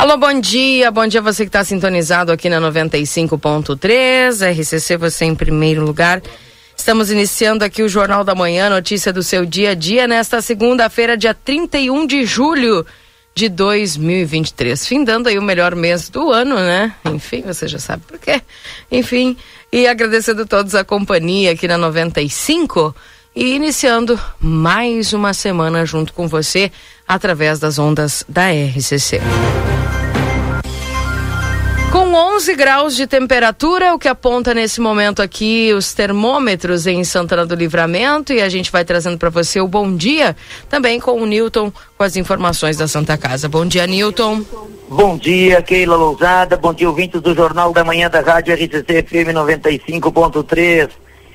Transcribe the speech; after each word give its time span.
Alô, 0.00 0.16
bom 0.16 0.40
dia. 0.40 0.90
Bom 0.90 1.06
dia 1.06 1.20
você 1.20 1.44
que 1.44 1.50
está 1.50 1.62
sintonizado 1.62 2.32
aqui 2.32 2.48
na 2.48 2.58
95.3. 2.58 4.50
RCC, 4.50 4.96
você 4.96 5.26
em 5.26 5.34
primeiro 5.34 5.84
lugar. 5.84 6.22
Estamos 6.74 7.10
iniciando 7.10 7.66
aqui 7.66 7.82
o 7.82 7.88
Jornal 7.88 8.24
da 8.24 8.34
Manhã, 8.34 8.70
notícia 8.70 9.12
do 9.12 9.22
seu 9.22 9.44
dia 9.44 9.72
a 9.72 9.74
dia, 9.74 10.08
nesta 10.08 10.40
segunda-feira, 10.40 11.18
dia 11.18 11.34
31 11.34 12.06
de 12.06 12.24
julho 12.24 12.86
de 13.34 13.50
2023. 13.50 14.86
Findando 14.86 15.28
aí 15.28 15.38
o 15.38 15.42
melhor 15.42 15.74
mês 15.74 16.08
do 16.08 16.32
ano, 16.32 16.56
né? 16.56 16.94
Enfim, 17.04 17.42
você 17.42 17.68
já 17.68 17.78
sabe 17.78 18.02
por 18.08 18.18
quê. 18.18 18.40
Enfim, 18.90 19.36
e 19.70 19.86
agradecendo 19.86 20.44
a 20.44 20.46
todos 20.46 20.74
a 20.74 20.82
companhia 20.82 21.52
aqui 21.52 21.68
na 21.68 21.76
95 21.76 22.96
e 23.36 23.54
iniciando 23.54 24.18
mais 24.40 25.12
uma 25.12 25.34
semana 25.34 25.84
junto 25.84 26.14
com 26.14 26.26
você 26.26 26.72
através 27.06 27.58
das 27.58 27.78
ondas 27.78 28.24
da 28.26 28.48
RCC. 28.50 29.20
Com 31.90 32.14
11 32.14 32.54
graus 32.54 32.94
de 32.94 33.04
temperatura, 33.04 33.92
o 33.92 33.98
que 33.98 34.06
aponta 34.06 34.54
nesse 34.54 34.80
momento 34.80 35.20
aqui 35.20 35.72
os 35.74 35.92
termômetros 35.92 36.86
em 36.86 37.02
Santana 37.02 37.44
do 37.44 37.56
Livramento 37.56 38.32
e 38.32 38.40
a 38.40 38.48
gente 38.48 38.70
vai 38.70 38.84
trazendo 38.84 39.18
para 39.18 39.28
você 39.28 39.60
o 39.60 39.66
bom 39.66 39.96
dia 39.96 40.36
também 40.68 41.00
com 41.00 41.20
o 41.20 41.26
Newton 41.26 41.72
com 41.98 42.04
as 42.04 42.14
informações 42.14 42.76
da 42.76 42.86
Santa 42.86 43.18
Casa. 43.18 43.48
Bom 43.48 43.66
dia, 43.66 43.88
Newton. 43.88 44.44
Bom 44.88 45.18
dia, 45.18 45.60
Keila 45.62 45.96
Lousada. 45.96 46.56
Bom 46.56 46.72
dia, 46.72 46.88
ouvintes 46.88 47.20
do 47.20 47.34
Jornal 47.34 47.72
da 47.72 47.82
Manhã 47.82 48.08
da 48.08 48.20
Rádio 48.20 48.54
RCC 48.54 49.02
FM 49.02 49.34
95.3. 49.34 50.90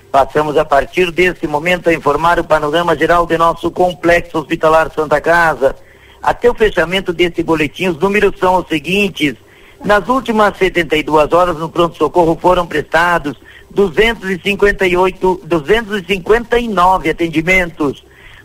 Passamos 0.10 0.56
a 0.56 0.64
partir 0.64 1.12
desse 1.12 1.46
momento 1.48 1.90
a 1.90 1.94
informar 1.94 2.40
o 2.40 2.46
panorama 2.46 2.96
geral 2.96 3.26
de 3.26 3.38
nosso 3.38 3.70
complexo 3.70 4.38
hospitalar 4.38 4.90
Santa 4.96 5.20
Casa. 5.20 5.76
Até 6.24 6.50
o 6.50 6.56
fechamento 6.56 7.12
desse 7.12 7.44
boletim, 7.44 7.90
os 7.90 7.98
números 7.98 8.40
são 8.40 8.56
os 8.56 8.68
seguintes. 8.70 9.36
Nas 9.84 10.08
últimas 10.08 10.58
72 10.58 11.34
horas 11.34 11.58
no 11.58 11.70
pronto-socorro 11.70 12.38
foram 12.42 12.66
prestados 12.66 13.38
258, 13.72 15.42
259 15.44 17.10
atendimentos. 17.10 18.04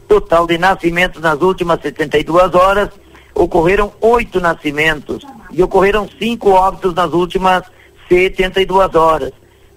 Total 0.08 0.46
de 0.46 0.58
nascimentos 0.58 1.22
nas 1.22 1.40
últimas 1.40 1.80
72 1.80 2.54
horas 2.54 2.90
ocorreram 3.34 3.92
oito 4.00 4.40
nascimentos 4.40 5.24
e 5.52 5.62
ocorreram 5.62 6.08
cinco 6.18 6.50
óbitos 6.50 6.94
nas 6.94 7.12
últimas 7.12 7.62
72 8.08 8.94
horas. 8.94 9.32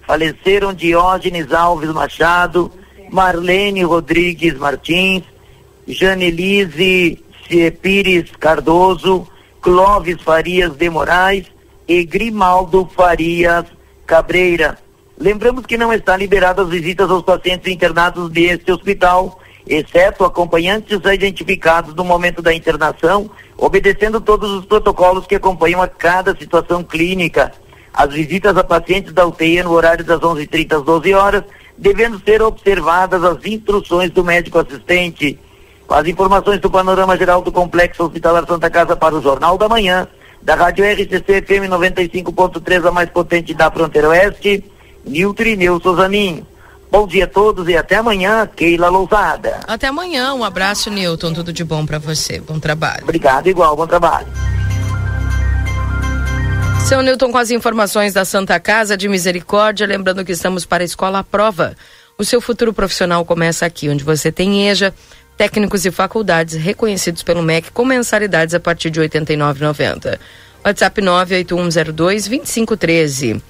Faleceram 0.06 0.74
Diógenes 0.74 1.52
Alves 1.52 1.90
Machado, 1.90 2.70
Marlene 3.10 3.84
Rodrigues 3.84 4.58
Martins, 4.58 5.22
Janelise 5.86 7.22
Pires 7.80 8.30
Cardoso, 8.38 9.28
Clóvis 9.64 10.20
Farias 10.20 10.76
de 10.76 10.90
Moraes 10.90 11.46
e 11.88 12.04
Grimaldo 12.04 12.86
Farias 12.94 13.64
Cabreira. 14.04 14.76
Lembramos 15.18 15.64
que 15.64 15.78
não 15.78 15.90
está 15.90 16.18
liberadas 16.18 16.68
visitas 16.68 17.10
aos 17.10 17.22
pacientes 17.22 17.72
internados 17.72 18.30
deste 18.30 18.70
hospital, 18.70 19.40
exceto 19.66 20.22
acompanhantes 20.22 21.00
identificados 21.02 21.94
no 21.94 22.04
momento 22.04 22.42
da 22.42 22.52
internação, 22.52 23.30
obedecendo 23.56 24.20
todos 24.20 24.50
os 24.50 24.66
protocolos 24.66 25.26
que 25.26 25.36
acompanham 25.36 25.80
a 25.80 25.88
cada 25.88 26.36
situação 26.36 26.84
clínica. 26.84 27.50
As 27.90 28.12
visitas 28.12 28.58
a 28.58 28.64
pacientes 28.64 29.14
da 29.14 29.24
UTI 29.26 29.62
no 29.62 29.72
horário 29.72 30.04
das 30.04 30.20
11h30 30.20 30.76
às 30.76 30.82
12 30.82 31.14
horas, 31.14 31.44
devendo 31.78 32.20
ser 32.22 32.42
observadas 32.42 33.24
as 33.24 33.42
instruções 33.46 34.10
do 34.10 34.22
médico 34.22 34.58
assistente. 34.58 35.38
As 35.88 36.06
informações 36.06 36.60
do 36.60 36.70
panorama 36.70 37.16
geral 37.16 37.42
do 37.42 37.52
Complexo 37.52 38.04
Hospitalar 38.04 38.46
Santa 38.46 38.70
Casa 38.70 38.96
para 38.96 39.14
o 39.14 39.22
Jornal 39.22 39.56
da 39.58 39.68
Manhã, 39.68 40.08
da 40.42 40.54
Rádio 40.54 40.84
RCC 40.84 41.42
FM 41.42 41.68
95.3, 41.70 42.88
a 42.88 42.90
mais 42.90 43.10
potente 43.10 43.54
da 43.54 43.70
fronteira 43.70 44.08
oeste, 44.08 44.64
Nilton 45.04 45.56
Neu 45.56 45.80
Souzaninho. 45.80 46.46
Bom 46.90 47.06
dia 47.06 47.24
a 47.24 47.28
todos 47.28 47.68
e 47.68 47.76
até 47.76 47.96
amanhã, 47.96 48.46
Keila 48.46 48.88
Lousada. 48.88 49.60
Até 49.66 49.88
amanhã, 49.88 50.32
um 50.32 50.44
abraço, 50.44 50.90
Newton. 50.90 51.32
Tudo 51.32 51.52
de 51.52 51.64
bom 51.64 51.84
para 51.84 51.98
você. 51.98 52.40
Bom 52.40 52.60
trabalho. 52.60 53.02
Obrigado, 53.02 53.48
igual, 53.48 53.74
bom 53.74 53.86
trabalho. 53.86 54.28
Seu 56.86 57.02
Newton 57.02 57.32
com 57.32 57.38
as 57.38 57.50
informações 57.50 58.12
da 58.12 58.24
Santa 58.24 58.60
Casa 58.60 58.96
de 58.96 59.08
Misericórdia, 59.08 59.86
lembrando 59.86 60.24
que 60.24 60.32
estamos 60.32 60.64
para 60.66 60.84
a 60.84 60.86
Escola 60.86 61.20
à 61.20 61.24
Prova. 61.24 61.74
O 62.16 62.24
seu 62.24 62.40
futuro 62.40 62.72
profissional 62.72 63.24
começa 63.24 63.66
aqui, 63.66 63.88
onde 63.88 64.04
você 64.04 64.30
tem 64.30 64.68
EJA, 64.68 64.94
técnicos 65.36 65.84
e 65.84 65.90
faculdades 65.90 66.54
reconhecidos 66.54 67.22
pelo 67.22 67.42
MEC 67.42 67.70
com 67.72 67.84
mensalidades 67.84 68.54
a 68.54 68.60
partir 68.60 68.88
de 68.90 69.00
R$ 69.00 69.08
89,90. 69.08 70.18
WhatsApp 70.64 71.02
98102-2513. 71.02 73.42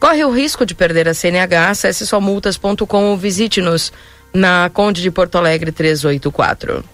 Corre 0.00 0.24
o 0.24 0.30
risco 0.30 0.64
de 0.64 0.74
perder 0.74 1.06
a 1.08 1.14
CNH? 1.14 1.70
Acesse 1.70 2.06
somultas.com 2.06 3.10
ou 3.10 3.16
visite-nos 3.16 3.92
na 4.32 4.70
Conde 4.72 5.02
de 5.02 5.10
Porto 5.10 5.36
Alegre 5.36 5.72
384. 5.72 6.84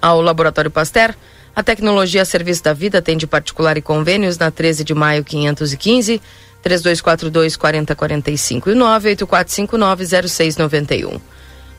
Ao 0.00 0.20
Laboratório 0.20 0.70
Pasteur, 0.70 1.14
a 1.54 1.62
tecnologia 1.62 2.22
a 2.22 2.24
serviço 2.24 2.64
da 2.64 2.72
vida 2.72 2.98
atende 2.98 3.26
particular 3.26 3.76
e 3.76 3.82
convênios 3.82 4.38
na 4.38 4.50
13 4.50 4.82
de 4.84 4.94
maio 4.94 5.22
515, 5.24 6.22
3242 6.62 7.56
4045 7.56 8.70
e 8.70 8.74
98459 8.74 10.28
0691 10.28 11.20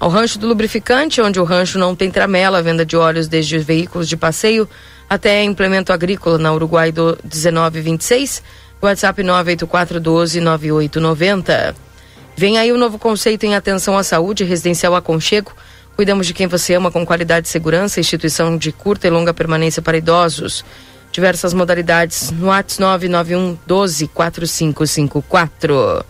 ao 0.01 0.09
Rancho 0.09 0.38
do 0.39 0.47
Lubrificante, 0.47 1.22
onde 1.22 1.39
o 1.39 1.44
rancho 1.44 1.78
não 1.78 1.95
tem 1.95 2.09
tramela, 2.09 2.63
venda 2.63 2.84
de 2.84 2.97
óleos 2.97 3.28
desde 3.28 3.59
veículos 3.59 4.09
de 4.09 4.17
passeio 4.17 4.67
até 5.07 5.44
implemento 5.44 5.94
agrícola 5.94 6.39
na 6.39 6.51
Uruguai 6.51 6.91
do 6.91 7.16
1926, 7.23 8.41
WhatsApp 8.81 9.22
984129890. 9.22 11.75
Vem 12.35 12.57
aí 12.57 12.72
o 12.72 12.75
um 12.75 12.79
novo 12.79 12.97
conceito 12.97 13.45
em 13.45 13.53
atenção 13.53 13.95
à 13.95 14.03
saúde 14.03 14.44
residencial 14.44 14.95
aconchego. 14.95 15.51
Cuidamos 15.95 16.25
de 16.25 16.34
quem 16.34 16.47
você 16.47 16.73
ama 16.73 16.90
com 16.90 17.06
qualidade 17.06 17.47
e 17.47 17.51
segurança, 17.51 18.00
instituição 18.00 18.57
de 18.57 18.72
curta 18.72 19.06
e 19.06 19.11
longa 19.11 19.35
permanência 19.35 19.84
para 19.84 20.00
idosos. 20.00 20.66
Diversas 21.11 21.53
modalidades 21.53 22.31
no 22.31 22.47
WhatsApp 22.47 22.81
991 22.81 23.56
12 23.67 24.07
4554. 24.07 26.03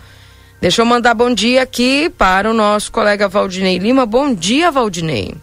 Deixa 0.62 0.84
eu 0.84 0.86
mandar 0.86 1.16
bom 1.16 1.34
dia 1.34 1.64
aqui 1.64 2.08
para 2.08 2.48
o 2.48 2.54
nosso 2.54 2.92
colega 2.92 3.28
Valdinei 3.28 3.80
Lima. 3.80 4.06
Bom 4.06 4.32
dia, 4.32 4.70
Valdinei. 4.70 5.34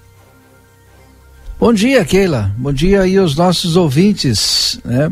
Bom 1.58 1.72
dia, 1.72 2.04
Keila. 2.04 2.54
Bom 2.56 2.72
dia 2.72 3.00
aí 3.00 3.18
aos 3.18 3.34
nossos 3.34 3.74
ouvintes, 3.74 4.78
né? 4.84 5.10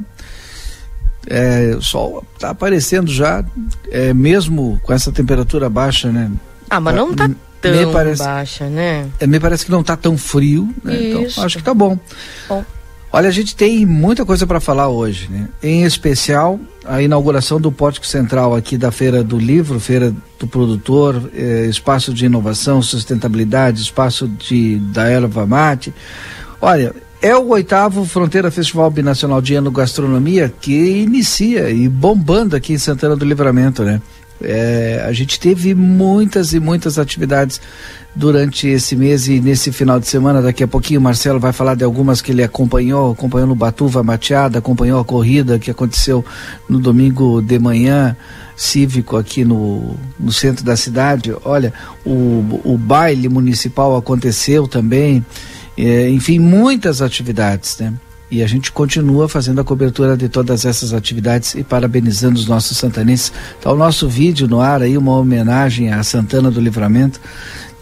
É, 1.26 1.74
o 1.76 1.82
sol 1.82 2.24
está 2.34 2.50
aparecendo 2.50 3.10
já, 3.10 3.44
é, 3.90 4.14
mesmo 4.14 4.80
com 4.84 4.92
essa 4.92 5.10
temperatura 5.10 5.68
baixa, 5.68 6.12
né? 6.12 6.30
Ah, 6.70 6.78
mas 6.78 6.94
não 6.94 7.10
está 7.10 7.28
tão 7.60 7.92
parece, 7.92 8.22
baixa, 8.22 8.68
né? 8.68 9.08
É, 9.18 9.26
me 9.26 9.40
parece 9.40 9.64
que 9.64 9.72
não 9.72 9.80
está 9.80 9.96
tão 9.96 10.16
frio, 10.16 10.72
né? 10.84 11.02
Então, 11.02 11.44
acho 11.44 11.58
que 11.58 11.64
tá 11.64 11.74
bom. 11.74 11.98
Bom. 12.48 12.64
Olha, 13.16 13.30
a 13.30 13.32
gente 13.32 13.56
tem 13.56 13.86
muita 13.86 14.26
coisa 14.26 14.46
para 14.46 14.60
falar 14.60 14.90
hoje, 14.90 15.30
né? 15.30 15.48
Em 15.62 15.84
especial 15.84 16.60
a 16.84 17.00
inauguração 17.00 17.58
do 17.58 17.72
Pórtico 17.72 18.06
Central 18.06 18.54
aqui 18.54 18.76
da 18.76 18.92
Feira 18.92 19.24
do 19.24 19.38
Livro, 19.38 19.80
Feira 19.80 20.14
do 20.38 20.46
Produtor, 20.46 21.30
eh, 21.34 21.64
espaço 21.64 22.12
de 22.12 22.26
inovação, 22.26 22.82
sustentabilidade, 22.82 23.80
espaço 23.80 24.28
de 24.28 24.78
da 24.92 25.04
erva 25.08 25.46
mate. 25.46 25.94
Olha, 26.60 26.94
é 27.22 27.34
o 27.34 27.48
oitavo 27.48 28.04
Fronteira 28.04 28.50
Festival 28.50 28.90
Binacional 28.90 29.40
de 29.40 29.54
Ano 29.54 29.70
Gastronomia 29.70 30.52
que 30.60 30.74
inicia 30.74 31.70
e 31.70 31.88
bombando 31.88 32.54
aqui 32.54 32.74
em 32.74 32.78
Santana 32.78 33.16
do 33.16 33.24
Livramento, 33.24 33.82
né? 33.82 34.02
É, 34.42 35.04
a 35.06 35.12
gente 35.12 35.40
teve 35.40 35.74
muitas 35.74 36.52
e 36.52 36.60
muitas 36.60 36.98
atividades 36.98 37.60
durante 38.14 38.66
esse 38.66 38.96
mês 38.96 39.28
e 39.28 39.40
nesse 39.40 39.72
final 39.72 40.00
de 40.00 40.06
semana. 40.06 40.42
Daqui 40.42 40.62
a 40.62 40.68
pouquinho 40.68 41.00
o 41.00 41.02
Marcelo 41.02 41.38
vai 41.38 41.52
falar 41.52 41.74
de 41.74 41.84
algumas 41.84 42.20
que 42.20 42.32
ele 42.32 42.42
acompanhou, 42.42 43.12
acompanhou 43.12 43.48
no 43.48 43.54
Batuva 43.54 44.02
Mateada, 44.02 44.58
acompanhou 44.58 45.00
a 45.00 45.04
corrida 45.04 45.58
que 45.58 45.70
aconteceu 45.70 46.24
no 46.68 46.78
domingo 46.78 47.40
de 47.40 47.58
manhã 47.58 48.16
cívico 48.56 49.16
aqui 49.16 49.44
no, 49.44 49.96
no 50.18 50.32
centro 50.32 50.64
da 50.64 50.76
cidade. 50.76 51.34
Olha, 51.44 51.72
o, 52.04 52.60
o 52.64 52.78
baile 52.78 53.28
municipal 53.28 53.96
aconteceu 53.96 54.66
também. 54.66 55.24
é, 55.76 56.08
enfim, 56.08 56.38
muitas 56.38 57.02
atividades, 57.02 57.76
né? 57.78 57.92
E 58.30 58.42
a 58.42 58.46
gente 58.46 58.72
continua 58.72 59.28
fazendo 59.28 59.60
a 59.60 59.64
cobertura 59.64 60.16
de 60.16 60.28
todas 60.28 60.64
essas 60.64 60.92
atividades 60.92 61.54
e 61.54 61.62
parabenizando 61.62 62.38
os 62.38 62.46
nossos 62.46 62.76
santanenses. 62.76 63.32
Está 63.56 63.72
o 63.72 63.76
nosso 63.76 64.08
vídeo 64.08 64.48
no 64.48 64.60
ar 64.60 64.82
aí, 64.82 64.98
uma 64.98 65.16
homenagem 65.16 65.92
a 65.92 66.02
Santana 66.02 66.50
do 66.50 66.60
Livramento, 66.60 67.20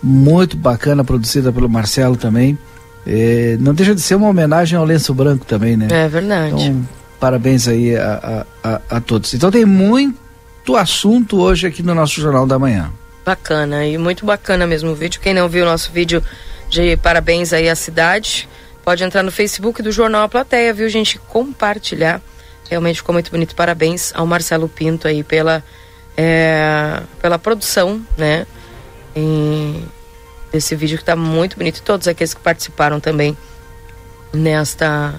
muito 0.03 0.57
bacana, 0.57 1.03
produzida 1.03 1.51
pelo 1.51 1.69
Marcelo 1.69 2.17
também. 2.17 2.59
É, 3.07 3.57
não 3.59 3.73
deixa 3.73 3.95
de 3.95 4.01
ser 4.01 4.15
uma 4.15 4.29
homenagem 4.29 4.79
ao 4.79 4.85
lenço 4.85 5.15
branco 5.15 5.47
também, 5.47 5.77
né? 5.77 5.89
É 5.91 6.09
verdade. 6.09 6.55
Então, 6.55 6.89
parabéns 7.19 7.67
aí 7.67 7.97
a, 7.97 8.45
a, 8.63 8.71
a, 8.75 8.81
a 8.97 9.01
todos. 9.01 9.33
Então 9.33 9.51
tem 9.51 9.65
muito 9.65 10.77
assunto 10.77 11.41
hoje 11.41 11.67
aqui 11.67 11.83
no 11.83 11.95
nosso 11.95 12.21
Jornal 12.21 12.47
da 12.47 12.59
Manhã. 12.59 12.91
Bacana, 13.25 13.87
e 13.87 13.97
muito 13.97 14.27
bacana 14.27 14.67
mesmo 14.67 14.91
o 14.91 14.95
vídeo. 14.95 15.21
Quem 15.23 15.33
não 15.33 15.49
viu 15.49 15.65
o 15.65 15.67
nosso 15.67 15.91
vídeo 15.91 16.23
de 16.69 16.97
parabéns 16.99 17.53
aí 17.53 17.69
à 17.69 17.75
cidade, 17.75 18.49
pode 18.85 19.03
entrar 19.03 19.23
no 19.23 19.33
Facebook 19.33 19.83
do 19.83 19.91
Jornal 19.91 20.25
A 20.25 20.29
Plateia, 20.29 20.75
viu, 20.75 20.89
gente? 20.89 21.19
Compartilhar. 21.19 22.21
Realmente 22.69 22.97
ficou 22.97 23.13
muito 23.13 23.31
bonito. 23.31 23.55
Parabéns 23.55 24.13
ao 24.15 24.27
Marcelo 24.27 24.69
Pinto 24.69 25.09
aí 25.09 25.23
pela, 25.23 25.65
é, 26.17 27.01
pela 27.21 27.39
produção, 27.39 28.01
né? 28.17 28.47
Desse 30.53 30.77
vídeo 30.77 30.97
que 30.99 31.03
está 31.03 31.17
muito 31.17 31.57
bonito. 31.57 31.79
E 31.79 31.83
todos 31.83 32.07
aqueles 32.07 32.35
que 32.35 32.41
participaram 32.41 33.01
também 33.01 33.37
nesta 34.33 35.15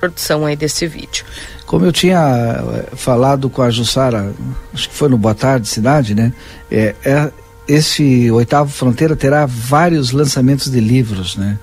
produção 0.00 0.44
aí 0.46 0.56
desse 0.56 0.86
vídeo. 0.86 1.24
Como 1.64 1.84
eu 1.84 1.92
tinha 1.92 2.18
eh, 2.18 2.96
falado 2.96 3.48
com 3.48 3.62
a 3.62 3.70
Jussara, 3.70 4.34
acho 4.74 4.88
que 4.88 4.94
foi 4.94 5.08
no 5.08 5.16
Boa 5.16 5.34
Tarde 5.34 5.68
Cidade, 5.68 6.14
né? 6.14 6.32
É, 6.70 6.94
é, 7.04 7.30
esse 7.68 8.30
oitavo 8.30 8.70
Fronteira 8.70 9.14
terá 9.14 9.46
vários 9.46 10.10
lançamentos 10.10 10.70
de 10.70 10.80
livros, 10.80 11.36
né? 11.36 11.58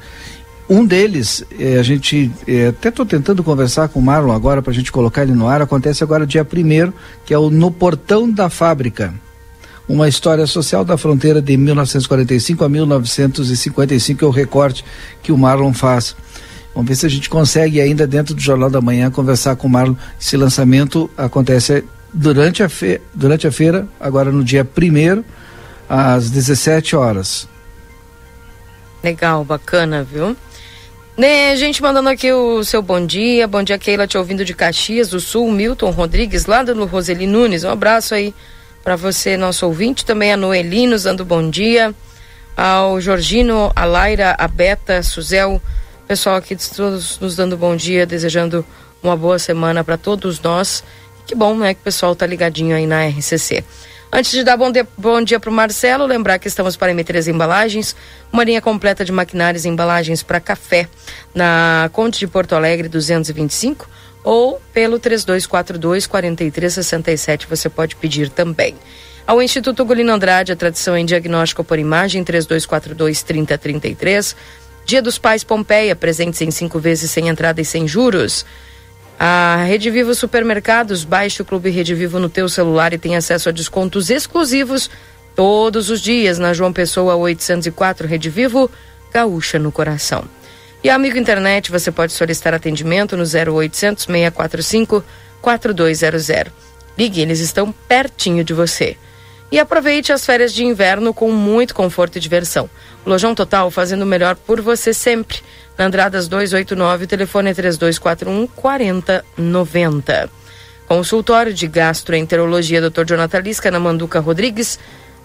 Um 0.69 0.85
deles, 0.85 1.43
é, 1.57 1.79
a 1.79 1.83
gente 1.83 2.31
é, 2.47 2.67
até 2.67 2.89
estou 2.89 3.05
tentando 3.05 3.43
conversar 3.43 3.89
com 3.89 3.99
o 3.99 4.03
Marlon 4.03 4.31
agora 4.31 4.61
para 4.61 4.71
a 4.71 4.73
gente 4.73 4.91
colocar 4.91 5.23
ele 5.23 5.31
no 5.31 5.47
ar. 5.47 5.63
Acontece 5.63 6.03
agora 6.03 6.27
dia 6.27 6.45
primeiro, 6.45 6.93
que 7.25 7.33
é 7.33 7.37
o 7.39 7.49
No 7.49 7.71
Portão 7.71 8.29
da 8.29 8.49
Fábrica, 8.49 9.11
uma 9.89 10.07
história 10.07 10.45
social 10.45 10.85
da 10.85 10.95
fronteira 10.95 11.41
de 11.41 11.57
1945 11.57 12.63
a 12.63 12.69
1955 12.69 14.23
é 14.23 14.27
o 14.27 14.29
recorte 14.29 14.85
que 15.23 15.31
o 15.31 15.37
Marlon 15.37 15.73
faz. 15.73 16.15
Vamos 16.75 16.87
ver 16.87 16.95
se 16.95 17.07
a 17.07 17.09
gente 17.09 17.27
consegue 17.27 17.81
ainda 17.81 18.05
dentro 18.05 18.35
do 18.35 18.39
Jornal 18.39 18.69
da 18.69 18.79
Manhã 18.79 19.09
conversar 19.09 19.55
com 19.55 19.65
o 19.65 19.69
Marlon. 19.69 19.95
Esse 20.21 20.37
lançamento 20.37 21.09
acontece 21.17 21.83
durante 22.13 22.61
a, 22.61 22.69
fe 22.69 23.01
durante 23.15 23.47
a 23.47 23.51
feira, 23.51 23.87
agora 23.99 24.31
no 24.31 24.43
dia 24.43 24.63
primeiro 24.63 25.25
às 25.89 26.29
17 26.29 26.95
horas. 26.95 27.47
Legal, 29.03 29.43
bacana, 29.43 30.03
viu? 30.03 30.37
Né, 31.19 31.53
gente 31.57 31.81
mandando 31.81 32.07
aqui 32.07 32.31
o 32.31 32.63
seu 32.63 32.81
bom 32.81 33.05
dia. 33.05 33.45
Bom 33.45 33.61
dia, 33.61 33.77
Keila, 33.77 34.07
te 34.07 34.17
ouvindo 34.17 34.45
de 34.45 34.53
Caxias 34.53 35.09
do 35.09 35.19
Sul. 35.19 35.51
Milton 35.51 35.89
Rodrigues, 35.89 36.45
lá 36.45 36.63
do 36.63 36.85
Roseli 36.85 37.27
Nunes. 37.27 37.65
Um 37.65 37.71
abraço 37.71 38.15
aí 38.15 38.33
para 38.85 38.95
você, 38.95 39.35
nosso 39.35 39.65
ouvinte. 39.65 40.05
Também 40.05 40.31
a 40.31 40.37
Noeli 40.37 40.87
nos 40.87 41.03
dando 41.03 41.25
bom 41.25 41.49
dia. 41.49 41.93
Ao 42.55 43.01
Jorgino, 43.01 43.69
a 43.75 43.83
Laira, 43.83 44.33
a 44.39 44.47
Beta, 44.47 45.03
Suzel. 45.03 45.61
Pessoal 46.07 46.37
aqui 46.37 46.55
todos 46.55 47.19
nos 47.19 47.35
dando 47.35 47.57
bom 47.57 47.75
dia, 47.75 48.05
desejando 48.05 48.65
uma 49.03 49.17
boa 49.17 49.37
semana 49.37 49.83
para 49.83 49.97
todos 49.97 50.39
nós. 50.39 50.85
Que 51.27 51.35
bom, 51.35 51.53
né, 51.53 51.73
que 51.73 51.81
o 51.81 51.83
pessoal 51.83 52.15
tá 52.15 52.25
ligadinho 52.25 52.73
aí 52.73 52.87
na 52.87 53.05
RCC. 53.05 53.65
Antes 54.11 54.31
de 54.31 54.43
dar 54.43 54.57
bom 54.57 54.71
dia, 54.71 54.87
bom 54.97 55.21
dia 55.21 55.39
para 55.39 55.51
o 55.51 55.53
Marcelo, 55.53 56.03
lembrar 56.07 56.39
que 56.39 56.47
estamos 56.47 56.75
para 56.75 56.89
emitir 56.89 57.15
as 57.15 57.27
embalagens, 57.27 57.95
uma 58.33 58.43
linha 58.43 58.59
completa 58.59 59.05
de 59.05 59.11
maquinários 59.11 59.65
e 59.65 59.69
embalagens 59.69 60.23
para 60.23 60.39
café 60.39 60.89
na 61.33 61.91
Conte 61.93 62.17
de 62.17 62.25
Porto 62.25 62.55
Alegre 62.55 62.89
225 62.89 63.87
ou 64.23 64.59
pelo 64.73 64.97
3242 64.97 66.07
4367 66.07 67.45
você 67.47 67.69
pode 67.69 67.95
pedir 67.95 68.29
também. 68.29 68.75
Ao 69.27 69.43
Instituto 69.43 69.85
Golino 69.85 70.11
Andrade, 70.11 70.51
a 70.51 70.55
tradição 70.55 70.97
em 70.97 71.05
diagnóstico 71.05 71.63
por 71.63 71.77
imagem 71.77 72.23
3242 72.23 73.21
3033. 73.21 74.35
Dia 74.85 75.03
dos 75.03 75.19
Pais 75.19 75.43
Pompeia, 75.43 75.95
presentes 75.95 76.41
em 76.41 76.49
cinco 76.49 76.79
vezes 76.79 77.11
sem 77.11 77.27
entrada 77.27 77.61
e 77.61 77.65
sem 77.65 77.87
juros. 77.87 78.43
A 79.21 79.65
Rede 79.67 79.91
Vivo 79.91 80.15
Supermercados, 80.15 81.03
baixe 81.03 81.41
o 81.41 81.45
Clube 81.45 81.69
Rede 81.69 81.93
Vivo 81.93 82.19
no 82.19 82.29
teu 82.29 82.47
celular 82.47 82.93
e 82.93 82.97
tem 82.97 83.17
acesso 83.17 83.49
a 83.49 83.51
descontos 83.51 84.09
exclusivos 84.09 84.89
todos 85.35 85.89
os 85.89 85.99
dias 85.99 86.39
na 86.39 86.53
João 86.53 86.71
Pessoa 86.71 87.15
804 87.15 88.07
Rede 88.07 88.29
Vivo, 88.29 88.71
Gaúcha 89.11 89.59
no 89.59 89.73
coração. 89.73 90.23
E 90.81 90.89
amigo 90.89 91.17
internet, 91.17 91.69
você 91.69 91.91
pode 91.91 92.13
solicitar 92.13 92.53
atendimento 92.53 93.17
no 93.17 93.23
0800 93.23 94.05
645 94.05 95.03
4200. 95.41 96.53
Ligue, 96.97 97.19
eles 97.19 97.41
estão 97.41 97.73
pertinho 97.73 98.45
de 98.45 98.53
você. 98.53 98.95
E 99.51 99.59
aproveite 99.59 100.13
as 100.13 100.25
férias 100.25 100.53
de 100.53 100.63
inverno 100.63 101.13
com 101.13 101.29
muito 101.29 101.75
conforto 101.75 102.15
e 102.15 102.21
diversão. 102.21 102.69
O 103.05 103.09
Lojão 103.09 103.35
Total 103.35 103.69
fazendo 103.69 104.03
o 104.03 104.05
melhor 104.05 104.37
por 104.37 104.61
você 104.61 104.93
sempre. 104.93 105.41
Na 105.79 105.85
Andradas 105.85 106.27
289, 106.27 107.05
o 107.05 107.07
telefone 107.07 107.51
é 107.51 107.53
3241 107.53 108.47
4090. 108.47 110.29
Consultório 110.85 111.53
de 111.53 111.67
Gastroenterologia 111.69 112.81
Dr. 112.81 113.05
Jonathan 113.05 113.39
Lisca, 113.39 113.71
na 113.71 113.79
Manduca 113.79 114.19
Rodrigues, 114.19 114.77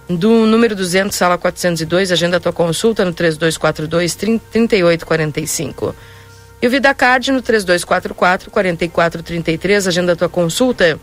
do 0.09 0.47
número 0.47 0.77
200, 0.77 1.17
sala 1.17 1.37
402. 1.37 2.13
Agenda 2.13 2.39
tua 2.39 2.53
consulta 2.53 3.05
no 3.05 3.13
3242 3.13 4.15
3845. 4.15 5.93
E 6.63 6.67
o 6.69 6.71
VidaCard 6.71 7.33
no 7.33 7.43
3244 7.43 8.53
4433. 8.53 9.89
Agenda 9.89 10.15
tua 10.15 10.29
consulta. 10.29 11.01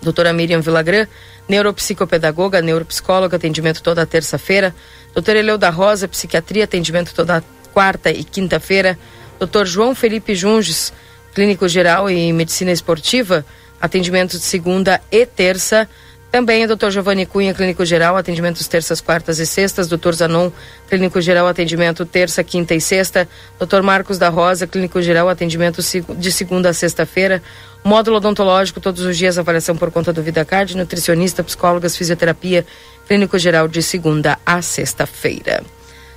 Doutora 0.00 0.32
Miriam 0.32 0.62
Vilagran, 0.62 1.06
neuropsicopedagoga, 1.46 2.62
neuropsicóloga, 2.62 3.36
atendimento 3.36 3.82
toda 3.82 4.06
terça-feira. 4.06 4.74
Doutora 5.12 5.40
Eleu 5.40 5.58
da 5.58 5.68
Rosa, 5.68 6.08
psiquiatria, 6.08 6.64
atendimento 6.64 7.12
toda 7.14 7.44
quarta 7.72 8.10
e 8.10 8.22
quinta-feira. 8.22 8.98
Dr. 9.38 9.64
João 9.64 9.94
Felipe 9.94 10.34
Junges, 10.34 10.92
clínico 11.34 11.66
geral 11.66 12.08
e 12.08 12.32
medicina 12.32 12.70
esportiva, 12.70 13.44
atendimento 13.80 14.38
de 14.38 14.44
segunda 14.44 15.00
e 15.10 15.26
terça. 15.26 15.88
Também 16.30 16.66
Dr. 16.66 16.88
Giovanni 16.88 17.26
Cunha, 17.26 17.52
clínico 17.52 17.84
geral, 17.84 18.16
atendimentos 18.16 18.66
terças, 18.66 19.02
quartas 19.02 19.38
e 19.38 19.44
sextas. 19.44 19.86
Dr. 19.86 20.12
Zanon, 20.12 20.50
clínico 20.88 21.20
geral, 21.20 21.46
atendimento 21.46 22.06
terça, 22.06 22.42
quinta 22.42 22.74
e 22.74 22.80
sexta. 22.80 23.28
Dr. 23.60 23.82
Marcos 23.82 24.16
da 24.16 24.30
Rosa, 24.30 24.66
clínico 24.66 25.02
geral, 25.02 25.28
atendimento 25.28 25.82
de 26.16 26.32
segunda 26.32 26.70
a 26.70 26.72
sexta-feira. 26.72 27.42
Módulo 27.84 28.16
odontológico, 28.16 28.80
todos 28.80 29.02
os 29.02 29.18
dias, 29.18 29.36
avaliação 29.36 29.76
por 29.76 29.90
conta 29.90 30.10
do 30.10 30.22
VidaCard, 30.22 30.74
nutricionista, 30.74 31.44
psicólogas, 31.44 31.96
fisioterapia, 31.96 32.64
clínico 33.06 33.38
geral 33.38 33.68
de 33.68 33.82
segunda 33.82 34.38
a 34.46 34.62
sexta-feira. 34.62 35.62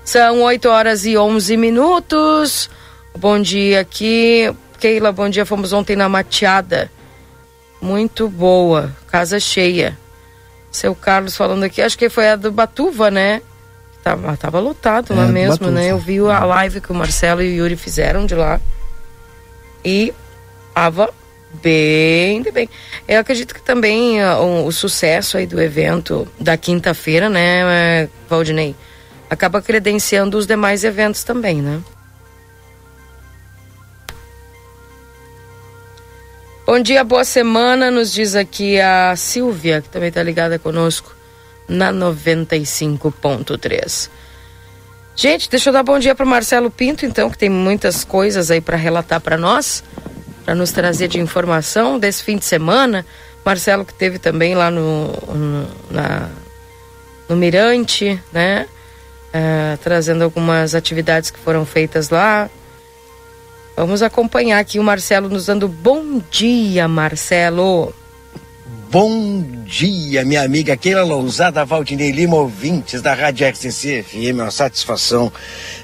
São 0.05 0.43
8 0.43 0.69
horas 0.69 1.03
e 1.03 1.17
11 1.17 1.57
minutos. 1.57 2.69
Bom 3.17 3.41
dia 3.41 3.79
aqui. 3.79 4.53
Keila, 4.79 5.11
bom 5.11 5.27
dia. 5.27 5.47
Fomos 5.47 5.73
ontem 5.73 5.95
na 5.95 6.07
Mateada. 6.07 6.91
Muito 7.81 8.29
boa. 8.29 8.95
Casa 9.07 9.39
cheia. 9.39 9.97
Seu 10.71 10.93
Carlos 10.93 11.35
falando 11.35 11.63
aqui, 11.63 11.81
acho 11.81 11.97
que 11.97 12.07
foi 12.07 12.29
a 12.29 12.35
do 12.35 12.51
Batuva, 12.51 13.09
né? 13.09 13.41
Tava, 14.03 14.37
tava 14.37 14.59
lotado 14.59 15.11
é, 15.11 15.15
lá 15.15 15.25
mesmo, 15.25 15.57
Batuva. 15.57 15.71
né? 15.71 15.91
Eu 15.91 15.97
vi 15.97 16.19
a 16.19 16.45
live 16.45 16.81
que 16.81 16.91
o 16.91 16.95
Marcelo 16.95 17.41
e 17.41 17.53
o 17.53 17.63
Yuri 17.63 17.75
fizeram 17.75 18.27
de 18.27 18.35
lá. 18.35 18.61
E 19.83 20.13
tava 20.73 21.11
bem, 21.63 22.43
bem. 22.53 22.69
Eu 23.07 23.21
acredito 23.21 23.55
que 23.55 23.61
também 23.61 24.23
uh, 24.23 24.37
o, 24.39 24.67
o, 24.67 24.71
sucesso 24.71 25.37
aí 25.37 25.47
do 25.47 25.59
evento 25.59 26.27
da 26.39 26.55
quinta-feira, 26.57 27.27
né, 27.27 28.07
Valdinei? 28.29 28.75
Acaba 29.29 29.61
credenciando 29.61 30.37
os 30.37 30.47
demais 30.47 30.83
eventos 30.83 31.23
também, 31.23 31.61
né? 31.61 31.81
Bom 36.65 36.79
dia, 36.79 37.03
boa 37.03 37.23
semana, 37.23 37.91
nos 37.91 38.11
diz 38.11 38.35
aqui 38.35 38.81
a 38.81 39.15
Silvia, 39.15 39.81
que 39.81 39.89
também 39.89 40.09
está 40.09 40.23
ligada 40.23 40.57
conosco 40.57 41.15
na 41.67 41.93
95.3. 41.93 44.09
Gente, 45.15 45.49
deixa 45.49 45.69
eu 45.69 45.73
dar 45.73 45.83
bom 45.83 45.99
dia 45.99 46.15
para 46.15 46.25
Marcelo 46.25 46.71
Pinto, 46.71 47.05
então, 47.05 47.29
que 47.29 47.37
tem 47.37 47.49
muitas 47.49 48.03
coisas 48.03 48.49
aí 48.49 48.59
para 48.59 48.75
relatar 48.75 49.21
para 49.21 49.37
nós, 49.37 49.83
para 50.43 50.55
nos 50.55 50.71
trazer 50.71 51.07
de 51.07 51.19
informação 51.19 51.99
desse 51.99 52.23
fim 52.23 52.37
de 52.37 52.45
semana. 52.45 53.05
Marcelo 53.45 53.85
que 53.85 53.93
teve 53.93 54.17
também 54.17 54.55
lá 54.55 54.71
no, 54.71 55.07
no, 55.07 55.67
na, 55.91 56.29
no 57.29 57.35
Mirante, 57.35 58.19
né? 58.33 58.67
Uh, 59.35 59.77
trazendo 59.83 60.23
algumas 60.23 60.73
atividades 60.73 61.29
que 61.29 61.39
foram 61.39 61.65
feitas 61.65 62.09
lá. 62.09 62.49
Vamos 63.75 64.01
acompanhar 64.01 64.59
aqui 64.59 64.79
o 64.79 64.83
Marcelo 64.83 65.27
nos 65.27 65.47
dando 65.47 65.67
bom 65.67 66.21
dia, 66.31 66.87
Marcelo. 66.87 67.93
Bom 68.89 69.43
dia, 69.65 70.23
minha 70.23 70.41
amiga 70.41 70.77
Keila 70.77 71.03
Lousada, 71.03 71.65
Valdinei 71.65 72.11
Lima, 72.11 72.37
ouvintes 72.37 73.01
da 73.01 73.13
Rádio 73.13 73.45
RCC 73.45 74.03
FM, 74.03 74.35
uma 74.35 74.51
satisfação 74.51 75.29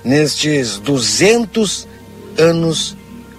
nestes 0.02 0.78
200 0.78 1.88
anos 2.38 2.96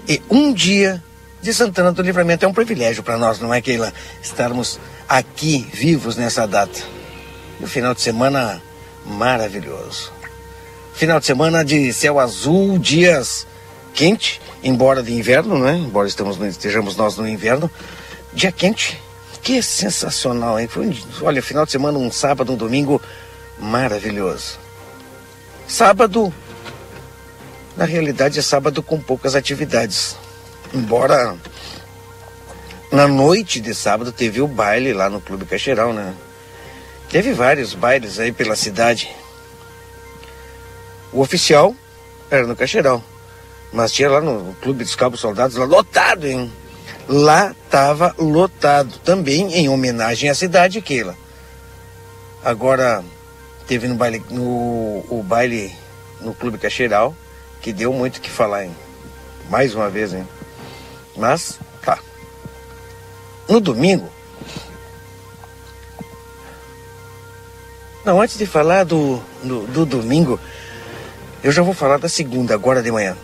e 0.06 0.20
um 0.28 0.52
dia 0.52 1.02
de 1.40 1.54
Santana 1.54 1.90
do 1.90 2.02
Livramento. 2.02 2.44
É 2.44 2.48
um 2.48 2.52
privilégio 2.52 3.02
para 3.02 3.16
nós, 3.16 3.40
não 3.40 3.54
é, 3.54 3.62
Keila? 3.62 3.94
Estarmos 4.22 4.78
aqui 5.08 5.66
vivos 5.72 6.16
nessa 6.16 6.46
data. 6.46 6.80
No 7.58 7.66
final 7.66 7.94
de 7.94 8.02
semana 8.02 8.60
maravilhoso. 9.04 10.12
Final 10.94 11.20
de 11.20 11.26
semana 11.26 11.64
de 11.64 11.92
céu 11.92 12.18
azul, 12.18 12.78
dias 12.78 13.46
quente, 13.94 14.40
embora 14.62 15.02
de 15.02 15.12
inverno, 15.12 15.58
né? 15.58 15.76
Embora 15.76 16.08
estamos, 16.08 16.40
estejamos 16.40 16.96
nós 16.96 17.16
no 17.16 17.28
inverno. 17.28 17.70
Dia 18.32 18.50
quente, 18.50 19.00
que 19.42 19.62
sensacional, 19.62 20.58
hein? 20.58 20.68
Foi, 20.68 20.96
olha, 21.20 21.42
final 21.42 21.64
de 21.64 21.72
semana, 21.72 21.98
um 21.98 22.10
sábado, 22.10 22.52
um 22.52 22.56
domingo 22.56 23.00
maravilhoso. 23.58 24.58
Sábado, 25.66 26.32
na 27.76 27.84
realidade, 27.84 28.38
é 28.38 28.42
sábado 28.42 28.82
com 28.82 29.00
poucas 29.00 29.34
atividades. 29.34 30.16
Embora 30.74 31.36
na 32.90 33.08
noite 33.08 33.60
de 33.60 33.74
sábado 33.74 34.12
teve 34.12 34.40
o 34.40 34.46
baile 34.46 34.92
lá 34.92 35.08
no 35.08 35.20
Clube 35.20 35.46
Caixeirão, 35.46 35.92
né? 35.92 36.14
Teve 37.12 37.34
vários 37.34 37.74
bailes 37.74 38.18
aí 38.18 38.32
pela 38.32 38.56
cidade. 38.56 39.14
O 41.12 41.20
oficial 41.20 41.74
era 42.30 42.46
no 42.46 42.56
Caixeirão. 42.56 43.04
Mas 43.70 43.92
tinha 43.92 44.08
lá 44.08 44.20
no 44.22 44.54
Clube 44.62 44.82
dos 44.82 44.96
Cabos 44.96 45.20
Soldados, 45.20 45.56
lá 45.58 45.66
lotado, 45.66 46.26
hein? 46.26 46.50
Lá 47.06 47.54
estava 47.64 48.14
lotado, 48.18 48.98
também 49.04 49.52
em 49.54 49.68
homenagem 49.68 50.30
à 50.30 50.34
cidade, 50.34 50.80
Keila. 50.80 51.14
Agora, 52.42 53.04
teve 53.66 53.86
no 53.88 53.94
baile, 53.94 54.22
no, 54.30 55.04
o 55.10 55.22
baile 55.22 55.70
no 56.18 56.34
Clube 56.34 56.56
Caixeiral, 56.56 57.14
que 57.60 57.74
deu 57.74 57.92
muito 57.92 58.16
o 58.16 58.20
que 58.22 58.30
falar, 58.30 58.64
hein? 58.64 58.76
Mais 59.50 59.74
uma 59.74 59.90
vez, 59.90 60.14
hein? 60.14 60.26
Mas, 61.14 61.58
tá. 61.82 61.98
No 63.46 63.60
domingo, 63.60 64.10
Não, 68.04 68.20
antes 68.20 68.36
de 68.36 68.46
falar 68.46 68.84
do, 68.84 69.22
do, 69.42 69.66
do, 69.66 69.86
domingo, 69.86 70.38
eu 71.42 71.52
já 71.52 71.62
vou 71.62 71.72
falar 71.72 71.98
da 71.98 72.08
segunda, 72.08 72.54
agora 72.54 72.82
de 72.82 72.90
manhã. 72.90 73.16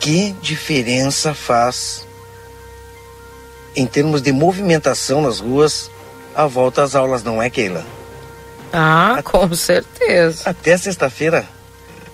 Que 0.00 0.32
diferença 0.42 1.32
faz 1.32 2.06
em 3.74 3.86
termos 3.86 4.22
de 4.22 4.32
movimentação 4.32 5.22
nas 5.22 5.38
ruas 5.38 5.90
a 6.34 6.46
volta 6.46 6.82
às 6.82 6.94
aulas, 6.94 7.22
não 7.22 7.40
é, 7.40 7.48
Keila? 7.48 7.84
Ah, 8.72 9.20
com 9.22 9.54
certeza. 9.54 10.50
Até 10.50 10.76
sexta-feira, 10.76 11.46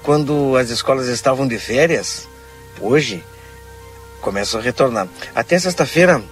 quando 0.02 0.56
as 0.56 0.68
escolas 0.68 1.08
estavam 1.08 1.48
de 1.48 1.58
férias, 1.58 2.28
hoje 2.80 3.24
começam 4.20 4.60
a 4.60 4.62
retornar. 4.62 5.08
Até 5.34 5.58
sexta-feira, 5.58 6.22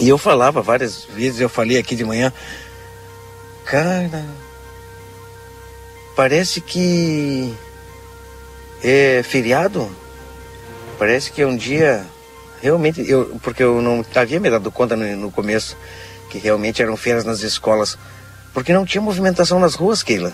e 0.00 0.08
eu 0.08 0.18
falava 0.18 0.60
várias 0.60 1.04
vezes, 1.04 1.40
eu 1.40 1.48
falei 1.48 1.78
aqui 1.78 1.94
de 1.94 2.04
manhã, 2.04 2.32
cara, 3.64 4.24
parece 6.16 6.60
que 6.60 7.54
é 8.82 9.22
feriado. 9.22 9.90
Parece 10.98 11.32
que 11.32 11.42
é 11.42 11.46
um 11.46 11.56
dia 11.56 12.04
realmente 12.60 13.04
eu 13.06 13.38
porque 13.42 13.62
eu 13.62 13.82
não 13.82 14.04
havia 14.14 14.40
me 14.40 14.48
dado 14.48 14.72
conta 14.72 14.96
no, 14.96 15.04
no 15.16 15.30
começo 15.30 15.76
que 16.30 16.38
realmente 16.38 16.82
eram 16.82 16.96
férias 16.96 17.24
nas 17.24 17.42
escolas, 17.42 17.98
porque 18.52 18.72
não 18.72 18.86
tinha 18.86 19.02
movimentação 19.02 19.60
nas 19.60 19.74
ruas, 19.74 20.02
Keila. 20.02 20.32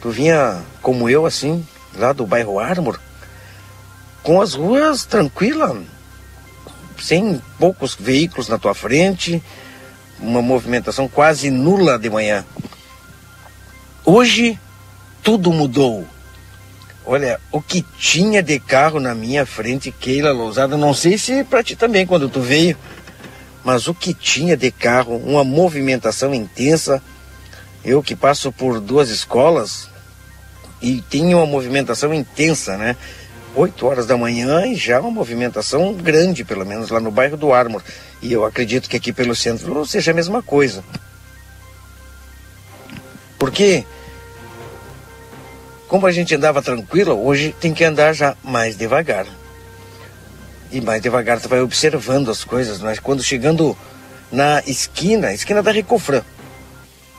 Tu 0.00 0.10
vinha 0.10 0.62
como 0.80 1.10
eu 1.10 1.26
assim, 1.26 1.66
lá 1.94 2.12
do 2.12 2.24
bairro 2.24 2.58
Armor, 2.58 2.98
com 4.22 4.40
as 4.40 4.54
ruas 4.54 5.04
tranquila, 5.04 5.76
sem 6.98 7.42
poucos 7.58 7.94
veículos 7.94 8.48
na 8.48 8.58
tua 8.58 8.74
frente, 8.74 9.42
uma 10.20 10.40
movimentação 10.40 11.08
quase 11.08 11.50
nula 11.50 11.98
de 11.98 12.08
manhã. 12.08 12.44
Hoje 14.04 14.58
tudo 15.22 15.52
mudou. 15.52 16.04
Olha, 17.06 17.40
o 17.52 17.62
que 17.62 17.82
tinha 17.98 18.42
de 18.42 18.58
carro 18.58 18.98
na 18.98 19.14
minha 19.14 19.46
frente, 19.46 19.92
Keila 19.92 20.32
Lousada, 20.32 20.76
não 20.76 20.92
sei 20.92 21.16
se 21.16 21.44
para 21.44 21.62
ti 21.62 21.76
também 21.76 22.04
quando 22.04 22.28
tu 22.28 22.40
veio, 22.40 22.76
mas 23.64 23.86
o 23.86 23.94
que 23.94 24.12
tinha 24.12 24.56
de 24.56 24.70
carro, 24.72 25.16
uma 25.16 25.44
movimentação 25.44 26.34
intensa. 26.34 27.02
Eu 27.84 28.02
que 28.02 28.14
passo 28.16 28.50
por 28.52 28.80
duas 28.80 29.08
escolas 29.08 29.88
e 30.80 31.00
tenho 31.02 31.38
uma 31.38 31.46
movimentação 31.46 32.12
intensa, 32.12 32.76
né? 32.76 32.96
8 33.54 33.86
horas 33.86 34.06
da 34.06 34.16
manhã 34.16 34.66
e 34.66 34.74
já 34.74 35.00
uma 35.00 35.10
movimentação 35.10 35.92
grande, 35.94 36.44
pelo 36.44 36.64
menos 36.64 36.90
lá 36.90 36.98
no 36.98 37.10
bairro 37.10 37.36
do 37.36 37.52
Armor. 37.52 37.82
E 38.20 38.32
eu 38.32 38.44
acredito 38.44 38.88
que 38.88 38.96
aqui 38.96 39.12
pelo 39.12 39.34
centro 39.36 39.84
seja 39.86 40.10
a 40.10 40.14
mesma 40.14 40.42
coisa. 40.42 40.82
Porque, 43.42 43.84
como 45.88 46.06
a 46.06 46.12
gente 46.12 46.32
andava 46.32 46.62
tranquilo, 46.62 47.20
hoje 47.26 47.52
tem 47.60 47.74
que 47.74 47.82
andar 47.82 48.12
já 48.12 48.36
mais 48.40 48.76
devagar. 48.76 49.26
E 50.70 50.80
mais 50.80 51.02
devagar 51.02 51.40
tu 51.40 51.48
vai 51.48 51.60
observando 51.60 52.30
as 52.30 52.44
coisas, 52.44 52.78
mas 52.78 53.00
quando 53.00 53.20
chegando 53.20 53.76
na 54.30 54.62
esquina, 54.64 55.32
esquina 55.32 55.60
da 55.60 55.72
Recofran, 55.72 56.22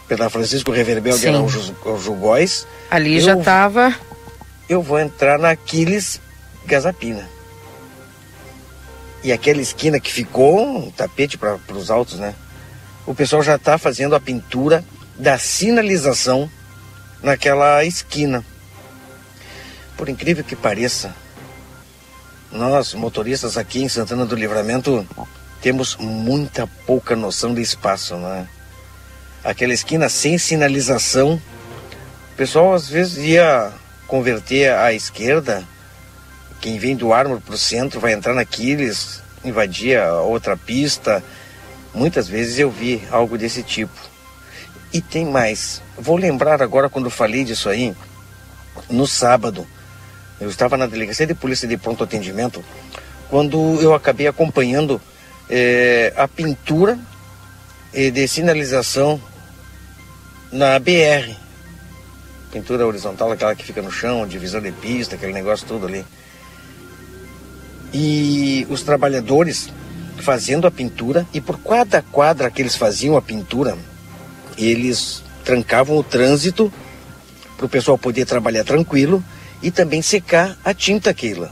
pela 0.08 0.30
Francisco 0.30 0.72
Reverbel 0.72 1.18
de 1.18 1.28
Araújo 1.28 1.76
Jugóis. 2.02 2.66
Ali 2.90 3.16
eu, 3.16 3.22
já 3.22 3.38
estava. 3.38 3.94
Eu 4.70 4.82
vou 4.82 5.02
entrar 5.02 5.38
na 5.38 5.50
Aquiles 5.50 6.22
Gazapina. 6.66 7.28
E 9.26 9.34
aquela 9.34 9.62
esquina 9.62 10.00
que 10.00 10.10
ficou 10.10 10.66
um 10.66 10.90
tapete 10.90 11.38
para 11.38 11.60
os 11.76 11.92
altos, 11.92 12.18
né? 12.18 12.34
O 13.06 13.14
pessoal 13.14 13.44
já 13.44 13.56
está 13.56 13.78
fazendo 13.78 14.16
a 14.16 14.22
pintura 14.22 14.86
da 15.18 15.38
sinalização 15.38 16.50
naquela 17.22 17.84
esquina. 17.86 18.44
Por 19.98 20.10
incrível 20.10 20.44
que 20.44 20.56
pareça, 20.56 21.14
nós, 22.52 22.94
motoristas 22.94 23.58
aqui 23.58 23.82
em 23.84 23.90
Santana 23.90 24.26
do 24.26 24.36
Livramento, 24.36 25.08
temos 25.62 25.96
muita 25.96 26.68
pouca 26.86 27.16
noção 27.16 27.54
de 27.54 27.62
espaço, 27.62 28.16
né? 28.16 28.48
Aquela 29.44 29.74
esquina 29.74 30.10
sem 30.10 30.38
sinalização, 30.38 31.42
o 32.34 32.36
pessoal 32.36 32.74
às 32.74 32.88
vezes 32.88 33.18
ia 33.18 33.72
converter 34.08 34.72
à 34.74 34.94
esquerda, 34.94 35.64
quem 36.64 36.78
vem 36.78 36.96
do 36.96 37.12
Armor 37.12 37.42
para 37.42 37.56
o 37.56 37.58
centro 37.58 38.00
vai 38.00 38.14
entrar 38.14 38.34
naqueles, 38.34 39.22
invadir 39.44 40.00
a 40.00 40.22
outra 40.22 40.56
pista. 40.56 41.22
Muitas 41.94 42.28
vezes 42.28 42.58
eu 42.58 42.72
vi 42.72 43.06
algo 43.12 43.38
desse 43.38 43.62
tipo. 43.62 44.13
E 44.94 45.02
tem 45.02 45.26
mais. 45.26 45.82
Vou 45.98 46.16
lembrar 46.16 46.62
agora 46.62 46.88
quando 46.88 47.10
falei 47.10 47.44
disso 47.44 47.68
aí, 47.68 47.96
no 48.90 49.08
sábado, 49.08 49.66
eu 50.40 50.50
estava 50.50 50.78
na 50.78 50.86
delegacia 50.86 51.26
de 51.26 51.34
polícia 51.34 51.68
de 51.68 51.78
pronto 51.78 52.04
atendimento, 52.04 52.64
quando 53.30 53.58
eu 53.82 53.96
acabei 53.96 54.28
acompanhando 54.28 55.02
é, 55.50 56.14
a 56.16 56.28
pintura 56.28 57.00
eh, 57.94 58.12
de 58.12 58.28
sinalização 58.28 59.20
na 60.52 60.78
BR. 60.78 61.36
Pintura 62.52 62.86
horizontal, 62.86 63.32
aquela 63.32 63.56
que 63.56 63.64
fica 63.64 63.82
no 63.82 63.92
chão, 63.92 64.28
divisão 64.28 64.62
de 64.62 64.72
pista, 64.72 65.16
aquele 65.16 65.34
negócio 65.34 65.66
todo 65.68 65.88
ali. 65.88 66.06
E 67.92 68.68
os 68.70 68.84
trabalhadores 68.84 69.70
fazendo 70.20 70.68
a 70.68 70.72
pintura, 70.72 71.26
e 71.34 71.42
por 71.42 71.60
cada 71.60 72.02
quadra 72.02 72.50
que 72.52 72.62
eles 72.62 72.76
faziam 72.76 73.18
a 73.18 73.22
pintura, 73.22 73.76
eles 74.58 75.24
trancavam 75.44 75.98
o 75.98 76.04
trânsito 76.04 76.72
para 77.58 77.66
o 77.66 77.70
pessoal 77.70 77.98
poder 77.98 78.26
trabalhar 78.26 78.64
tranquilo 78.64 79.24
e 79.62 79.72
também 79.72 80.02
secar 80.02 80.58
a 80.64 80.74
tinta 80.74 81.14
Keila. 81.14 81.52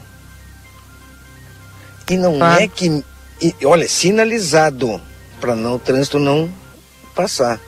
E 2.10 2.16
não 2.16 2.42
ah. 2.42 2.60
é 2.60 2.68
que, 2.68 3.02
e, 3.40 3.54
olha, 3.64 3.88
sinalizado 3.88 5.00
para 5.40 5.54
não 5.56 5.76
o 5.76 5.78
trânsito 5.78 6.18
não 6.18 6.52
passar 7.14 7.58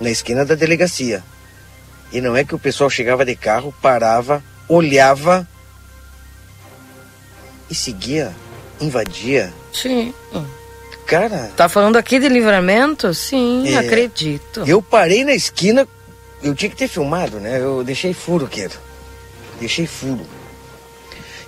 na 0.00 0.10
esquina 0.10 0.44
da 0.44 0.54
delegacia. 0.54 1.22
E 2.12 2.20
não 2.20 2.36
é 2.36 2.44
que 2.44 2.54
o 2.54 2.58
pessoal 2.58 2.90
chegava 2.90 3.24
de 3.24 3.36
carro, 3.36 3.74
parava, 3.80 4.42
olhava 4.68 5.46
e 7.70 7.74
seguia, 7.74 8.34
invadia. 8.80 9.52
Sim 9.72 10.12
cara. 11.06 11.52
Tá 11.56 11.68
falando 11.68 11.96
aqui 11.96 12.18
de 12.18 12.28
livramento? 12.28 13.12
Sim, 13.12 13.74
é, 13.74 13.78
acredito. 13.78 14.64
Eu 14.66 14.80
parei 14.80 15.24
na 15.24 15.34
esquina, 15.34 15.86
eu 16.42 16.54
tinha 16.54 16.70
que 16.70 16.76
ter 16.76 16.88
filmado, 16.88 17.38
né? 17.38 17.60
Eu 17.60 17.84
deixei 17.84 18.14
furo, 18.14 18.46
querido. 18.46 18.74
Deixei 19.60 19.86
furo. 19.86 20.26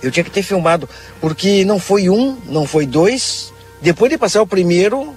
Eu 0.01 0.11
tinha 0.11 0.23
que 0.23 0.31
ter 0.31 0.43
filmado, 0.43 0.87
porque 1.19 1.65
não 1.65 1.79
foi 1.79 2.09
um, 2.09 2.37
não 2.45 2.65
foi 2.65 2.85
dois. 2.85 3.51
Depois 3.81 4.11
de 4.11 4.17
passar 4.17 4.41
o 4.41 4.47
primeiro, 4.47 5.15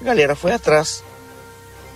a 0.00 0.04
galera 0.04 0.36
foi 0.36 0.52
atrás. 0.52 1.02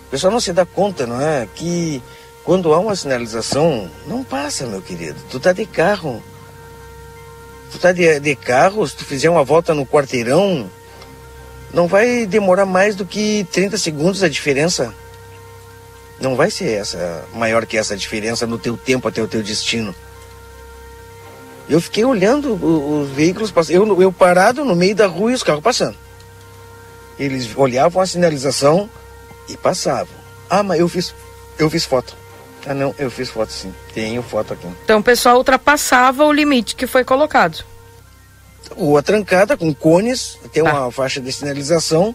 O 0.06 0.10
pessoal 0.10 0.32
não 0.32 0.40
se 0.40 0.52
dá 0.52 0.64
conta, 0.64 1.06
não 1.06 1.20
é? 1.20 1.46
Que 1.54 2.02
quando 2.44 2.72
há 2.74 2.78
uma 2.78 2.94
sinalização, 2.94 3.90
não 4.06 4.22
passa, 4.22 4.66
meu 4.66 4.82
querido. 4.82 5.20
Tu 5.30 5.40
tá 5.40 5.52
de 5.52 5.64
carro. 5.64 6.22
Tu 7.72 7.78
tá 7.78 7.90
de, 7.90 8.20
de 8.20 8.36
carro, 8.36 8.86
se 8.86 8.94
tu 8.94 9.04
fizer 9.04 9.30
uma 9.30 9.42
volta 9.42 9.74
no 9.74 9.86
quarteirão, 9.86 10.70
não 11.74 11.88
vai 11.88 12.24
demorar 12.24 12.64
mais 12.64 12.94
do 12.94 13.04
que 13.04 13.46
30 13.50 13.76
segundos 13.76 14.22
a 14.22 14.28
diferença. 14.28 14.94
Não 16.20 16.36
vai 16.36 16.50
ser 16.50 16.70
essa 16.70 17.24
maior 17.34 17.66
que 17.66 17.76
essa 17.76 17.96
diferença 17.96 18.46
no 18.46 18.58
teu 18.58 18.76
tempo 18.76 19.08
até 19.08 19.20
o 19.20 19.26
teu 19.26 19.42
destino. 19.42 19.92
Eu 21.68 21.80
fiquei 21.80 22.04
olhando 22.04 22.54
os, 22.54 23.08
os 23.08 23.14
veículos 23.14 23.50
passando. 23.50 23.74
Eu, 23.74 24.02
eu 24.02 24.12
parado 24.12 24.64
no 24.64 24.76
meio 24.76 24.94
da 24.94 25.08
rua 25.08 25.32
e 25.32 25.34
os 25.34 25.42
carros 25.42 25.62
passando. 25.62 25.96
Eles 27.18 27.50
olhavam 27.56 28.00
a 28.00 28.06
sinalização 28.06 28.88
e 29.48 29.56
passavam. 29.56 30.14
Ah, 30.48 30.62
mas 30.62 30.78
eu 30.78 30.88
fiz, 30.88 31.12
eu 31.58 31.68
fiz 31.68 31.84
foto. 31.84 32.16
Ah, 32.66 32.74
não, 32.74 32.94
eu 32.98 33.10
fiz 33.10 33.30
foto 33.30 33.50
sim. 33.50 33.74
Tenho 33.92 34.22
foto 34.22 34.52
aqui. 34.52 34.68
Então 34.84 35.00
o 35.00 35.02
pessoal 35.02 35.38
ultrapassava 35.38 36.24
o 36.24 36.32
limite 36.32 36.76
que 36.76 36.86
foi 36.86 37.02
colocado. 37.02 37.64
Rua 38.76 39.02
trancada 39.02 39.56
com 39.56 39.72
cones, 39.74 40.38
tem 40.52 40.62
uma 40.62 40.88
ah. 40.88 40.90
faixa 40.90 41.20
de 41.20 41.32
sinalização. 41.32 42.14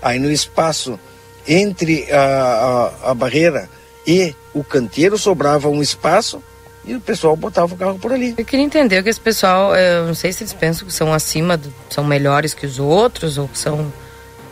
Aí 0.00 0.18
no 0.18 0.30
espaço 0.30 0.98
entre 1.46 2.10
a, 2.12 2.92
a, 3.04 3.10
a 3.10 3.14
barreira 3.14 3.68
e 4.06 4.34
o 4.54 4.62
canteiro 4.62 5.18
sobrava 5.18 5.68
um 5.68 5.82
espaço 5.82 6.42
e 6.84 6.94
o 6.94 7.00
pessoal 7.00 7.36
botava 7.36 7.74
o 7.74 7.76
carro 7.76 7.98
por 7.98 8.12
ali. 8.12 8.34
Eu 8.38 8.44
queria 8.44 8.64
entender 8.64 9.02
que 9.02 9.10
esse 9.10 9.20
pessoal, 9.20 9.74
eu 9.76 10.06
não 10.06 10.14
sei 10.14 10.32
se 10.32 10.42
eles 10.42 10.54
pensam 10.54 10.86
que 10.86 10.94
são 10.94 11.12
acima, 11.12 11.56
do, 11.56 11.72
são 11.90 12.02
melhores 12.04 12.54
que 12.54 12.64
os 12.64 12.78
outros 12.78 13.36
ou 13.36 13.48
que 13.48 13.58
são 13.58 13.92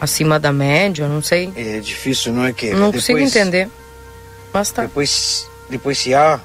acima 0.01 0.39
da 0.39 0.53
média, 0.53 1.05
eu 1.05 1.09
não 1.09 1.23
sei. 1.23 1.51
É 1.57 1.81
difícil, 1.81 2.33
não 2.33 2.45
é 2.45 2.53
que? 2.53 2.71
Não 2.71 2.91
depois, 2.91 3.07
consigo 3.07 3.19
entender. 3.19 3.71
Mas 4.53 4.71
tá. 4.71 4.83
Depois, 4.83 5.49
depois 5.71 5.99
se 5.99 6.15
há 6.15 6.41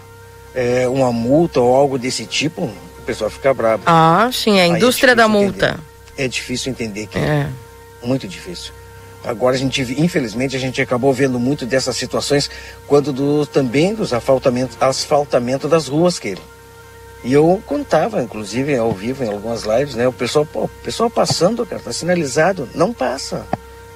é, 0.55 0.87
uma 0.87 1.11
multa 1.11 1.59
ou 1.59 1.75
algo 1.75 1.97
desse 1.97 2.25
tipo, 2.25 2.71
o 3.01 3.05
pessoal 3.05 3.29
fica 3.29 3.53
bravo. 3.53 3.83
Ah, 3.85 4.29
sim, 4.31 4.59
é 4.59 4.63
a 4.63 4.67
indústria 4.67 5.11
é 5.11 5.15
da 5.15 5.27
multa. 5.27 5.65
Entender. 5.65 5.81
É 6.17 6.27
difícil 6.27 6.71
entender 6.71 7.07
que 7.07 7.17
é. 7.17 7.47
muito 8.03 8.27
difícil. 8.27 8.71
Agora 9.23 9.55
a 9.55 9.59
gente, 9.59 9.81
infelizmente, 9.99 10.55
a 10.55 10.59
gente 10.59 10.81
acabou 10.81 11.13
vendo 11.13 11.39
muito 11.39 11.65
dessas 11.65 11.95
situações 11.95 12.49
quando 12.87 13.13
do, 13.13 13.45
também 13.45 13.93
dos 13.93 14.13
asfaltamento, 14.13 14.75
asfaltamento 14.79 15.67
das 15.67 15.87
ruas, 15.87 16.17
que 16.17 16.37
E 17.23 17.33
eu 17.33 17.61
contava, 17.65 18.21
inclusive, 18.21 18.75
ao 18.75 18.91
vivo, 18.91 19.23
em 19.23 19.29
algumas 19.29 19.63
lives, 19.63 19.95
né? 19.95 20.07
O 20.07 20.13
pessoal, 20.13 20.45
pô, 20.45 20.63
o 20.63 20.69
pessoal 20.83 21.09
passando, 21.09 21.65
cara, 21.65 21.81
tá 21.81 21.93
sinalizado, 21.93 22.67
não 22.73 22.93
passa. 22.93 23.45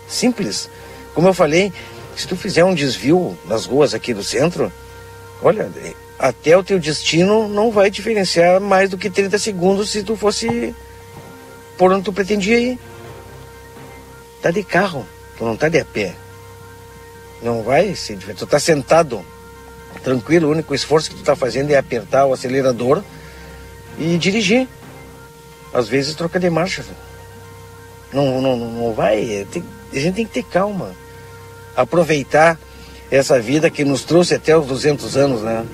Simples. 0.07 0.69
Como 1.15 1.27
eu 1.27 1.33
falei, 1.33 1.73
se 2.15 2.27
tu 2.27 2.35
fizer 2.35 2.63
um 2.63 2.75
desvio 2.75 3.37
nas 3.45 3.65
ruas 3.65 3.95
aqui 3.95 4.13
do 4.13 4.23
centro, 4.23 4.71
olha, 5.41 5.69
até 6.17 6.57
o 6.57 6.63
teu 6.63 6.79
destino 6.79 7.47
não 7.47 7.71
vai 7.71 7.89
diferenciar 7.89 8.59
mais 8.61 8.89
do 8.89 8.97
que 8.97 9.09
30 9.09 9.37
segundos 9.37 9.89
se 9.91 10.03
tu 10.03 10.15
fosse 10.15 10.73
por 11.77 11.91
onde 11.91 12.03
tu 12.03 12.13
pretendia 12.13 12.57
ir. 12.57 12.79
Tá 14.41 14.51
de 14.51 14.63
carro. 14.63 15.05
Tu 15.37 15.43
não 15.43 15.57
tá 15.57 15.67
de 15.67 15.79
a 15.79 15.85
pé. 15.85 16.15
Não 17.41 17.63
vai 17.63 17.95
se 17.95 18.15
divertir. 18.15 18.45
Tu 18.45 18.49
tá 18.49 18.59
sentado, 18.59 19.25
tranquilo, 20.03 20.47
o 20.47 20.51
único 20.51 20.73
esforço 20.73 21.09
que 21.09 21.17
tu 21.17 21.23
tá 21.23 21.35
fazendo 21.35 21.71
é 21.71 21.77
apertar 21.77 22.25
o 22.25 22.33
acelerador 22.33 23.03
e 23.99 24.17
dirigir. 24.17 24.67
Às 25.73 25.89
vezes 25.89 26.15
troca 26.15 26.39
de 26.39 26.49
marcha. 26.49 26.85
Não, 28.13 28.41
não, 28.41 28.55
não 28.55 28.93
vai. 28.93 29.45
Tem, 29.51 29.63
a 29.91 29.99
gente 29.99 30.15
tem 30.15 30.25
que 30.25 30.33
ter 30.33 30.43
calma. 30.43 30.95
Aproveitar 31.75 32.57
essa 33.11 33.39
vida 33.39 33.69
que 33.69 33.83
nos 33.83 34.03
trouxe 34.03 34.33
até 34.35 34.57
os 34.57 34.65
200 34.65 35.17
anos, 35.17 35.41
né? 35.41 35.65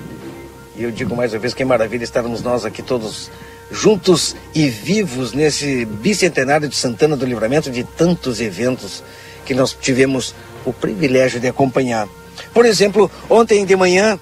E 0.74 0.82
eu 0.82 0.90
digo 0.90 1.14
mais 1.14 1.32
uma 1.32 1.38
vez 1.38 1.52
que 1.52 1.64
maravilha 1.64 2.04
estarmos 2.04 2.42
nós 2.42 2.64
aqui 2.64 2.82
todos 2.82 3.30
juntos 3.70 4.34
e 4.54 4.68
vivos 4.68 5.32
nesse 5.32 5.84
bicentenário 5.84 6.68
de 6.68 6.74
Santana 6.74 7.16
do 7.16 7.26
Livramento 7.26 7.70
de 7.70 7.84
tantos 7.84 8.40
eventos 8.40 9.02
que 9.44 9.54
nós 9.54 9.76
tivemos 9.78 10.34
o 10.64 10.72
privilégio 10.72 11.40
de 11.40 11.48
acompanhar. 11.48 12.08
Por 12.54 12.64
exemplo, 12.64 13.10
ontem 13.28 13.66
de 13.66 13.76
manhã, 13.76 14.18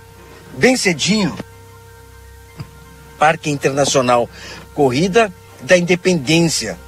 bem 0.57 0.77
cedinho, 0.77 1.37
Parque 3.19 3.51
Internacional, 3.51 4.29
Corrida 4.75 5.33
da 5.61 5.77
Independência. 5.77 6.79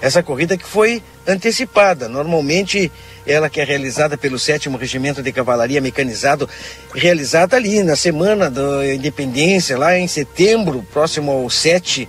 Essa 0.00 0.22
corrida 0.22 0.56
que 0.56 0.66
foi 0.66 1.02
antecipada. 1.26 2.08
Normalmente, 2.08 2.92
ela 3.28 3.50
que 3.50 3.60
é 3.60 3.64
realizada 3.64 4.16
pelo 4.16 4.38
7 4.38 4.70
Regimento 4.70 5.22
de 5.22 5.30
Cavalaria 5.30 5.82
Mecanizado, 5.82 6.48
realizada 6.94 7.56
ali 7.56 7.82
na 7.82 7.94
semana 7.94 8.50
da 8.50 8.86
Independência, 8.94 9.76
lá 9.76 9.96
em 9.98 10.08
setembro, 10.08 10.84
próximo 10.90 11.30
ao 11.30 11.50
7. 11.50 12.08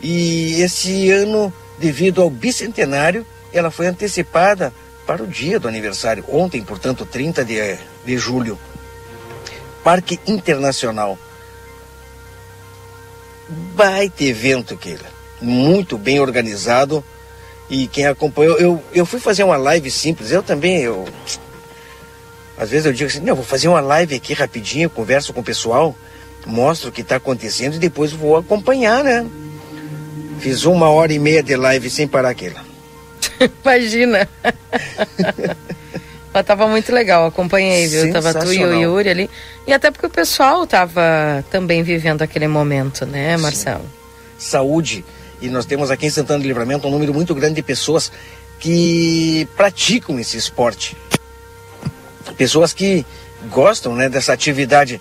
E 0.00 0.62
esse 0.62 1.10
ano, 1.10 1.52
devido 1.76 2.22
ao 2.22 2.30
bicentenário, 2.30 3.26
ela 3.52 3.70
foi 3.70 3.88
antecipada 3.88 4.72
para 5.04 5.24
o 5.24 5.26
dia 5.26 5.58
do 5.58 5.66
aniversário, 5.66 6.24
ontem, 6.28 6.62
portanto, 6.62 7.04
30 7.04 7.44
de, 7.44 7.76
de 8.04 8.16
julho. 8.16 8.56
Parque 9.82 10.20
Internacional. 10.26 11.18
Baita 13.74 14.22
evento, 14.22 14.76
Keila. 14.76 15.08
Muito 15.40 15.96
bem 15.98 16.20
organizado. 16.20 17.02
E 17.70 17.86
quem 17.86 18.06
acompanhou, 18.06 18.56
eu, 18.58 18.82
eu 18.94 19.04
fui 19.04 19.20
fazer 19.20 19.44
uma 19.44 19.56
live 19.56 19.90
simples, 19.90 20.30
eu 20.30 20.42
também, 20.42 20.80
eu. 20.80 21.06
Às 22.56 22.70
vezes 22.70 22.86
eu 22.86 22.92
digo 22.92 23.10
assim, 23.10 23.20
não, 23.20 23.36
vou 23.36 23.44
fazer 23.44 23.68
uma 23.68 23.80
live 23.80 24.14
aqui 24.14 24.32
rapidinho, 24.32 24.88
converso 24.88 25.32
com 25.32 25.40
o 25.40 25.44
pessoal, 25.44 25.94
mostro 26.46 26.88
o 26.88 26.92
que 26.92 27.02
está 27.02 27.16
acontecendo 27.16 27.74
e 27.76 27.78
depois 27.78 28.10
vou 28.10 28.36
acompanhar, 28.36 29.04
né? 29.04 29.26
Fiz 30.40 30.64
uma 30.64 30.88
hora 30.88 31.12
e 31.12 31.18
meia 31.18 31.42
de 31.42 31.54
live 31.56 31.90
sem 31.90 32.08
parar 32.08 32.30
aquilo. 32.30 32.56
Imagina. 33.64 34.28
Mas 36.32 36.46
tava 36.46 36.68
muito 36.68 36.92
legal, 36.92 37.26
acompanhei, 37.26 37.86
viu? 37.86 38.12
Tava 38.12 38.34
tu 38.34 38.52
e 38.52 38.64
o 38.64 38.80
Yuri 38.80 39.08
ali. 39.08 39.30
E 39.66 39.72
até 39.72 39.90
porque 39.90 40.06
o 40.06 40.10
pessoal 40.10 40.66
tava 40.66 41.44
também 41.50 41.82
vivendo 41.82 42.22
aquele 42.22 42.46
momento, 42.46 43.04
né, 43.06 43.36
Marcelo? 43.36 43.82
Sim. 43.82 43.88
Saúde. 44.38 45.04
E 45.40 45.48
nós 45.48 45.64
temos 45.64 45.90
aqui 45.90 46.06
em 46.06 46.10
Santana 46.10 46.40
do 46.40 46.46
Livramento 46.46 46.88
um 46.88 46.90
número 46.90 47.14
muito 47.14 47.34
grande 47.34 47.56
de 47.56 47.62
pessoas 47.62 48.10
que 48.58 49.48
praticam 49.56 50.18
esse 50.18 50.36
esporte. 50.36 50.96
Pessoas 52.36 52.72
que 52.72 53.06
gostam 53.50 53.94
né, 53.94 54.08
dessa 54.08 54.32
atividade. 54.32 55.00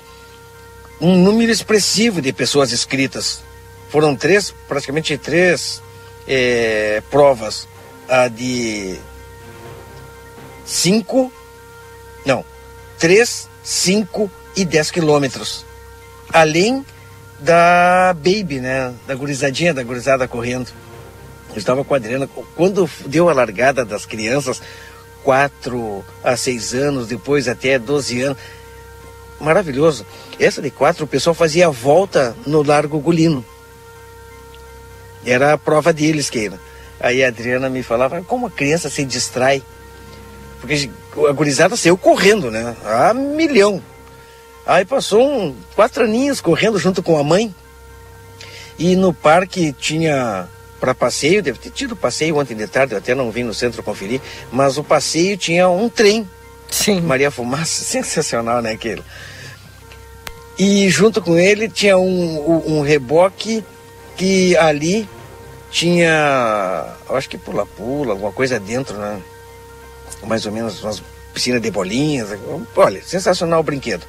Um 1.02 1.16
número 1.16 1.52
expressivo 1.52 2.22
de 2.22 2.32
pessoas 2.32 2.72
inscritas. 2.72 3.42
Foram 3.90 4.16
três, 4.16 4.54
praticamente 4.68 5.18
três 5.18 5.82
é, 6.28 7.02
provas 7.10 7.68
a 8.08 8.28
de 8.28 8.98
5, 10.66 11.32
não, 12.26 12.44
3, 13.00 13.50
5 13.64 14.32
e 14.56 14.66
10 14.66 14.92
quilômetros. 14.92 15.66
Além 16.32 16.86
da 17.40 18.14
Baby, 18.14 18.60
né? 18.60 18.94
Da 19.06 19.16
gurizadinha, 19.16 19.74
da 19.74 19.84
gurizada 19.84 20.28
correndo. 20.28 20.70
Eu 21.52 21.58
estava 21.58 21.84
com 21.84 21.94
a 21.94 21.98
Adriana, 21.98 22.30
quando 22.56 22.90
deu 23.06 23.30
a 23.30 23.34
largada 23.34 23.84
das 23.84 24.06
crianças, 24.06 24.62
4 25.24 26.06
a 26.24 26.38
6 26.38 26.74
anos, 26.74 27.08
depois 27.08 27.48
até 27.48 27.80
12 27.80 28.22
anos. 28.22 28.38
Maravilhoso. 29.40 30.06
Essa 30.40 30.62
de 30.62 30.72
4, 30.72 31.06
o 31.06 31.08
pessoal 31.08 31.34
fazia 31.34 31.68
a 31.68 31.72
volta 31.72 32.36
no 32.46 32.64
Largo 32.64 33.00
Gulino. 33.00 33.46
Era 35.26 35.54
a 35.54 35.58
prova 35.58 35.92
deles, 35.92 36.30
Keira. 36.30 36.60
Aí 37.00 37.24
a 37.24 37.28
Adriana 37.28 37.70
me 37.70 37.84
falava, 37.84 38.22
como 38.24 38.48
a 38.48 38.52
criança 38.52 38.90
se 38.90 39.04
distrai? 39.04 39.62
Porque 40.60 40.90
a 41.28 41.32
gurizada 41.32 41.76
saiu 41.76 41.98
correndo, 41.98 42.50
né? 42.50 42.76
A 42.84 43.14
milhão. 43.14 43.82
Aí 44.68 44.84
passou 44.84 45.26
um, 45.26 45.56
quatro 45.76 46.04
aninhos 46.04 46.42
correndo 46.42 46.78
junto 46.78 47.02
com 47.02 47.18
a 47.18 47.24
mãe. 47.24 47.56
E 48.78 48.98
no 48.98 49.14
parque 49.14 49.72
tinha 49.72 50.48
para 50.80 50.94
passeio, 50.94 51.42
deve 51.42 51.58
ter 51.58 51.72
tido 51.72 51.96
passeio 51.96 52.38
ontem 52.38 52.54
de 52.54 52.68
tarde, 52.68 52.94
eu 52.94 53.00
até 53.00 53.16
não 53.16 53.32
vim 53.32 53.44
no 53.44 53.54
centro 53.54 53.82
conferir, 53.82 54.22
mas 54.52 54.78
o 54.78 54.84
passeio 54.84 55.38
tinha 55.38 55.68
um 55.70 55.90
trem. 55.90 56.30
Sim. 56.70 57.02
Maria 57.02 57.32
Fumaça, 57.32 57.82
sensacional, 57.86 58.62
né, 58.62 58.74
aquele? 58.74 59.02
E 60.60 60.90
junto 60.90 61.22
com 61.22 61.40
ele 61.40 61.70
tinha 61.70 61.98
um, 61.98 62.04
um, 62.06 62.78
um 62.78 62.82
reboque 62.82 63.64
que 64.18 64.56
ali 64.58 65.08
tinha, 65.72 66.94
acho 67.10 67.30
que 67.30 67.38
pula-pula, 67.38 68.12
alguma 68.12 68.32
coisa 68.32 68.60
dentro, 68.60 68.98
né? 68.98 69.22
Mais 70.24 70.46
ou 70.46 70.52
menos 70.52 70.84
umas 70.84 71.02
piscinas 71.34 71.62
de 71.62 71.72
bolinhas. 71.72 72.30
Olha, 72.76 73.02
sensacional 73.04 73.62
o 73.62 73.64
brinquedo. 73.64 74.04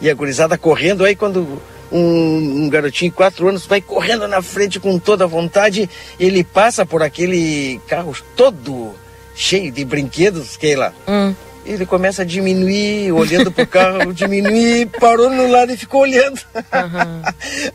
E 0.00 0.10
a 0.10 0.14
gurizada 0.14 0.58
correndo, 0.58 1.04
aí 1.04 1.16
quando 1.16 1.60
um, 1.90 2.64
um, 2.64 2.68
garotinho 2.68 3.10
de 3.10 3.16
quatro 3.16 3.48
anos 3.48 3.66
vai 3.66 3.80
correndo 3.80 4.26
na 4.28 4.42
frente 4.42 4.78
com 4.80 4.98
toda 4.98 5.24
a 5.24 5.26
vontade, 5.28 5.88
ele 6.18 6.44
passa 6.44 6.84
por 6.84 7.02
aquele 7.02 7.80
carro 7.86 8.14
todo 8.34 8.94
cheio 9.34 9.70
de 9.70 9.84
brinquedos, 9.84 10.56
Keila. 10.56 10.94
Hum. 11.06 11.34
Ele 11.64 11.84
começa 11.84 12.22
a 12.22 12.24
diminuir, 12.24 13.10
olhando 13.10 13.50
pro 13.50 13.66
carro, 13.66 14.14
diminuir, 14.14 14.86
parou 15.00 15.28
no 15.28 15.48
lado 15.50 15.72
e 15.72 15.76
ficou 15.76 16.02
olhando. 16.02 16.40
Uhum. 16.54 17.22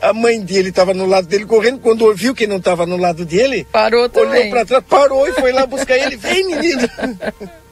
a 0.00 0.12
mãe 0.14 0.40
dele 0.40 0.70
estava 0.70 0.94
no 0.94 1.04
lado 1.04 1.26
dele 1.26 1.44
correndo, 1.44 1.78
quando 1.78 2.06
ouviu 2.06 2.34
que 2.34 2.46
não 2.46 2.56
estava 2.56 2.86
no 2.86 2.96
lado 2.96 3.26
dele, 3.26 3.66
parou 3.70 4.08
também. 4.08 4.40
Olhou 4.40 4.50
para 4.50 4.64
trás, 4.64 4.84
parou 4.88 5.28
e 5.28 5.32
foi 5.34 5.52
lá 5.52 5.66
buscar 5.66 5.96
ele. 5.98 6.16
Vem, 6.16 6.46
menino! 6.46 6.88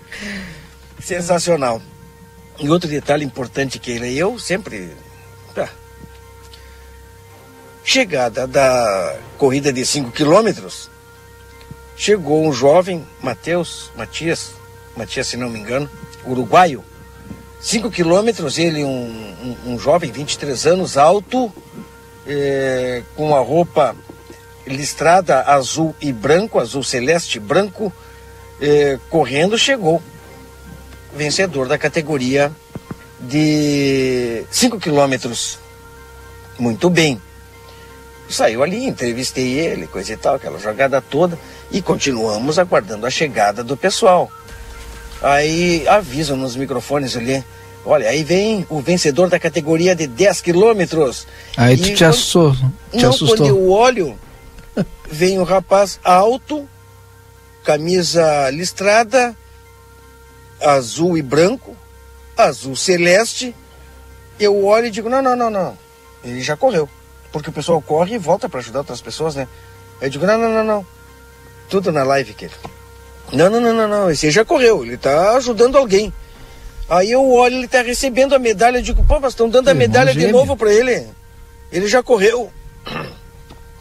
Sensacional. 1.01 1.81
E 2.61 2.68
outro 2.68 2.88
detalhe 2.88 3.25
importante 3.25 3.79
que 3.79 3.90
ele 3.90 4.16
eu 4.16 4.38
sempre. 4.38 4.94
Ah, 5.57 5.68
chegada 7.83 8.46
da 8.46 9.18
corrida 9.38 9.73
de 9.73 9.85
5 9.85 10.12
quilômetros, 10.12 10.90
chegou 11.96 12.46
um 12.46 12.53
jovem, 12.53 13.07
Mateus, 13.23 13.90
Matias, 13.96 14.51
Matias 14.94 15.27
se 15.29 15.37
não 15.37 15.49
me 15.49 15.59
engano, 15.59 15.90
uruguaio. 16.25 16.85
5 17.61 17.90
quilômetros, 17.90 18.59
ele 18.59 18.85
um, 18.85 18.88
um, 19.66 19.73
um, 19.73 19.79
jovem, 19.79 20.12
23 20.12 20.66
anos, 20.66 20.96
alto, 20.96 21.53
é, 22.27 23.03
com 23.16 23.35
a 23.35 23.40
roupa 23.40 23.96
listrada 24.66 25.42
azul 25.42 25.94
e 26.01 26.12
branco, 26.12 26.61
azul 26.61 26.83
celeste 26.83 27.38
e 27.38 27.40
branco, 27.40 27.92
é, 28.61 28.99
correndo, 29.09 29.59
chegou. 29.59 30.03
Vencedor 31.14 31.68
da 31.68 31.77
categoria 31.77 32.53
de 33.20 34.44
5 34.51 34.79
quilômetros. 34.79 35.59
Muito 36.59 36.88
bem. 36.88 37.20
Saiu 38.29 38.62
ali, 38.62 38.87
entrevistei 38.87 39.59
ele, 39.59 39.87
coisa 39.87 40.12
e 40.12 40.16
tal, 40.16 40.37
aquela 40.37 40.59
jogada 40.59 41.01
toda, 41.01 41.38
e 41.70 41.83
continuamos 41.83 42.59
aguardando 42.59 43.07
a 43.07 43.11
chegada 43.11 43.64
do 43.64 43.77
pessoal. 43.77 44.31
Aí 45.20 45.87
avisam 45.88 46.37
nos 46.37 46.55
microfones 46.57 47.16
ali. 47.16 47.44
Olha, 47.85 48.09
aí 48.09 48.23
vem 48.23 48.64
o 48.68 48.81
vencedor 48.81 49.29
da 49.29 49.38
categoria 49.38 49.94
de 49.94 50.07
10 50.07 50.40
quilômetros. 50.42 51.27
Aí 51.57 51.77
tu 51.77 51.83
te, 51.83 51.96
quando... 51.96 52.11
assustou, 52.11 52.53
te 52.92 53.03
Não, 53.03 53.11
assustou. 53.11 53.37
quando 53.37 53.49
eu 53.49 53.70
olho, 53.70 54.18
vem 55.11 55.38
um 55.38 55.44
rapaz 55.44 55.99
alto, 56.05 56.68
camisa 57.64 58.51
listrada, 58.51 59.35
azul 60.61 61.16
e 61.16 61.23
branco, 61.23 61.77
azul 62.37 62.77
celeste. 62.77 63.55
Eu 64.38 64.64
olho 64.64 64.87
e 64.87 64.90
digo: 64.90 65.09
não, 65.09 65.23
não, 65.23 65.37
não, 65.37 65.51
não. 65.51 65.79
Ele 66.25 66.40
já 66.40 66.57
correu. 66.57 66.88
Porque 67.33 67.51
o 67.51 67.53
pessoal 67.53 67.81
corre 67.81 68.14
e 68.14 68.18
volta 68.18 68.49
para 68.49 68.61
ajudar 68.61 68.81
outras 68.81 69.01
pessoas, 69.01 69.35
né? 69.35 69.46
Eu 70.01 70.11
digo: 70.11 70.27
não, 70.27 70.38
não, 70.38 70.51
não, 70.51 70.64
não. 70.64 70.87
Tudo 71.68 71.92
na 71.92 72.03
live, 72.03 72.35
querido. 72.35 72.59
Não, 73.33 73.49
não, 73.49 73.61
não, 73.61 73.73
não, 73.73 73.88
não. 73.88 74.11
Esse 74.11 74.31
já 74.31 74.44
correu, 74.44 74.83
ele 74.85 74.94
está 74.94 75.37
ajudando 75.37 75.79
alguém. 75.79 76.12
Aí 76.88 77.12
eu 77.12 77.31
olho, 77.31 77.55
ele 77.55 77.66
está 77.66 77.83
recebendo 77.83 78.35
a 78.35 78.38
medalha, 78.38 78.79
eu 78.79 78.83
digo, 78.83 79.05
pô, 79.05 79.20
mas 79.20 79.33
estão 79.33 79.49
dando 79.49 79.68
a 79.68 79.75
medalha 79.75 80.12
de 80.12 80.27
novo 80.27 80.57
para 80.57 80.73
ele. 80.73 81.07
Ele 81.70 81.87
já 81.87 82.03
correu. 82.03 82.51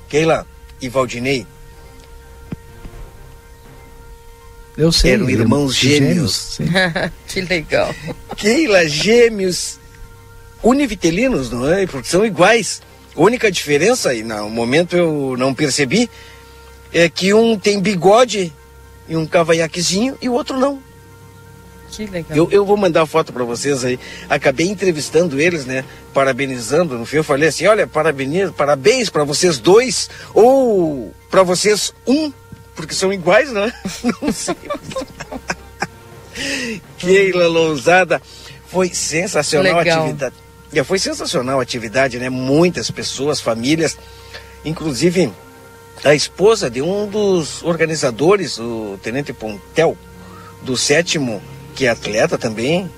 Keila 0.07 0.45
e 0.79 0.87
Valdinei. 0.87 1.47
Eu 4.79 4.93
sei. 4.93 5.11
Eram 5.11 5.29
irmãos 5.29 5.75
gêmeos. 5.75 6.55
gêmeos 6.57 7.11
que 7.27 7.41
legal. 7.41 7.93
Keila, 8.37 8.87
gêmeos 8.87 9.77
univitelinos, 10.63 11.51
não 11.51 11.69
é? 11.69 11.85
Porque 11.85 12.07
são 12.07 12.25
iguais. 12.25 12.81
A 13.13 13.19
única 13.19 13.51
diferença, 13.51 14.13
e 14.13 14.23
no 14.23 14.49
momento 14.49 14.95
eu 14.95 15.35
não 15.37 15.53
percebi, 15.53 16.09
é 16.93 17.09
que 17.09 17.33
um 17.33 17.59
tem 17.59 17.81
bigode 17.81 18.53
e 19.09 19.17
um 19.17 19.25
cavanhaquezinho 19.25 20.17
e 20.21 20.29
o 20.29 20.33
outro 20.33 20.57
não. 20.57 20.81
Que 21.91 22.05
legal. 22.05 22.37
Eu, 22.37 22.49
eu 22.49 22.65
vou 22.65 22.77
mandar 22.77 23.01
a 23.01 23.05
foto 23.05 23.33
para 23.33 23.43
vocês 23.43 23.83
aí. 23.83 23.99
Acabei 24.29 24.69
entrevistando 24.69 25.41
eles, 25.41 25.65
né? 25.65 25.83
Parabenizando. 26.13 26.97
No 26.97 27.05
fim 27.05 27.17
eu 27.17 27.23
falei 27.25 27.49
assim: 27.49 27.65
olha, 27.65 27.85
parabéns, 27.85 28.51
parabéns 28.51 29.09
para 29.09 29.25
vocês 29.25 29.57
dois, 29.59 30.09
ou 30.33 31.13
para 31.29 31.43
vocês 31.43 31.93
um, 32.07 32.31
porque 32.79 32.95
são 32.95 33.11
iguais, 33.11 33.51
né? 33.51 33.73
Não 34.21 34.31
sei. 34.31 34.55
Keila 36.97 37.45
Lousada. 37.45 38.21
Foi 38.67 38.93
sensacional 38.93 39.79
legal. 39.79 39.97
a 39.97 40.03
atividade. 40.03 40.35
Foi 40.85 40.97
sensacional 40.97 41.59
a 41.59 41.63
atividade, 41.63 42.17
né? 42.17 42.29
Muitas 42.29 42.89
pessoas, 42.89 43.41
famílias, 43.41 43.97
inclusive 44.63 45.29
a 46.05 46.15
esposa 46.15 46.69
de 46.69 46.81
um 46.81 47.05
dos 47.05 47.61
organizadores, 47.63 48.57
o 48.57 48.97
Tenente 49.03 49.33
Pontel, 49.33 49.97
do 50.61 50.77
sétimo, 50.77 51.41
que 51.75 51.85
é 51.85 51.89
atleta 51.89 52.37
também, 52.37 52.89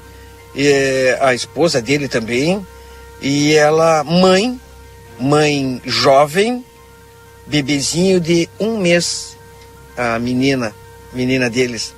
e 0.54 1.18
a 1.20 1.34
esposa 1.34 1.82
dele 1.82 2.08
também, 2.08 2.64
e 3.20 3.56
ela, 3.56 4.04
mãe, 4.04 4.62
mãe 5.20 5.82
jovem, 5.86 6.64
bebezinho 7.48 8.20
de 8.20 8.48
um 8.60 8.78
mês, 8.78 9.32
a 10.02 10.20
menina, 10.20 10.74
menina 11.14 11.50
deles. 11.50 11.94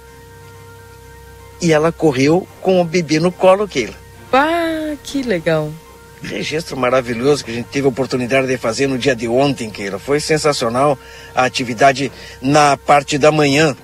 E 1.61 1.71
ela 1.71 1.91
correu 1.91 2.47
com 2.61 2.81
o 2.81 2.85
bebê 2.85 3.19
no 3.19 3.31
colo, 3.31 3.67
Keila. 3.67 3.95
Ah, 4.31 4.95
que 5.03 5.21
legal 5.21 5.71
registro 6.23 6.77
maravilhoso 6.77 7.43
que 7.43 7.51
a 7.51 7.53
gente 7.53 7.67
teve 7.67 7.85
a 7.85 7.89
oportunidade 7.89 8.47
de 8.47 8.57
fazer 8.57 8.87
no 8.87 8.97
dia 8.97 9.15
de 9.15 9.27
ontem, 9.27 9.69
Keila. 9.69 9.99
Foi 9.99 10.19
sensacional 10.19 10.97
a 11.35 11.43
atividade 11.43 12.11
na 12.41 12.77
parte 12.77 13.17
da 13.17 13.31
manhã, 13.31 13.75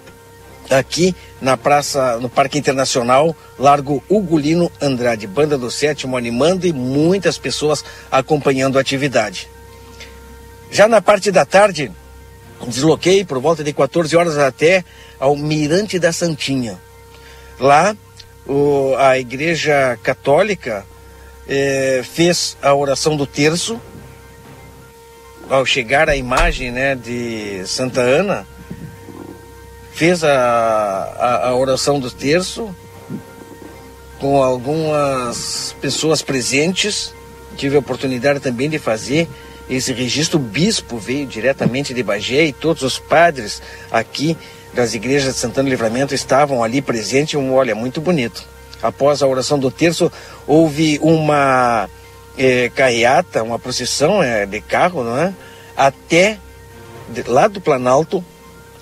aqui 0.69 1.15
na 1.41 1.57
praça, 1.57 2.17
no 2.19 2.29
Parque 2.29 2.57
Internacional, 2.57 3.35
Largo 3.57 4.03
Ugolino 4.09 4.71
Andrade, 4.81 5.27
Banda 5.27 5.57
do 5.57 5.69
Sétimo 5.69 6.17
animando 6.17 6.65
e 6.65 6.73
muitas 6.73 7.37
pessoas 7.37 7.83
acompanhando 8.11 8.77
a 8.77 8.81
atividade. 8.81 9.49
Já 10.71 10.87
na 10.87 11.01
parte 11.01 11.31
da 11.31 11.45
tarde, 11.45 11.91
desloquei 12.67 13.23
por 13.23 13.39
volta 13.39 13.63
de 13.63 13.73
14 13.73 14.15
horas 14.15 14.37
até 14.37 14.83
ao 15.19 15.35
Mirante 15.35 15.97
da 15.97 16.11
Santinha. 16.11 16.79
Lá, 17.59 17.95
o, 18.47 18.95
a 18.97 19.17
Igreja 19.19 19.97
Católica 20.01 20.85
é, 21.47 22.01
fez 22.03 22.57
a 22.61 22.73
oração 22.73 23.15
do 23.15 23.25
terço. 23.25 23.79
Ao 25.49 25.65
chegar 25.65 26.09
a 26.09 26.15
imagem 26.15 26.71
né, 26.71 26.95
de 26.95 27.63
Santa 27.65 28.01
Ana, 28.01 28.45
fez 29.91 30.23
a, 30.23 30.31
a, 30.31 31.47
a 31.49 31.55
oração 31.55 31.99
do 31.99 32.11
terço 32.11 32.73
com 34.19 34.43
algumas 34.43 35.75
pessoas 35.81 36.21
presentes. 36.21 37.13
Tive 37.57 37.75
a 37.75 37.79
oportunidade 37.79 38.39
também 38.39 38.69
de 38.69 38.77
fazer 38.77 39.27
esse 39.69 39.93
registro. 39.93 40.39
O 40.39 40.41
bispo 40.41 40.97
veio 40.97 41.25
diretamente 41.25 41.93
de 41.93 42.03
Bagé 42.03 42.45
e 42.45 42.53
todos 42.53 42.83
os 42.83 42.97
padres 42.97 43.61
aqui 43.91 44.37
das 44.73 44.93
igrejas 44.93 45.33
de 45.33 45.39
Santana 45.39 45.69
Livramento 45.69 46.13
estavam 46.13 46.63
ali 46.63 46.81
presentes. 46.81 47.35
Um 47.35 47.53
olha 47.53 47.75
muito 47.75 48.01
bonito 48.01 48.47
após 48.81 49.21
a 49.21 49.27
oração 49.27 49.59
do 49.59 49.69
terço, 49.69 50.11
houve 50.47 50.99
uma 51.01 51.89
é, 52.37 52.69
carreata, 52.69 53.43
uma 53.43 53.59
procissão 53.59 54.23
é, 54.23 54.45
de 54.45 54.61
carro, 54.61 55.03
não 55.03 55.17
é? 55.17 55.33
Até, 55.75 56.37
de, 57.09 57.23
lá 57.23 57.47
do 57.47 57.61
Planalto, 57.61 58.23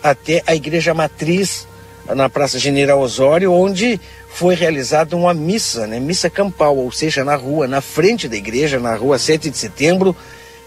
até 0.01 0.43
a 0.45 0.55
igreja 0.55 0.93
matriz, 0.93 1.67
na 2.15 2.29
Praça 2.29 2.57
General 2.57 2.99
Osório, 2.99 3.51
onde 3.51 3.99
foi 4.29 4.55
realizada 4.55 5.15
uma 5.15 5.33
missa, 5.33 5.85
né? 5.87 5.99
Missa 5.99 6.29
campal, 6.29 6.77
ou 6.77 6.91
seja, 6.91 7.23
na 7.25 7.35
rua, 7.35 7.67
na 7.67 7.81
frente 7.81 8.29
da 8.29 8.37
igreja, 8.37 8.79
na 8.79 8.95
rua 8.95 9.19
7 9.19 9.49
de 9.49 9.57
setembro, 9.57 10.15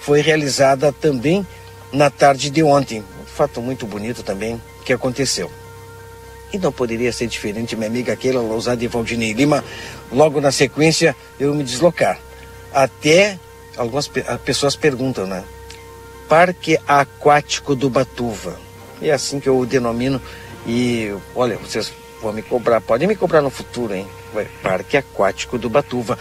foi 0.00 0.20
realizada 0.22 0.92
também 0.92 1.46
na 1.92 2.10
tarde 2.10 2.50
de 2.50 2.62
ontem. 2.62 3.00
Um 3.00 3.26
fato 3.26 3.60
muito 3.60 3.86
bonito 3.86 4.22
também 4.22 4.60
que 4.84 4.92
aconteceu. 4.92 5.50
E 6.52 6.58
não 6.58 6.72
poderia 6.72 7.12
ser 7.12 7.28
diferente, 7.28 7.76
minha 7.76 7.88
amiga 7.88 8.16
Keila 8.16 8.40
Lousada 8.40 8.82
e 8.82 8.88
Valdinei 8.88 9.32
Lima, 9.32 9.62
logo 10.10 10.40
na 10.40 10.50
sequência 10.50 11.14
eu 11.38 11.54
me 11.54 11.62
deslocar. 11.62 12.18
Até 12.72 13.38
algumas 13.76 14.10
pessoas 14.44 14.74
perguntam, 14.74 15.26
né? 15.26 15.44
Parque 16.28 16.78
Aquático 16.88 17.76
do 17.76 17.88
Batuva. 17.88 18.58
É 19.00 19.10
assim 19.10 19.38
que 19.38 19.48
eu 19.48 19.58
o 19.58 19.66
denomino. 19.66 20.20
E 20.66 21.14
olha, 21.34 21.56
vocês 21.56 21.92
vão 22.20 22.32
me 22.32 22.42
cobrar, 22.42 22.80
podem 22.80 23.06
me 23.06 23.16
cobrar 23.16 23.42
no 23.42 23.50
futuro, 23.50 23.94
hein? 23.94 24.08
Parque 24.62 24.96
Aquático 24.96 25.58
do 25.58 25.70
Batuva. 25.70 26.18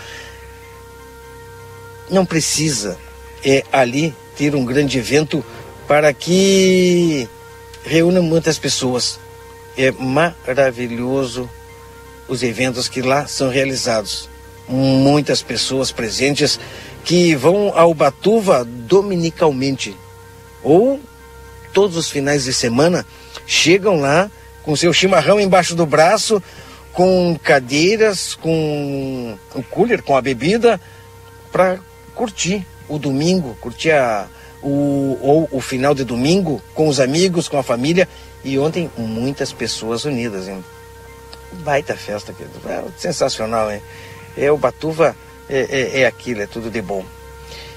Não 2.09 2.25
precisa 2.25 2.97
é 3.43 3.63
ali 3.71 4.13
ter 4.37 4.55
um 4.55 4.65
grande 4.65 4.97
evento 4.97 5.43
para 5.87 6.13
que 6.13 7.27
reúna 7.83 8.21
muitas 8.21 8.57
pessoas 8.57 9.19
é 9.77 9.91
maravilhoso 9.91 11.49
os 12.27 12.43
eventos 12.43 12.87
que 12.87 13.01
lá 13.01 13.25
são 13.27 13.49
realizados. 13.49 14.29
Muitas 14.67 15.41
pessoas 15.41 15.91
presentes 15.91 16.59
que 17.03 17.33
vão 17.35 17.71
ao 17.75 17.93
Batuva 17.93 18.63
dominicalmente 18.63 19.95
ou 20.61 20.99
todos 21.73 21.97
os 21.97 22.09
finais 22.09 22.43
de 22.43 22.53
semana 22.53 23.05
chegam 23.47 23.99
lá 23.99 24.29
com 24.63 24.75
seu 24.75 24.93
chimarrão 24.93 25.39
embaixo 25.39 25.75
do 25.75 25.85
braço, 25.85 26.43
com 26.91 27.39
cadeiras, 27.41 28.35
com 28.35 29.37
o 29.55 29.63
cooler, 29.63 30.03
com 30.03 30.15
a 30.15 30.21
bebida, 30.21 30.79
para 31.51 31.79
curtir 32.13 32.65
o 32.89 32.99
domingo, 32.99 33.55
curtir 33.61 33.91
a, 33.91 34.27
o, 34.61 35.17
ou 35.21 35.47
o 35.51 35.61
final 35.61 35.93
de 35.93 36.03
domingo 36.03 36.61
com 36.73 36.87
os 36.87 36.99
amigos, 36.99 37.47
com 37.47 37.57
a 37.57 37.63
família. 37.63 38.07
E 38.43 38.57
ontem 38.57 38.89
muitas 38.97 39.53
pessoas 39.53 40.05
unidas, 40.05 40.47
hein? 40.47 40.63
Baita 41.63 41.95
festa, 41.95 42.33
querido. 42.33 42.59
É 42.67 42.83
sensacional, 42.97 43.71
hein? 43.71 43.81
É, 44.37 44.51
o 44.51 44.57
Batuva 44.57 45.15
é, 45.49 45.59
é, 45.69 46.01
é 46.01 46.05
aquilo, 46.05 46.41
é 46.41 46.47
tudo 46.47 46.69
de 46.69 46.81
bom. 46.81 47.03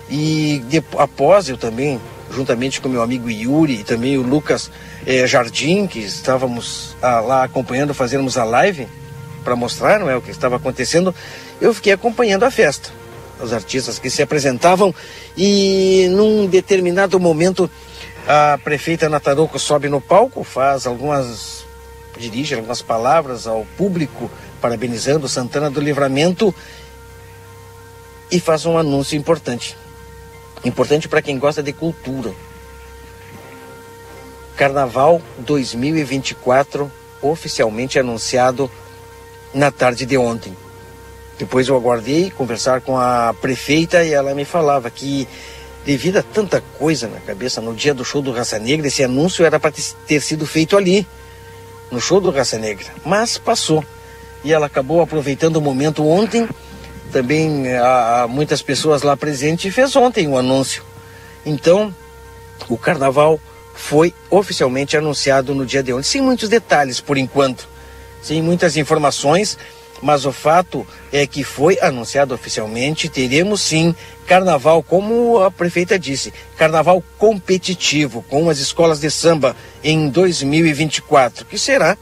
E 0.08 0.62
de, 0.68 0.82
após 0.98 1.48
eu 1.48 1.56
também, 1.56 2.00
juntamente 2.30 2.80
com 2.80 2.88
meu 2.88 3.02
amigo 3.02 3.30
Yuri 3.30 3.80
e 3.80 3.84
também 3.84 4.18
o 4.18 4.22
Lucas 4.22 4.70
é, 5.06 5.26
Jardim, 5.26 5.86
que 5.86 5.98
estávamos 6.00 6.94
ah, 7.00 7.20
lá 7.20 7.44
acompanhando, 7.44 7.94
fazermos 7.94 8.36
a 8.36 8.44
live 8.44 8.86
para 9.42 9.56
mostrar 9.56 9.98
não 9.98 10.08
é, 10.08 10.16
o 10.16 10.22
que 10.22 10.30
estava 10.30 10.56
acontecendo, 10.56 11.14
eu 11.60 11.74
fiquei 11.74 11.92
acompanhando 11.92 12.44
a 12.44 12.50
festa. 12.50 12.90
Os 13.42 13.52
artistas 13.52 13.98
que 13.98 14.08
se 14.08 14.22
apresentavam 14.22 14.94
e 15.36 16.06
num 16.10 16.46
determinado 16.46 17.18
momento 17.18 17.68
a 18.26 18.56
prefeita 18.62 19.08
Nataroco 19.08 19.58
sobe 19.58 19.88
no 19.88 20.00
palco, 20.00 20.44
faz 20.44 20.86
algumas. 20.86 21.64
dirige 22.16 22.54
algumas 22.54 22.80
palavras 22.80 23.46
ao 23.46 23.66
público, 23.76 24.30
parabenizando 24.60 25.28
Santana 25.28 25.68
do 25.68 25.80
Livramento 25.80 26.54
e 28.30 28.38
faz 28.38 28.64
um 28.64 28.78
anúncio 28.78 29.18
importante. 29.18 29.76
Importante 30.64 31.08
para 31.08 31.20
quem 31.20 31.38
gosta 31.38 31.62
de 31.62 31.72
cultura. 31.72 32.32
Carnaval 34.56 35.20
2024 35.38 36.90
oficialmente 37.20 37.98
anunciado 37.98 38.70
na 39.54 39.70
tarde 39.70 40.04
de 40.04 40.16
ontem. 40.16 40.56
Depois 41.42 41.66
eu 41.66 41.74
aguardei 41.74 42.30
conversar 42.30 42.82
com 42.82 42.96
a 42.96 43.34
prefeita 43.40 44.04
e 44.04 44.12
ela 44.12 44.32
me 44.32 44.44
falava 44.44 44.88
que 44.88 45.26
devido 45.84 46.18
a 46.18 46.22
tanta 46.22 46.62
coisa 46.78 47.08
na 47.08 47.18
cabeça 47.18 47.60
no 47.60 47.74
dia 47.74 47.92
do 47.92 48.04
show 48.04 48.22
do 48.22 48.30
Raça 48.30 48.60
Negra, 48.60 48.86
esse 48.86 49.02
anúncio 49.02 49.44
era 49.44 49.58
para 49.58 49.72
ter 50.06 50.20
sido 50.20 50.46
feito 50.46 50.76
ali, 50.76 51.04
no 51.90 52.00
show 52.00 52.20
do 52.20 52.30
Raça 52.30 52.60
Negra. 52.60 52.86
Mas 53.04 53.38
passou. 53.38 53.84
E 54.44 54.52
ela 54.52 54.66
acabou 54.66 55.02
aproveitando 55.02 55.56
o 55.56 55.60
momento 55.60 56.06
ontem. 56.06 56.48
Também 57.10 57.74
há 57.74 58.28
muitas 58.28 58.62
pessoas 58.62 59.02
lá 59.02 59.16
presentes 59.16 59.64
e 59.64 59.70
fez 59.72 59.96
ontem 59.96 60.28
o 60.28 60.38
anúncio. 60.38 60.84
Então, 61.44 61.92
o 62.68 62.78
carnaval 62.78 63.40
foi 63.74 64.14
oficialmente 64.30 64.96
anunciado 64.96 65.56
no 65.56 65.66
dia 65.66 65.82
de 65.82 65.92
ontem, 65.92 66.04
sem 66.04 66.22
muitos 66.22 66.48
detalhes 66.48 67.00
por 67.00 67.18
enquanto, 67.18 67.68
sem 68.22 68.40
muitas 68.40 68.76
informações 68.76 69.58
mas 70.02 70.26
o 70.26 70.32
fato 70.32 70.86
é 71.12 71.26
que 71.26 71.44
foi 71.44 71.78
anunciado 71.80 72.34
oficialmente, 72.34 73.08
teremos 73.08 73.62
sim 73.62 73.94
carnaval, 74.26 74.82
como 74.82 75.38
a 75.40 75.50
prefeita 75.50 75.98
disse, 75.98 76.32
carnaval 76.56 77.02
competitivo 77.16 78.24
com 78.28 78.50
as 78.50 78.58
escolas 78.58 79.00
de 79.00 79.10
samba 79.10 79.56
em 79.82 80.08
2024, 80.08 81.46
que 81.46 81.56
será 81.56 81.96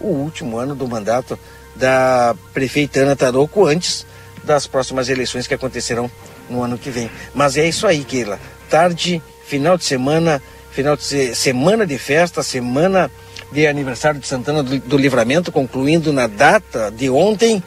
o 0.00 0.08
último 0.08 0.58
ano 0.58 0.74
do 0.74 0.88
mandato 0.88 1.38
da 1.76 2.34
prefeita 2.52 3.00
Ana 3.00 3.14
Taroco 3.14 3.66
antes 3.66 4.06
das 4.42 4.66
próximas 4.66 5.08
eleições 5.08 5.46
que 5.46 5.54
acontecerão 5.54 6.10
no 6.48 6.62
ano 6.62 6.78
que 6.78 6.90
vem. 6.90 7.10
Mas 7.34 7.56
é 7.56 7.68
isso 7.68 7.86
aí, 7.86 8.02
Keila. 8.02 8.40
Tarde, 8.68 9.22
final 9.44 9.76
de 9.76 9.84
semana, 9.84 10.42
final 10.70 10.96
de 10.96 11.34
semana 11.34 11.86
de 11.86 11.98
festa, 11.98 12.42
semana 12.42 13.10
de 13.52 13.66
aniversário 13.66 14.18
de 14.18 14.26
Santana 14.26 14.62
do, 14.62 14.78
do 14.78 14.96
Livramento, 14.96 15.52
concluindo 15.52 16.12
na 16.12 16.26
data 16.26 16.90
de 16.90 17.10
ontem. 17.10 17.62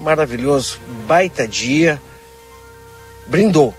Maravilhoso, 0.00 0.80
baita 1.06 1.46
dia. 1.46 2.00
Brindou. 3.26 3.74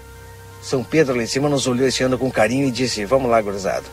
São 0.62 0.84
Pedro 0.84 1.16
lá 1.16 1.24
em 1.24 1.28
cima 1.28 1.48
nos 1.48 1.66
olhou 1.66 1.88
esse 1.88 2.04
ano 2.04 2.18
com 2.18 2.30
carinho 2.30 2.68
e 2.68 2.72
disse: 2.72 3.06
Vamos 3.06 3.32
lá, 3.32 3.42
gurizada, 3.42 3.86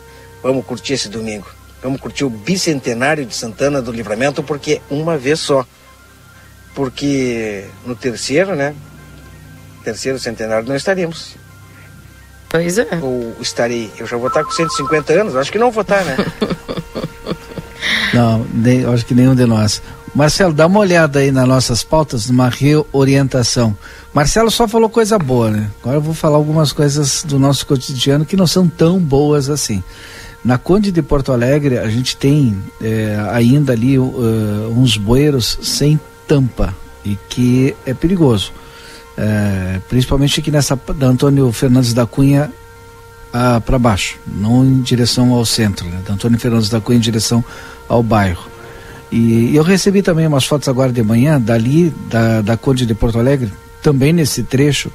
vamos 0.43 0.65
curtir 0.65 0.93
esse 0.93 1.09
domingo. 1.09 1.47
Vamos 1.81 2.01
curtir 2.01 2.23
o 2.23 2.29
bicentenário 2.29 3.25
de 3.25 3.35
Santana 3.35 3.81
do 3.81 3.91
Livramento, 3.91 4.43
porque 4.43 4.81
uma 4.89 5.17
vez 5.17 5.39
só. 5.39 5.65
Porque 6.73 7.65
no 7.85 7.95
terceiro, 7.95 8.55
né? 8.55 8.75
Terceiro 9.83 10.19
centenário 10.19 10.67
não 10.67 10.75
estaríamos. 10.75 11.35
Pois 12.49 12.77
é. 12.77 12.87
Ou 13.01 13.35
estarei. 13.39 13.91
Eu 13.97 14.07
já 14.07 14.17
vou 14.17 14.27
estar 14.27 14.43
com 14.43 14.51
150 14.51 15.13
anos, 15.13 15.35
acho 15.35 15.51
que 15.51 15.59
não 15.59 15.71
vou 15.71 15.81
estar, 15.81 16.03
né? 16.03 16.17
Não, 18.13 18.45
nem, 18.53 18.85
acho 18.85 19.05
que 19.05 19.13
nenhum 19.13 19.35
de 19.35 19.45
nós. 19.45 19.81
Marcelo, 20.13 20.53
dá 20.53 20.65
uma 20.65 20.79
olhada 20.79 21.19
aí 21.19 21.29
nas 21.29 21.47
nossas 21.47 21.83
pautas, 21.83 22.27
numa 22.27 22.47
reorientação. 22.47 23.75
Marcelo 24.13 24.49
só 24.49 24.65
falou 24.65 24.87
coisa 24.87 25.19
boa, 25.19 25.51
né? 25.51 25.69
Agora 25.81 25.97
eu 25.97 26.01
vou 26.01 26.13
falar 26.13 26.37
algumas 26.37 26.71
coisas 26.71 27.23
do 27.27 27.37
nosso 27.37 27.67
cotidiano 27.67 28.25
que 28.25 28.37
não 28.37 28.47
são 28.47 28.65
tão 28.67 28.97
boas 28.97 29.49
assim. 29.49 29.83
Na 30.43 30.57
Conde 30.57 30.91
de 30.91 31.01
Porto 31.01 31.33
Alegre, 31.33 31.79
a 31.79 31.89
gente 31.89 32.15
tem 32.15 32.57
é, 32.81 33.17
ainda 33.31 33.73
ali 33.73 33.99
uh, 33.99 34.73
uns 34.77 34.95
bueiros 34.95 35.57
sem 35.61 35.99
tampa 36.27 36.73
e 37.03 37.17
que 37.27 37.75
é 37.85 37.93
perigoso. 37.93 38.53
É, 39.17 39.79
principalmente 39.89 40.39
aqui 40.39 40.51
nessa 40.51 40.79
da 40.95 41.07
Antônio 41.07 41.51
Fernandes 41.51 41.93
da 41.93 42.05
Cunha 42.05 42.51
para 43.65 43.77
baixo, 43.77 44.17
não 44.25 44.63
em 44.63 44.81
direção 44.81 45.33
ao 45.33 45.45
centro, 45.45 45.85
né? 45.89 45.99
da 46.07 46.13
Antônio 46.13 46.39
Fernandes 46.39 46.69
da 46.69 46.79
Cunha 46.79 46.97
em 46.97 47.01
direção 47.01 47.43
ao 47.87 48.01
bairro. 48.03 48.49
E 49.11 49.55
eu 49.55 49.63
recebi 49.63 50.01
também 50.01 50.27
umas 50.27 50.45
fotos 50.45 50.67
agora 50.67 50.91
de 50.91 51.03
manhã, 51.03 51.39
dali, 51.39 51.93
da, 52.09 52.41
da 52.41 52.57
Conde 52.57 52.85
de 52.85 52.93
Porto 52.93 53.19
Alegre, 53.19 53.51
também 53.81 54.11
nesse 54.11 54.43
trecho. 54.43 54.89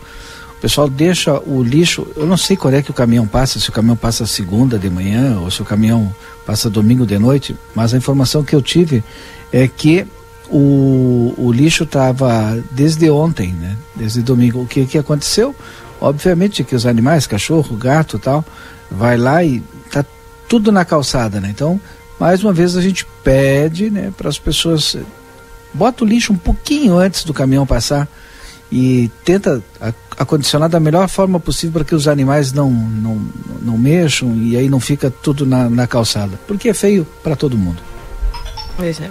O 0.59 0.61
pessoal 0.61 0.91
deixa 0.91 1.41
o 1.41 1.63
lixo, 1.63 2.07
eu 2.17 2.27
não 2.27 2.37
sei 2.37 2.57
qual 2.57 2.75
é 2.75 2.83
que 2.83 2.91
o 2.91 2.95
caminhão 2.95 3.27
passa, 3.27 3.59
se 3.59 3.71
o 3.71 3.73
caminhão 3.73 3.97
passa 3.97 4.27
segunda 4.27 4.79
de 4.79 4.91
manhã 4.91 5.39
ou 5.41 5.51
se 5.51 5.63
o 5.63 5.65
caminhão 5.65 6.15
passa 6.45 6.69
domingo 6.69 7.07
de 7.07 7.19
noite, 7.19 7.57
mas 7.75 7.95
a 7.95 7.97
informação 7.97 8.43
que 8.43 8.55
eu 8.55 8.61
tive 8.61 9.03
é 9.51 9.67
que 9.67 10.07
o, 10.51 11.33
o 11.39 11.53
lixo 11.53 11.85
estava 11.85 12.63
desde 12.73 13.09
ontem, 13.09 13.53
né? 13.53 13.77
Desde 13.95 14.21
domingo. 14.21 14.61
O 14.61 14.67
que, 14.67 14.85
que 14.85 14.99
aconteceu? 14.99 15.55
Obviamente 16.01 16.65
que 16.65 16.75
os 16.75 16.85
animais, 16.85 17.27
cachorro, 17.27 17.77
gato 17.77 18.19
tal, 18.19 18.45
vai 18.91 19.17
lá 19.17 19.45
e 19.45 19.63
tá 19.91 20.05
tudo 20.49 20.73
na 20.73 20.85
calçada, 20.85 21.41
né? 21.41 21.49
Então 21.51 21.81
mais 22.21 22.45
uma 22.45 22.53
vez 22.53 22.77
a 22.77 22.83
gente 22.83 23.07
pede 23.25 23.91
né, 23.91 24.13
para 24.17 24.29
as 24.29 24.39
pessoas 24.39 24.97
bota 25.73 26.05
o 26.05 26.07
lixo 26.07 26.33
um 26.33 26.37
pouquinho 26.37 26.99
antes 26.99 27.25
do 27.25 27.33
caminhão 27.33 27.67
passar 27.67 28.07
e 28.71 29.11
tenta 29.25 29.63
acondicionar 30.17 30.69
da 30.69 30.79
melhor 30.79 31.09
forma 31.09 31.41
possível 31.41 31.73
para 31.73 31.85
que 31.85 31.95
os 31.95 32.07
animais 32.07 32.53
não, 32.53 32.71
não, 32.71 33.21
não 33.63 33.79
mexam 33.79 34.37
e 34.37 34.57
aí 34.57 34.69
não 34.69 34.79
fica 34.79 35.11
tudo 35.11 35.45
na, 35.45 35.69
na 35.69 35.87
calçada, 35.87 36.39
porque 36.47 36.69
é 36.69 36.75
feio 36.75 37.07
para 37.23 37.35
todo 37.35 37.59
mundo. 37.59 37.83
Pois 38.77 39.01
é. 39.01 39.11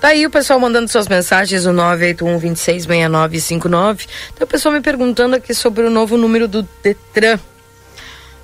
Tá 0.00 0.08
aí 0.08 0.26
o 0.26 0.30
pessoal 0.30 0.60
mandando 0.60 0.88
suas 0.88 1.08
mensagens, 1.08 1.66
o 1.66 1.72
981 1.72 2.38
266959. 2.38 4.06
Tem 4.34 4.44
o 4.44 4.46
pessoal 4.46 4.74
me 4.74 4.80
perguntando 4.80 5.34
aqui 5.34 5.54
sobre 5.54 5.84
o 5.84 5.90
novo 5.90 6.16
número 6.16 6.46
do 6.46 6.66
Detran. 6.82 7.38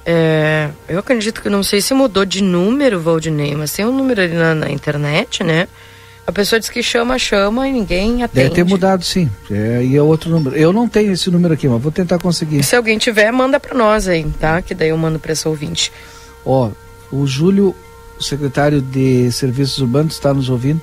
É, 0.07 0.69
eu 0.87 0.99
acredito 0.99 1.41
que 1.41 1.49
não 1.49 1.63
sei 1.63 1.81
se 1.81 1.95
mudou 1.95 2.25
de 2.25 2.43
número, 2.43 3.01
Valdinei, 3.01 3.55
mas 3.55 3.73
tem 3.73 3.87
um 3.87 3.97
número 3.97 4.21
ali 4.21 4.35
na, 4.35 4.55
na, 4.55 4.71
internet, 4.71 5.43
né? 5.43 5.67
A 6.27 6.33
pessoa 6.33 6.59
diz 6.59 6.69
que 6.69 6.83
chama, 6.83 7.19
chama 7.19 7.69
e 7.69 7.73
ninguém 7.73 8.23
atende. 8.23 8.49
Deve 8.49 8.55
ter 8.55 8.65
mudado, 8.65 9.05
sim. 9.05 9.31
É, 9.51 9.83
e 9.83 9.97
é 9.97 10.03
outro 10.03 10.31
número. 10.31 10.57
Eu 10.57 10.73
não 10.73 10.89
tenho 10.89 11.13
esse 11.13 11.31
número 11.31 11.55
aqui, 11.55 11.69
mas 11.69 11.81
vou 11.81 11.93
tentar 11.93 12.19
conseguir. 12.19 12.63
Se 12.63 12.77
alguém 12.77 12.99
tiver, 12.99 13.31
manda 13.31 13.59
para 13.61 13.77
nós 13.77 14.09
aí, 14.09 14.25
tá? 14.39 14.61
Que 14.63 14.75
daí 14.75 14.89
eu 14.89 14.97
mando 14.97 15.19
para 15.19 15.33
esse 15.33 15.47
ouvinte. 15.47 15.93
Ó, 16.45 16.71
o 17.11 17.27
Júlio, 17.27 17.75
o 18.19 18.23
secretário 18.23 18.81
de 18.81 19.31
Serviços 19.33 19.79
Urbanos, 19.79 20.15
está 20.15 20.33
nos 20.33 20.49
ouvindo. 20.49 20.81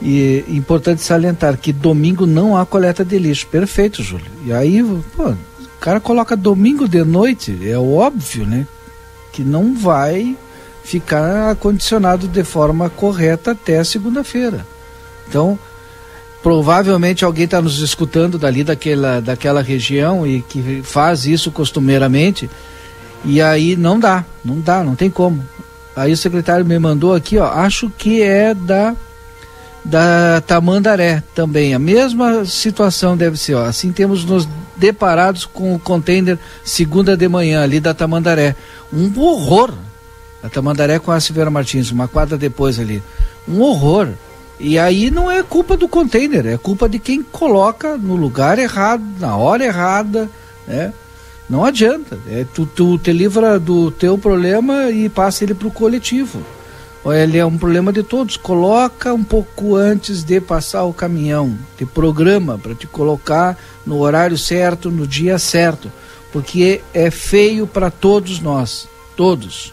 E 0.00 0.44
é 0.48 0.52
importante 0.52 1.02
salientar 1.02 1.56
que 1.56 1.72
domingo 1.72 2.26
não 2.26 2.56
há 2.56 2.64
coleta 2.64 3.04
de 3.04 3.18
lixo. 3.18 3.46
Perfeito, 3.46 4.02
Júlio. 4.02 4.26
E 4.44 4.52
aí, 4.52 4.82
pô, 5.16 5.34
o 5.78 5.80
cara 5.80 6.00
coloca 6.00 6.36
domingo 6.36 6.88
de 6.88 7.04
noite, 7.04 7.56
é 7.62 7.78
óbvio, 7.78 8.44
né? 8.44 8.66
Que 9.32 9.44
não 9.44 9.74
vai 9.76 10.36
ficar 10.82 11.50
acondicionado 11.50 12.26
de 12.26 12.42
forma 12.42 12.90
correta 12.90 13.52
até 13.52 13.84
segunda-feira. 13.84 14.66
Então, 15.28 15.56
provavelmente 16.42 17.24
alguém 17.24 17.44
está 17.44 17.62
nos 17.62 17.78
escutando 17.78 18.38
dali 18.38 18.64
daquela, 18.64 19.20
daquela 19.20 19.62
região 19.62 20.26
e 20.26 20.42
que 20.42 20.82
faz 20.82 21.26
isso 21.26 21.52
costumeiramente, 21.52 22.50
e 23.24 23.40
aí 23.40 23.76
não 23.76 24.00
dá, 24.00 24.24
não 24.44 24.58
dá, 24.60 24.82
não 24.82 24.96
tem 24.96 25.08
como. 25.08 25.44
Aí 25.94 26.12
o 26.12 26.16
secretário 26.16 26.64
me 26.64 26.78
mandou 26.78 27.14
aqui, 27.14 27.38
ó, 27.38 27.46
acho 27.46 27.88
que 27.96 28.20
é 28.20 28.52
da 28.52 28.96
da 29.84 30.40
Tamandaré 30.40 31.22
também. 31.34 31.74
A 31.74 31.78
mesma 31.78 32.44
situação 32.44 33.16
deve 33.16 33.36
ser. 33.36 33.54
Ó. 33.54 33.64
Assim 33.64 33.92
temos 33.92 34.24
nos 34.24 34.48
deparados 34.76 35.44
com 35.44 35.74
o 35.74 35.78
container 35.78 36.38
segunda 36.64 37.16
de 37.16 37.28
manhã 37.28 37.62
ali 37.62 37.80
da 37.80 37.94
Tamandaré. 37.94 38.54
Um 38.92 39.12
horror. 39.18 39.72
A 40.42 40.48
Tamandaré 40.48 40.98
com 40.98 41.10
a 41.10 41.20
Silveira 41.20 41.50
Martins, 41.50 41.90
uma 41.90 42.06
quadra 42.06 42.36
depois 42.36 42.78
ali. 42.78 43.02
um 43.46 43.60
horror. 43.60 44.08
E 44.60 44.78
aí 44.78 45.10
não 45.10 45.30
é 45.30 45.42
culpa 45.42 45.76
do 45.76 45.88
container, 45.88 46.44
é 46.46 46.58
culpa 46.58 46.88
de 46.88 46.98
quem 46.98 47.22
coloca 47.22 47.96
no 47.96 48.16
lugar 48.16 48.58
errado, 48.58 49.04
na 49.20 49.36
hora 49.36 49.64
errada, 49.64 50.28
né? 50.66 50.92
Não 51.48 51.64
adianta. 51.64 52.18
É, 52.28 52.44
tu, 52.52 52.66
tu 52.66 52.98
te 52.98 53.12
livra 53.12 53.58
do 53.58 53.90
teu 53.90 54.18
problema 54.18 54.90
e 54.90 55.08
passa 55.08 55.44
ele 55.44 55.54
para 55.54 55.68
o 55.68 55.70
coletivo. 55.70 56.42
Ele 57.06 57.38
é 57.38 57.46
um 57.46 57.56
problema 57.56 57.92
de 57.92 58.02
todos. 58.02 58.36
Coloca 58.36 59.14
um 59.14 59.24
pouco 59.24 59.76
antes 59.76 60.22
de 60.22 60.40
passar 60.40 60.84
o 60.84 60.92
caminhão. 60.92 61.56
Te 61.76 61.86
programa 61.86 62.58
para 62.58 62.74
te 62.74 62.86
colocar 62.86 63.56
no 63.86 64.00
horário 64.00 64.36
certo, 64.36 64.90
no 64.90 65.06
dia 65.06 65.38
certo. 65.38 65.90
Porque 66.32 66.82
é 66.92 67.10
feio 67.10 67.66
para 67.66 67.90
todos 67.90 68.40
nós. 68.40 68.88
Todos. 69.16 69.72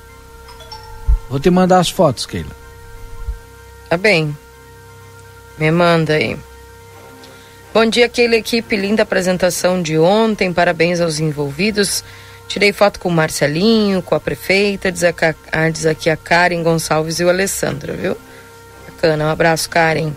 Vou 1.29 1.39
te 1.39 1.49
mandar 1.49 1.79
as 1.79 1.89
fotos, 1.89 2.25
Keila. 2.25 2.55
Tá 3.89 3.97
bem. 3.97 4.35
Me 5.57 5.71
manda 5.71 6.13
aí. 6.13 6.37
Bom 7.73 7.85
dia, 7.85 8.05
aquela 8.05 8.35
equipe. 8.35 8.77
Linda 8.77 9.03
apresentação 9.03 9.81
de 9.81 9.97
ontem. 9.97 10.53
Parabéns 10.53 11.01
aos 11.01 11.19
envolvidos. 11.19 12.03
Tirei 12.47 12.71
foto 12.71 12.99
com 12.99 13.09
o 13.09 13.11
Marcelinho, 13.11 14.01
com 14.01 14.15
a 14.15 14.19
prefeita, 14.19 14.91
diz, 14.91 15.03
a, 15.03 15.69
diz 15.69 15.85
aqui 15.85 16.09
a 16.09 16.15
Karen 16.15 16.61
Gonçalves 16.63 17.19
e 17.19 17.23
o 17.23 17.29
Alessandro, 17.29 17.93
viu? 17.93 18.15
Bacana, 18.87 19.25
um 19.25 19.29
abraço, 19.29 19.69
Karen. 19.69 20.11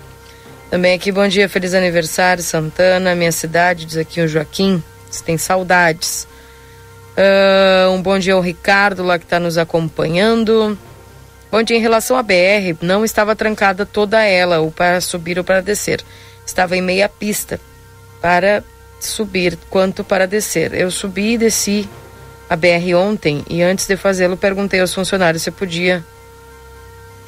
Também 0.70 0.94
aqui, 0.94 1.10
bom 1.10 1.26
dia, 1.26 1.48
feliz 1.48 1.72
aniversário, 1.72 2.42
Santana, 2.42 3.14
minha 3.14 3.32
cidade, 3.32 3.86
diz 3.86 3.96
aqui 3.96 4.20
o 4.20 4.28
Joaquim, 4.28 4.82
você 5.10 5.24
tem 5.24 5.38
saudades. 5.38 6.28
Uh, 7.16 7.90
um 7.90 8.02
bom 8.02 8.18
dia 8.18 8.34
ao 8.34 8.40
Ricardo 8.40 9.02
lá 9.02 9.18
que 9.18 9.24
está 9.24 9.40
nos 9.40 9.56
acompanhando. 9.56 10.78
Bom 11.50 11.62
dia, 11.62 11.76
em 11.76 11.80
relação 11.80 12.16
à 12.16 12.22
BR, 12.22 12.76
não 12.82 13.04
estava 13.04 13.34
trancada 13.34 13.86
toda 13.86 14.22
ela, 14.22 14.60
ou 14.60 14.70
para 14.70 15.00
subir 15.00 15.38
ou 15.38 15.44
para 15.44 15.62
descer. 15.62 16.04
Estava 16.46 16.76
em 16.76 16.82
meia 16.82 17.08
pista 17.08 17.58
para 18.20 18.62
subir 19.00 19.58
quanto 19.70 20.04
para 20.04 20.26
descer. 20.26 20.74
Eu 20.74 20.90
subi 20.90 21.32
e 21.32 21.38
desci 21.38 21.88
a 22.48 22.56
BR 22.56 22.94
ontem 22.96 23.44
e 23.48 23.62
antes 23.62 23.86
de 23.86 23.96
fazê-lo 23.96 24.36
perguntei 24.36 24.80
aos 24.80 24.94
funcionários 24.94 25.42
se 25.42 25.50
podia 25.50 26.04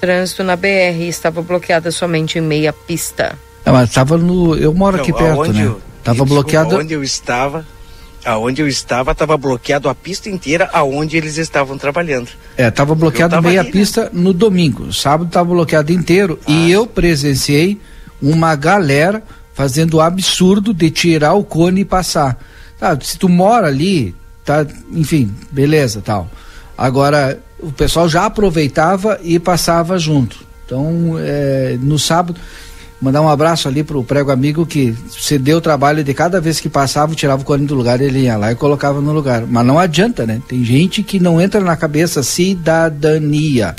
trânsito 0.00 0.42
na 0.42 0.56
BR 0.56 1.02
estava 1.06 1.42
bloqueada 1.42 1.90
somente 1.90 2.38
em 2.38 2.40
meia 2.40 2.72
pista. 2.72 3.38
É, 3.64 3.70
mas 3.70 3.90
estava 3.90 4.16
no. 4.16 4.56
Eu 4.56 4.72
moro 4.72 4.96
aqui 4.96 5.12
perto, 5.12 5.52
né? 5.52 5.66
Eu, 5.66 5.80
tava 6.02 6.24
bloqueado. 6.24 6.76
Onde 6.76 6.94
eu 6.94 7.04
estava, 7.04 7.66
aonde 8.24 8.62
eu 8.62 8.68
estava, 8.68 9.12
estava 9.12 9.36
bloqueado 9.36 9.88
a 9.88 9.94
pista 9.94 10.30
inteira 10.30 10.70
aonde 10.72 11.18
eles 11.18 11.36
estavam 11.36 11.76
trabalhando. 11.76 12.28
É, 12.56 12.68
estava 12.68 12.94
bloqueado 12.94 13.40
meia 13.42 13.60
ali, 13.60 13.68
né? 13.68 13.72
pista 13.72 14.04
né? 14.04 14.10
no 14.14 14.32
domingo. 14.32 14.90
Sábado 14.92 15.28
estava 15.28 15.50
bloqueado 15.50 15.92
inteiro 15.92 16.38
ah. 16.46 16.50
e 16.50 16.72
eu 16.72 16.86
presenciei 16.86 17.78
uma 18.22 18.54
galera 18.56 19.22
fazendo 19.52 19.94
o 19.94 20.00
absurdo 20.00 20.72
de 20.72 20.90
tirar 20.90 21.34
o 21.34 21.44
cone 21.44 21.82
e 21.82 21.84
passar. 21.84 22.38
Tá, 22.78 22.98
se 22.98 23.18
tu 23.18 23.28
mora 23.28 23.66
ali, 23.66 24.14
tá, 24.44 24.66
enfim, 24.92 25.34
beleza, 25.50 26.02
tal. 26.04 26.28
Agora, 26.76 27.38
o 27.58 27.70
pessoal 27.70 28.08
já 28.08 28.24
aproveitava 28.24 29.18
e 29.22 29.38
passava 29.38 29.98
junto. 29.98 30.38
Então, 30.64 31.16
é, 31.18 31.76
no 31.80 31.98
sábado, 31.98 32.40
mandar 33.00 33.20
um 33.20 33.28
abraço 33.28 33.66
ali 33.66 33.82
pro 33.82 34.04
prego 34.04 34.30
amigo 34.30 34.64
que 34.64 34.96
cedeu 35.10 35.58
o 35.58 35.60
trabalho 35.60 36.04
de 36.04 36.14
cada 36.14 36.40
vez 36.40 36.60
que 36.60 36.68
passava, 36.68 37.14
tirava 37.14 37.42
o 37.42 37.44
cone 37.44 37.66
do 37.66 37.74
lugar, 37.74 38.00
ele 38.00 38.20
ia 38.20 38.36
lá 38.36 38.52
e 38.52 38.54
colocava 38.54 39.00
no 39.00 39.12
lugar. 39.12 39.46
Mas 39.46 39.66
não 39.66 39.78
adianta, 39.78 40.26
né? 40.26 40.40
Tem 40.46 40.64
gente 40.64 41.02
que 41.02 41.18
não 41.18 41.40
entra 41.40 41.60
na 41.60 41.76
cabeça 41.76 42.22
cidadania. 42.22 43.74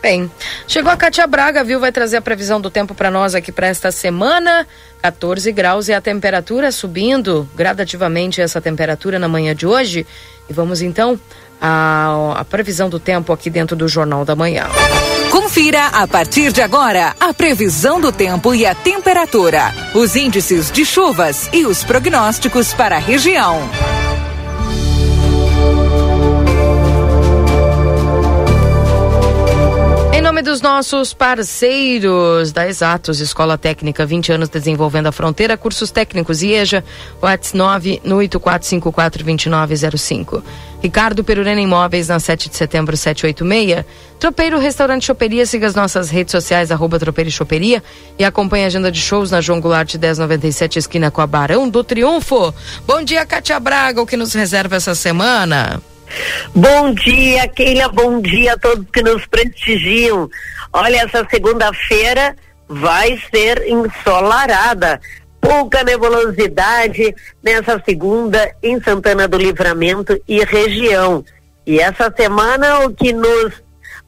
Bem, 0.00 0.30
chegou 0.66 0.92
a 0.92 0.96
Cátia 0.96 1.26
Braga, 1.26 1.64
viu? 1.64 1.80
Vai 1.80 1.90
trazer 1.90 2.18
a 2.18 2.22
previsão 2.22 2.60
do 2.60 2.70
tempo 2.70 2.94
para 2.94 3.10
nós 3.10 3.34
aqui 3.34 3.50
para 3.50 3.66
esta 3.66 3.90
semana. 3.90 4.66
14 5.02 5.50
graus 5.52 5.88
e 5.88 5.92
a 5.92 6.00
temperatura 6.00 6.70
subindo 6.70 7.48
gradativamente 7.54 8.40
essa 8.40 8.60
temperatura 8.60 9.18
na 9.18 9.28
manhã 9.28 9.54
de 9.54 9.66
hoje. 9.66 10.06
E 10.48 10.52
vamos 10.52 10.82
então 10.82 11.18
à, 11.60 12.36
à 12.36 12.44
previsão 12.44 12.88
do 12.88 13.00
tempo 13.00 13.32
aqui 13.32 13.50
dentro 13.50 13.74
do 13.74 13.88
Jornal 13.88 14.24
da 14.24 14.36
Manhã. 14.36 14.66
Confira 15.30 15.86
a 15.86 16.06
partir 16.06 16.52
de 16.52 16.62
agora 16.62 17.14
a 17.18 17.34
previsão 17.34 18.00
do 18.00 18.12
tempo 18.12 18.54
e 18.54 18.64
a 18.64 18.74
temperatura, 18.74 19.74
os 19.94 20.14
índices 20.14 20.70
de 20.70 20.86
chuvas 20.86 21.48
e 21.52 21.66
os 21.66 21.82
prognósticos 21.82 22.72
para 22.72 22.96
a 22.96 23.00
região. 23.00 23.68
Nome 30.22 30.42
dos 30.42 30.60
nossos 30.60 31.14
parceiros 31.14 32.50
da 32.50 32.66
Exatos, 32.66 33.20
Escola 33.20 33.56
Técnica, 33.56 34.04
20 34.04 34.32
anos 34.32 34.48
desenvolvendo 34.48 35.06
a 35.06 35.12
fronteira, 35.12 35.56
cursos 35.56 35.92
técnicos 35.92 36.42
IEJA, 36.42 36.82
WhatsApp 37.22 38.02
984542905. 38.04 40.42
Ricardo 40.82 41.22
Perurena 41.22 41.60
Imóveis, 41.60 42.08
na 42.08 42.18
7 42.18 42.48
de 42.48 42.56
setembro, 42.56 42.96
786. 42.96 43.84
Tropeiro 44.18 44.58
Restaurante 44.58 45.04
Choperia, 45.04 45.46
siga 45.46 45.68
as 45.68 45.76
nossas 45.76 46.10
redes 46.10 46.32
sociais, 46.32 46.72
arroba 46.72 46.98
Tropeiro 46.98 47.28
e 47.28 47.32
Choperia, 47.32 47.80
e 48.18 48.24
acompanhe 48.24 48.64
a 48.64 48.68
agenda 48.68 48.90
de 48.90 49.00
shows 49.00 49.30
na 49.30 49.40
João 49.40 49.60
Goulart 49.60 49.94
1097, 49.94 50.80
esquina 50.80 51.12
com 51.12 51.20
a 51.20 51.26
Barão 51.26 51.68
do 51.68 51.84
Triunfo. 51.84 52.52
Bom 52.86 53.04
dia, 53.04 53.24
Cátia 53.24 53.60
Braga, 53.60 54.02
o 54.02 54.06
que 54.06 54.16
nos 54.16 54.32
reserva 54.32 54.74
essa 54.76 54.94
semana? 54.94 55.80
Bom 56.54 56.92
dia, 56.92 57.46
Keila, 57.48 57.88
bom 57.88 58.20
dia 58.20 58.54
a 58.54 58.58
todos 58.58 58.86
que 58.92 59.02
nos 59.02 59.26
prestigiam. 59.26 60.28
Olha, 60.72 61.02
essa 61.02 61.26
segunda-feira 61.30 62.36
vai 62.68 63.20
ser 63.30 63.66
ensolarada. 63.68 65.00
Pouca 65.40 65.84
nebulosidade 65.84 67.14
nessa 67.42 67.80
segunda 67.84 68.52
em 68.62 68.80
Santana 68.82 69.28
do 69.28 69.38
Livramento 69.38 70.20
e 70.26 70.44
região. 70.44 71.24
E 71.66 71.80
essa 71.80 72.12
semana 72.16 72.80
o 72.80 72.90
que 72.94 73.12
nos 73.12 73.52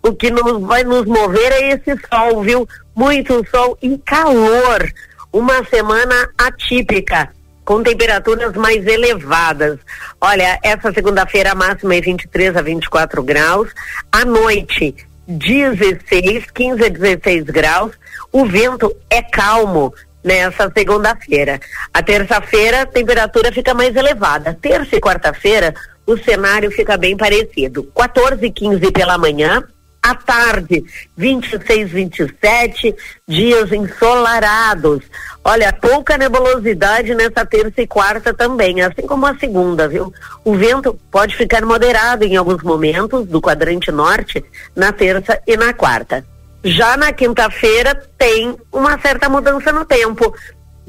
o 0.03 0.15
que 0.15 0.31
nos 0.31 0.63
vai 0.63 0.83
nos 0.83 1.05
mover 1.05 1.53
é 1.53 1.69
esse 1.73 1.95
sol, 2.09 2.43
viu? 2.43 2.67
Muito 2.95 3.47
sol 3.51 3.77
e 3.83 3.99
calor. 3.99 4.91
Uma 5.33 5.63
semana 5.67 6.29
atípica 6.39 7.31
com 7.71 7.85
temperaturas 7.85 8.53
mais 8.55 8.85
elevadas. 8.85 9.79
Olha, 10.21 10.59
essa 10.61 10.93
segunda-feira 10.93 11.53
a 11.53 11.55
máxima 11.55 11.95
é 11.95 12.01
23 12.01 12.57
a 12.57 12.63
24 12.63 13.23
graus, 13.23 13.69
à 14.11 14.25
noite 14.25 14.97
16, 15.29 16.47
15 16.53 16.85
a 16.85 16.89
16 16.89 17.45
graus. 17.45 17.93
O 18.33 18.45
vento 18.45 18.93
é 19.09 19.23
calmo 19.23 19.95
nessa 20.25 20.69
segunda-feira. 20.77 21.61
A 21.95 22.03
terça-feira 22.03 22.83
a 22.83 22.87
temperatura 22.87 23.53
fica 23.53 23.73
mais 23.73 23.95
elevada. 23.95 24.59
Terça 24.61 24.97
e 24.97 25.01
quarta-feira 25.01 25.73
o 26.05 26.19
cenário 26.19 26.73
fica 26.73 26.97
bem 26.97 27.17
parecido. 27.17 27.85
14 27.95 28.45
e 28.45 28.51
15 28.51 28.91
pela 28.91 29.17
manhã, 29.17 29.63
à 30.03 30.15
tarde, 30.15 30.85
26, 31.17 31.91
27, 31.91 32.95
dias 33.29 33.71
ensolarados. 33.73 35.03
Olha, 35.45 35.73
pouca 35.73 36.17
nebulosidade 36.17 37.15
nessa 37.15 37.45
terça 37.45 37.83
e 37.83 37.87
quarta 37.87 38.33
também, 38.33 38.83
assim 38.83 39.03
como 39.03 39.27
a 39.27 39.37
segunda, 39.39 39.89
viu? 39.89 40.13
O 40.45 40.55
vento 40.55 40.99
pode 41.11 41.37
ficar 41.37 41.65
moderado 41.65 42.25
em 42.25 42.37
alguns 42.37 42.63
momentos 42.63 43.27
do 43.27 43.41
quadrante 43.41 43.91
norte 43.91 44.45
na 44.75 44.93
terça 44.93 45.41
e 45.47 45.57
na 45.57 45.73
quarta. 45.73 46.25
Já 46.63 46.97
na 46.97 47.13
quinta-feira 47.13 47.95
tem 48.19 48.57
uma 48.71 48.99
certa 49.01 49.29
mudança 49.29 49.73
no 49.73 49.85
tempo. 49.85 50.35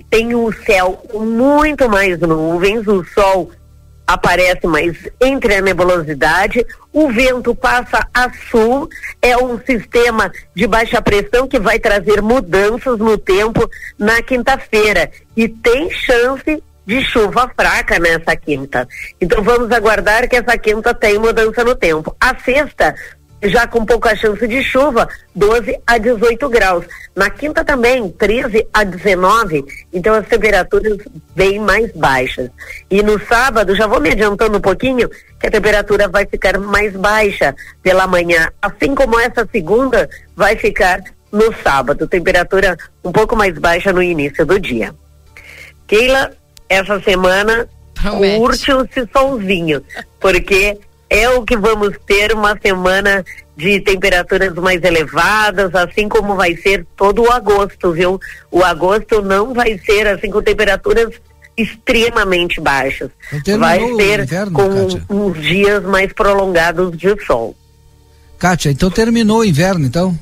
Tem 0.10 0.36
o 0.36 0.52
céu 0.66 1.02
muito 1.14 1.88
mais 1.88 2.20
nuvens, 2.20 2.86
o 2.88 3.06
sol 3.06 3.52
aparece 4.14 4.68
mais 4.68 4.98
entre 5.20 5.56
a 5.56 5.62
nebulosidade, 5.62 6.66
o 6.92 7.10
vento 7.10 7.56
passa 7.56 8.08
a 8.14 8.30
sul, 8.50 8.90
é 9.22 9.38
um 9.38 9.60
sistema 9.60 10.32
de 10.54 10.68
baixa 10.68 11.02
pressão 11.02 11.48
que 11.48 11.60
vai 11.60 11.80
trazer 11.80 12.22
mudanças 12.22 12.98
no 13.00 13.18
tempo 13.18 13.70
na 13.98 14.22
quinta-feira 14.22 15.10
e 15.36 15.48
tem 15.48 15.90
chance 15.90 16.62
de 16.86 17.04
chuva 17.06 17.50
fraca 17.56 18.00
nessa 18.00 18.36
quinta. 18.36 18.88
Então 19.20 19.42
vamos 19.42 19.72
aguardar 19.72 20.28
que 20.28 20.36
essa 20.36 20.58
quinta 20.58 20.94
tem 20.94 21.18
mudança 21.18 21.64
no 21.64 21.76
tempo. 21.76 22.16
A 22.20 22.36
sexta 22.36 22.96
já 23.44 23.66
com 23.68 23.86
pouca 23.86 24.16
chance 24.16 24.48
de 24.48 24.64
chuva, 24.64 25.08
12 25.36 25.80
a 25.86 25.98
18 25.98 26.50
graus. 26.50 26.86
Na 27.16 27.30
quinta 27.30 27.64
também, 27.64 28.10
13 28.10 28.68
a 28.74 28.84
19, 28.84 29.66
então 29.92 30.14
as 30.14 30.28
temperaturas 30.28 30.98
bem 31.36 31.60
mais 31.60 31.92
baixas. 31.94 32.50
E 32.90 33.02
no 33.02 33.20
sábado, 33.26 33.76
já 33.76 33.88
vou 33.88 34.00
me 34.00 34.10
adiantando 34.10 34.58
um 34.58 34.62
pouquinho, 34.62 35.10
que 35.40 35.48
a 35.48 35.52
temperatura 35.52 36.08
vai 36.08 36.26
ficar 36.26 36.60
mais 36.60 36.94
baixa 36.94 37.56
pela 37.82 38.06
manhã, 38.06 38.50
assim 38.62 38.94
como 38.94 39.20
essa 39.20 39.48
segunda 39.52 40.10
vai 40.36 40.56
ficar 40.56 41.02
no 41.32 41.54
sábado, 41.64 42.08
temperatura 42.08 42.78
um 43.04 43.12
pouco 43.12 43.36
mais 43.36 43.58
baixa 43.58 43.94
no 43.94 44.04
início 44.04 44.46
do 44.46 44.60
dia. 44.60 44.94
Keila, 45.88 46.32
essa 46.68 47.00
semana 47.02 47.68
curte 48.38 48.72
esse 48.72 49.10
solzinho, 49.12 49.84
porque 50.20 50.78
é 51.12 51.30
o 51.30 51.44
que 51.44 51.58
vamos 51.58 51.94
ter 52.08 52.32
uma 52.32 52.58
semana 52.58 53.26
de 53.58 53.82
temperaturas 53.82 54.54
mais 54.54 54.82
elevadas, 54.82 55.76
assim 55.76 56.08
como 56.08 56.38
vai 56.38 56.56
ser 56.56 56.88
todo 56.96 57.24
o 57.24 57.30
agosto, 57.30 57.92
viu? 57.92 58.18
O 58.50 58.64
agosto 58.64 59.22
não 59.22 59.54
vai 59.54 59.78
ser 59.78 60.08
assim 60.08 60.32
com 60.32 60.42
temperaturas 60.42 61.14
extremamente 61.58 62.62
baixas. 62.62 63.12
Vai 63.60 63.80
ser 63.80 64.22
inverno, 64.22 64.54
com 64.54 64.70
Kátia. 64.70 65.06
uns 65.10 65.42
dias 65.42 65.84
mais 65.84 66.14
prolongados 66.14 66.98
de 66.98 67.14
sol. 67.26 67.54
Kátia, 68.40 68.72
então 68.72 68.90
terminou 68.90 69.40
o 69.40 69.46
inverno, 69.46 69.86
então? 69.86 70.18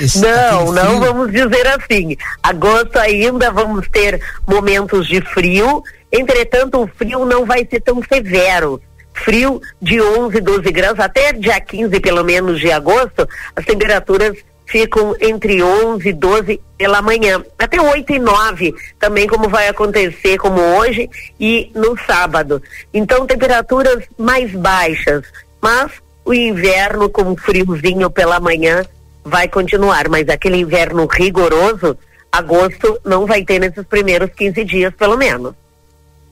Esse, 0.00 0.20
não, 0.20 0.72
não 0.72 0.98
vamos 0.98 1.30
dizer 1.30 1.66
assim. 1.68 2.16
Agosto 2.42 2.98
ainda 2.98 3.52
vamos 3.52 3.88
ter 3.88 4.20
momentos 4.48 5.06
de 5.06 5.20
frio, 5.20 5.80
entretanto 6.10 6.82
o 6.82 6.88
frio 6.88 7.24
não 7.24 7.46
vai 7.46 7.64
ser 7.70 7.80
tão 7.80 8.02
severo. 8.02 8.82
Frio 9.14 9.62
de 9.80 10.00
11, 10.00 10.40
12 10.40 10.72
graus, 10.72 10.98
até 10.98 11.32
dia 11.32 11.60
15 11.60 11.98
pelo 12.00 12.24
menos 12.24 12.60
de 12.60 12.70
agosto, 12.70 13.26
as 13.56 13.64
temperaturas 13.64 14.36
ficam 14.66 15.14
entre 15.20 15.62
11 15.62 16.08
e 16.08 16.12
12 16.12 16.60
pela 16.76 17.00
manhã, 17.00 17.42
até 17.58 17.80
8 17.80 18.12
e 18.12 18.18
9 18.18 18.74
também, 18.98 19.26
como 19.26 19.48
vai 19.48 19.68
acontecer, 19.68 20.36
como 20.38 20.60
hoje 20.60 21.08
e 21.38 21.70
no 21.74 21.96
sábado. 22.06 22.62
Então, 22.92 23.26
temperaturas 23.26 24.04
mais 24.18 24.50
baixas, 24.52 25.22
mas 25.62 25.92
o 26.24 26.34
inverno 26.34 27.08
com 27.08 27.36
friozinho 27.36 28.10
pela 28.10 28.40
manhã 28.40 28.84
vai 29.24 29.48
continuar, 29.48 30.08
mas 30.08 30.28
aquele 30.28 30.58
inverno 30.58 31.06
rigoroso, 31.06 31.96
agosto 32.32 32.98
não 33.04 33.26
vai 33.26 33.44
ter 33.44 33.58
nesses 33.58 33.86
primeiros 33.86 34.30
15 34.34 34.64
dias, 34.64 34.94
pelo 34.94 35.16
menos. 35.16 35.54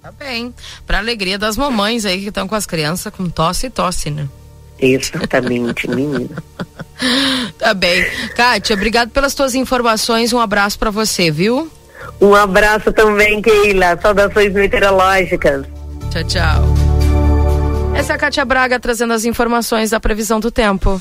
Tá 0.02 0.10
bem. 0.10 0.52
Para 0.84 0.98
alegria 0.98 1.38
das 1.38 1.56
mamães 1.56 2.04
aí 2.04 2.20
que 2.20 2.28
estão 2.28 2.48
com 2.48 2.56
as 2.56 2.66
crianças 2.66 3.12
com 3.14 3.28
tosse 3.28 3.66
e 3.66 3.70
tosse, 3.70 4.10
né? 4.10 4.28
Exatamente, 4.78 5.88
menina. 5.88 6.28
Tá 7.58 7.74
bem. 7.74 8.04
Kátia, 8.36 8.76
obrigado 8.76 9.10
pelas 9.10 9.34
tuas 9.34 9.56
informações. 9.56 10.32
Um 10.32 10.38
abraço 10.38 10.78
para 10.78 10.90
você, 10.90 11.32
viu? 11.32 11.68
Um 12.20 12.32
abraço 12.32 12.92
também, 12.92 13.42
Keila. 13.42 13.98
Saudações 14.00 14.52
meteorológicas. 14.52 15.66
Tchau, 16.12 16.24
tchau. 16.24 16.64
Essa 17.96 18.12
é 18.12 18.16
a 18.16 18.18
Kátia 18.18 18.44
Braga 18.44 18.78
trazendo 18.78 19.12
as 19.14 19.24
informações 19.24 19.90
da 19.90 19.98
previsão 19.98 20.38
do 20.38 20.50
tempo. 20.50 21.00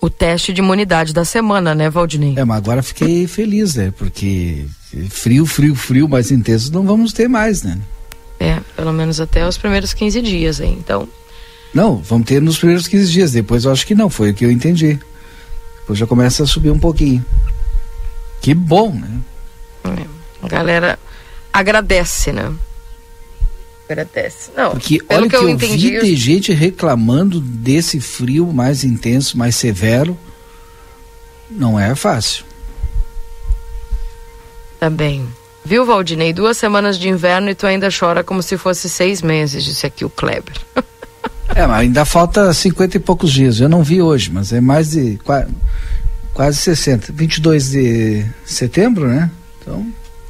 o 0.00 0.08
teste 0.08 0.52
de 0.52 0.60
imunidade 0.60 1.12
da 1.12 1.24
semana, 1.24 1.74
né, 1.74 1.90
Valdinei? 1.90 2.34
É, 2.36 2.44
mas 2.44 2.58
agora 2.58 2.82
fiquei 2.82 3.26
feliz, 3.26 3.74
né? 3.74 3.92
Porque 3.96 4.66
frio, 5.08 5.44
frio, 5.44 5.74
frio 5.74 6.08
mais 6.08 6.30
intenso 6.30 6.72
não 6.72 6.84
vamos 6.84 7.12
ter 7.12 7.28
mais, 7.28 7.62
né? 7.62 7.78
É, 8.40 8.60
pelo 8.76 8.92
menos 8.92 9.20
até 9.20 9.46
os 9.46 9.58
primeiros 9.58 9.92
15 9.92 10.22
dias, 10.22 10.60
hein? 10.60 10.76
Então. 10.78 11.08
Não, 11.74 11.96
vamos 11.96 12.26
ter 12.26 12.40
nos 12.40 12.58
primeiros 12.58 12.86
15 12.86 13.10
dias, 13.10 13.32
depois 13.32 13.64
eu 13.64 13.72
acho 13.72 13.86
que 13.86 13.94
não, 13.94 14.08
foi 14.08 14.30
o 14.30 14.34
que 14.34 14.44
eu 14.44 14.50
entendi. 14.50 14.98
Depois 15.80 15.98
já 15.98 16.06
começa 16.06 16.42
a 16.42 16.46
subir 16.46 16.70
um 16.70 16.78
pouquinho. 16.78 17.24
Que 18.40 18.54
bom, 18.54 18.92
né? 18.92 19.20
É, 19.84 20.06
a 20.42 20.48
galera 20.48 20.98
agradece, 21.52 22.32
né? 22.32 22.52
Agradece. 23.88 24.50
Não, 24.54 24.72
Porque 24.72 25.00
olha 25.08 25.22
que, 25.22 25.28
que 25.30 25.36
eu, 25.36 25.42
eu 25.42 25.48
entendi, 25.48 25.90
vi 25.90 26.00
de 26.00 26.16
gente 26.16 26.52
reclamando 26.52 27.40
desse 27.40 28.00
frio 28.00 28.52
mais 28.52 28.84
intenso, 28.84 29.38
mais 29.38 29.56
severo. 29.56 30.16
Não 31.50 31.80
é 31.80 31.94
fácil. 31.94 32.44
Tá 34.78 34.90
bem. 34.90 35.26
Viu, 35.64 35.86
Valdinei? 35.86 36.32
Duas 36.32 36.56
semanas 36.56 36.98
de 36.98 37.08
inverno 37.08 37.48
e 37.50 37.54
tu 37.54 37.66
ainda 37.66 37.88
chora 37.90 38.22
como 38.22 38.42
se 38.42 38.56
fosse 38.58 38.88
seis 38.88 39.22
meses, 39.22 39.64
disse 39.64 39.86
aqui 39.86 40.04
o 40.04 40.10
Kleber. 40.10 40.54
é, 41.54 41.66
mas 41.66 41.80
ainda 41.80 42.04
falta 42.04 42.52
cinquenta 42.52 42.96
e 42.96 43.00
poucos 43.00 43.32
dias. 43.32 43.58
Eu 43.58 43.68
não 43.68 43.82
vi 43.82 44.02
hoje, 44.02 44.30
mas 44.30 44.52
é 44.52 44.60
mais 44.60 44.90
de 44.90 45.18
quase, 45.24 45.48
quase 46.34 46.58
60. 46.58 47.12
22 47.12 47.70
de 47.70 48.26
setembro, 48.44 49.08
né? 49.08 49.30
Então. 49.60 49.86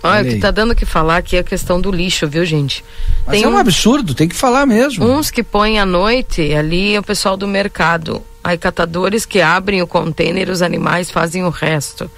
Olha, 0.09 0.23
o 0.23 0.35
que 0.35 0.39
tá 0.39 0.51
dando 0.51 0.75
que 0.75 0.85
falar 0.85 1.19
aqui 1.19 1.37
é 1.37 1.41
a 1.41 1.45
questão 1.45 1.81
do 1.81 1.91
lixo, 1.91 2.27
viu, 2.27 2.45
gente? 2.45 2.85
Mas 3.27 3.37
tem 3.37 3.45
é 3.45 3.49
um, 3.49 3.55
um 3.55 3.59
absurdo, 3.59 4.15
tem 4.15 4.29
que 4.29 4.35
falar 4.35 4.67
mesmo. 4.67 5.05
Uns 5.05 5.31
que 5.31 5.43
põem 5.43 5.79
à 5.79 5.87
noite, 5.87 6.55
ali 6.55 6.95
é 6.95 6.99
o 6.99 7.03
pessoal 7.03 7.37
do 7.37 7.47
mercado. 7.47 8.23
Aí 8.43 8.57
catadores 8.57 9.27
que 9.27 9.41
abrem 9.41 9.83
o 9.83 9.87
container, 9.87 10.49
os 10.49 10.63
animais 10.63 11.11
fazem 11.11 11.45
o 11.45 11.51
resto. 11.51 12.11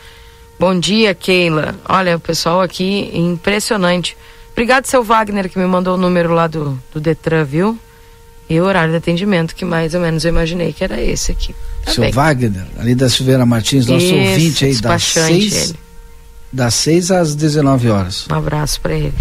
Bom 0.58 0.78
dia, 0.78 1.14
Keila. 1.14 1.74
Olha, 1.88 2.16
o 2.16 2.20
pessoal 2.20 2.60
aqui 2.60 3.10
impressionante. 3.14 4.16
Obrigado, 4.52 4.84
seu 4.84 5.02
Wagner, 5.02 5.48
que 5.48 5.58
me 5.58 5.66
mandou 5.66 5.94
o 5.94 5.98
número 5.98 6.34
lá 6.34 6.46
do, 6.46 6.78
do 6.92 7.00
Detran, 7.00 7.44
viu? 7.44 7.78
E 8.48 8.60
o 8.60 8.64
horário 8.64 8.90
de 8.90 8.98
atendimento, 8.98 9.54
que 9.54 9.64
mais 9.64 9.94
ou 9.94 10.00
menos 10.00 10.24
eu 10.24 10.28
imaginei 10.28 10.72
que 10.72 10.84
era 10.84 11.00
esse 11.00 11.32
aqui. 11.32 11.54
Tá 11.84 11.92
seu 11.92 12.02
bem. 12.02 12.12
Wagner, 12.12 12.66
ali 12.78 12.94
da 12.94 13.08
Silveira 13.08 13.46
Martins, 13.46 13.86
nosso 13.86 14.04
Isso, 14.04 14.14
ouvinte 14.14 14.64
aí, 14.64 14.76
das 14.76 15.02
seis, 15.02 15.70
ele. 15.70 15.78
Das 16.52 16.74
6 16.74 17.10
às 17.10 17.34
19 17.34 17.90
horas. 17.90 18.26
Um 18.30 18.34
abraço 18.34 18.80
para 18.80 18.94
ele. 18.94 19.18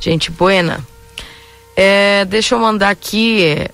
Gente, 0.00 0.30
buena. 0.30 0.86
É, 1.76 2.24
deixa 2.24 2.54
eu 2.54 2.58
mandar 2.58 2.90
aqui 2.90 3.44
é, 3.44 3.70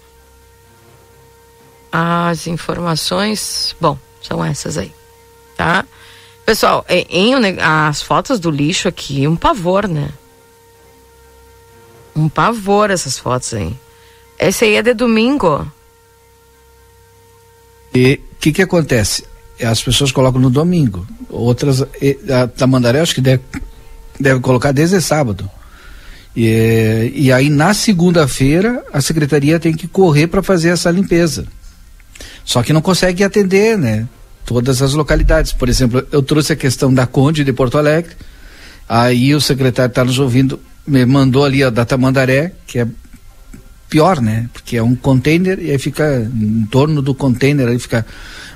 as 1.90 2.46
informações. 2.46 3.74
Bom, 3.80 3.98
são 4.20 4.44
essas 4.44 4.78
aí, 4.78 4.92
tá? 5.56 5.84
Pessoal, 6.44 6.84
é, 6.88 7.06
em, 7.08 7.34
as 7.60 8.02
fotos 8.02 8.38
do 8.38 8.50
lixo 8.50 8.88
aqui, 8.88 9.26
um 9.26 9.36
pavor, 9.36 9.88
né? 9.88 10.10
Um 12.14 12.28
pavor 12.28 12.90
essas 12.90 13.18
fotos 13.18 13.52
aí. 13.54 13.74
Esse 14.38 14.64
aí 14.64 14.74
é 14.76 14.82
de 14.82 14.94
domingo. 14.94 15.70
E 17.94 18.20
o 18.32 18.36
que 18.36 18.52
que 18.52 18.62
acontece? 18.62 19.26
As 19.62 19.82
pessoas 19.82 20.10
colocam 20.10 20.40
no 20.40 20.50
domingo. 20.50 21.06
Outras, 21.28 21.82
a 21.82 22.46
Tamandaré 22.48 23.00
acho 23.00 23.14
que 23.14 23.20
deve, 23.20 23.42
deve 24.18 24.40
colocar 24.40 24.72
desde 24.72 25.00
sábado. 25.00 25.48
E, 26.36 27.12
e 27.14 27.32
aí 27.32 27.48
na 27.48 27.72
segunda-feira 27.72 28.84
a 28.92 29.00
secretaria 29.00 29.60
tem 29.60 29.72
que 29.72 29.86
correr 29.86 30.26
para 30.26 30.42
fazer 30.42 30.70
essa 30.70 30.90
limpeza. 30.90 31.46
Só 32.44 32.62
que 32.62 32.72
não 32.72 32.82
consegue 32.82 33.22
atender, 33.22 33.78
né? 33.78 34.08
todas 34.44 34.82
as 34.82 34.94
localidades. 34.94 35.52
Por 35.52 35.68
exemplo, 35.68 36.06
eu 36.12 36.22
trouxe 36.22 36.52
a 36.52 36.56
questão 36.56 36.92
da 36.92 37.06
Conde 37.06 37.44
de 37.44 37.52
Porto 37.52 37.78
Alegre, 37.78 38.12
aí 38.88 39.34
o 39.34 39.40
secretário 39.40 39.90
está 39.90 40.04
nos 40.04 40.18
ouvindo, 40.18 40.60
me 40.86 41.04
mandou 41.06 41.44
ali 41.44 41.62
a 41.62 41.70
da 41.70 41.84
Tamandaré, 41.84 42.52
que 42.66 42.78
é 42.78 42.86
pior, 43.88 44.20
né? 44.20 44.48
Porque 44.52 44.76
é 44.76 44.82
um 44.82 44.94
container 44.94 45.58
e 45.58 45.70
aí 45.70 45.78
fica 45.78 46.28
em 46.34 46.66
torno 46.70 47.00
do 47.00 47.14
container, 47.14 47.68
aí 47.68 47.78
fica. 47.78 48.04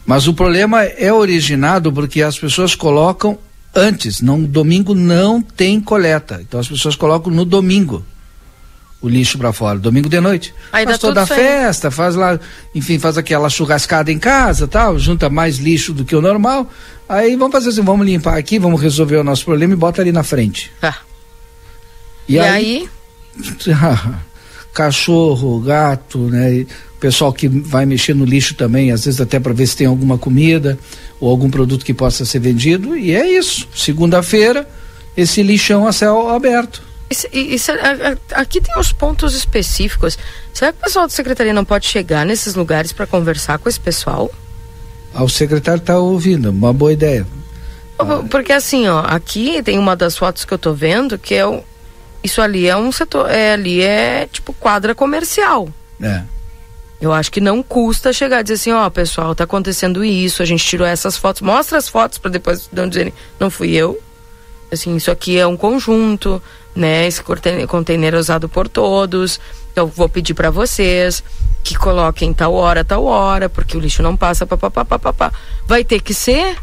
Mas 0.09 0.27
o 0.27 0.33
problema 0.33 0.85
é 0.85 1.13
originado 1.13 1.93
porque 1.93 2.23
as 2.23 2.39
pessoas 2.39 2.75
colocam 2.75 3.39
antes, 3.75 4.23
não 4.23 4.43
domingo 4.43 4.95
não 4.95 5.43
tem 5.43 5.79
coleta. 5.79 6.41
Então 6.41 6.59
as 6.59 6.67
pessoas 6.67 6.97
colocam 6.97 7.31
no 7.31 7.45
domingo 7.45 8.03
o 9.03 9.09
lixo 9.09 9.37
para 9.37 9.53
fora, 9.53 9.79
domingo 9.79 10.09
de 10.09 10.19
noite. 10.19 10.55
Aí 10.73 10.87
faz 10.87 10.99
toda 10.99 11.21
a 11.21 11.27
festa, 11.27 11.91
faz 11.91 12.15
lá, 12.15 12.41
enfim, 12.75 12.99
faz 12.99 13.19
aquela 13.19 13.51
churrascada 13.51 14.11
em 14.11 14.19
casa, 14.19 14.67
tal, 14.67 14.99
junta 14.99 15.29
mais 15.29 15.59
lixo 15.59 15.93
do 15.93 16.07
que 16.07 16.17
o 16.17 16.23
normal. 16.23 16.71
Aí 17.07 17.37
vamos 17.37 17.53
fazer 17.53 17.69
assim, 17.69 17.83
vamos 17.83 18.07
limpar 18.07 18.39
aqui, 18.39 18.59
vamos 18.59 18.81
resolver 18.81 19.19
o 19.19 19.25
nosso 19.25 19.45
problema 19.45 19.75
e 19.75 19.77
bota 19.77 20.01
ali 20.01 20.11
na 20.11 20.23
frente. 20.23 20.73
Ah. 20.81 20.97
E, 22.27 22.37
e, 22.37 22.39
aí? 22.39 22.89
aí? 23.37 23.75
cachorro, 24.73 25.61
gato, 25.61 26.19
né? 26.19 26.65
Pessoal 26.99 27.33
que 27.33 27.49
vai 27.49 27.87
mexer 27.87 28.15
no 28.15 28.25
lixo 28.25 28.55
também, 28.55 28.91
às 28.91 29.05
vezes 29.05 29.21
até 29.21 29.39
para 29.39 29.53
ver 29.53 29.67
se 29.67 29.77
tem 29.77 29.87
alguma 29.87 30.19
comida 30.19 30.79
ou 31.21 31.31
algum 31.31 31.51
produto 31.51 31.85
que 31.85 31.95
possa 31.95 32.25
ser 32.25 32.41
vendido. 32.41 32.97
E 32.97 33.15
é 33.15 33.29
isso. 33.31 33.69
Segunda-feira, 33.75 34.69
esse 35.17 35.43
lixão 35.43 35.87
a 35.87 35.93
céu 35.93 36.29
aberto. 36.31 36.83
Isso, 37.11 37.27
isso, 37.33 37.73
aqui 38.33 38.61
tem 38.61 38.79
os 38.79 38.93
pontos 38.93 39.35
específicos. 39.35 40.19
Será 40.53 40.73
que 40.73 40.79
o 40.79 40.85
pessoal 40.85 41.07
da 41.07 41.13
secretaria 41.13 41.55
não 41.55 41.65
pode 41.65 41.87
chegar 41.87 42.27
nesses 42.27 42.55
lugares 42.55 42.93
para 42.93 43.07
conversar 43.07 43.59
com 43.59 43.69
esse 43.69 43.81
pessoal? 43.81 44.31
Ah, 45.15 45.25
o 45.25 45.29
secretário 45.29 45.81
está 45.81 45.99
ouvindo, 45.99 46.51
uma 46.51 46.73
boa 46.73 46.93
ideia. 46.93 47.27
Porque 48.31 48.53
assim, 48.53 48.87
ó, 48.87 49.01
aqui 49.01 49.63
tem 49.63 49.79
uma 49.79 49.97
das 49.97 50.17
fotos 50.17 50.45
que 50.45 50.53
eu 50.53 50.59
tô 50.59 50.73
vendo 50.73 51.19
que 51.19 51.35
é 51.35 51.47
o, 51.47 51.63
isso 52.23 52.41
ali 52.41 52.69
é 52.69 52.77
um 52.77 52.93
setor, 52.93 53.29
é, 53.31 53.55
ali 53.55 53.81
é 53.81 54.29
tipo 54.31 54.53
quadra 54.53 54.95
comercial. 54.95 55.69
É. 56.01 56.23
Eu 57.01 57.13
acho 57.13 57.31
que 57.31 57.41
não 57.41 57.63
custa 57.63 58.13
chegar 58.13 58.41
e 58.41 58.43
dizer 58.43 58.55
assim, 58.55 58.73
ó, 58.73 58.91
pessoal, 58.91 59.35
tá 59.35 59.45
acontecendo 59.45 60.05
isso, 60.05 60.43
a 60.43 60.47
gente 60.47 60.65
tirou 60.65 60.87
essas 60.87 61.17
fotos, 61.17 61.43
mostra 61.43 61.79
as 61.79 61.89
fotos 61.89 62.19
para 62.19 62.31
depois 62.31 62.69
não 62.73 62.89
dizerem, 62.89 63.15
não 63.39 63.51
fui 63.51 63.71
eu. 63.71 64.01
Assim, 64.71 64.97
isso 64.97 65.11
aqui 65.11 65.39
é 65.39 65.47
um 65.47 65.57
conjunto, 65.57 66.43
né? 66.75 67.07
Esse 67.07 67.23
container 67.67 68.15
é 68.15 68.19
usado 68.19 68.49
por 68.49 68.69
todos. 68.69 69.41
Então 69.73 69.87
vou 69.87 70.09
pedir 70.09 70.35
para 70.35 70.51
vocês 70.51 71.23
que 71.63 71.75
coloquem 71.75 72.33
tal 72.33 72.53
hora, 72.55 72.85
tal 72.85 73.05
hora, 73.05 73.49
porque 73.49 73.77
o 73.77 73.81
lixo 73.81 74.03
não 74.03 74.17
passa, 74.17 74.47
papapá. 74.47 75.33
Vai 75.67 75.85
ter 75.85 76.01
que 76.01 76.13
ser 76.13 76.57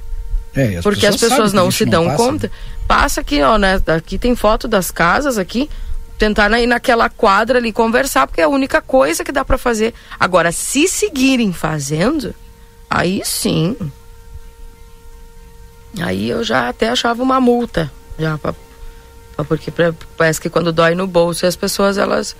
é, 0.55 0.77
as 0.77 0.83
porque 0.83 1.01
pessoas 1.01 1.23
as 1.23 1.29
pessoas 1.29 1.53
não 1.53 1.71
se 1.71 1.86
dão 1.86 2.15
conta. 2.15 2.51
Passa 2.88 3.21
aqui, 3.21 3.41
ó, 3.41 3.57
né? 3.57 3.81
Aqui 3.88 4.17
tem 4.17 4.36
foto 4.36 4.67
das 4.67 4.91
casas 4.91 5.38
aqui. 5.38 5.69
Tentar 6.18 6.49
ir 6.59 6.68
naquela 6.68 7.09
quadra 7.09 7.59
ali 7.59 7.74
conversar, 7.74 8.26
porque 8.26 8.41
é 8.41 8.45
a 8.45 8.49
única 8.49 8.82
coisa 8.82 9.24
que 9.24 9.32
dá 9.32 9.43
para 9.43 9.57
fazer. 9.57 9.93
Agora, 10.20 10.51
se 10.51 10.88
seguirem 10.88 11.51
fazendo, 11.51 12.34
aí 12.89 13.22
sim. 13.26 13.76
Aí 15.99 16.30
eu 16.30 16.43
já 16.43 16.70
até 16.70 16.89
achava 16.89 17.22
uma 17.22 17.39
multa. 17.41 17.91
Já 18.18 18.38
pra, 18.38 18.53
pra 19.36 19.45
porque 19.45 19.72
pra, 19.72 19.93
parece 20.18 20.39
que 20.39 20.49
quando 20.49 20.72
dói 20.72 20.95
no 20.95 21.05
bolso 21.05 21.45
as 21.45 21.55
pessoas 21.55 21.97
elas 21.97 22.36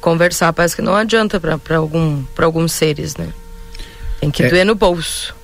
conversar 0.00 0.52
parece 0.52 0.76
que 0.76 0.82
não 0.82 0.94
adianta 0.94 1.40
para 1.40 1.76
algum, 1.76 2.22
alguns 2.36 2.72
seres, 2.72 3.16
né? 3.16 3.28
Tem 4.20 4.30
que 4.30 4.42
é. 4.42 4.48
doer 4.48 4.66
no 4.66 4.74
bolso. 4.74 5.34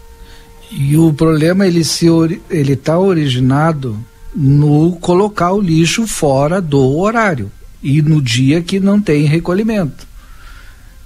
E 0.71 0.97
o 0.97 1.13
problema 1.13 1.67
ele 1.67 1.85
se 1.85 2.07
ele 2.51 2.73
está 2.73 2.99
originado 2.99 3.99
no 4.35 4.97
colocar 4.97 5.53
o 5.53 5.61
lixo 5.61 6.07
fora 6.07 6.61
do 6.61 6.99
horário 6.99 7.51
e 7.87 8.03
no 8.03 8.21
dia 8.21 8.61
que 8.61 8.81
não 8.81 9.01
tem 9.01 9.25
recolhimento. 9.25 10.07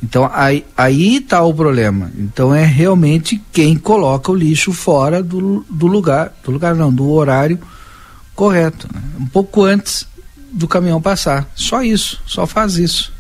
Então 0.03 0.31
aí 0.33 0.65
está 1.17 1.43
o 1.43 1.53
problema. 1.53 2.11
Então 2.17 2.55
é 2.55 2.65
realmente 2.65 3.41
quem 3.53 3.77
coloca 3.77 4.33
o 4.33 4.35
lixo 4.35 4.73
fora 4.73 5.23
do, 5.23 5.65
do 5.69 5.87
lugar, 5.87 6.33
do 6.43 6.51
lugar 6.51 6.75
não, 6.75 6.91
do 6.91 7.11
horário 7.11 7.59
correto, 8.35 8.89
né? 8.91 9.03
um 9.19 9.27
pouco 9.27 9.63
antes 9.63 10.07
do 10.51 10.67
caminhão 10.67 11.03
passar. 11.03 11.47
Só 11.55 11.83
isso, 11.83 12.23
só 12.27 12.47
faz 12.47 12.77
isso. 12.77 13.13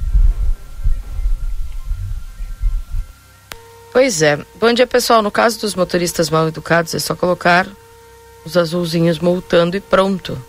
Pois 3.93 4.23
é. 4.23 4.39
Bom 4.59 4.73
dia, 4.73 4.87
pessoal. 4.87 5.21
No 5.21 5.31
caso 5.31 5.61
dos 5.61 5.75
motoristas 5.75 6.31
mal 6.31 6.49
educados, 6.49 6.95
é 6.95 6.99
só 6.99 7.15
colocar 7.15 7.67
os 8.47 8.57
azulzinhos 8.57 9.19
multando 9.19 9.77
e 9.77 9.81
pronto. 9.81 10.41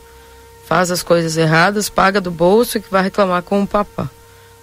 Faz 0.72 0.89
as 0.89 1.03
coisas 1.03 1.36
erradas, 1.36 1.89
paga 1.89 2.22
do 2.22 2.32
bolso 2.32 2.78
e 2.78 2.82
que 2.82 2.89
vai 2.89 3.03
reclamar 3.03 3.43
com 3.43 3.61
o 3.61 3.67
papá. 3.67 4.09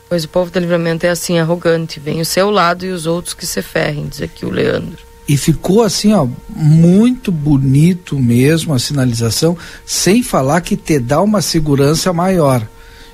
Pois 0.09 0.25
o 0.25 0.29
povo 0.31 0.51
do 0.51 0.59
livramento 0.59 1.05
é 1.05 1.11
assim, 1.11 1.39
arrogante. 1.39 2.01
Vem 2.01 2.19
o 2.19 2.25
seu 2.25 2.49
lado 2.49 2.87
e 2.87 2.91
os 2.91 3.05
outros 3.05 3.35
que 3.35 3.45
se 3.45 3.61
ferrem, 3.61 4.09
diz 4.09 4.23
aqui 4.23 4.47
o 4.47 4.51
Leandro. 4.51 4.97
E 5.29 5.37
ficou 5.37 5.83
assim, 5.83 6.15
ó, 6.15 6.27
muito 6.49 7.31
bonito 7.31 8.19
mesmo 8.19 8.73
a 8.73 8.79
sinalização, 8.79 9.55
sem 9.85 10.23
falar 10.23 10.63
que 10.63 10.79
te 10.79 10.99
dá 10.99 11.21
uma 11.21 11.43
segurança 11.43 12.11
maior. 12.11 12.67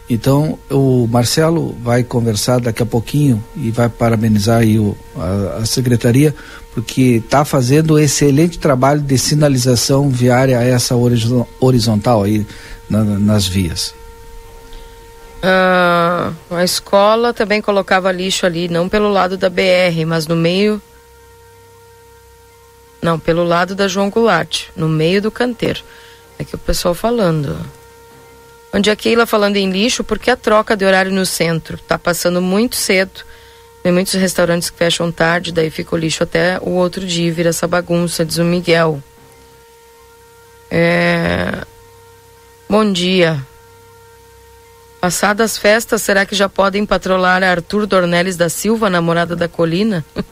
Então 0.09 0.59
o 0.71 1.07
Marcelo 1.07 1.75
vai 1.83 2.03
conversar 2.03 2.61
daqui 2.61 2.83
a 2.83 2.87
pouquinho 2.87 3.43
e 3.57 3.71
vai 3.71 3.89
parabenizar 3.89 4.61
aí 4.61 4.79
o, 4.79 4.97
a, 5.17 5.59
a 5.63 5.67
secretaria 5.67 6.35
porque 6.75 7.23
está 7.25 7.45
fazendo 7.45 7.95
um 7.95 7.99
excelente 7.99 8.59
trabalho 8.59 9.01
de 9.01 9.17
sinalização 9.17 10.11
viária 10.11 10.61
essa 10.61 10.95
horizontal 11.61 12.25
aí 12.25 12.45
na, 12.91 13.05
nas 13.05 13.47
vias. 13.47 13.95
Ah, 15.41 16.33
a 16.51 16.65
escola 16.65 17.33
também 17.33 17.63
colocava 17.63 18.11
lixo 18.11 18.45
ali, 18.45 18.69
não 18.69 18.89
pelo 18.89 19.09
lado 19.09 19.37
da 19.37 19.49
BR, 19.49 20.05
mas 20.07 20.27
no 20.27 20.35
meio. 20.35 20.83
Não, 23.01 23.19
pelo 23.19 23.45
lado 23.45 23.75
da 23.75 23.87
João 23.87 24.11
Goulart, 24.11 24.69
no 24.75 24.89
meio 24.89 25.21
do 25.21 25.31
canteiro. 25.31 25.81
É 26.39 26.45
que 26.45 26.55
o 26.55 26.59
pessoal 26.59 26.95
falando. 26.95 27.57
Onde 28.75 28.91
a 28.91 28.97
Keila 28.97 29.25
falando 29.25 29.57
em 29.57 29.71
lixo, 29.71 30.03
porque 30.03 30.29
a 30.29 30.37
troca 30.37 30.77
de 30.77 30.85
horário 30.85 31.13
no 31.13 31.25
centro 31.25 31.77
está 31.77 31.97
passando 31.97 32.43
muito 32.43 32.75
cedo. 32.75 33.25
Tem 33.85 33.93
muitos 33.93 34.15
restaurantes 34.15 34.69
que 34.69 34.77
fecham 34.77 35.13
tarde, 35.13 35.53
daí 35.53 35.71
fica 35.71 35.95
o 35.95 35.99
lixo 35.99 36.25
até 36.25 36.59
o 36.61 36.71
outro 36.71 37.07
dia, 37.07 37.33
vira 37.33 37.51
essa 37.51 37.69
bagunça, 37.69 38.25
diz 38.25 38.39
o 38.39 38.45
Miguel. 38.45 39.01
É... 40.69 41.63
Bom 42.69 42.91
dia. 42.91 43.41
Passadas 45.01 45.57
festas, 45.57 46.03
será 46.03 46.27
que 46.27 46.35
já 46.35 46.49
podem 46.49 46.85
patrolar 46.85 47.45
Arthur 47.45 47.87
Dornelles 47.87 48.37
da 48.37 48.49
Silva, 48.49 48.91
namorada 48.91 49.37
da 49.37 49.47
Colina? 49.47 50.05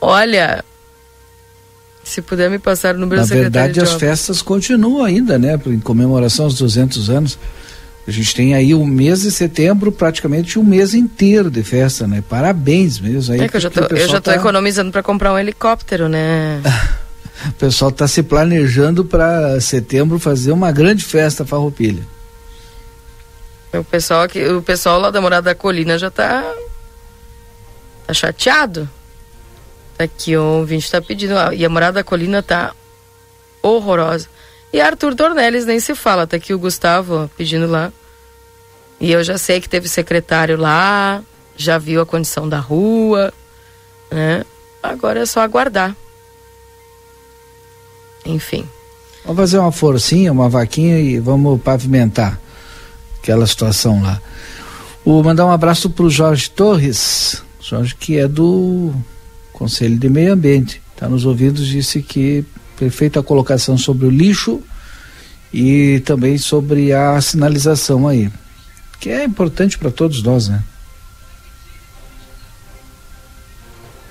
Olha, 0.00 0.64
se 2.04 2.22
puder 2.22 2.50
me 2.50 2.58
passar 2.58 2.94
o 2.94 2.98
número 2.98 3.20
Na 3.20 3.26
verdade, 3.26 3.80
as 3.80 3.94
festas 3.94 4.42
continuam 4.42 5.02
ainda, 5.02 5.38
né? 5.38 5.58
Em 5.66 5.80
comemoração 5.80 6.44
aos 6.44 6.54
200 6.54 7.10
anos. 7.10 7.38
A 8.06 8.10
gente 8.10 8.34
tem 8.34 8.54
aí 8.54 8.74
o 8.74 8.84
mês 8.84 9.22
de 9.22 9.30
setembro, 9.30 9.90
praticamente 9.90 10.58
um 10.58 10.62
mês 10.62 10.92
inteiro 10.92 11.50
de 11.50 11.62
festa, 11.62 12.06
né? 12.06 12.22
Parabéns 12.28 13.00
mesmo. 13.00 13.32
Aí 13.32 13.40
é 13.40 13.48
que 13.48 13.56
eu 13.56 13.60
já 13.60 13.70
tô, 13.70 13.80
eu 13.80 14.08
já 14.08 14.20
tô 14.20 14.30
tá... 14.30 14.36
economizando 14.36 14.92
para 14.92 15.02
comprar 15.02 15.32
um 15.32 15.38
helicóptero, 15.38 16.06
né? 16.06 16.60
o 17.48 17.52
pessoal 17.52 17.90
está 17.90 18.06
se 18.06 18.22
planejando 18.22 19.06
para 19.06 19.58
setembro 19.60 20.18
fazer 20.18 20.52
uma 20.52 20.70
grande 20.70 21.02
festa 21.02 21.46
farroupilha. 21.46 22.02
O 23.72 23.82
pessoal 23.82 24.22
aqui, 24.22 24.44
o 24.44 24.62
pessoal 24.62 25.00
lá 25.00 25.10
da 25.10 25.20
Morada 25.20 25.50
da 25.50 25.54
Colina 25.54 25.98
já 25.98 26.08
está 26.08 26.44
tá 28.06 28.12
chateado. 28.14 28.88
Aqui 29.98 30.36
o 30.36 30.58
ouvinte 30.58 30.84
está 30.84 31.00
pedindo. 31.00 31.34
E 31.52 31.64
a 31.64 31.68
morada 31.68 31.94
da 31.94 32.04
colina 32.04 32.42
tá 32.42 32.74
horrorosa. 33.62 34.28
E 34.72 34.80
Arthur 34.80 35.14
Dornelles 35.14 35.64
nem 35.64 35.78
se 35.78 35.94
fala. 35.94 36.26
Tá 36.26 36.36
aqui 36.36 36.52
o 36.52 36.58
Gustavo 36.58 37.30
pedindo 37.36 37.66
lá. 37.66 37.92
E 39.00 39.12
eu 39.12 39.22
já 39.22 39.38
sei 39.38 39.60
que 39.60 39.68
teve 39.68 39.88
secretário 39.88 40.56
lá, 40.56 41.22
já 41.56 41.78
viu 41.78 42.00
a 42.00 42.06
condição 42.06 42.48
da 42.48 42.58
rua, 42.58 43.32
né? 44.10 44.44
Agora 44.82 45.20
é 45.20 45.26
só 45.26 45.40
aguardar. 45.40 45.94
Enfim. 48.24 48.68
Vamos 49.24 49.40
fazer 49.40 49.58
uma 49.58 49.72
forcinha, 49.72 50.32
uma 50.32 50.48
vaquinha 50.48 50.98
e 50.98 51.18
vamos 51.18 51.60
pavimentar 51.60 52.40
aquela 53.18 53.46
situação 53.46 54.02
lá. 54.02 54.20
Vou 55.04 55.22
mandar 55.22 55.46
um 55.46 55.50
abraço 55.50 55.90
para 55.90 56.04
o 56.04 56.10
Jorge 56.10 56.50
Torres, 56.50 57.42
Jorge 57.60 57.94
que 57.94 58.18
é 58.18 58.28
do 58.28 58.94
Conselho 59.54 59.96
de 59.96 60.08
Meio 60.08 60.32
Ambiente, 60.32 60.82
está 60.92 61.08
nos 61.08 61.24
ouvidos, 61.24 61.66
disse 61.68 62.02
que 62.02 62.44
perfeita 62.76 63.22
colocação 63.22 63.78
sobre 63.78 64.04
o 64.04 64.10
lixo 64.10 64.60
e 65.52 66.00
também 66.00 66.36
sobre 66.36 66.92
a 66.92 67.20
sinalização 67.20 68.08
aí, 68.08 68.28
que 68.98 69.08
é 69.08 69.22
importante 69.22 69.78
para 69.78 69.92
todos 69.92 70.22
nós, 70.24 70.48
né? 70.48 70.62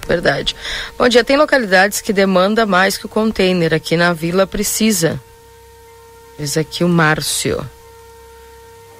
Verdade. 0.07 0.55
Bom 0.97 1.09
dia, 1.09 1.25
tem 1.25 1.35
localidades 1.35 1.99
que 1.99 2.13
demanda 2.13 2.65
mais 2.65 2.97
que 2.97 3.05
o 3.05 3.09
container, 3.09 3.73
aqui 3.73 3.97
na 3.97 4.13
vila 4.13 4.47
precisa. 4.47 5.19
Diz 6.39 6.55
aqui 6.55 6.85
o 6.85 6.89
Márcio. 6.89 7.69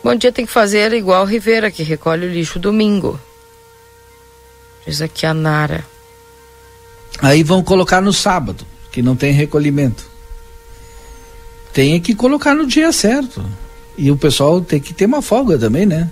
Bom 0.04 0.14
dia, 0.14 0.32
tem 0.32 0.46
que 0.46 0.52
fazer 0.52 0.92
igual 0.92 1.24
Rivera, 1.26 1.72
que 1.72 1.84
recolhe 1.84 2.26
o 2.26 2.32
lixo 2.32 2.60
domingo. 2.60 3.18
Diz 4.86 5.02
aqui 5.02 5.26
a 5.26 5.34
Nara. 5.34 5.93
Aí 7.20 7.44
vão 7.44 7.64
colocar 7.64 8.02
no 8.02 8.12
sábado, 8.12 8.66
que 8.92 9.02
não 9.02 9.16
tem 9.16 9.32
recolhimento. 9.32 10.06
Tem 11.72 12.00
que 12.00 12.14
colocar 12.14 12.54
no 12.54 12.68
dia 12.68 12.92
certo. 12.92 13.44
E 13.98 14.12
o 14.12 14.18
pessoal 14.18 14.62
tem 14.62 14.80
que 14.80 14.94
ter 14.94 15.06
uma 15.06 15.22
folga 15.22 15.58
também, 15.58 15.86
né? 15.86 16.10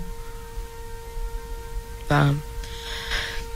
Tá. 2.07 2.33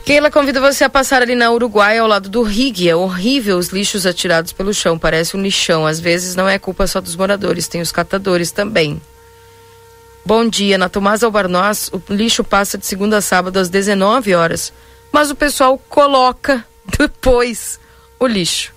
Keila 0.04 0.30
convida 0.30 0.60
você 0.60 0.84
a 0.84 0.88
passar 0.88 1.20
ali 1.20 1.34
na 1.34 1.50
Uruguai 1.50 1.98
ao 1.98 2.06
lado 2.06 2.28
do 2.28 2.42
Rig. 2.42 2.88
É 2.88 2.94
horrível 2.94 3.58
os 3.58 3.70
lixos 3.70 4.06
atirados 4.06 4.52
pelo 4.52 4.72
chão, 4.72 4.96
parece 4.96 5.36
um 5.36 5.42
lixão. 5.42 5.84
Às 5.84 5.98
vezes 5.98 6.36
não 6.36 6.48
é 6.48 6.58
culpa 6.58 6.86
só 6.86 7.00
dos 7.00 7.16
moradores, 7.16 7.66
tem 7.66 7.80
os 7.80 7.90
catadores 7.90 8.52
também. 8.52 9.00
Bom 10.24 10.48
dia, 10.48 10.78
na 10.78 10.88
Tomás 10.88 11.22
Albarnós, 11.22 11.90
o 11.92 12.00
lixo 12.08 12.42
passa 12.44 12.78
de 12.78 12.86
segunda 12.86 13.18
a 13.18 13.20
sábado 13.20 13.58
às 13.58 13.68
19 13.68 14.34
horas, 14.34 14.72
mas 15.12 15.30
o 15.30 15.34
pessoal 15.34 15.76
coloca 15.88 16.64
depois 16.98 17.78
o 18.18 18.26
lixo. 18.26 18.72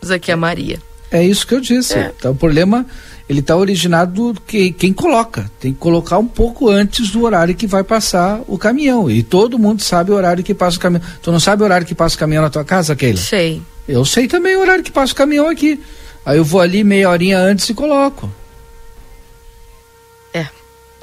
Diz 0.00 0.10
aqui 0.10 0.32
a 0.32 0.36
Maria. 0.36 0.80
É 1.10 1.24
isso 1.24 1.46
que 1.46 1.54
eu 1.54 1.60
disse. 1.60 1.94
É. 1.94 2.12
Então, 2.16 2.32
o 2.32 2.34
problema 2.34 2.86
ele 3.28 3.40
está 3.40 3.56
originado 3.56 4.34
que 4.46 4.72
quem 4.72 4.92
coloca 4.92 5.50
tem 5.60 5.72
que 5.72 5.78
colocar 5.78 6.18
um 6.18 6.26
pouco 6.26 6.68
antes 6.68 7.10
do 7.10 7.22
horário 7.22 7.54
que 7.54 7.66
vai 7.66 7.84
passar 7.84 8.40
o 8.46 8.58
caminhão 8.58 9.10
e 9.10 9.22
todo 9.22 9.58
mundo 9.58 9.82
sabe 9.82 10.10
o 10.10 10.14
horário 10.14 10.42
que 10.42 10.54
passa 10.54 10.76
o 10.76 10.80
caminhão. 10.80 11.04
Tu 11.22 11.30
não 11.30 11.40
sabe 11.40 11.62
o 11.62 11.64
horário 11.64 11.86
que 11.86 11.94
passa 11.94 12.16
o 12.16 12.18
caminhão 12.18 12.42
na 12.42 12.50
tua 12.50 12.64
casa, 12.64 12.96
Keila? 12.96 13.18
Sei. 13.18 13.62
Eu 13.86 14.04
sei 14.04 14.26
também 14.26 14.56
o 14.56 14.60
horário 14.60 14.82
que 14.82 14.90
passa 14.90 15.12
o 15.12 15.16
caminhão 15.16 15.48
aqui. 15.48 15.80
Aí 16.24 16.38
eu 16.38 16.44
vou 16.44 16.60
ali 16.60 16.82
meia 16.82 17.10
horinha 17.10 17.38
antes 17.38 17.68
e 17.68 17.74
coloco. 17.74 18.30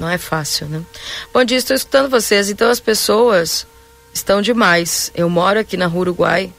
Não 0.00 0.08
é 0.08 0.16
fácil, 0.16 0.66
né? 0.66 0.82
Bom 1.32 1.44
dia, 1.44 1.58
estou 1.58 1.76
escutando 1.76 2.08
vocês. 2.08 2.48
Então 2.48 2.70
as 2.70 2.80
pessoas 2.80 3.66
estão 4.12 4.42
demais. 4.42 5.10
Eu 5.14 5.28
moro 5.28 5.58
aqui 5.58 5.76
na 5.76 5.86
Rua 5.86 6.02
Uruguai, 6.02 6.52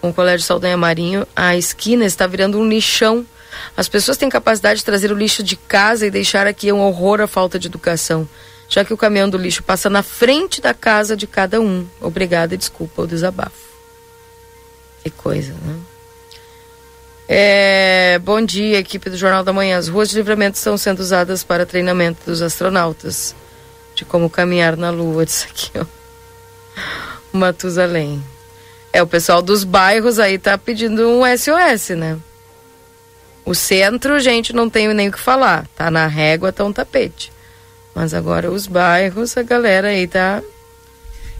com 0.00 0.10
o 0.10 0.14
Colégio 0.14 0.46
Saldanha 0.46 0.76
Marinho. 0.76 1.26
A 1.34 1.56
esquina 1.56 2.04
está 2.04 2.26
virando 2.26 2.58
um 2.58 2.68
lixão. 2.68 3.26
As 3.76 3.88
pessoas 3.88 4.16
têm 4.16 4.28
capacidade 4.28 4.80
de 4.80 4.84
trazer 4.84 5.12
o 5.12 5.16
lixo 5.16 5.42
de 5.42 5.56
casa 5.56 6.06
e 6.06 6.10
deixar 6.10 6.46
aqui 6.46 6.72
um 6.72 6.80
horror 6.80 7.20
à 7.20 7.26
falta 7.26 7.58
de 7.58 7.68
educação, 7.68 8.28
já 8.68 8.84
que 8.84 8.92
o 8.92 8.96
caminhão 8.96 9.30
do 9.30 9.38
lixo 9.38 9.62
passa 9.62 9.88
na 9.88 10.02
frente 10.02 10.60
da 10.60 10.74
casa 10.74 11.16
de 11.16 11.26
cada 11.26 11.60
um. 11.60 11.86
Obrigada 12.00 12.54
e 12.54 12.58
desculpa 12.58 13.02
o 13.02 13.06
desabafo. 13.06 13.64
Que 15.02 15.10
coisa, 15.10 15.52
né? 15.64 15.76
É, 17.26 18.18
bom 18.18 18.40
dia, 18.42 18.78
equipe 18.78 19.08
do 19.08 19.16
Jornal 19.16 19.42
da 19.42 19.52
Manhã. 19.52 19.78
As 19.78 19.88
ruas 19.88 20.10
de 20.10 20.16
livramento 20.16 20.58
estão 20.58 20.76
sendo 20.76 21.00
usadas 21.00 21.42
para 21.42 21.64
treinamento 21.64 22.20
dos 22.26 22.42
astronautas 22.42 23.34
de 23.94 24.04
como 24.04 24.28
caminhar 24.28 24.76
na 24.76 24.90
Lua. 24.90 25.24
Disso 25.26 25.46
aqui, 25.50 25.70
ó. 25.78 26.03
Matusalém. 27.32 28.22
É, 28.92 29.02
o 29.02 29.06
pessoal 29.06 29.42
dos 29.42 29.64
bairros 29.64 30.18
aí 30.18 30.38
tá 30.38 30.56
pedindo 30.56 31.08
um 31.08 31.22
SOS, 31.36 31.96
né? 31.96 32.16
O 33.44 33.54
centro, 33.54 34.18
gente, 34.20 34.52
não 34.52 34.70
tem 34.70 34.92
nem 34.94 35.08
o 35.08 35.12
que 35.12 35.18
falar. 35.18 35.66
Tá 35.76 35.90
na 35.90 36.06
régua, 36.06 36.52
tá 36.52 36.64
um 36.64 36.72
tapete. 36.72 37.32
Mas 37.94 38.14
agora 38.14 38.50
os 38.50 38.66
bairros, 38.66 39.36
a 39.36 39.42
galera 39.42 39.88
aí 39.88 40.06
tá. 40.06 40.42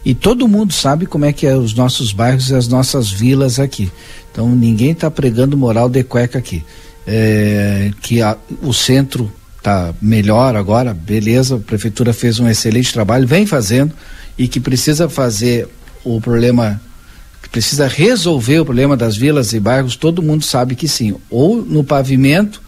E 0.03 0.13
todo 0.13 0.47
mundo 0.47 0.71
sabe 0.71 1.05
como 1.05 1.25
é 1.25 1.33
que 1.33 1.47
é 1.47 1.55
os 1.55 1.73
nossos 1.73 2.13
bairros 2.13 2.49
e 2.49 2.55
as 2.55 2.67
nossas 2.67 3.09
vilas 3.09 3.59
aqui. 3.59 3.91
Então 4.31 4.49
ninguém 4.49 4.91
está 4.91 5.09
pregando 5.09 5.57
moral 5.57 5.89
de 5.89 6.03
cueca 6.03 6.37
aqui. 6.37 6.63
É, 7.07 7.91
que 8.01 8.21
a, 8.21 8.37
o 8.61 8.73
centro 8.73 9.31
está 9.57 9.93
melhor 10.01 10.55
agora, 10.55 10.93
beleza, 10.93 11.55
a 11.55 11.59
prefeitura 11.59 12.13
fez 12.13 12.39
um 12.39 12.47
excelente 12.47 12.93
trabalho, 12.93 13.27
vem 13.27 13.45
fazendo, 13.47 13.93
e 14.37 14.47
que 14.47 14.59
precisa 14.59 15.07
fazer 15.09 15.67
o 16.03 16.19
problema, 16.21 16.79
que 17.41 17.49
precisa 17.49 17.87
resolver 17.87 18.59
o 18.59 18.65
problema 18.65 18.95
das 18.95 19.15
vilas 19.15 19.53
e 19.53 19.59
bairros, 19.59 19.95
todo 19.95 20.21
mundo 20.21 20.43
sabe 20.43 20.75
que 20.75 20.87
sim. 20.87 21.15
Ou 21.29 21.57
no 21.61 21.83
pavimento, 21.83 22.61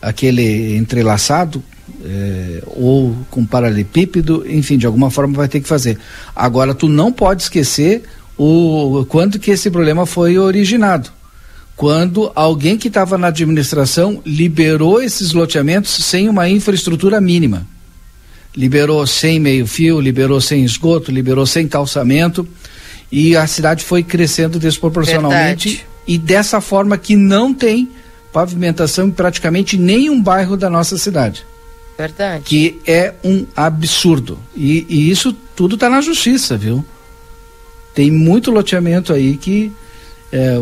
aquele 0.00 0.76
entrelaçado, 0.76 1.62
é, 2.04 2.62
ou 2.66 3.16
com 3.30 3.44
paralelepípedo, 3.44 4.44
enfim, 4.48 4.76
de 4.76 4.86
alguma 4.86 5.10
forma 5.10 5.34
vai 5.34 5.48
ter 5.48 5.60
que 5.60 5.68
fazer. 5.68 5.98
Agora, 6.34 6.74
tu 6.74 6.88
não 6.88 7.12
pode 7.12 7.42
esquecer 7.42 8.02
o 8.36 9.04
quando 9.08 9.38
que 9.38 9.50
esse 9.50 9.70
problema 9.70 10.06
foi 10.06 10.38
originado. 10.38 11.10
Quando 11.76 12.30
alguém 12.34 12.76
que 12.76 12.88
estava 12.88 13.16
na 13.16 13.28
administração 13.28 14.20
liberou 14.26 15.02
esses 15.02 15.32
loteamentos 15.32 15.92
sem 16.04 16.28
uma 16.28 16.48
infraestrutura 16.48 17.20
mínima. 17.20 17.66
Liberou 18.54 19.06
sem 19.06 19.40
meio-fio, 19.40 20.00
liberou 20.00 20.40
sem 20.40 20.64
esgoto, 20.64 21.10
liberou 21.10 21.46
sem 21.46 21.66
calçamento 21.66 22.46
e 23.10 23.36
a 23.36 23.46
cidade 23.46 23.84
foi 23.84 24.02
crescendo 24.02 24.58
desproporcionalmente 24.58 25.68
Verdade. 25.68 25.86
e 26.06 26.18
dessa 26.18 26.60
forma 26.60 26.96
que 26.96 27.14
não 27.14 27.52
tem 27.52 27.90
pavimentação 28.32 29.08
em 29.08 29.10
praticamente 29.10 29.76
nenhum 29.76 30.20
bairro 30.20 30.56
da 30.56 30.70
nossa 30.70 30.96
cidade. 30.96 31.44
Verdade. 31.96 32.44
Que 32.44 32.80
é 32.86 33.12
um 33.22 33.46
absurdo. 33.54 34.38
E, 34.56 34.86
e 34.88 35.10
isso 35.10 35.36
tudo 35.54 35.74
está 35.74 35.90
na 35.90 36.00
justiça, 36.00 36.56
viu? 36.56 36.84
Tem 37.94 38.10
muito 38.10 38.50
loteamento 38.50 39.12
aí 39.12 39.36
que 39.36 39.70
é, 40.32 40.56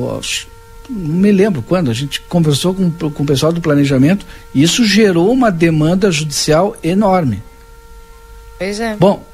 não 0.91 1.15
me 1.15 1.31
lembro 1.31 1.63
quando 1.63 1.91
a 1.91 1.95
gente 1.95 2.21
conversou 2.23 2.75
com, 2.75 2.91
com 2.91 3.23
o 3.23 3.27
pessoal 3.27 3.53
do 3.53 3.61
planejamento, 3.61 4.27
isso 4.53 4.85
gerou 4.85 5.33
uma 5.33 5.51
demanda 5.51 6.11
judicial 6.11 6.77
enorme. 6.83 7.41
Pois 8.61 8.79
é. 8.79 8.95
Bom, 8.97 9.25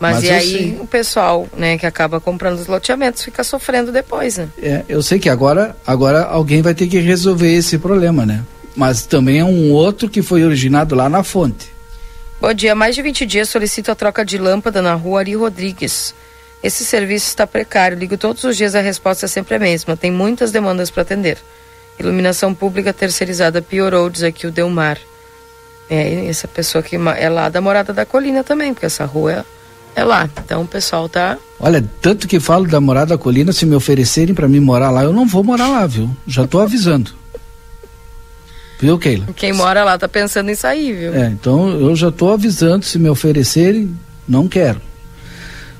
mas, 0.00 0.16
mas 0.16 0.24
e 0.24 0.30
aí 0.30 0.50
sei. 0.50 0.78
o 0.80 0.86
pessoal, 0.86 1.46
né, 1.54 1.76
que 1.76 1.84
acaba 1.84 2.18
comprando 2.18 2.58
os 2.58 2.66
loteamentos 2.66 3.22
fica 3.22 3.44
sofrendo 3.44 3.92
depois, 3.92 4.38
né? 4.38 4.48
É, 4.56 4.82
eu 4.88 5.02
sei 5.02 5.18
que 5.18 5.28
agora, 5.28 5.76
agora 5.86 6.22
alguém 6.22 6.62
vai 6.62 6.72
ter 6.72 6.86
que 6.86 6.98
resolver 6.98 7.52
esse 7.52 7.76
problema, 7.76 8.24
né? 8.24 8.42
Mas 8.74 9.04
também 9.04 9.40
é 9.40 9.44
um 9.44 9.70
outro 9.70 10.08
que 10.08 10.22
foi 10.22 10.42
originado 10.42 10.94
lá 10.94 11.10
na 11.10 11.22
fonte. 11.22 11.70
Bom 12.40 12.54
dia, 12.54 12.74
mais 12.74 12.94
de 12.94 13.02
20 13.02 13.26
dias 13.26 13.50
solicito 13.50 13.90
a 13.90 13.94
troca 13.94 14.24
de 14.24 14.38
lâmpada 14.38 14.80
na 14.80 14.94
rua 14.94 15.20
Ari 15.20 15.34
Rodrigues. 15.34 16.14
Esse 16.62 16.86
serviço 16.86 17.28
está 17.28 17.46
precário. 17.46 17.98
Ligo 17.98 18.16
todos 18.16 18.42
os 18.44 18.56
dias, 18.56 18.74
a 18.74 18.80
resposta 18.80 19.26
é 19.26 19.28
sempre 19.28 19.56
a 19.56 19.58
mesma. 19.58 19.94
Tem 19.94 20.10
muitas 20.10 20.50
demandas 20.50 20.90
para 20.90 21.02
atender. 21.02 21.36
Iluminação 22.00 22.54
pública 22.54 22.94
terceirizada 22.94 23.60
piorou, 23.60 24.08
diz 24.08 24.22
aqui 24.22 24.46
o 24.46 24.50
Delmar. 24.50 24.98
É, 25.88 26.26
essa 26.26 26.48
pessoa 26.48 26.82
que 26.82 26.96
é 26.96 27.28
lá 27.28 27.48
da 27.48 27.60
Morada 27.60 27.92
da 27.92 28.06
Colina 28.06 28.42
também, 28.42 28.72
porque 28.72 28.86
essa 28.86 29.04
rua 29.04 29.44
é, 29.96 30.00
é 30.00 30.04
lá. 30.04 30.28
Então 30.44 30.62
o 30.62 30.66
pessoal 30.66 31.08
tá. 31.08 31.38
Olha, 31.60 31.84
tanto 32.00 32.26
que 32.26 32.40
falo 32.40 32.66
da 32.66 32.80
Morada 32.80 33.16
da 33.16 33.18
Colina, 33.18 33.52
se 33.52 33.66
me 33.66 33.74
oferecerem 33.74 34.34
para 34.34 34.48
mim 34.48 34.60
morar 34.60 34.90
lá, 34.90 35.04
eu 35.04 35.12
não 35.12 35.26
vou 35.26 35.44
morar 35.44 35.68
lá, 35.68 35.86
viu? 35.86 36.10
Já 36.26 36.46
tô 36.46 36.60
avisando. 36.60 37.10
viu, 38.80 38.98
Keila? 38.98 39.26
Quem 39.36 39.52
mora 39.52 39.84
lá 39.84 39.98
tá 39.98 40.08
pensando 40.08 40.50
em 40.50 40.54
sair, 40.54 40.92
viu? 40.94 41.14
É, 41.14 41.26
então 41.26 41.68
eu 41.70 41.94
já 41.94 42.10
tô 42.10 42.30
avisando, 42.30 42.84
se 42.84 42.98
me 42.98 43.08
oferecerem, 43.08 43.94
não 44.26 44.48
quero. 44.48 44.80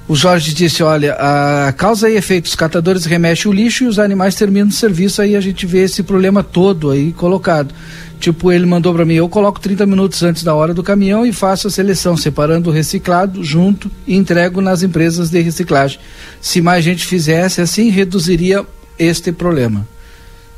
O 0.06 0.14
Jorge 0.14 0.52
disse: 0.52 0.82
olha, 0.82 1.14
a 1.14 1.72
causa 1.72 2.10
e 2.10 2.16
efeito, 2.16 2.46
os 2.46 2.54
catadores 2.54 3.06
remexem 3.06 3.50
o 3.50 3.54
lixo 3.54 3.84
e 3.84 3.86
os 3.86 3.98
animais 3.98 4.34
terminam 4.34 4.68
o 4.68 4.72
serviço, 4.72 5.22
aí 5.22 5.34
a 5.34 5.40
gente 5.40 5.64
vê 5.64 5.84
esse 5.84 6.02
problema 6.02 6.42
todo 6.42 6.90
aí 6.90 7.12
colocado. 7.12 7.74
Tipo, 8.20 8.50
ele 8.52 8.66
mandou 8.66 8.94
para 8.94 9.04
mim: 9.04 9.14
eu 9.14 9.28
coloco 9.28 9.60
30 9.60 9.86
minutos 9.86 10.22
antes 10.22 10.42
da 10.42 10.54
hora 10.54 10.72
do 10.72 10.82
caminhão 10.82 11.26
e 11.26 11.32
faço 11.32 11.68
a 11.68 11.70
seleção, 11.70 12.16
separando 12.16 12.70
o 12.70 12.72
reciclado 12.72 13.42
junto 13.44 13.90
e 14.06 14.14
entrego 14.14 14.60
nas 14.60 14.82
empresas 14.82 15.30
de 15.30 15.40
reciclagem. 15.40 15.98
Se 16.40 16.60
mais 16.60 16.84
gente 16.84 17.04
fizesse 17.04 17.60
assim, 17.60 17.90
reduziria 17.90 18.64
este 18.98 19.32
problema. 19.32 19.86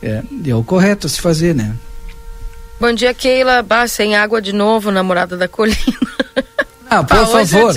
É, 0.03 0.23
é 0.47 0.55
o 0.55 0.63
correto 0.63 1.07
a 1.07 1.11
se 1.11 1.21
fazer, 1.21 1.55
né? 1.55 1.75
Bom 2.79 2.93
dia, 2.93 3.15
Keila. 3.15 3.63
Bah, 3.63 3.89
sem 3.89 4.15
água 4.15 4.41
de 4.41 4.53
novo, 4.53 4.91
namorada 4.91 5.37
da 5.37 5.49
colina. 5.49 5.77
Ah, 6.89 7.03
por 7.03 7.27
favor. 7.27 7.75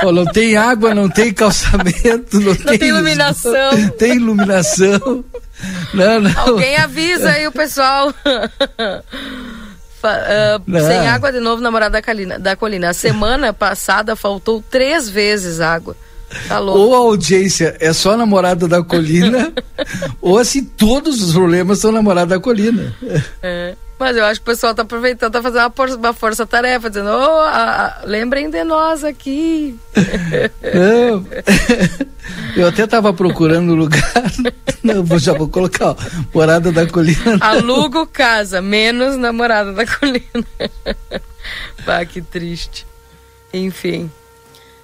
Pô, 0.00 0.12
não 0.12 0.24
tem 0.24 0.56
água, 0.56 0.94
não 0.94 1.08
tem 1.08 1.32
calçamento, 1.32 2.40
não, 2.40 2.54
não 2.54 2.54
tem, 2.54 2.78
tem, 2.78 2.88
iluminação. 2.88 3.88
tem 3.98 4.16
iluminação. 4.16 5.24
Não, 5.92 6.20
não. 6.20 6.40
Alguém 6.40 6.76
avisa 6.76 7.30
aí 7.32 7.46
o 7.46 7.52
pessoal. 7.52 8.08
uh, 8.08 8.14
sem 10.86 11.08
água 11.08 11.30
de 11.30 11.40
novo, 11.40 11.60
namorada 11.62 11.92
da 11.92 12.02
colina, 12.02 12.38
da 12.38 12.56
colina. 12.56 12.90
A 12.90 12.94
semana 12.94 13.52
passada 13.52 14.16
faltou 14.16 14.64
três 14.70 15.08
vezes 15.08 15.60
água. 15.60 15.96
Tá 16.48 16.60
ou 16.60 16.94
a 16.94 16.98
audiência 16.98 17.76
é 17.80 17.92
só 17.92 18.16
namorada 18.16 18.68
da 18.68 18.84
colina, 18.84 19.52
ou 20.22 20.38
assim 20.38 20.64
todos 20.64 21.20
os 21.20 21.32
problemas 21.32 21.80
são 21.80 21.90
namorada 21.90 22.36
da 22.36 22.40
colina. 22.40 22.94
É. 23.42 23.74
Mas 24.00 24.16
eu 24.16 24.24
acho 24.24 24.40
que 24.40 24.44
o 24.44 24.52
pessoal 24.54 24.70
está 24.70 24.82
aproveitando, 24.82 25.30
tá 25.30 25.42
fazendo 25.42 25.98
uma, 25.98 26.14
força-tarefa, 26.14 26.88
dizendo, 26.88 27.10
oh, 27.10 27.40
a, 27.42 27.98
a, 28.00 28.06
lembrem 28.06 28.48
de 28.48 28.64
nós 28.64 29.04
aqui. 29.04 29.78
Não. 30.74 31.26
Eu 32.56 32.68
até 32.68 32.84
estava 32.84 33.12
procurando 33.12 33.74
lugar. 33.74 34.00
Não, 34.82 35.04
já 35.18 35.34
vou 35.34 35.50
colocar, 35.50 35.90
ó, 35.90 35.96
Morada 36.32 36.72
da 36.72 36.86
Colina. 36.86 37.36
Alugo 37.42 38.06
casa, 38.06 38.62
menos 38.62 39.18
namorada 39.18 39.74
da 39.74 39.84
colina. 39.84 40.46
Pá, 41.84 42.02
que 42.06 42.22
triste. 42.22 42.86
Enfim. 43.52 44.10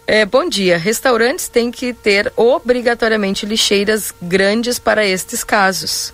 É, 0.07 0.27
bom 0.27 0.47
dia. 0.47 0.77
Restaurantes 0.77 1.49
têm 1.49 1.71
que 1.71 1.95
ter 1.95 2.31
obrigatoriamente 2.37 3.47
lixeiras 3.47 4.13
grandes 4.21 4.79
para 4.79 5.07
estes 5.07 5.43
casos. 5.43 6.13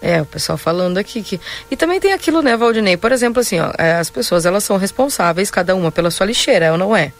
É, 0.00 0.22
o 0.22 0.26
pessoal 0.26 0.56
falando 0.56 0.98
aqui 0.98 1.22
que. 1.22 1.40
E 1.70 1.76
também 1.76 1.98
tem 1.98 2.12
aquilo, 2.12 2.40
né, 2.40 2.56
Valdinei? 2.56 2.96
Por 2.96 3.10
exemplo, 3.10 3.40
assim, 3.40 3.58
ó, 3.58 3.72
é, 3.76 3.94
as 3.94 4.08
pessoas 4.08 4.46
elas 4.46 4.62
são 4.62 4.76
responsáveis, 4.76 5.50
cada 5.50 5.74
uma 5.74 5.90
pela 5.90 6.10
sua 6.10 6.26
lixeira, 6.26 6.70
ou 6.72 6.78
não 6.78 6.96
é? 6.96 7.12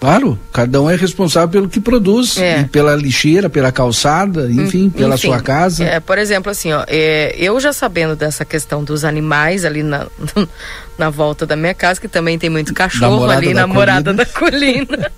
Claro, 0.00 0.38
cada 0.50 0.80
um 0.80 0.88
é 0.88 0.96
responsável 0.96 1.50
pelo 1.50 1.68
que 1.68 1.78
produz, 1.78 2.38
é. 2.38 2.64
pela 2.64 2.96
lixeira, 2.96 3.50
pela 3.50 3.70
calçada, 3.70 4.50
enfim, 4.50 4.86
hum, 4.86 4.90
pela 4.90 5.14
enfim, 5.14 5.28
sua 5.28 5.42
casa. 5.42 5.84
É, 5.84 6.00
por 6.00 6.16
exemplo, 6.16 6.50
assim, 6.50 6.72
ó, 6.72 6.84
é, 6.88 7.34
eu 7.36 7.60
já 7.60 7.70
sabendo 7.70 8.16
dessa 8.16 8.42
questão 8.42 8.82
dos 8.82 9.04
animais 9.04 9.62
ali 9.62 9.82
na, 9.82 10.06
na 10.96 11.10
volta 11.10 11.44
da 11.44 11.54
minha 11.54 11.74
casa, 11.74 12.00
que 12.00 12.08
também 12.08 12.38
tem 12.38 12.48
muito 12.48 12.72
cachorro 12.72 13.28
ali 13.28 13.52
na 13.52 13.66
morada 13.66 14.14
da 14.14 14.24
colina. 14.24 15.12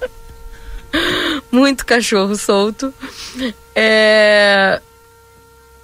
muito 1.50 1.86
cachorro 1.86 2.36
solto. 2.36 2.92
É... 3.74 4.82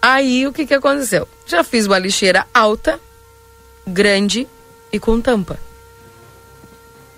Aí 0.07 0.47
o 0.47 0.53
que 0.53 0.67
que 0.67 0.75
aconteceu? 0.75 1.27
Já 1.47 1.65
fiz 1.65 1.87
uma 1.87 1.99
lixeira 1.99 2.47
alta, 2.53 3.01
grande 3.87 4.47
e 4.93 5.01
com 5.01 5.19
tampa. 5.19 5.59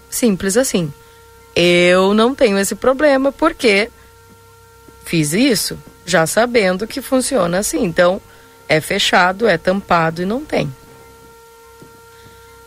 Simples 0.09 0.57
assim. 0.57 0.95
Eu 1.53 2.15
não 2.15 2.33
tenho 2.33 2.57
esse 2.57 2.77
problema 2.77 3.33
porque 3.33 3.91
fiz 5.05 5.33
isso 5.33 5.77
já 6.05 6.29
sabendo 6.29 6.87
que 6.87 7.03
funciona 7.03 7.59
assim. 7.59 7.83
Então, 7.83 8.21
é 8.69 8.81
fechado, 8.81 9.49
é 9.49 9.59
tampado 9.59 10.23
e 10.23 10.25
não 10.25 10.45
tem. 10.45 10.73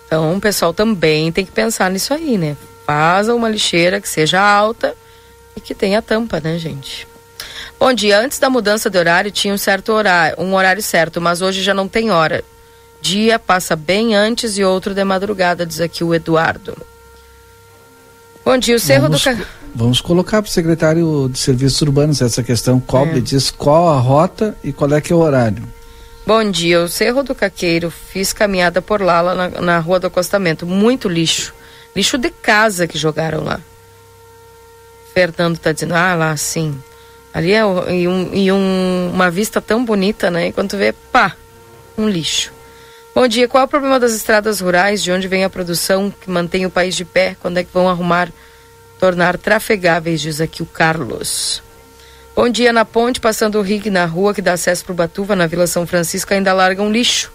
Então, 0.05 0.35
o 0.35 0.41
pessoal 0.41 0.73
também 0.73 1.31
tem 1.31 1.45
que 1.45 1.51
pensar 1.53 1.89
nisso 1.89 2.13
aí, 2.13 2.37
né? 2.37 2.57
Faz 2.85 3.29
uma 3.29 3.47
lixeira 3.47 4.01
que 4.01 4.09
seja 4.09 4.41
alta 4.41 4.93
e 5.55 5.61
que 5.61 5.73
tenha 5.73 6.01
tampa, 6.01 6.41
né, 6.41 6.59
gente? 6.59 7.07
Bom 7.79 7.93
dia, 7.93 8.19
antes 8.19 8.37
da 8.39 8.49
mudança 8.49 8.89
de 8.89 8.97
horário 8.97 9.31
tinha 9.31 9.53
um 9.53 9.57
certo 9.57 9.93
horário, 9.93 10.35
um 10.37 10.53
horário 10.53 10.83
certo, 10.83 11.21
mas 11.21 11.41
hoje 11.41 11.63
já 11.63 11.73
não 11.73 11.87
tem 11.87 12.11
hora. 12.11 12.43
Dia 13.01 13.39
passa 13.39 13.73
bem 13.73 14.13
antes 14.13 14.57
e 14.57 14.63
outro 14.65 14.93
de 14.93 15.01
madrugada, 15.05 15.65
diz 15.65 15.79
aqui 15.79 16.03
o 16.03 16.13
Eduardo. 16.13 16.77
Bom 18.43 18.57
dia, 18.57 18.75
o 18.75 18.79
Cerro 18.79 19.03
vamos, 19.03 19.23
do 19.23 19.47
Vamos 19.73 20.01
colocar 20.01 20.41
para 20.41 20.49
o 20.49 20.51
secretário 20.51 21.29
de 21.31 21.39
Serviços 21.39 21.81
Urbanos 21.81 22.21
essa 22.21 22.43
questão. 22.43 22.81
Cobre, 22.81 23.19
é. 23.19 23.21
diz 23.21 23.49
qual 23.49 23.87
a 23.87 23.97
rota 23.97 24.57
e 24.61 24.73
qual 24.73 24.91
é 24.93 24.99
que 24.99 25.13
é 25.13 25.15
o 25.15 25.19
horário. 25.19 25.63
Bom 26.27 26.51
dia, 26.51 26.81
o 26.81 26.89
Cerro 26.89 27.23
do 27.23 27.33
Caqueiro, 27.33 27.89
fiz 27.89 28.33
caminhada 28.33 28.81
por 28.81 29.01
lá, 29.01 29.21
lá 29.21 29.35
na, 29.35 29.61
na 29.61 29.79
rua 29.79 30.01
do 30.01 30.07
acostamento. 30.07 30.65
Muito 30.65 31.07
lixo. 31.07 31.53
Lixo 31.95 32.17
de 32.17 32.29
casa 32.29 32.87
que 32.87 32.97
jogaram 32.97 33.41
lá. 33.41 33.61
Fernando 35.13 35.55
está 35.55 35.71
dizendo, 35.71 35.95
ah, 35.95 36.13
lá 36.15 36.35
sim. 36.35 36.77
Ali 37.33 37.53
é 37.53 37.59
e, 37.59 38.07
um, 38.07 38.33
e 38.33 38.51
um, 38.51 39.11
uma 39.13 39.29
vista 39.29 39.61
tão 39.61 39.85
bonita, 39.85 40.31
né? 40.31 40.47
E 40.47 40.51
quando 40.51 40.71
tu 40.71 40.77
vê, 40.77 40.91
pá, 41.11 41.35
um 41.97 42.07
lixo. 42.07 42.51
Bom 43.13 43.27
dia. 43.27 43.47
Qual 43.47 43.61
é 43.61 43.65
o 43.65 43.67
problema 43.67 43.99
das 43.99 44.13
estradas 44.13 44.59
rurais? 44.59 45.03
De 45.03 45.11
onde 45.11 45.27
vem 45.27 45.43
a 45.43 45.49
produção 45.49 46.11
que 46.11 46.29
mantém 46.29 46.65
o 46.65 46.71
país 46.71 46.95
de 46.95 47.05
pé? 47.05 47.35
Quando 47.39 47.57
é 47.57 47.63
que 47.63 47.73
vão 47.73 47.89
arrumar, 47.89 48.31
tornar 48.99 49.37
trafegáveis? 49.37 50.21
Diz 50.21 50.41
aqui 50.41 50.63
o 50.63 50.65
Carlos. 50.65 51.61
Bom 52.35 52.49
dia. 52.49 52.73
Na 52.73 52.85
ponte, 52.85 53.19
passando 53.19 53.59
o 53.59 53.61
rig 53.61 53.89
na 53.89 54.05
rua 54.05 54.33
que 54.33 54.41
dá 54.41 54.53
acesso 54.53 54.83
para 54.85 54.93
o 54.93 54.95
Batuva, 54.95 55.35
na 55.35 55.47
Vila 55.47 55.67
São 55.67 55.85
Francisco, 55.85 56.33
ainda 56.33 56.53
largam 56.53 56.91
lixo. 56.91 57.31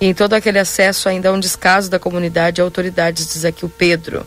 E 0.00 0.06
em 0.06 0.14
todo 0.14 0.34
aquele 0.34 0.58
acesso 0.58 1.08
ainda 1.08 1.28
há 1.28 1.32
um 1.32 1.40
descaso 1.40 1.88
da 1.88 1.98
comunidade 1.98 2.60
e 2.60 2.62
autoridades, 2.62 3.32
diz 3.32 3.44
aqui 3.44 3.64
o 3.64 3.68
Pedro. 3.68 4.26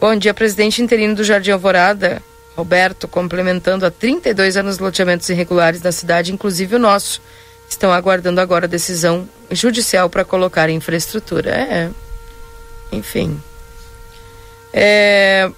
Bom 0.00 0.14
dia, 0.16 0.34
presidente 0.34 0.82
interino 0.82 1.14
do 1.14 1.24
Jardim 1.24 1.52
Alvorada, 1.52 2.20
Roberto, 2.56 3.06
complementando 3.06 3.84
há 3.84 3.90
32 3.90 4.56
anos 4.56 4.78
loteamentos 4.78 5.28
irregulares 5.28 5.82
na 5.82 5.92
cidade, 5.92 6.32
inclusive 6.32 6.76
o 6.76 6.78
nosso 6.78 7.20
estão 7.68 7.92
aguardando 7.92 8.40
agora 8.40 8.66
a 8.66 8.68
decisão 8.68 9.28
judicial 9.50 10.08
para 10.08 10.24
colocar 10.24 10.70
infraestrutura. 10.70 11.50
É, 11.50 11.90
enfim. 12.90 13.40
É, 14.72 15.50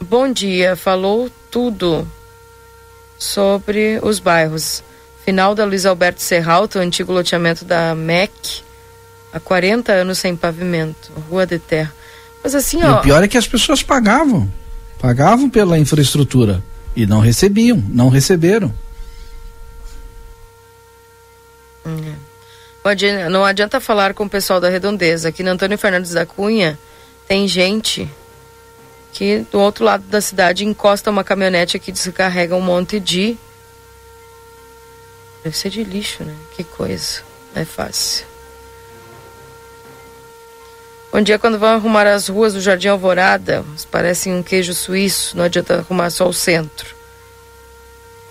bom 0.00 0.30
dia, 0.30 0.76
falou 0.76 1.30
tudo 1.50 2.06
sobre 3.18 3.98
os 4.02 4.18
bairros. 4.18 4.82
Final 5.24 5.54
da 5.54 5.64
Luiz 5.64 5.86
Alberto 5.86 6.20
Serralto, 6.20 6.78
antigo 6.78 7.10
loteamento 7.10 7.64
da 7.64 7.94
MEC, 7.94 8.62
há 9.32 9.40
40 9.40 9.92
anos 9.92 10.18
sem 10.18 10.36
pavimento, 10.36 11.10
rua 11.30 11.46
de 11.46 11.58
terra. 11.58 11.94
Mas 12.42 12.54
assim, 12.54 12.82
e 12.82 12.84
ó. 12.84 12.98
O 12.98 13.02
pior 13.02 13.24
é 13.24 13.28
que 13.28 13.38
as 13.38 13.48
pessoas 13.48 13.82
pagavam. 13.82 14.52
Pagavam 14.98 15.50
pela 15.50 15.78
infraestrutura 15.78 16.62
e 16.96 17.06
não 17.06 17.20
recebiam, 17.20 17.82
não 17.88 18.08
receberam. 18.08 18.72
Não 23.30 23.44
adianta 23.44 23.80
falar 23.80 24.14
com 24.14 24.24
o 24.24 24.30
pessoal 24.30 24.60
da 24.60 24.68
redondeza. 24.68 25.28
Aqui 25.28 25.42
no 25.42 25.50
Antônio 25.50 25.78
Fernandes 25.78 26.12
da 26.12 26.26
Cunha 26.26 26.78
tem 27.26 27.48
gente 27.48 28.08
que 29.12 29.46
do 29.50 29.60
outro 29.60 29.84
lado 29.84 30.04
da 30.04 30.20
cidade 30.20 30.64
encosta 30.64 31.10
uma 31.10 31.24
caminhonete 31.24 31.76
aqui 31.76 31.92
descarrega 31.92 32.56
um 32.56 32.60
monte 32.60 32.98
de. 32.98 33.38
Deve 35.42 35.56
ser 35.56 35.70
de 35.70 35.84
lixo, 35.84 36.24
né? 36.24 36.34
Que 36.56 36.64
coisa. 36.64 37.22
Não 37.54 37.62
é 37.62 37.64
fácil. 37.64 38.26
Bom 41.14 41.22
dia, 41.22 41.38
quando 41.38 41.60
vão 41.60 41.68
arrumar 41.68 42.08
as 42.08 42.26
ruas 42.26 42.54
do 42.54 42.60
Jardim 42.60 42.88
Alvorada, 42.88 43.64
parecem 43.88 44.34
um 44.34 44.42
queijo 44.42 44.74
suíço, 44.74 45.36
não 45.36 45.44
adianta 45.44 45.76
arrumar 45.76 46.10
só 46.10 46.28
o 46.28 46.32
centro. 46.32 46.92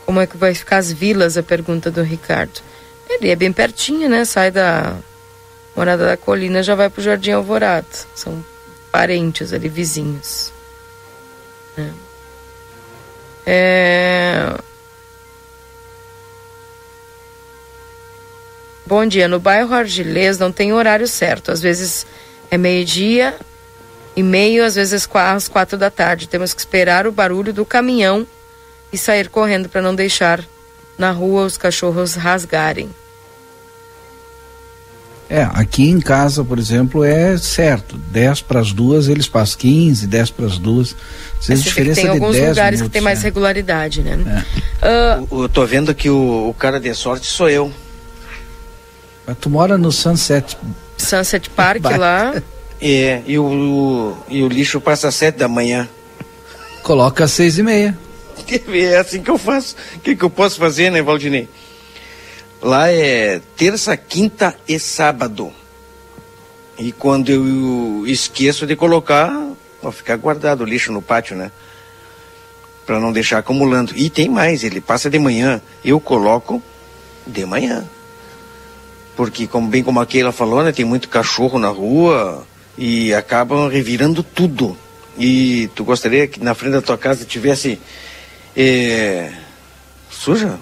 Como 0.06 0.20
é 0.20 0.28
que 0.28 0.36
vai 0.36 0.54
ficar 0.54 0.80
as 0.80 0.92
vilas? 0.92 1.38
A 1.38 1.42
pergunta 1.42 1.90
do 1.90 2.04
Ricardo. 2.04 2.60
Ele 3.10 3.30
é 3.30 3.38
bem 3.38 3.54
pertinho, 3.54 4.10
né? 4.10 4.26
Sai 4.26 4.52
da 4.52 4.98
Morada 5.74 6.06
da 6.06 6.18
Colina, 6.18 6.62
já 6.62 6.76
vai 6.76 6.90
pro 6.90 7.02
Jardim 7.02 7.32
Alvorada. 7.32 7.88
São 8.14 8.44
parentes 8.92 9.54
ali, 9.54 9.70
vizinhos. 9.70 10.52
É. 11.78 11.90
é... 13.46 14.58
Bom 18.86 19.06
dia. 19.06 19.30
No 19.30 19.40
bairro 19.40 19.74
Argilês 19.74 20.38
não 20.38 20.52
tem 20.52 20.74
horário 20.74 21.08
certo. 21.08 21.50
Às 21.50 21.62
vezes 21.62 22.06
é 22.54 22.58
meio-dia 22.58 23.34
e 24.16 24.22
meio, 24.22 24.64
às 24.64 24.76
vezes 24.76 25.10
às 25.12 25.47
quatro 25.47 25.76
da 25.76 25.89
tarde. 25.89 26.28
Temos 26.28 26.54
que 26.54 26.60
esperar 26.60 27.08
o 27.08 27.12
barulho 27.12 27.51
do 27.51 27.66
caminhão 27.66 28.28
e 28.91 28.97
sair 28.97 29.28
correndo 29.28 29.68
para 29.68 29.82
não 29.82 29.95
deixar 29.95 30.43
na 30.95 31.10
rua 31.10 31.45
os 31.45 31.58
cachorros 31.58 32.14
rasgarem. 32.14 32.91
É, 35.28 35.41
aqui 35.41 35.89
em 35.89 35.99
casa, 35.99 36.43
por 36.43 36.60
exemplo, 36.60 37.04
é 37.04 37.36
certo. 37.39 37.97
10 37.97 38.43
para 38.43 38.60
as 38.60 38.72
duas, 38.72 39.08
eles 39.08 39.28
passam 39.28 39.58
15, 39.58 40.06
10 40.06 40.30
para 40.30 40.45
as 40.45 40.60
duas. 40.60 40.95
Às 41.39 41.47
vezes 41.47 41.64
diferença 41.64 42.01
tem 42.01 42.10
alguns 42.12 42.38
lugares 42.38 42.58
minutos, 42.58 42.82
que 42.82 42.89
tem 42.89 43.01
mais 43.01 43.22
é. 43.22 43.24
regularidade, 43.24 44.04
né? 44.04 44.45
É. 44.80 45.18
Uh, 45.18 45.41
eu 45.41 45.49
tô 45.49 45.66
vendo 45.66 45.95
que 45.95 46.08
o, 46.08 46.49
o, 46.49 46.54
cara 46.54 46.80
de 46.80 46.93
sorte 46.93 47.26
sou 47.26 47.49
eu. 47.49 47.74
Mas 49.26 49.38
tu 49.39 49.49
mora 49.49 49.76
no 49.76 49.91
Sunset. 49.91 50.56
Sunset 50.98 51.50
Park 51.50 51.84
lá. 51.98 52.41
É, 52.82 53.22
e 53.26 53.39
o, 53.39 53.46
o, 53.46 54.18
e 54.28 54.44
o 54.44 54.48
lixo 54.48 54.82
passa 54.82 55.08
às 55.08 55.16
sete 55.16 55.38
da 55.38 55.48
manhã. 55.48 55.88
Coloca 56.82 57.24
às 57.24 57.32
seis 57.32 57.58
e 57.58 57.64
meia. 57.64 57.98
É 58.68 58.98
assim 58.98 59.22
que 59.22 59.30
eu 59.30 59.38
faço. 59.38 59.76
O 59.96 60.00
que, 60.00 60.16
que 60.16 60.24
eu 60.24 60.30
posso 60.30 60.58
fazer, 60.58 60.91
né, 60.91 61.02
Valdinei? 61.02 61.48
Lá 62.62 62.89
é 62.89 63.41
terça, 63.56 63.96
quinta 63.96 64.56
e 64.68 64.80
sábado. 64.80 65.54
E 66.78 66.91
quando 66.91 67.30
eu 67.30 68.04
esqueço 68.08 68.66
de 68.66 68.76
colocar, 68.76 69.30
vai 69.82 69.91
ficar 69.91 70.18
guardado 70.18 70.62
o 70.62 70.66
lixo 70.66 70.91
no 70.91 71.02
pátio, 71.02 71.36
né? 71.36 71.52
Para 72.86 73.00
não 73.00 73.12
deixar 73.12 73.39
acumulando. 73.39 73.94
E 73.96 74.10
tem 74.10 74.28
mais, 74.28 74.64
ele 74.64 74.82
passa 74.82 75.10
de 75.10 75.20
manhã, 75.20 75.62
eu 75.86 76.00
coloco 76.00 76.62
de 77.26 77.46
manhã. 77.46 77.86
Porque, 79.16 79.47
como 79.47 79.68
bem 79.68 79.84
como 79.84 79.99
a 79.99 80.05
Keila 80.05 80.32
falou, 80.32 80.64
né, 80.64 80.72
tem 80.72 80.86
muito 80.86 81.09
cachorro 81.09 81.59
na 81.59 81.70
rua 81.70 82.45
e 82.78 83.14
acabam 83.14 83.68
revirando 83.68 84.24
tudo. 84.24 84.78
E 85.18 85.70
tu 85.76 85.84
gostaria 85.84 86.28
que 86.28 86.43
na 86.43 86.55
frente 86.55 86.74
da 86.74 86.82
tua 86.82 86.97
casa 86.97 87.24
tivesse 87.26 87.80
é, 88.55 89.32
suja? 90.09 90.59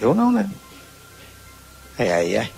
Eu 0.00 0.14
não, 0.14 0.30
né? 0.30 0.48
É, 1.98 2.12
aí 2.12 2.34
é. 2.34 2.48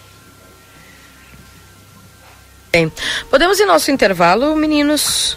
Bem, 2.73 2.91
podemos 3.31 3.61
ir 3.61 3.67
nosso 3.67 3.91
intervalo, 3.91 4.57
meninos? 4.57 5.37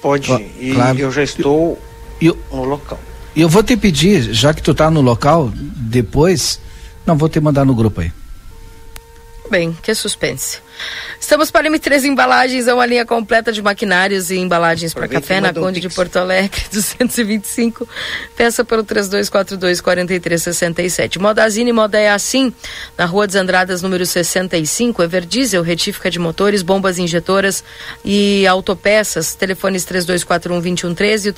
Pode, 0.00 0.32
e 0.58 0.72
claro. 0.74 0.98
eu 0.98 1.12
já 1.12 1.22
estou 1.22 1.78
eu, 2.20 2.38
no 2.50 2.64
local. 2.64 2.98
Eu 3.36 3.48
vou 3.48 3.62
te 3.62 3.76
pedir, 3.76 4.32
já 4.32 4.54
que 4.54 4.62
tu 4.62 4.74
tá 4.74 4.90
no 4.90 5.00
local, 5.00 5.52
depois, 5.54 6.58
não 7.06 7.16
vou 7.16 7.28
te 7.28 7.38
mandar 7.38 7.64
no 7.64 7.74
grupo 7.74 8.00
aí. 8.00 8.10
Bem, 9.50 9.76
que 9.82 9.94
suspense. 9.94 10.58
Estamos 11.20 11.50
para 11.50 11.68
M3 11.68 12.04
Embalagens, 12.04 12.66
é 12.66 12.72
uma 12.72 12.86
linha 12.86 13.04
completa 13.04 13.52
de 13.52 13.60
maquinários 13.60 14.30
e 14.30 14.38
embalagens 14.38 14.94
para 14.94 15.06
café 15.06 15.38
na 15.40 15.52
Conde 15.52 15.80
de 15.80 15.90
Porto 15.90 16.16
Alegre, 16.16 16.62
225. 16.72 17.86
Peça 18.36 18.64
pelo 18.64 18.82
3242-4367. 18.84 21.18
Modazine 21.18 21.72
Moda 21.72 21.98
é 21.98 22.10
assim, 22.10 22.54
na 22.96 23.04
Rua 23.04 23.26
dos 23.26 23.36
Andradas, 23.36 23.82
número 23.82 24.06
65, 24.06 25.02
Everdiesel, 25.02 25.62
retífica 25.62 26.10
de 26.10 26.18
motores, 26.18 26.62
bombas 26.62 26.98
injetoras 26.98 27.62
e 28.04 28.46
autopeças. 28.46 29.34
Telefones 29.34 29.84
3241-2113 29.84 31.26
e 31.26 31.28
o 31.28 31.34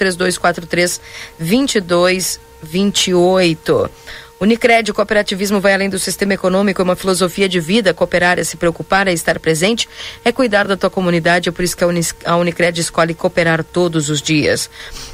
3243-2228. 1.40 3.90
Unicred, 4.43 4.90
o 4.90 4.95
cooperativismo 4.95 5.61
vai 5.61 5.72
além 5.72 5.88
do 5.88 6.01
sistema 6.01 6.34
econômico, 6.34 6.82
é 6.82 6.84
uma 6.84 6.97
filosofia 6.97 7.49
de 7.49 7.61
vida. 7.61 7.95
Cooperar 7.95 8.40
é 8.40 8.45
se 8.45 8.57
preocupar, 8.57 9.07
é 9.07 9.12
estar 9.12 9.38
presente, 9.38 9.88
é 10.24 10.32
cuidar 10.32 10.66
da 10.66 10.76
tua 10.76 10.90
comunidade. 10.90 11.49
É 11.49 11.53
por 11.53 11.62
isso 11.62 11.76
que 11.76 11.84
a, 12.24 12.36
Unicred 12.36 12.80
escolhe 12.80 13.14
cooperar 13.14 13.62
todos 13.62 14.11
os 14.11 14.20
dias. 14.20 14.68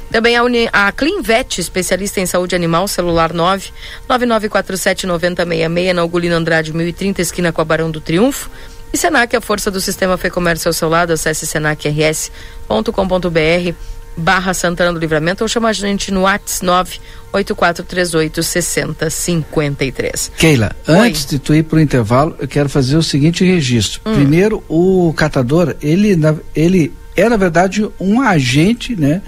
Também 0.09 0.35
a, 0.35 0.43
Uni, 0.43 0.67
a 0.73 0.91
Clinvet, 0.91 1.61
especialista 1.61 2.19
em 2.19 2.25
saúde 2.25 2.55
animal, 2.55 2.87
celular 2.87 3.31
9 3.31 3.69
9947 4.07 5.05
9066, 5.05 5.95
na 5.95 6.03
Ugolino 6.03 6.35
Andrade 6.35 6.73
1030, 6.73 7.21
esquina 7.21 7.51
com 7.51 7.61
a 7.61 7.65
Barão 7.65 7.91
do 7.91 8.01
Triunfo. 8.01 8.49
E 8.91 8.97
Senac, 8.97 9.35
a 9.35 9.41
força 9.41 9.69
do 9.69 9.79
sistema 9.79 10.17
Fê 10.17 10.31
Comércio 10.31 10.69
ao 10.69 10.73
seu 10.73 10.89
lado, 10.89 11.13
acesse 11.13 11.45
senacrs.com.br 11.45 13.98
barra 14.19 14.53
Santana 14.53 14.93
do 14.93 14.99
Livramento 14.99 15.43
ou 15.43 15.47
chama 15.47 15.69
a 15.69 15.73
gente 15.73 16.11
no 16.11 16.21
WhatsApp 16.21 16.99
98438 17.31 18.43
6053. 18.43 20.31
Keila, 20.37 20.75
Oi. 20.87 20.95
antes 20.95 21.25
de 21.25 21.39
tu 21.39 21.53
ir 21.53 21.63
para 21.63 21.77
o 21.77 21.81
intervalo, 21.81 22.35
eu 22.39 22.47
quero 22.47 22.69
fazer 22.69 22.97
o 22.97 23.03
seguinte 23.03 23.43
registro. 23.45 24.01
Hum. 24.05 24.13
Primeiro, 24.13 24.63
o 24.67 25.13
catador, 25.15 25.75
ele, 25.81 26.17
ele 26.55 26.93
é 27.15 27.29
na 27.29 27.37
verdade 27.37 27.87
um 27.99 28.21
agente 28.21 28.95
né, 28.95 29.21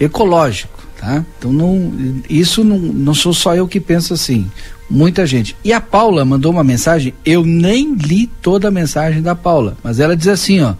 ecológico. 0.00 0.82
Tá? 0.98 1.24
Então 1.38 1.52
não, 1.52 1.92
isso 2.28 2.62
não, 2.62 2.78
não 2.78 3.14
sou 3.14 3.34
só 3.34 3.56
eu 3.56 3.66
que 3.66 3.80
penso 3.80 4.14
assim, 4.14 4.48
muita 4.88 5.26
gente. 5.26 5.56
E 5.64 5.72
a 5.72 5.80
Paula 5.80 6.24
mandou 6.24 6.52
uma 6.52 6.62
mensagem, 6.62 7.12
eu 7.24 7.44
nem 7.44 7.94
li 7.94 8.28
toda 8.40 8.68
a 8.68 8.70
mensagem 8.70 9.20
da 9.20 9.34
Paula, 9.34 9.76
mas 9.82 9.98
ela 9.98 10.16
diz 10.16 10.28
assim, 10.28 10.60
ó, 10.60 10.74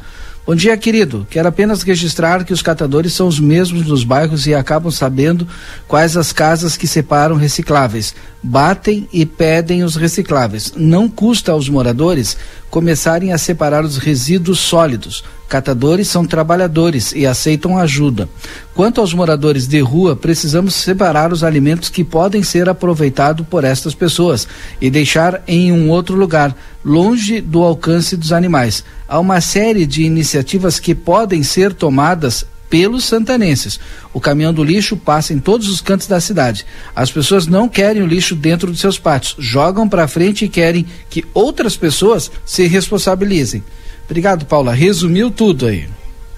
Bom 0.44 0.56
dia, 0.56 0.76
querido. 0.76 1.24
Quero 1.30 1.46
apenas 1.46 1.84
registrar 1.84 2.44
que 2.44 2.52
os 2.52 2.60
catadores 2.60 3.12
são 3.12 3.28
os 3.28 3.38
mesmos 3.38 3.86
nos 3.86 4.02
bairros 4.02 4.44
e 4.48 4.52
acabam 4.52 4.90
sabendo 4.90 5.46
quais 5.86 6.16
as 6.16 6.32
casas 6.32 6.76
que 6.76 6.88
separam 6.88 7.36
recicláveis. 7.36 8.12
Batem 8.42 9.08
e 9.12 9.24
pedem 9.24 9.84
os 9.84 9.94
recicláveis. 9.94 10.72
Não 10.76 11.08
custa 11.08 11.52
aos 11.52 11.68
moradores 11.68 12.36
começarem 12.70 13.32
a 13.32 13.38
separar 13.38 13.84
os 13.84 13.98
resíduos 13.98 14.58
sólidos. 14.58 15.22
Catadores 15.48 16.08
são 16.08 16.26
trabalhadores 16.26 17.12
e 17.12 17.26
aceitam 17.26 17.78
ajuda. 17.78 18.28
Quanto 18.74 19.00
aos 19.00 19.12
moradores 19.14 19.68
de 19.68 19.78
rua, 19.80 20.16
precisamos 20.16 20.74
separar 20.74 21.32
os 21.32 21.44
alimentos 21.44 21.88
que 21.88 22.02
podem 22.02 22.42
ser 22.42 22.68
aproveitados 22.68 23.46
por 23.46 23.62
estas 23.62 23.94
pessoas 23.94 24.48
e 24.80 24.90
deixar 24.90 25.42
em 25.46 25.70
um 25.70 25.90
outro 25.90 26.16
lugar, 26.16 26.56
longe 26.84 27.40
do 27.40 27.62
alcance 27.62 28.16
dos 28.16 28.32
animais. 28.32 28.82
Há 29.06 29.20
uma 29.20 29.40
série 29.40 29.86
de 29.86 30.02
iniciativas 30.02 30.80
que 30.80 30.94
podem 30.94 31.42
ser 31.42 31.74
tomadas 31.74 32.46
pelos 32.72 33.04
santanenses. 33.04 33.78
O 34.14 34.20
caminhão 34.20 34.54
do 34.54 34.64
lixo 34.64 34.96
passa 34.96 35.34
em 35.34 35.38
todos 35.38 35.68
os 35.68 35.82
cantos 35.82 36.06
da 36.06 36.18
cidade. 36.18 36.64
As 36.96 37.12
pessoas 37.12 37.46
não 37.46 37.68
querem 37.68 38.02
o 38.02 38.06
lixo 38.06 38.34
dentro 38.34 38.70
dos 38.70 38.80
seus 38.80 38.98
pátios, 38.98 39.36
jogam 39.38 39.86
para 39.86 40.08
frente 40.08 40.46
e 40.46 40.48
querem 40.48 40.86
que 41.10 41.22
outras 41.34 41.76
pessoas 41.76 42.30
se 42.46 42.66
responsabilizem. 42.66 43.62
Obrigado, 44.06 44.46
Paula. 44.46 44.72
Resumiu 44.72 45.30
tudo 45.30 45.66
aí. 45.66 45.86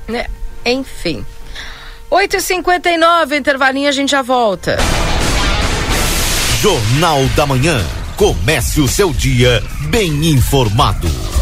É, 0.08 0.28
enfim. 0.66 1.24
8h59, 2.10 3.38
intervalinho, 3.38 3.88
a 3.88 3.92
gente 3.92 4.10
já 4.10 4.22
volta. 4.22 4.76
Jornal 6.60 7.24
da 7.36 7.46
Manhã. 7.46 7.80
Comece 8.16 8.80
o 8.80 8.88
seu 8.88 9.12
dia 9.12 9.62
bem 9.88 10.30
informado. 10.30 11.33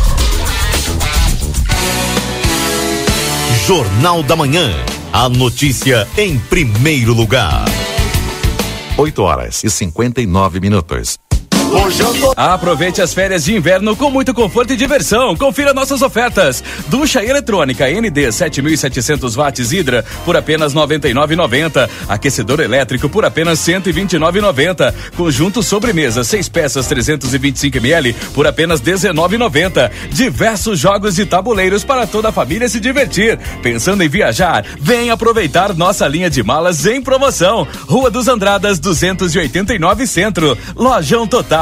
Jornal 3.66 4.24
da 4.24 4.34
Manhã. 4.34 4.72
A 5.12 5.28
notícia 5.28 6.08
em 6.18 6.36
primeiro 6.36 7.14
lugar. 7.14 7.64
8 8.98 9.22
horas 9.22 9.62
e 9.62 9.70
59 9.70 10.58
minutos. 10.58 11.16
Aproveite 12.36 13.00
as 13.00 13.14
férias 13.14 13.44
de 13.44 13.54
inverno 13.54 13.96
com 13.96 14.10
muito 14.10 14.34
conforto 14.34 14.72
e 14.72 14.76
diversão. 14.76 15.34
Confira 15.36 15.72
nossas 15.72 16.02
ofertas. 16.02 16.62
Ducha 16.88 17.24
eletrônica 17.24 17.86
ND 17.88 18.30
7700 18.30 19.36
watts 19.36 19.72
Hidra 19.72 20.04
por 20.24 20.36
apenas 20.36 20.74
99,90. 20.74 21.88
Aquecedor 22.08 22.60
elétrico 22.60 23.08
por 23.08 23.24
apenas 23.24 23.58
129,90. 23.60 24.94
Conjunto 25.16 25.62
sobremesa 25.62 26.22
6 26.22 26.48
peças 26.48 26.86
325 26.86 27.78
ml 27.78 28.12
por 28.34 28.46
apenas 28.46 28.80
19,90. 28.80 29.90
Diversos 30.10 30.78
jogos 30.78 31.18
e 31.18 31.24
tabuleiros 31.24 31.84
para 31.84 32.06
toda 32.06 32.28
a 32.28 32.32
família 32.32 32.68
se 32.68 32.80
divertir. 32.80 33.38
Pensando 33.62 34.02
em 34.02 34.08
viajar? 34.08 34.64
Vem 34.78 35.10
aproveitar 35.10 35.74
nossa 35.74 36.06
linha 36.06 36.28
de 36.28 36.42
malas 36.42 36.84
em 36.86 37.00
promoção. 37.00 37.66
Rua 37.86 38.10
dos 38.10 38.28
Andradas 38.28 38.78
289 38.78 40.06
Centro. 40.06 40.58
Lojão 40.76 41.26
Total 41.26 41.61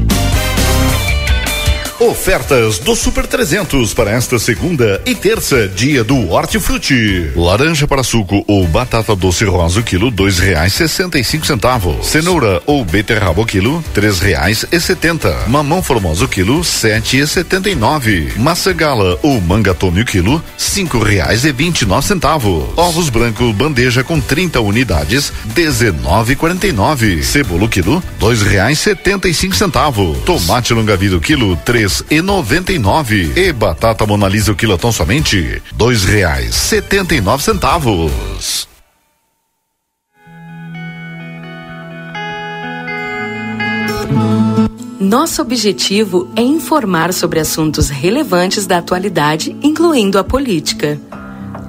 Ofertas 2.01 2.79
do 2.79 2.95
Super 2.95 3.27
300 3.27 3.93
para 3.93 4.09
esta 4.09 4.39
segunda 4.39 4.99
e 5.05 5.13
terça, 5.13 5.67
dia 5.67 6.03
do 6.03 6.31
Hortifruti. 6.31 7.29
Laranja 7.35 7.87
para 7.87 8.01
suco 8.01 8.43
ou 8.47 8.65
batata 8.67 9.15
doce 9.15 9.45
rosa 9.45 9.83
quilo 9.83 10.09
dois 10.09 10.39
reais 10.39 10.73
sessenta 10.73 11.19
e 11.19 11.23
cinco 11.23 11.45
centavos. 11.45 12.07
Cenoura 12.07 12.59
ou 12.65 12.83
beterraba 12.83 13.45
quilo 13.45 13.83
três 13.93 14.19
reais 14.19 14.65
e 14.71 14.79
setenta. 14.79 15.43
Mamão 15.45 15.83
formoso 15.83 16.27
quilo 16.27 16.63
sete 16.63 17.19
e 17.19 17.27
setenta 17.27 17.69
e 17.69 17.75
nove. 17.75 18.33
Maçã 18.35 18.73
gala 18.73 19.19
ou 19.21 19.39
manga 19.39 19.75
tome 19.75 20.03
quilo 20.03 20.43
cinco 20.57 20.97
reais 20.97 21.45
e 21.45 21.51
vinte 21.51 21.83
e 21.83 21.85
nove 21.85 22.07
centavos. 22.07 22.63
Ovos 22.77 23.09
brancos 23.09 23.53
bandeja 23.53 24.03
com 24.03 24.19
30 24.19 24.59
unidades 24.59 25.31
dezenove 25.53 26.33
e 26.33 26.35
quarenta 26.35 26.65
e 26.65 26.71
nove. 26.71 27.21
Cebola 27.21 27.67
quilo 27.67 28.01
dois 28.17 28.41
reais 28.41 28.79
setenta 28.79 29.29
e 29.29 29.35
cinco 29.35 29.55
centavos. 29.55 30.17
Tomate 30.25 30.73
longa 30.73 30.97
vida 30.97 31.19
quilo 31.19 31.55
três 31.57 31.90
três 31.91 32.03
e 32.09 32.21
noventa 32.21 32.71
e 32.71 32.79
nove. 32.79 33.33
E 33.35 33.51
batata 33.51 34.05
monalisa 34.05 34.51
o 34.51 34.55
quilotão 34.55 34.91
somente 34.91 35.61
dois 35.73 36.05
reais 36.05 36.55
setenta 36.55 37.13
e 37.13 37.19
nove 37.19 37.43
centavos. 37.43 38.67
Nosso 44.99 45.41
objetivo 45.41 46.31
é 46.37 46.41
informar 46.41 47.11
sobre 47.11 47.39
assuntos 47.39 47.89
relevantes 47.89 48.65
da 48.65 48.77
atualidade, 48.77 49.55
incluindo 49.61 50.17
a 50.17 50.23
política. 50.23 50.99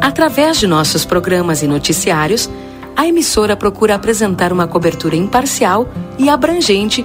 Através 0.01 0.61
de 0.61 0.67
nossos 0.67 1.05
programas 1.05 1.63
e 1.63 1.67
noticiários, 1.67 2.49
a 2.95 3.07
emissora 3.07 3.57
procura 3.57 3.97
apresentar 3.97 4.53
uma 4.53 4.69
cobertura 4.69 5.17
imparcial 5.17 5.89
e 6.19 6.29
abrangente 6.29 7.05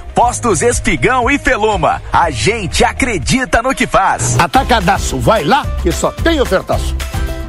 Postos 0.13 0.61
Espigão 0.61 1.29
e 1.29 1.37
Feluma. 1.37 2.01
A 2.11 2.29
gente 2.29 2.83
acredita 2.83 3.61
no 3.61 3.73
que 3.73 3.87
faz. 3.87 4.39
Atacadaço, 4.39 5.19
vai 5.19 5.43
lá 5.43 5.65
que 5.81 5.91
só 5.91 6.11
tem 6.11 6.39
ofertaço. 6.41 6.95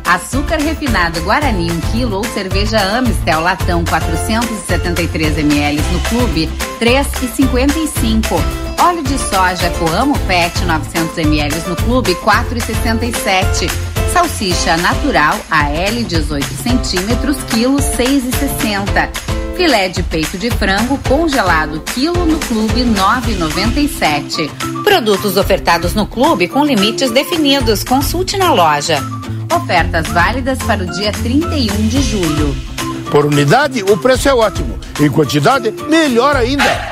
Açúcar 0.04 0.56
refinado 0.56 1.20
Guarani 1.22 1.70
1 1.70 1.80
kg 1.80 2.14
ou 2.14 2.24
cerveja 2.24 2.78
Amistel 2.98 3.40
latão 3.40 3.84
473 3.84 5.38
ml 5.38 5.80
no 5.92 6.00
clube 6.00 6.50
3,55. 6.80 8.40
Óleo 8.80 9.02
de 9.04 9.16
soja 9.16 9.70
Coamo 9.78 10.18
Pet 10.20 10.64
900 10.64 11.18
ml 11.18 11.56
no 11.68 11.76
clube 11.76 12.14
4,67. 12.16 13.70
Salsicha 14.12 14.76
natural 14.76 15.38
AL 15.50 16.04
18 16.06 16.46
centímetros 16.62 17.36
quilo 17.44 17.78
6,60. 17.78 19.41
Filé 19.56 19.88
de 19.88 20.02
peito 20.02 20.38
de 20.38 20.50
frango 20.50 20.98
congelado 21.08 21.80
quilo 21.94 22.24
no 22.24 22.38
clube 22.38 22.84
9,97. 22.84 24.50
Produtos 24.82 25.36
ofertados 25.36 25.94
no 25.94 26.06
clube 26.06 26.48
com 26.48 26.64
limites 26.64 27.10
definidos. 27.10 27.84
Consulte 27.84 28.36
na 28.36 28.52
loja. 28.52 28.98
Ofertas 29.54 30.08
válidas 30.08 30.58
para 30.58 30.82
o 30.82 30.90
dia 30.90 31.12
31 31.12 31.88
de 31.88 32.02
julho. 32.02 32.56
Por 33.10 33.26
unidade, 33.26 33.82
o 33.82 33.96
preço 33.96 34.28
é 34.28 34.34
ótimo. 34.34 34.78
Em 34.98 35.10
quantidade, 35.10 35.70
melhor 35.88 36.34
ainda. 36.34 36.91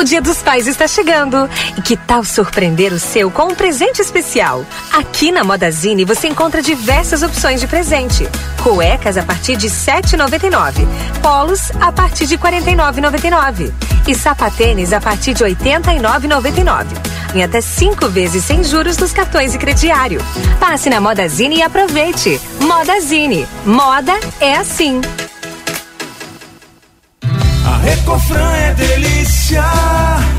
O 0.00 0.04
Dia 0.04 0.22
dos 0.22 0.38
Pais 0.38 0.66
está 0.66 0.88
chegando. 0.88 1.46
E 1.76 1.82
que 1.82 1.94
tal 1.94 2.24
surpreender 2.24 2.90
o 2.90 2.98
seu 2.98 3.30
com 3.30 3.48
um 3.48 3.54
presente 3.54 4.00
especial? 4.00 4.64
Aqui 4.90 5.30
na 5.30 5.44
Modazine 5.44 6.06
você 6.06 6.26
encontra 6.26 6.62
diversas 6.62 7.22
opções 7.22 7.60
de 7.60 7.66
presente. 7.66 8.26
Cuecas 8.62 9.18
a 9.18 9.22
partir 9.22 9.58
de 9.58 9.68
R$ 9.68 9.74
7,99. 9.74 10.86
Polos 11.20 11.70
a 11.78 11.92
partir 11.92 12.24
de 12.24 12.36
R$ 12.36 12.62
49,99. 12.62 13.74
E 14.08 14.14
sapatênis 14.14 14.94
a 14.94 15.02
partir 15.02 15.34
de 15.34 15.44
R$ 15.44 15.54
89,99. 15.54 16.86
Em 17.34 17.44
até 17.44 17.60
cinco 17.60 18.08
vezes 18.08 18.42
sem 18.42 18.64
juros 18.64 18.96
nos 18.96 19.12
cartões 19.12 19.54
e 19.54 19.58
crediário. 19.58 20.24
Passe 20.58 20.88
na 20.88 20.98
Modazine 20.98 21.56
e 21.56 21.62
aproveite. 21.62 22.40
Modazine. 22.58 23.46
Moda 23.66 24.18
é 24.40 24.56
assim. 24.56 25.02
Recofran 27.82 28.52
é 28.52 28.74
delícia. 28.74 29.64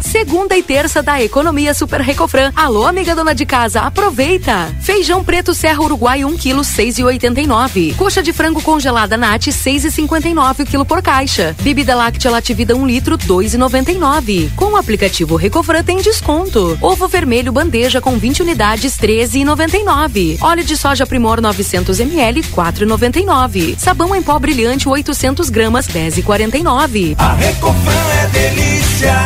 Segunda 0.01 0.57
e 0.57 0.61
terça 0.61 1.01
da 1.01 1.21
Economia 1.23 1.73
Super 1.73 2.01
Recofran. 2.01 2.51
Alô, 2.55 2.85
amiga 2.85 3.15
dona 3.15 3.33
de 3.33 3.45
casa, 3.45 3.81
aproveita. 3.81 4.69
Feijão 4.81 5.23
preto 5.23 5.53
Serra 5.53 5.81
Uruguai 5.81 6.23
1 6.23 6.37
kg 6.37 6.57
6,89. 6.59 7.95
Coxa 7.95 8.21
de 8.21 8.31
frango 8.33 8.61
congelada 8.61 9.17
Nat 9.17 9.47
6,59 9.47 10.65
kg 10.65 10.85
por 10.85 11.01
caixa. 11.01 11.55
Bebida 11.61 11.95
láctea 11.95 12.29
Lativida 12.29 12.75
1 12.75 12.85
litro 12.85 13.17
2,99. 13.17 14.51
Com 14.55 14.73
o 14.73 14.77
aplicativo 14.77 15.35
Recofran 15.35 15.83
tem 15.83 15.97
desconto. 15.97 16.77
Ovo 16.81 17.07
vermelho 17.07 17.51
bandeja 17.51 18.01
com 18.01 18.17
20 18.17 18.43
unidades 18.43 18.97
13,99. 18.97 20.37
Óleo 20.41 20.63
de 20.63 20.77
soja 20.77 21.07
Primor 21.07 21.41
900 21.41 21.99
ml 22.01 22.41
4,99. 22.43 23.77
Sabão 23.79 24.15
em 24.15 24.21
pó 24.21 24.37
brilhante 24.37 24.87
800 24.87 25.49
gramas 25.49 25.87
10,49. 25.87 27.15
Recofran 27.36 28.07
é 28.23 28.27
delícia 28.27 29.25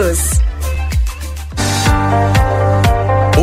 O 0.01 0.50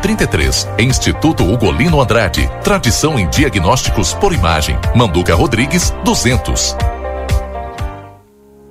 33. 0.00 0.68
Instituto 0.78 1.44
Ugolino 1.44 2.00
Andrade. 2.00 2.50
Tradição 2.64 3.18
em 3.18 3.28
diagnósticos 3.28 4.14
por 4.14 4.32
imagem. 4.32 4.76
Manduca 4.94 5.34
Rodrigues, 5.34 5.94
200. 6.04 6.76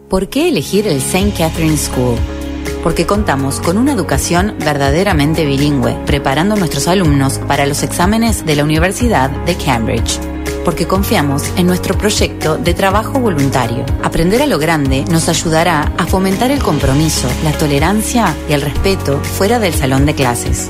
¿Por 0.09 0.27
qué 0.27 0.49
elegir 0.49 0.88
el 0.88 0.97
St. 0.97 1.32
Catherine 1.38 1.77
School? 1.77 2.17
Porque 2.84 3.05
contamos 3.05 3.59
con 3.59 3.77
una 3.77 3.93
educación 3.93 4.55
verdaderamente 4.59 5.45
bilingüe, 5.45 5.97
preparando 6.05 6.55
a 6.55 6.57
nuestros 6.57 6.88
alumnos 6.88 7.38
para 7.39 7.65
los 7.65 7.84
exámenes 7.84 8.45
de 8.45 8.55
la 8.55 8.63
Universidad 8.63 9.30
de 9.30 9.55
Cambridge 9.55 10.19
porque 10.65 10.86
confiamos 10.86 11.51
en 11.57 11.65
nuestro 11.65 11.97
proyecto 11.97 12.57
de 12.57 12.75
trabajo 12.75 13.19
voluntario. 13.19 13.86
Aprender 14.03 14.41
a 14.41 14.45
lo 14.45 14.59
grande 14.59 15.03
nos 15.09 15.27
ayudará 15.27 15.93
a 15.97 16.05
fomentar 16.05 16.51
el 16.51 16.61
compromiso, 16.61 17.27
la 17.43 17.53
tolerancia 17.53 18.36
y 18.47 18.53
el 18.53 18.61
respeto 18.61 19.19
fuera 19.19 19.57
del 19.57 19.73
salón 19.73 20.05
de 20.05 20.13
clases 20.13 20.69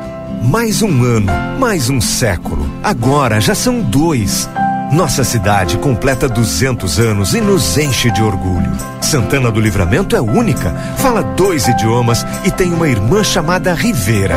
Mais 0.41 0.81
um 0.81 1.03
ano, 1.03 1.31
mais 1.59 1.87
um 1.89 2.01
século. 2.01 2.67
Agora 2.83 3.39
já 3.39 3.53
são 3.53 3.79
dois. 3.79 4.49
Nossa 4.91 5.23
cidade 5.23 5.77
completa 5.77 6.27
200 6.27 6.99
anos 6.99 7.35
e 7.35 7.39
nos 7.39 7.77
enche 7.77 8.09
de 8.09 8.23
orgulho. 8.23 8.71
Santana 9.01 9.51
do 9.51 9.61
Livramento 9.61 10.15
é 10.15 10.19
única, 10.21 10.71
fala 10.97 11.21
dois 11.21 11.67
idiomas 11.67 12.25
e 12.43 12.49
tem 12.49 12.73
uma 12.73 12.89
irmã 12.89 13.23
chamada 13.23 13.73
Rivera. 13.75 14.35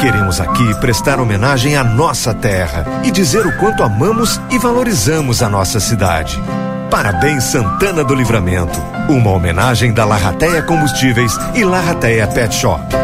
Queremos 0.00 0.40
aqui 0.40 0.74
prestar 0.80 1.20
homenagem 1.20 1.76
à 1.76 1.84
nossa 1.84 2.32
terra 2.32 3.02
e 3.04 3.10
dizer 3.10 3.46
o 3.46 3.56
quanto 3.58 3.82
amamos 3.82 4.40
e 4.50 4.58
valorizamos 4.58 5.42
a 5.42 5.48
nossa 5.48 5.78
cidade. 5.78 6.42
Parabéns 6.90 7.44
Santana 7.44 8.02
do 8.02 8.14
Livramento. 8.14 8.80
Uma 9.10 9.30
homenagem 9.30 9.92
da 9.92 10.06
Larrateia 10.06 10.62
Combustíveis 10.62 11.36
e 11.54 11.64
Larrateia 11.64 12.26
Pet 12.26 12.54
Shop. 12.54 13.03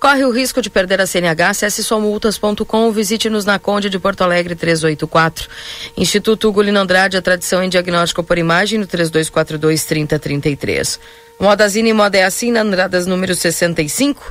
Corre 0.00 0.24
o 0.24 0.30
risco 0.30 0.60
de 0.60 0.68
perder 0.68 1.00
a 1.00 1.06
CNH, 1.06 1.50
acesse 1.50 1.82
somultas.com, 1.82 2.92
visite-nos 2.92 3.44
na 3.44 3.58
Conde 3.58 3.90
de 3.90 3.98
Porto 3.98 4.22
Alegre 4.22 4.54
384. 4.54 5.48
Instituto 5.96 6.52
Gulino 6.52 6.78
Andrade, 6.78 7.16
a 7.16 7.22
tradição 7.22 7.62
em 7.62 7.68
diagnóstico 7.68 8.22
por 8.22 8.38
imagem 8.38 8.78
no 8.78 8.86
3242 8.86 9.84
3033. 9.84 11.00
Modazine 11.38 11.92
Moda 11.92 12.18
é 12.18 12.24
assim, 12.24 12.50
na 12.52 12.62
Andradas 12.62 13.06
número 13.06 13.34
65. 13.34 14.22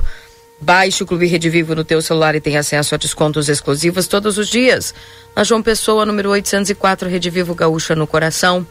Baixe 0.60 1.02
o 1.02 1.06
Clube 1.06 1.26
Rede 1.26 1.48
Vivo 1.48 1.74
no 1.74 1.84
teu 1.84 2.02
celular 2.02 2.34
e 2.34 2.40
tenha 2.40 2.60
acesso 2.60 2.94
a 2.94 2.98
descontos 2.98 3.48
exclusivos 3.48 4.08
todos 4.08 4.38
os 4.38 4.48
dias. 4.48 4.92
Na 5.34 5.44
João 5.44 5.62
Pessoa, 5.62 6.04
número 6.04 6.30
804, 6.30 7.08
Rede 7.08 7.30
Vivo 7.30 7.54
Gaúcha 7.54 7.94
no 7.94 8.06
Coração. 8.06 8.66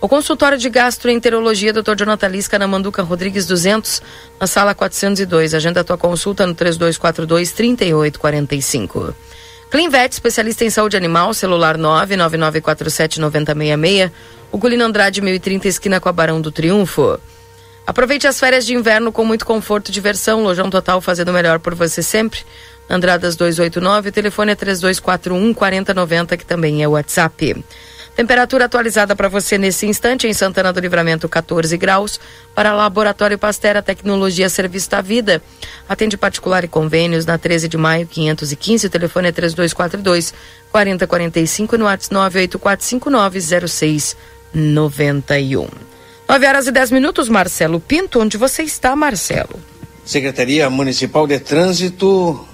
O 0.00 0.08
consultório 0.08 0.58
de 0.58 0.68
gastroenterologia 0.68 1.72
Dr. 1.72 1.96
Jonathan 1.96 2.28
Lisca 2.28 2.58
na 2.58 2.66
Manduca 2.66 3.02
Rodrigues 3.02 3.46
200, 3.46 4.02
na 4.38 4.46
sala 4.46 4.74
402. 4.74 5.54
Agenda 5.54 5.82
tua 5.82 5.96
consulta 5.96 6.46
no 6.46 6.54
3242 6.54 7.52
3845. 7.52 9.14
Clinvet, 9.70 10.12
especialista 10.12 10.66
em 10.66 10.70
saúde 10.70 10.98
animal, 10.98 11.32
celular 11.32 11.78
99947 11.78 13.18
9066. 13.20 14.10
O 14.50 14.58
Gulino 14.58 14.84
Andrade 14.84 15.22
1030, 15.22 15.66
esquina 15.66 15.98
com 15.98 16.10
a 16.10 16.12
Barão 16.12 16.42
do 16.42 16.52
Triunfo. 16.52 17.18
Aproveite 17.86 18.26
as 18.26 18.38
férias 18.38 18.64
de 18.64 18.74
inverno 18.74 19.10
com 19.10 19.24
muito 19.24 19.44
conforto 19.44 19.88
e 19.88 19.92
diversão. 19.92 20.42
Lojão 20.42 20.70
Total 20.70 21.00
fazendo 21.00 21.30
o 21.30 21.32
melhor 21.32 21.58
por 21.58 21.74
você 21.74 22.02
sempre. 22.02 22.40
Andradas 22.88 23.36
289, 23.36 24.08
o 24.08 24.12
telefone 24.12 24.52
é 24.52 24.54
3241 24.54 25.54
4090, 25.54 26.36
que 26.36 26.44
também 26.44 26.82
é 26.82 26.88
o 26.88 26.92
WhatsApp. 26.92 27.64
Temperatura 28.14 28.66
atualizada 28.66 29.16
para 29.16 29.28
você 29.28 29.56
nesse 29.56 29.86
instante 29.86 30.26
em 30.26 30.34
Santana 30.34 30.70
do 30.72 30.80
Livramento, 30.80 31.26
14 31.28 31.74
graus. 31.78 32.20
Para 32.54 32.74
Laboratório 32.74 33.38
Pastera 33.38 33.80
Tecnologia 33.80 34.50
Serviço 34.50 34.90
da 34.90 35.00
Vida. 35.00 35.42
Atende 35.88 36.18
particular 36.18 36.62
e 36.62 36.68
convênios 36.68 37.24
na 37.24 37.38
13 37.38 37.68
de 37.68 37.78
maio, 37.78 38.06
515. 38.06 38.86
O 38.86 38.90
telefone 38.90 39.28
é 39.28 39.32
3242 39.32 40.34
4045 40.70 41.78
no 41.78 41.86
WhatsApp 41.86 42.14
98459 42.14 43.40
0691. 44.54 45.91
9 46.32 46.46
horas 46.46 46.66
e 46.66 46.72
10 46.72 46.92
minutos, 46.92 47.28
Marcelo 47.28 47.78
Pinto. 47.78 48.18
Onde 48.18 48.38
você 48.38 48.62
está, 48.62 48.96
Marcelo? 48.96 49.60
Secretaria 50.02 50.70
Municipal 50.70 51.26
de 51.26 51.38
Trânsito, 51.38 52.48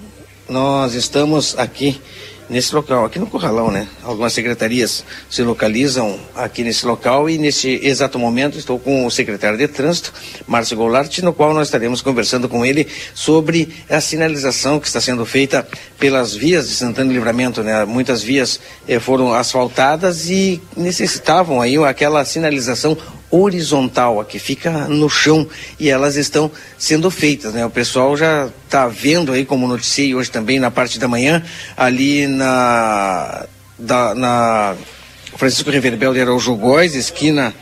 nós 0.49 0.93
estamos 0.95 1.57
aqui 1.57 2.01
nesse 2.49 2.75
local, 2.75 3.05
aqui 3.05 3.17
no 3.17 3.27
Curralão, 3.27 3.71
né? 3.71 3.87
Algumas 4.03 4.33
secretarias 4.33 5.05
se 5.29 5.43
localizam 5.43 6.19
aqui 6.35 6.61
nesse 6.61 6.85
local 6.85 7.29
e 7.29 7.37
nesse 7.37 7.79
exato 7.81 8.19
momento 8.19 8.57
estou 8.57 8.77
com 8.77 9.05
o 9.05 9.11
secretário 9.11 9.57
de 9.57 9.67
Trânsito, 9.69 10.11
Márcio 10.45 10.75
Goulart, 10.75 11.19
no 11.19 11.31
qual 11.31 11.53
nós 11.53 11.69
estaremos 11.69 12.01
conversando 12.01 12.49
com 12.49 12.65
ele 12.65 12.85
sobre 13.13 13.69
a 13.89 14.01
sinalização 14.01 14.77
que 14.77 14.87
está 14.87 14.99
sendo 14.99 15.25
feita 15.25 15.65
pelas 15.97 16.35
vias 16.35 16.67
de 16.67 16.75
Santana 16.75 17.11
e 17.11 17.13
Livramento, 17.13 17.63
né? 17.63 17.85
Muitas 17.85 18.21
vias 18.21 18.59
eh, 18.85 18.99
foram 18.99 19.33
asfaltadas 19.33 20.29
e 20.29 20.61
necessitavam 20.75 21.61
aí 21.61 21.77
aquela 21.77 22.25
sinalização 22.25 22.97
horizontal, 23.31 24.19
a 24.19 24.25
que 24.25 24.39
fica 24.39 24.87
no 24.87 25.09
chão, 25.09 25.47
e 25.79 25.89
elas 25.89 26.15
estão 26.15 26.51
sendo 26.77 27.11
feitas, 27.11 27.53
né? 27.53 27.65
O 27.65 27.69
pessoal 27.69 28.17
já 28.17 28.49
está 28.65 28.87
vendo 28.87 29.31
aí, 29.31 29.45
como 29.45 29.67
noticiei 29.67 30.15
hoje 30.15 30.31
também 30.31 30.59
na 30.59 30.71
parte 30.71 30.99
da 30.99 31.07
manhã, 31.07 31.43
ali 31.77 32.27
na, 32.27 33.45
da, 33.77 34.15
na 34.15 34.75
Francisco 35.35 35.69
Reverbel 35.69 36.13
de 36.13 36.21
Araújo 36.21 36.55
Góes, 36.55 36.95
esquina 36.95 37.53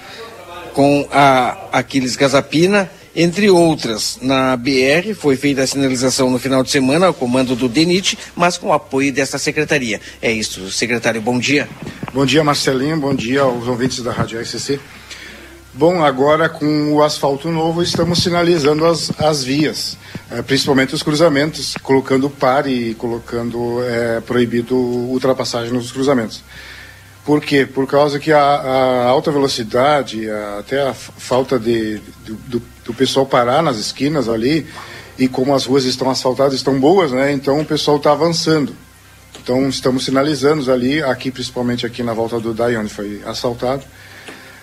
com 0.73 1.07
a 1.11 1.57
Aquiles 1.71 2.15
Gazapina, 2.15 2.89
entre 3.15 3.49
outras. 3.49 4.19
Na 4.21 4.55
BR 4.55 5.15
foi 5.19 5.35
feita 5.35 5.63
a 5.63 5.67
sinalização 5.67 6.29
no 6.29 6.37
final 6.37 6.63
de 6.63 6.69
semana, 6.69 7.07
ao 7.07 7.13
comando 7.13 7.55
do 7.55 7.67
DENIT, 7.67 8.17
mas 8.35 8.57
com 8.57 8.71
apoio 8.71 9.11
desta 9.11 9.39
secretaria. 9.39 9.99
É 10.21 10.31
isso, 10.31 10.71
secretário, 10.71 11.19
bom 11.19 11.39
dia. 11.39 11.67
Bom 12.13 12.25
dia, 12.25 12.43
Marcelinho, 12.43 12.97
bom 12.97 13.13
dia 13.13 13.41
aos 13.41 13.67
ouvintes 13.67 14.03
da 14.03 14.11
Rádio 14.11 14.39
RCC. 14.39 14.79
Bom, 15.77 16.03
agora 16.03 16.49
com 16.49 16.93
o 16.93 17.03
asfalto 17.03 17.51
novo 17.51 17.83
estamos 17.83 18.23
sinalizando 18.23 18.83
as, 18.83 19.11
as 19.21 19.43
vias, 19.43 19.95
é, 20.31 20.41
principalmente 20.41 20.95
os 20.95 21.03
cruzamentos, 21.03 21.75
colocando 21.83 22.31
par 22.31 22.67
e 22.67 22.95
colocando 22.95 23.83
é, 23.83 24.19
proibido 24.21 24.75
ultrapassagem 24.75 25.71
nos 25.71 25.91
cruzamentos. 25.91 26.43
Por 27.23 27.41
quê? 27.41 27.63
Por 27.63 27.85
causa 27.85 28.17
que 28.17 28.31
a, 28.31 28.39
a 28.39 29.05
alta 29.05 29.31
velocidade, 29.31 30.27
a, 30.27 30.59
até 30.61 30.81
a 30.81 30.95
falta 30.95 31.59
de, 31.59 32.01
do 32.25 32.59
do 32.87 32.93
pessoal 32.93 33.25
parar 33.25 33.61
nas 33.61 33.77
esquinas 33.77 34.27
ali 34.29 34.65
e 35.19 35.27
como 35.27 35.53
as 35.53 35.65
ruas 35.65 35.83
estão 35.83 36.09
asfaltadas, 36.09 36.53
estão 36.53 36.79
boas, 36.79 37.11
né? 37.11 37.31
Então 37.31 37.59
o 37.59 37.65
pessoal 37.65 37.97
está 37.97 38.13
avançando. 38.13 38.73
Então 39.43 39.67
estamos 39.69 40.05
sinalizando 40.05 40.71
ali, 40.71 41.03
aqui 41.03 41.29
principalmente 41.29 41.85
aqui 41.85 42.01
na 42.01 42.13
volta 42.13 42.39
do 42.39 42.53
DAI, 42.53 42.77
onde 42.77 42.91
foi 42.91 43.21
assaltado. 43.25 43.83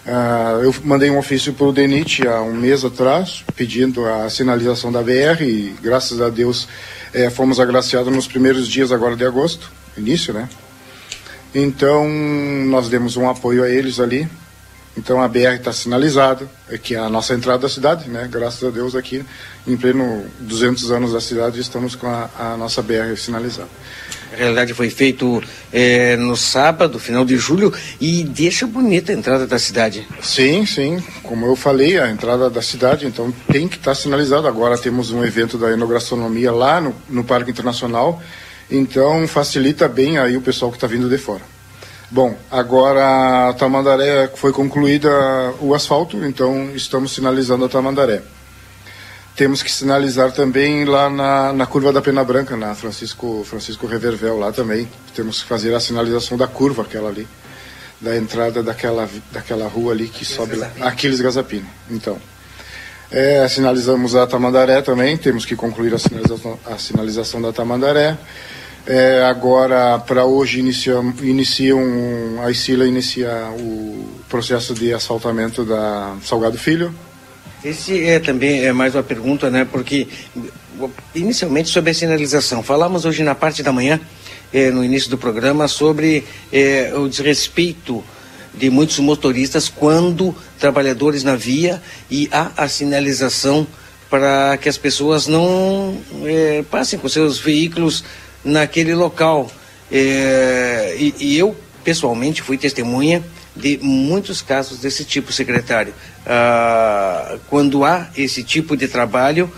Uh, 0.07 0.65
eu 0.65 0.75
mandei 0.85 1.11
um 1.11 1.19
ofício 1.19 1.55
para 1.55 1.67
o 1.67 1.73
DENIT 1.73 2.29
há 2.29 2.43
um 2.43 2.55
mês 2.55 2.85
atrás, 2.85 3.43
pedindo 3.57 4.05
a 4.05 4.29
sinalização 4.29 4.93
da 4.93 5.03
BR 5.03 5.43
e 5.43 5.75
graças 5.83 6.21
a 6.21 6.29
Deus 6.29 6.69
eh, 7.15 7.31
fomos 7.31 7.59
agraciados 7.59 8.13
nos 8.13 8.27
primeiros 8.27 8.69
dias 8.69 8.93
agora 8.93 9.17
de 9.17 9.25
agosto, 9.25 9.73
início, 9.97 10.35
né? 10.35 10.47
Então 11.55 12.07
nós 12.67 12.91
demos 12.91 13.17
um 13.17 13.31
apoio 13.31 13.65
a 13.65 13.69
eles 13.71 13.99
ali 13.99 14.29
então 14.97 15.21
a 15.21 15.27
BR 15.27 15.57
está 15.57 15.73
sinalizada, 15.73 16.49
é 16.69 16.79
que 16.79 16.95
é 16.95 16.99
a 16.99 17.09
nossa 17.09 17.35
entrada 17.35 17.63
da 17.63 17.69
cidade, 17.69 18.09
né? 18.09 18.29
Graças 18.31 18.63
a 18.63 18.71
Deus 18.71 18.95
aqui, 18.95 19.25
em 19.67 19.77
pleno 19.77 20.25
200 20.41 20.91
anos 20.93 21.13
da 21.13 21.21
cidade, 21.21 21.61
estamos 21.61 21.97
com 21.97 22.07
a, 22.07 22.31
a 22.39 22.57
nossa 22.57 22.81
BR 22.81 23.17
sinalizada. 23.17 23.69
A 24.35 24.37
realidade 24.37 24.75
foi 24.75 24.91
feito 24.91 25.41
é, 25.73 26.17
no 26.17 26.37
sábado, 26.37 26.99
final 26.99 27.25
de 27.25 27.37
julho, 27.37 27.73
e 28.01 28.25
deixa 28.25 28.67
bonita 28.67 29.13
a 29.13 29.15
entrada 29.15 29.47
da 29.47 29.61
cidade. 29.61 30.05
Sim, 30.21 30.67
sim. 30.67 31.01
Como 31.23 31.47
eu 31.47 31.55
falei, 31.55 31.99
a 31.99 32.11
entrada 32.11 32.51
da 32.51 32.61
cidade, 32.61 33.07
então 33.07 33.33
tem 33.53 33.69
que 33.69 33.77
estar 33.77 33.95
sinalizado. 33.95 34.49
Agora 34.49 34.77
temos 34.77 35.13
um 35.13 35.25
evento 35.25 35.57
da 35.57 35.71
enogastronomia 35.71 36.51
lá 36.51 36.81
no, 36.81 36.93
no 37.09 37.23
Parque 37.23 37.53
Internacional, 37.53 38.21
então 38.69 39.25
facilita 39.29 39.87
bem 39.87 40.19
aí 40.19 40.37
o 40.37 40.43
pessoal 40.43 40.73
que 40.73 40.79
está 40.79 40.89
vindo 40.89 41.09
de 41.09 41.17
fora. 41.17 41.43
Bom, 42.11 42.37
agora 42.51 43.51
a 43.51 43.53
Tamandaré 43.53 44.31
foi 44.35 44.53
concluída 44.53 45.11
o 45.61 45.75
asfalto, 45.75 46.17
então 46.25 46.71
estamos 46.75 47.13
sinalizando 47.13 47.65
a 47.65 47.69
Tamandaré. 47.69 48.21
Temos 49.37 49.65
que 49.65 49.71
sinalizar 49.71 50.31
também 50.31 50.85
lá 50.85 51.11
na, 51.11 51.53
na 51.53 51.67
curva 51.67 51.93
da 51.93 52.01
Pena 52.01 52.23
Branca, 52.23 52.57
na 52.57 52.75
Francisco, 52.75 53.45
Francisco 53.45 53.87
Revervel, 53.87 54.39
lá 54.39 54.53
também. 54.53 54.89
Temos 55.15 55.43
que 55.43 55.49
fazer 55.49 55.75
a 55.75 55.81
sinalização 55.81 56.39
da 56.39 56.47
curva, 56.47 56.83
aquela 56.83 57.09
ali, 57.09 57.27
da 58.01 58.17
entrada 58.17 58.63
daquela, 58.63 59.09
daquela 59.33 59.67
rua 59.67 59.93
ali 59.93 60.05
que 60.05 60.23
Aquiles 60.23 60.29
sobe 60.29 60.57
lá. 60.57 60.71
Aquiles 60.81 61.21
Gazapini. 61.21 61.67
Então, 61.91 62.17
é, 63.11 63.47
sinalizamos 63.49 64.15
a 64.15 64.25
Tamandaré 64.25 64.83
também, 64.83 65.17
temos 65.17 65.45
que 65.45 65.57
concluir 65.57 65.93
a 65.95 65.99
sinalização, 65.99 66.59
a 66.65 66.79
sinalização 66.79 67.43
da 67.43 67.53
Tamandaré. 67.53 68.17
É, 68.87 69.25
agora, 69.25 69.99
para 69.99 70.25
hoje, 70.27 70.61
iniciam, 70.61 71.13
iniciam, 71.23 71.81
a 72.45 72.51
ICILA 72.51 72.87
inicia 72.87 73.31
o 73.59 74.07
processo 74.29 74.75
de 74.75 74.93
asfaltamento 74.93 75.65
da 75.65 76.17
Salgado 76.23 76.59
Filho. 76.59 76.95
Esse 77.65 78.05
é 78.05 78.19
também 78.19 78.63
é 78.63 78.75
mais 78.75 78.95
uma 78.95 79.03
pergunta, 79.03 79.51
né? 79.51 79.65
Porque 79.65 80.07
inicialmente 81.15 81.71
sobre 81.71 81.93
a 81.93 81.95
sinalização, 81.95 82.63
falamos 82.63 83.07
hoje 83.07 83.23
na 83.23 83.35
parte 83.35 83.63
da 83.63 83.73
manhã, 83.73 83.99
é, 84.53 84.71
no 84.71 84.85
início 84.85 85.09
do 85.09 85.17
programa, 85.17 85.67
sobre 85.67 86.25
é, 86.53 86.93
o 86.95 87.09
desrespeito 87.09 88.05
de 88.53 88.69
muitos 88.69 88.99
motoristas 88.99 89.67
quando 89.67 90.37
trabalhadores 90.59 91.25
na 91.25 91.37
via 91.37 91.83
e 92.11 92.29
há 92.31 92.51
a 92.55 92.69
sinalização 92.69 93.67
para 94.11 94.59
que 94.59 94.69
as 94.69 94.77
pessoas 94.77 95.27
não 95.27 95.97
é, 96.27 96.63
passem 96.71 96.99
com 96.99 97.09
seus 97.09 97.39
veículos 97.39 98.05
naquele 98.45 98.95
local. 98.95 99.51
E, 99.91 101.15
e, 101.19 101.39
eu, 101.39 101.57
pessoalmente, 101.83 102.43
fui 102.43 102.59
testemunha 102.59 103.25
de 103.57 103.79
muitos 103.81 104.43
casos 104.43 104.81
desse 104.81 105.05
tipo, 105.05 105.33
secretário. 105.33 105.95
Ah, 106.27 107.37
quando 107.49 107.85
há 107.85 108.09
esse 108.17 108.43
tipo 108.43 108.77
de 108.77 108.89
trabalho, 108.89 109.51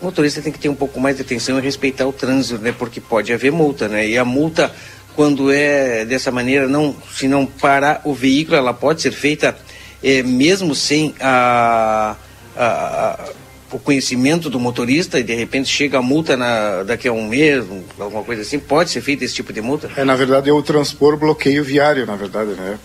o 0.00 0.04
motorista 0.04 0.42
tem 0.42 0.52
que 0.52 0.58
ter 0.58 0.68
um 0.68 0.74
pouco 0.74 1.00
mais 1.00 1.16
de 1.16 1.22
atenção 1.22 1.58
e 1.58 1.62
respeitar 1.62 2.06
o 2.06 2.12
trânsito, 2.12 2.60
né? 2.60 2.74
Porque 2.76 3.00
pode 3.00 3.32
haver 3.32 3.52
multa, 3.52 3.88
né? 3.88 4.06
E 4.06 4.18
a 4.18 4.24
multa, 4.24 4.72
quando 5.14 5.50
é 5.52 6.04
dessa 6.04 6.30
maneira, 6.30 6.68
não, 6.68 6.94
se 7.14 7.28
não 7.28 7.46
parar 7.46 8.00
o 8.04 8.12
veículo, 8.12 8.56
ela 8.56 8.74
pode 8.74 9.00
ser 9.00 9.12
feita 9.12 9.56
é, 10.02 10.22
mesmo 10.22 10.74
sem 10.74 11.14
a, 11.20 12.16
a, 12.56 12.64
a 12.66 13.28
o 13.72 13.78
conhecimento 13.78 14.50
do 14.50 14.60
motorista 14.60 15.18
e 15.18 15.22
de 15.22 15.34
repente 15.34 15.68
chega 15.68 15.98
a 15.98 16.02
multa 16.02 16.36
na, 16.36 16.82
daqui 16.82 17.08
a 17.08 17.12
um 17.12 17.26
mês, 17.26 17.64
alguma 17.98 18.22
coisa 18.22 18.42
assim, 18.42 18.58
pode 18.58 18.90
ser 18.90 19.00
feito 19.00 19.24
esse 19.24 19.34
tipo 19.34 19.52
de 19.52 19.62
multa? 19.62 19.90
É, 19.96 20.04
na 20.04 20.14
verdade 20.14 20.50
é 20.50 20.52
o 20.52 20.62
transpor 20.62 21.16
bloqueio 21.16 21.64
viário, 21.64 22.06
na 22.06 22.14
verdade, 22.14 22.50
né? 22.50 22.78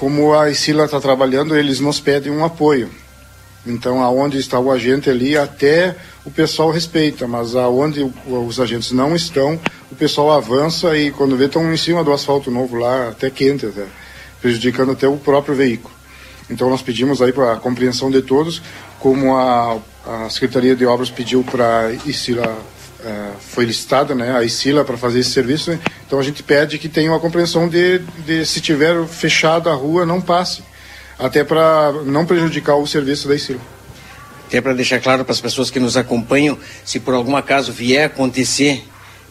Como 0.00 0.32
a 0.32 0.50
Isila 0.50 0.86
está 0.86 0.98
trabalhando, 0.98 1.54
eles 1.54 1.78
nos 1.78 2.00
pedem 2.00 2.32
um 2.32 2.42
apoio. 2.42 2.88
Então, 3.66 4.02
aonde 4.02 4.38
está 4.38 4.58
o 4.58 4.70
agente 4.70 5.10
ali, 5.10 5.36
até 5.36 5.94
o 6.24 6.30
pessoal 6.30 6.70
respeita, 6.70 7.28
mas 7.28 7.54
aonde 7.54 8.10
os 8.26 8.58
agentes 8.58 8.92
não 8.92 9.14
estão, 9.14 9.60
o 9.92 9.94
pessoal 9.94 10.32
avança 10.32 10.96
e 10.96 11.10
quando 11.10 11.36
vê 11.36 11.44
estão 11.44 11.70
em 11.70 11.76
cima 11.76 12.02
do 12.02 12.14
asfalto 12.14 12.50
novo 12.50 12.76
lá, 12.76 13.08
até 13.08 13.28
quente 13.28 13.66
até, 13.66 13.84
prejudicando 14.40 14.92
até 14.92 15.06
o 15.06 15.18
próprio 15.18 15.54
veículo. 15.54 15.94
Então 16.48 16.70
nós 16.70 16.80
pedimos 16.80 17.20
aí 17.20 17.30
para 17.30 17.52
a 17.52 17.56
compreensão 17.56 18.10
de 18.10 18.22
todos, 18.22 18.62
como 18.98 19.36
a, 19.36 19.76
a 20.06 20.30
Secretaria 20.30 20.74
de 20.74 20.86
Obras 20.86 21.10
pediu 21.10 21.44
para 21.44 21.88
a 21.88 22.56
É, 23.02 23.30
foi 23.40 23.64
listada 23.64 24.14
né, 24.14 24.36
a 24.36 24.44
ICILA 24.44 24.84
para 24.84 24.96
fazer 24.96 25.20
esse 25.20 25.30
serviço, 25.30 25.70
né? 25.70 25.80
então 26.06 26.18
a 26.18 26.22
gente 26.22 26.42
pede 26.42 26.78
que 26.78 26.86
tenha 26.86 27.10
uma 27.10 27.18
compreensão 27.18 27.66
de, 27.66 28.00
de 28.26 28.44
se 28.44 28.60
tiver 28.60 29.06
fechada 29.06 29.70
a 29.70 29.74
rua, 29.74 30.04
não 30.04 30.20
passe, 30.20 30.62
até 31.18 31.42
para 31.42 31.92
não 32.04 32.26
prejudicar 32.26 32.76
o 32.76 32.86
serviço 32.86 33.26
da 33.26 33.34
ICILA. 33.34 33.60
Até 34.46 34.60
para 34.60 34.74
deixar 34.74 35.00
claro 35.00 35.24
para 35.24 35.32
as 35.32 35.40
pessoas 35.40 35.70
que 35.70 35.80
nos 35.80 35.96
acompanham, 35.96 36.58
se 36.84 37.00
por 37.00 37.14
algum 37.14 37.36
acaso 37.36 37.72
vier 37.72 38.04
acontecer 38.04 38.84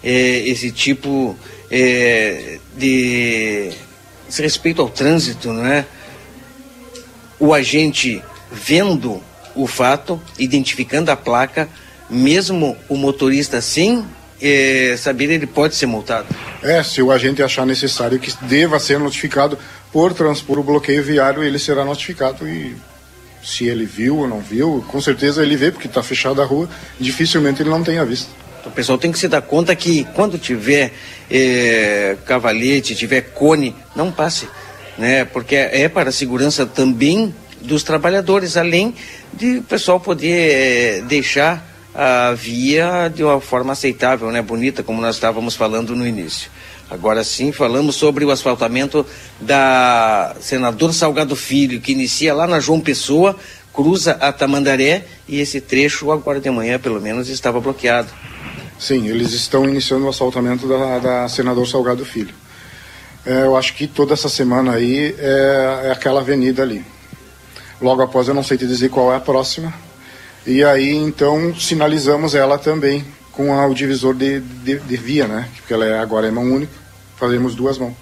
é, 0.03 0.11
esse 0.47 0.71
tipo 0.71 1.37
é, 1.69 2.57
de 2.75 3.71
respeito 4.37 4.81
ao 4.81 4.89
trânsito, 4.89 5.51
não 5.51 5.65
é? 5.65 5.85
O 7.37 7.53
agente 7.53 8.23
vendo 8.51 9.21
o 9.55 9.67
fato, 9.67 10.21
identificando 10.37 11.11
a 11.11 11.15
placa, 11.15 11.69
mesmo 12.10 12.76
o 12.88 12.95
motorista 12.95 13.61
sem 13.61 14.06
é, 14.41 14.95
saber, 14.98 15.30
ele 15.30 15.45
pode 15.48 15.76
ser 15.76 15.86
multado. 15.86 16.27
É, 16.64 16.81
se 16.84 17.02
o 17.02 17.11
agente 17.11 17.44
achar 17.44 17.65
necessário 17.65 18.19
que 18.19 18.34
deva 18.45 18.80
ser 18.80 18.99
notificado 18.99 19.57
por 19.91 20.14
transpor 20.14 20.60
o 20.60 20.64
bloqueio 20.64 21.03
viário, 21.03 21.44
ele 21.44 21.60
será 21.60 21.84
notificado 21.84 22.48
e 22.48 22.76
se 23.44 23.65
ele 23.65 23.86
viu 23.86 24.18
ou 24.18 24.27
não 24.27 24.40
viu, 24.40 24.84
com 24.88 25.02
certeza 25.02 25.41
ele 25.41 25.56
vê, 25.56 25.72
porque 25.72 25.88
está 25.88 26.03
fechada 26.03 26.41
a 26.41 26.45
rua, 26.45 26.69
dificilmente 26.99 27.61
ele 27.61 27.69
não 27.69 27.84
tenha 27.84 28.03
visto. 28.06 28.30
O 28.65 28.72
pessoal 28.72 28.98
tem 28.98 29.11
que 29.11 29.18
se 29.18 29.27
dar 29.27 29.41
conta 29.41 29.73
que 29.76 30.03
quando 30.14 30.38
tiver 30.38 30.91
é, 31.31 32.18
cavalete, 32.26 32.94
tiver 32.94 33.22
cone, 33.22 33.73
não 33.95 34.11
passe, 34.11 34.48
né? 34.98 35.23
Porque 35.23 35.56
é 35.56 35.88
para 35.88 36.10
a 36.10 36.11
segurança 36.11 36.65
também 36.65 37.34
dos 37.61 37.84
trabalhadores, 37.84 38.57
além 38.57 38.94
de 39.34 39.57
o 39.57 39.64
pessoal 39.64 39.99
poder 39.99 40.52
é, 40.52 41.02
deixar 41.02 41.68
a 41.94 42.34
via 42.34 43.11
de 43.14 43.24
uma 43.24 43.41
forma 43.41 43.74
aceitável, 43.74 44.32
né, 44.32 44.41
bonita, 44.41 44.84
como 44.84 45.02
nós 45.02 45.16
estávamos 45.16 45.56
falando 45.56 45.95
no 45.95 46.06
início. 46.06 46.49
Agora 46.90 47.24
sim, 47.24 47.52
falamos 47.52 47.95
sobre 47.95 48.26
o 48.26 48.32
asfaltamento 48.32 49.06
da 49.40 50.36
senador 50.40 50.94
Salgado 50.94 51.36
Filho, 51.36 51.80
que 51.80 51.91
inicia 51.91 52.34
lá 52.34 52.48
na 52.48 52.60
João 52.60 52.80
Pessoa, 52.80 53.36
cruza 53.72 54.14
a 54.14 54.32
Tamandaré 54.32 55.06
e 55.28 55.40
esse 55.40 55.61
trecho 55.61 56.11
agora 56.11 56.40
de 56.40 56.49
manhã, 56.49 56.80
pelo 56.80 56.99
menos, 56.99 57.30
estava 57.30 57.60
bloqueado. 57.60 58.10
Sim, 58.80 59.07
eles 59.07 59.34
estão 59.34 59.66
iniciando 59.70 60.06
o 60.06 60.10
asfaltamento 60.10 60.68
da, 60.68 60.99
da 60.99 61.30
senador 61.30 61.68
Salgado 61.68 62.03
Filho. 62.03 62.34
É, 63.26 63.44
eu 63.44 63.56
acho 63.56 63.76
que 63.76 63.86
toda 63.86 64.14
essa 64.14 64.30
semana 64.30 64.74
aí 64.74 65.16
é, 65.20 65.82
é 65.86 65.91
aquela 65.91 66.22
avenida 66.22 66.64
ali. 66.64 66.84
Logo 67.80 68.02
após, 68.02 68.28
eu 68.28 68.34
não 68.34 68.44
sei 68.44 68.57
te 68.57 68.66
dizer 68.66 68.90
qual 68.90 69.14
é 69.14 69.18
a 69.18 69.20
próxima. 69.20 69.74
E 70.45 70.64
aí, 70.64 70.95
então, 70.95 71.53
sinalizamos 71.56 72.34
ela 72.34 72.57
também 72.57 73.06
com 73.32 73.53
a, 73.53 73.66
o 73.66 73.74
divisor 73.74 74.14
de, 74.14 74.40
de, 74.40 74.80
de, 74.80 74.98
via, 74.98 75.28
né? 75.28 75.48
Porque 75.56 75.74
ela 75.74 75.86
é, 75.86 75.99
agora 75.99 76.28
é 76.28 76.32
mão 76.32 76.44
única, 76.44 76.74
fazemos 77.16 77.56
duas 77.56 77.78
mãos. 77.78 77.94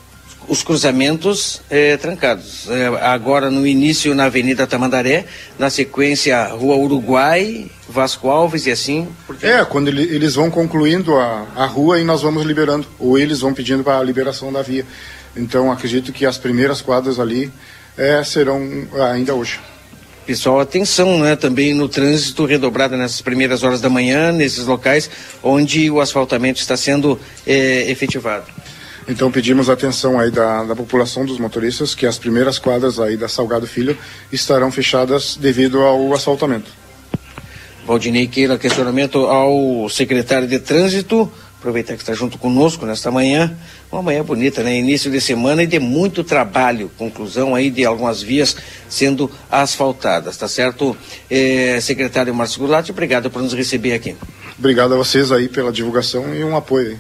Os 0.48 0.64
cruzamentos 0.64 1.62
é, 1.70 1.98
trancados. 1.98 2.70
É, 2.70 2.88
agora 3.06 3.52
no 3.52 3.68
início 3.68 4.16
na 4.16 4.26
Avenida 4.26 4.66
Tamandaré, 4.66 5.26
na 5.60 5.70
sequência 5.70 6.48
Rua 6.48 6.78
Uruguai, 6.78 7.70
Vasco 7.90 8.30
Alves 8.30 8.66
e 8.66 8.72
assim. 8.72 9.08
É, 9.42 9.64
quando 9.66 9.90
ele, 9.90 10.04
eles 10.04 10.36
vão 10.36 10.50
concluindo 10.50 11.16
a, 11.18 11.46
a 11.56 11.66
rua 11.66 12.00
e 12.00 12.04
nós 12.04 12.22
vamos 12.22 12.44
liberando, 12.44 12.88
ou 12.98 13.18
eles 13.18 13.42
vão 13.42 13.54
pedindo 13.54 13.84
para 13.84 14.00
a 14.00 14.04
liberação 14.04 14.52
da 14.52 14.62
via. 14.62 14.86
Então 15.36 15.72
acredito 15.72 16.12
que 16.12 16.26
as 16.26 16.38
primeiras 16.38 16.82
quadras 16.82 17.20
ali 17.20 17.52
é, 17.98 18.24
serão 18.24 18.88
ainda 19.12 19.36
hoje. 19.36 19.60
Pessoal, 20.28 20.60
atenção 20.60 21.20
né, 21.20 21.38
também 21.38 21.74
no 21.74 21.88
trânsito 21.88 22.44
redobrado 22.44 22.98
nessas 22.98 23.22
primeiras 23.22 23.64
horas 23.64 23.80
da 23.80 23.90
manhã, 23.90 24.30
nesses 24.30 24.66
locais 24.66 25.10
onde 25.42 25.90
o 25.90 26.02
asfaltamento 26.02 26.60
está 26.60 26.76
sendo 26.76 27.18
é, 27.46 27.90
efetivado. 27.90 28.44
Então 29.08 29.32
pedimos 29.32 29.70
atenção 29.70 30.20
aí 30.20 30.30
da, 30.30 30.66
da 30.66 30.76
população 30.76 31.26
dos 31.26 31.40
motoristas 31.40 31.96
que 31.96 32.06
as 32.06 32.18
primeiras 32.18 32.60
quadras 32.60 33.00
aí 33.00 33.16
da 33.16 33.30
Salgado 33.30 33.66
Filho 33.66 33.98
estarão 34.30 34.70
fechadas 34.70 35.38
devido 35.38 35.80
ao 35.80 36.14
asfaltamento. 36.14 36.70
Valdinei 37.86 38.28
Queira, 38.28 38.58
questionamento 38.58 39.20
ao 39.28 39.88
secretário 39.88 40.46
de 40.46 40.60
Trânsito. 40.60 41.32
Aproveitar 41.60 41.96
que 41.96 42.02
está 42.02 42.14
junto 42.14 42.38
conosco 42.38 42.86
nesta 42.86 43.10
manhã. 43.10 43.58
Uma 43.92 44.02
manhã 44.02 44.24
bonita, 44.24 44.62
né? 44.62 44.78
Início 44.78 45.10
de 45.10 45.20
semana 45.20 45.64
e 45.64 45.68
de 45.68 45.80
muito 45.80 46.24
trabalho. 46.24 46.92
Conclusão 46.98 47.56
aí 47.56 47.72
de 47.72 47.84
algumas 47.84 48.22
vias 48.22 48.56
sendo 48.88 49.30
asfaltadas, 49.50 50.38
tá 50.38 50.48
certo? 50.48 50.96
É, 51.30 51.80
secretário 51.82 52.34
Márcio 52.34 52.60
Goulart, 52.60 52.90
obrigado 52.90 53.30
por 53.32 53.42
nos 53.42 53.54
receber 53.54 53.94
aqui. 53.94 54.16
Obrigado 54.58 54.94
a 54.94 54.98
vocês 54.98 55.32
aí 55.32 55.50
pela 55.50 55.72
divulgação 55.72 56.34
e 56.34 56.44
um 56.44 56.56
apoio 56.56 56.92
aí. 56.92 56.98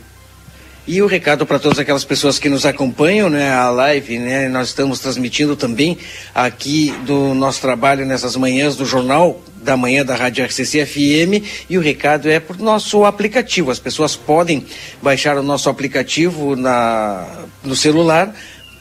E 0.87 1.01
o 1.01 1.05
recado 1.05 1.45
para 1.45 1.59
todas 1.59 1.79
aquelas 1.79 2.05
pessoas 2.05 2.39
que 2.39 2.47
nos 2.47 2.65
acompanham, 2.65 3.29
né, 3.29 3.51
a 3.51 3.69
live, 3.69 4.17
né, 4.19 4.47
nós 4.47 4.69
estamos 4.69 5.01
transmitindo 5.01 5.53
também 5.53 5.97
aqui 6.33 6.93
do 7.05 7.33
nosso 7.33 7.59
trabalho 7.59 8.05
nessas 8.05 8.37
manhãs 8.37 8.77
do 8.77 8.85
Jornal 8.85 9.41
da 9.61 9.75
Manhã 9.75 10.05
da 10.05 10.15
Rádio 10.15 10.45
RCC 10.45 10.85
FM 10.85 11.43
e 11.69 11.77
o 11.77 11.81
recado 11.81 12.29
é 12.29 12.39
por 12.39 12.57
nosso 12.57 13.03
aplicativo. 13.03 13.69
As 13.69 13.79
pessoas 13.79 14.15
podem 14.15 14.65
baixar 15.01 15.37
o 15.37 15.43
nosso 15.43 15.69
aplicativo 15.69 16.55
na, 16.55 17.27
no 17.65 17.75
celular 17.75 18.33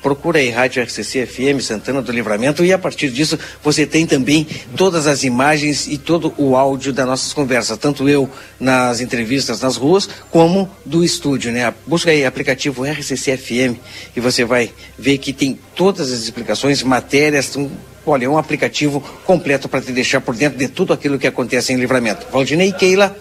procura 0.06 0.38
aí 0.38 0.50
Rádio 0.50 0.80
RCC 0.84 1.26
FM 1.26 1.60
Santana 1.60 2.00
do 2.00 2.12
Livramento 2.12 2.64
e 2.64 2.72
a 2.72 2.78
partir 2.78 3.10
disso 3.10 3.36
você 3.60 3.84
tem 3.84 4.06
também 4.06 4.46
todas 4.76 5.08
as 5.08 5.24
imagens 5.24 5.88
e 5.88 5.98
todo 5.98 6.32
o 6.38 6.54
áudio 6.54 6.92
das 6.92 7.04
nossas 7.04 7.32
conversas, 7.32 7.76
tanto 7.76 8.08
eu 8.08 8.30
nas 8.60 9.00
entrevistas 9.00 9.62
nas 9.62 9.76
ruas 9.76 10.08
como 10.30 10.70
do 10.84 11.02
estúdio, 11.02 11.50
né? 11.50 11.74
Busca 11.84 12.12
aí 12.12 12.24
aplicativo 12.24 12.84
RCC 12.84 13.36
FM 13.36 13.80
e 14.14 14.20
você 14.20 14.44
vai 14.44 14.70
ver 14.96 15.18
que 15.18 15.32
tem 15.32 15.58
todas 15.74 16.12
as 16.12 16.20
explicações, 16.20 16.84
matérias, 16.84 17.56
um, 17.56 17.68
olha, 18.06 18.26
é 18.26 18.28
um 18.28 18.38
aplicativo 18.38 19.02
completo 19.24 19.68
para 19.68 19.80
te 19.80 19.90
deixar 19.90 20.20
por 20.20 20.36
dentro 20.36 20.56
de 20.56 20.68
tudo 20.68 20.92
aquilo 20.92 21.18
que 21.18 21.26
acontece 21.26 21.72
em 21.72 21.76
Livramento. 21.78 22.28
Valdinei 22.30 22.70
Keila 22.70 23.12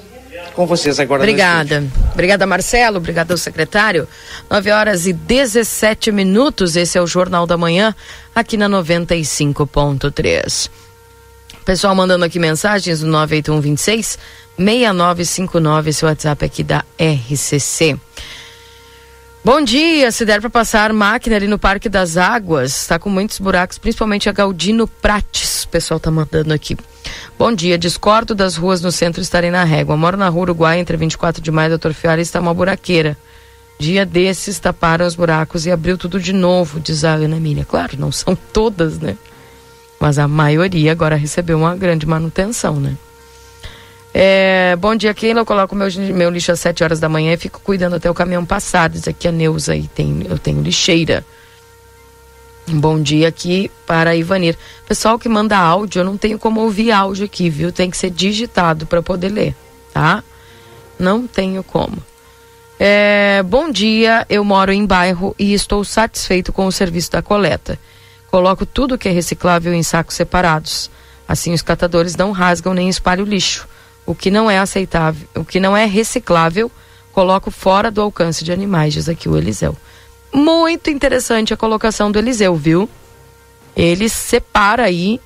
com 0.55 0.65
vocês 0.65 0.99
agora. 0.99 1.21
Obrigada. 1.21 1.83
Obrigada, 2.13 2.47
Marcelo. 2.47 2.97
Obrigada 2.97 3.33
ao 3.33 3.37
secretário. 3.37 4.07
9 4.49 4.71
horas 4.71 5.05
e 5.05 5.13
17 5.13 6.11
minutos. 6.11 6.75
Esse 6.75 6.97
é 6.97 7.01
o 7.01 7.07
Jornal 7.07 7.45
da 7.45 7.57
Manhã, 7.57 7.93
aqui 8.33 8.57
na 8.57 8.69
95.3. 8.69 10.69
Pessoal 11.65 11.95
mandando 11.95 12.25
aqui 12.25 12.39
mensagens 12.39 13.01
no 13.01 13.11
98126 13.11 14.17
6959, 14.57 15.89
esse 15.89 16.05
WhatsApp 16.05 16.45
aqui 16.45 16.63
da 16.63 16.85
RCC. 16.97 17.99
Bom 19.45 19.61
dia, 19.61 20.11
se 20.11 20.25
der 20.25 20.41
para 20.41 20.49
passar 20.49 20.91
máquina 20.91 21.35
ali 21.35 21.47
no 21.47 21.59
Parque 21.59 21.87
das 21.87 22.17
Águas, 22.17 22.81
está 22.81 22.97
com 22.97 23.11
muitos 23.11 23.37
buracos, 23.37 23.77
principalmente 23.77 24.27
a 24.27 24.31
Galdino 24.31 24.87
Prates, 24.87 25.65
o 25.65 25.67
pessoal 25.67 25.99
tá 25.99 26.09
mandando 26.09 26.51
aqui. 26.51 26.75
Bom 27.37 27.53
dia, 27.53 27.77
discordo 27.77 28.33
das 28.33 28.55
ruas 28.55 28.81
no 28.81 28.91
centro 28.91 29.21
estarem 29.21 29.51
na 29.51 29.63
régua. 29.63 29.95
Moro 29.95 30.17
na 30.17 30.29
rua 30.29 30.41
Uruguai, 30.41 30.79
entre 30.79 30.97
24 30.97 31.43
de 31.43 31.51
maio 31.51 31.67
e 31.67 31.69
Doutor 31.69 31.93
Fiora, 31.93 32.19
está 32.19 32.39
uma 32.39 32.55
buraqueira. 32.55 33.15
Dia 33.77 34.03
desses 34.03 34.57
taparam 34.57 35.05
os 35.05 35.13
buracos 35.13 35.67
e 35.67 35.71
abriu 35.71 35.95
tudo 35.95 36.19
de 36.19 36.33
novo, 36.33 36.79
diz 36.79 37.05
a 37.05 37.13
Ana 37.13 37.37
Emília. 37.37 37.65
Claro, 37.65 37.99
não 37.99 38.11
são 38.11 38.35
todas, 38.35 38.97
né? 38.97 39.15
Mas 39.99 40.17
a 40.17 40.27
maioria 40.27 40.91
agora 40.91 41.15
recebeu 41.15 41.59
uma 41.59 41.75
grande 41.75 42.07
manutenção, 42.07 42.79
né? 42.79 42.95
É, 44.17 44.77
bom 44.77 44.95
dia, 44.95 45.13
Keila. 45.13 45.41
Eu 45.41 45.45
coloco 45.45 45.75
meu, 45.75 45.89
meu 46.13 46.29
lixo 46.29 46.49
às 46.49 46.61
7 46.61 46.85
horas 46.85 47.01
da 47.01 47.09
manhã 47.09 47.33
e 47.33 47.37
fico 47.37 47.59
cuidando 47.59 47.97
até 47.97 48.09
o 48.09 48.13
caminhão 48.13 48.45
passar. 48.45 48.87
Diz 48.87 49.05
aqui 49.09 49.27
a 49.27 49.31
Neuza 49.31 49.73
aí, 49.73 49.89
tem, 49.89 50.25
eu 50.29 50.39
tenho 50.39 50.61
lixeira. 50.61 51.25
Bom 52.65 53.01
dia 53.01 53.27
aqui 53.27 53.69
para 53.85 54.15
Ivanir. 54.15 54.57
Pessoal 54.87 55.19
que 55.19 55.27
manda 55.27 55.57
áudio, 55.57 55.99
eu 55.99 56.05
não 56.05 56.17
tenho 56.17 56.39
como 56.39 56.61
ouvir 56.61 56.93
áudio 56.93 57.25
aqui, 57.25 57.49
viu? 57.49 57.73
Tem 57.73 57.91
que 57.91 57.97
ser 57.97 58.09
digitado 58.09 58.85
para 58.85 59.03
poder 59.03 59.27
ler, 59.27 59.53
tá? 59.93 60.23
Não 60.97 61.27
tenho 61.27 61.61
como. 61.61 61.97
É, 62.79 63.43
bom 63.43 63.69
dia, 63.69 64.25
eu 64.29 64.45
moro 64.45 64.71
em 64.71 64.85
bairro 64.85 65.35
e 65.37 65.53
estou 65.53 65.83
satisfeito 65.83 66.53
com 66.53 66.65
o 66.65 66.71
serviço 66.71 67.11
da 67.11 67.21
coleta. 67.21 67.77
Coloco 68.31 68.65
tudo 68.65 68.97
que 68.97 69.09
é 69.09 69.11
reciclável 69.11 69.73
em 69.73 69.83
sacos 69.83 70.15
separados. 70.15 70.89
Assim 71.27 71.53
os 71.53 71.61
catadores 71.61 72.15
não 72.15 72.31
rasgam 72.31 72.73
nem 72.73 72.87
espalham 72.87 73.25
lixo. 73.25 73.67
O 74.05 74.13
que 74.13 74.29
não 74.29 74.49
é 74.49 74.59
aceitável, 74.59 75.27
o 75.35 75.43
que 75.43 75.59
não 75.59 75.75
é 75.75 75.85
reciclável, 75.85 76.71
coloco 77.11 77.49
fora 77.49 77.89
do 77.89 78.01
alcance 78.01 78.43
de 78.43 78.51
animais, 78.51 78.93
diz 78.93 79.09
aqui 79.09 79.27
o 79.27 79.37
Eliseu. 79.37 79.75
Muito 80.33 80.89
interessante 80.89 81.53
a 81.53 81.57
colocação 81.57 82.11
do 82.11 82.19
Eliseu, 82.19 82.55
viu? 82.55 82.89
Ele 83.75 84.07
separa 84.09 84.83
aí 84.83 85.19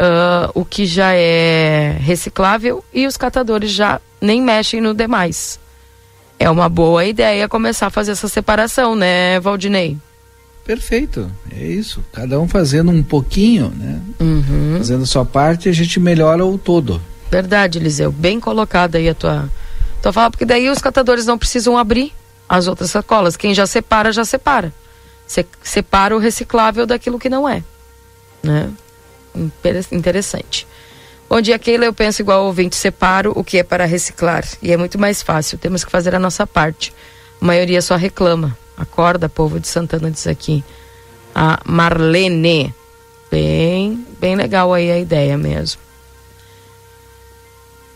uh, 0.00 0.50
o 0.54 0.64
que 0.64 0.86
já 0.86 1.12
é 1.12 1.96
reciclável 2.00 2.84
e 2.92 3.06
os 3.06 3.16
catadores 3.16 3.70
já 3.70 4.00
nem 4.20 4.40
mexem 4.40 4.80
no 4.80 4.94
demais. 4.94 5.58
É 6.38 6.50
uma 6.50 6.68
boa 6.68 7.04
ideia 7.04 7.48
começar 7.48 7.86
a 7.86 7.90
fazer 7.90 8.12
essa 8.12 8.28
separação, 8.28 8.94
né, 8.94 9.40
Valdinei? 9.40 9.96
Perfeito, 10.64 11.30
é 11.56 11.64
isso. 11.64 12.04
Cada 12.12 12.40
um 12.40 12.48
fazendo 12.48 12.90
um 12.90 13.02
pouquinho, 13.02 13.72
né? 13.76 14.00
Uhum. 14.20 14.74
Fazendo 14.78 15.04
a 15.04 15.06
sua 15.06 15.24
parte, 15.24 15.68
a 15.68 15.72
gente 15.72 16.00
melhora 16.00 16.44
o 16.44 16.58
todo. 16.58 17.00
Verdade, 17.30 17.78
Eliseu. 17.78 18.12
Bem 18.12 18.38
colocada 18.38 18.98
aí 18.98 19.08
a 19.08 19.14
tua, 19.14 19.50
tua 20.02 20.12
fala, 20.12 20.30
porque 20.30 20.44
daí 20.44 20.68
os 20.68 20.80
catadores 20.80 21.26
não 21.26 21.38
precisam 21.38 21.76
abrir 21.76 22.12
as 22.48 22.66
outras 22.68 22.90
sacolas. 22.90 23.36
Quem 23.36 23.54
já 23.54 23.66
separa, 23.66 24.12
já 24.12 24.24
separa. 24.24 24.72
Se, 25.26 25.44
separa 25.62 26.14
o 26.14 26.20
reciclável 26.20 26.86
daquilo 26.86 27.18
que 27.18 27.28
não 27.28 27.48
é. 27.48 27.62
Né? 28.42 28.70
Interessante. 29.90 30.66
Bom 31.28 31.40
dia, 31.40 31.58
Keila. 31.58 31.84
Eu 31.84 31.92
penso 31.92 32.22
igual 32.22 32.40
ao 32.40 32.46
ouvinte, 32.46 32.76
separo 32.76 33.32
o 33.34 33.42
que 33.42 33.58
é 33.58 33.62
para 33.64 33.84
reciclar. 33.84 34.44
E 34.62 34.72
é 34.72 34.76
muito 34.76 34.98
mais 34.98 35.22
fácil. 35.22 35.58
Temos 35.58 35.84
que 35.84 35.90
fazer 35.90 36.14
a 36.14 36.18
nossa 36.18 36.46
parte. 36.46 36.94
A 37.40 37.44
maioria 37.44 37.82
só 37.82 37.96
reclama. 37.96 38.56
Acorda, 38.76 39.28
povo 39.28 39.58
de 39.58 39.66
Santana, 39.66 40.10
diz 40.10 40.26
aqui. 40.26 40.64
A 41.34 41.60
Marlene. 41.64 42.72
Bem, 43.28 44.06
bem 44.20 44.36
legal 44.36 44.72
aí 44.72 44.90
a 44.90 44.98
ideia 44.98 45.36
mesmo. 45.36 45.85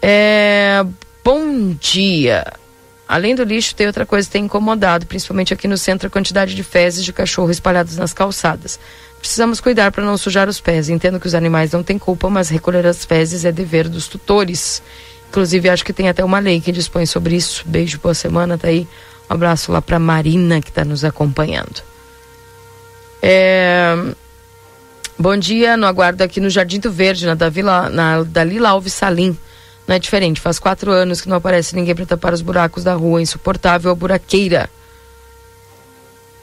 É, 0.02 0.84
bom 1.22 1.74
dia. 1.78 2.44
Além 3.06 3.34
do 3.34 3.42
lixo, 3.42 3.74
tem 3.74 3.86
outra 3.86 4.06
coisa 4.06 4.28
que 4.28 4.32
tem 4.32 4.44
incomodado, 4.44 5.04
principalmente 5.04 5.52
aqui 5.52 5.66
no 5.66 5.76
centro, 5.76 6.06
a 6.06 6.10
quantidade 6.10 6.54
de 6.54 6.62
fezes 6.62 7.04
de 7.04 7.12
cachorro 7.12 7.50
espalhadas 7.50 7.96
nas 7.96 8.12
calçadas. 8.12 8.78
Precisamos 9.18 9.60
cuidar 9.60 9.90
para 9.90 10.04
não 10.04 10.16
sujar 10.16 10.48
os 10.48 10.60
pés. 10.60 10.88
Entendo 10.88 11.20
que 11.20 11.26
os 11.26 11.34
animais 11.34 11.72
não 11.72 11.82
têm 11.82 11.98
culpa, 11.98 12.30
mas 12.30 12.48
recolher 12.48 12.86
as 12.86 13.04
fezes 13.04 13.44
é 13.44 13.52
dever 13.52 13.88
dos 13.88 14.06
tutores. 14.08 14.82
Inclusive, 15.28 15.68
acho 15.68 15.84
que 15.84 15.92
tem 15.92 16.08
até 16.08 16.24
uma 16.24 16.38
lei 16.38 16.60
que 16.60 16.72
dispõe 16.72 17.04
sobre 17.04 17.36
isso. 17.36 17.62
Beijo, 17.66 17.98
boa 18.00 18.14
semana, 18.14 18.56
tá 18.56 18.68
aí. 18.68 18.86
Um 19.28 19.34
abraço 19.34 19.70
lá 19.70 19.82
para 19.82 19.98
Marina, 19.98 20.60
que 20.60 20.70
está 20.70 20.84
nos 20.84 21.04
acompanhando. 21.04 21.82
É... 23.20 23.94
Bom 25.18 25.36
dia, 25.36 25.76
no 25.76 25.86
aguardo 25.86 26.22
aqui 26.22 26.40
no 26.40 26.48
Jardim 26.48 26.80
do 26.80 26.90
Verde, 26.90 27.26
na 27.26 27.34
da, 27.34 27.50
Vila, 27.50 27.90
na, 27.90 28.22
da 28.22 28.42
Lila 28.42 28.70
Alves 28.70 28.94
Salim 28.94 29.36
não 29.86 29.96
é 29.96 29.98
diferente. 29.98 30.40
Faz 30.40 30.58
quatro 30.58 30.90
anos 30.92 31.20
que 31.20 31.28
não 31.28 31.36
aparece 31.36 31.74
ninguém 31.74 31.94
para 31.94 32.06
tapar 32.06 32.32
os 32.32 32.42
buracos 32.42 32.84
da 32.84 32.94
rua. 32.94 33.20
Insuportável 33.20 33.90
a 33.90 33.94
buraqueira. 33.94 34.70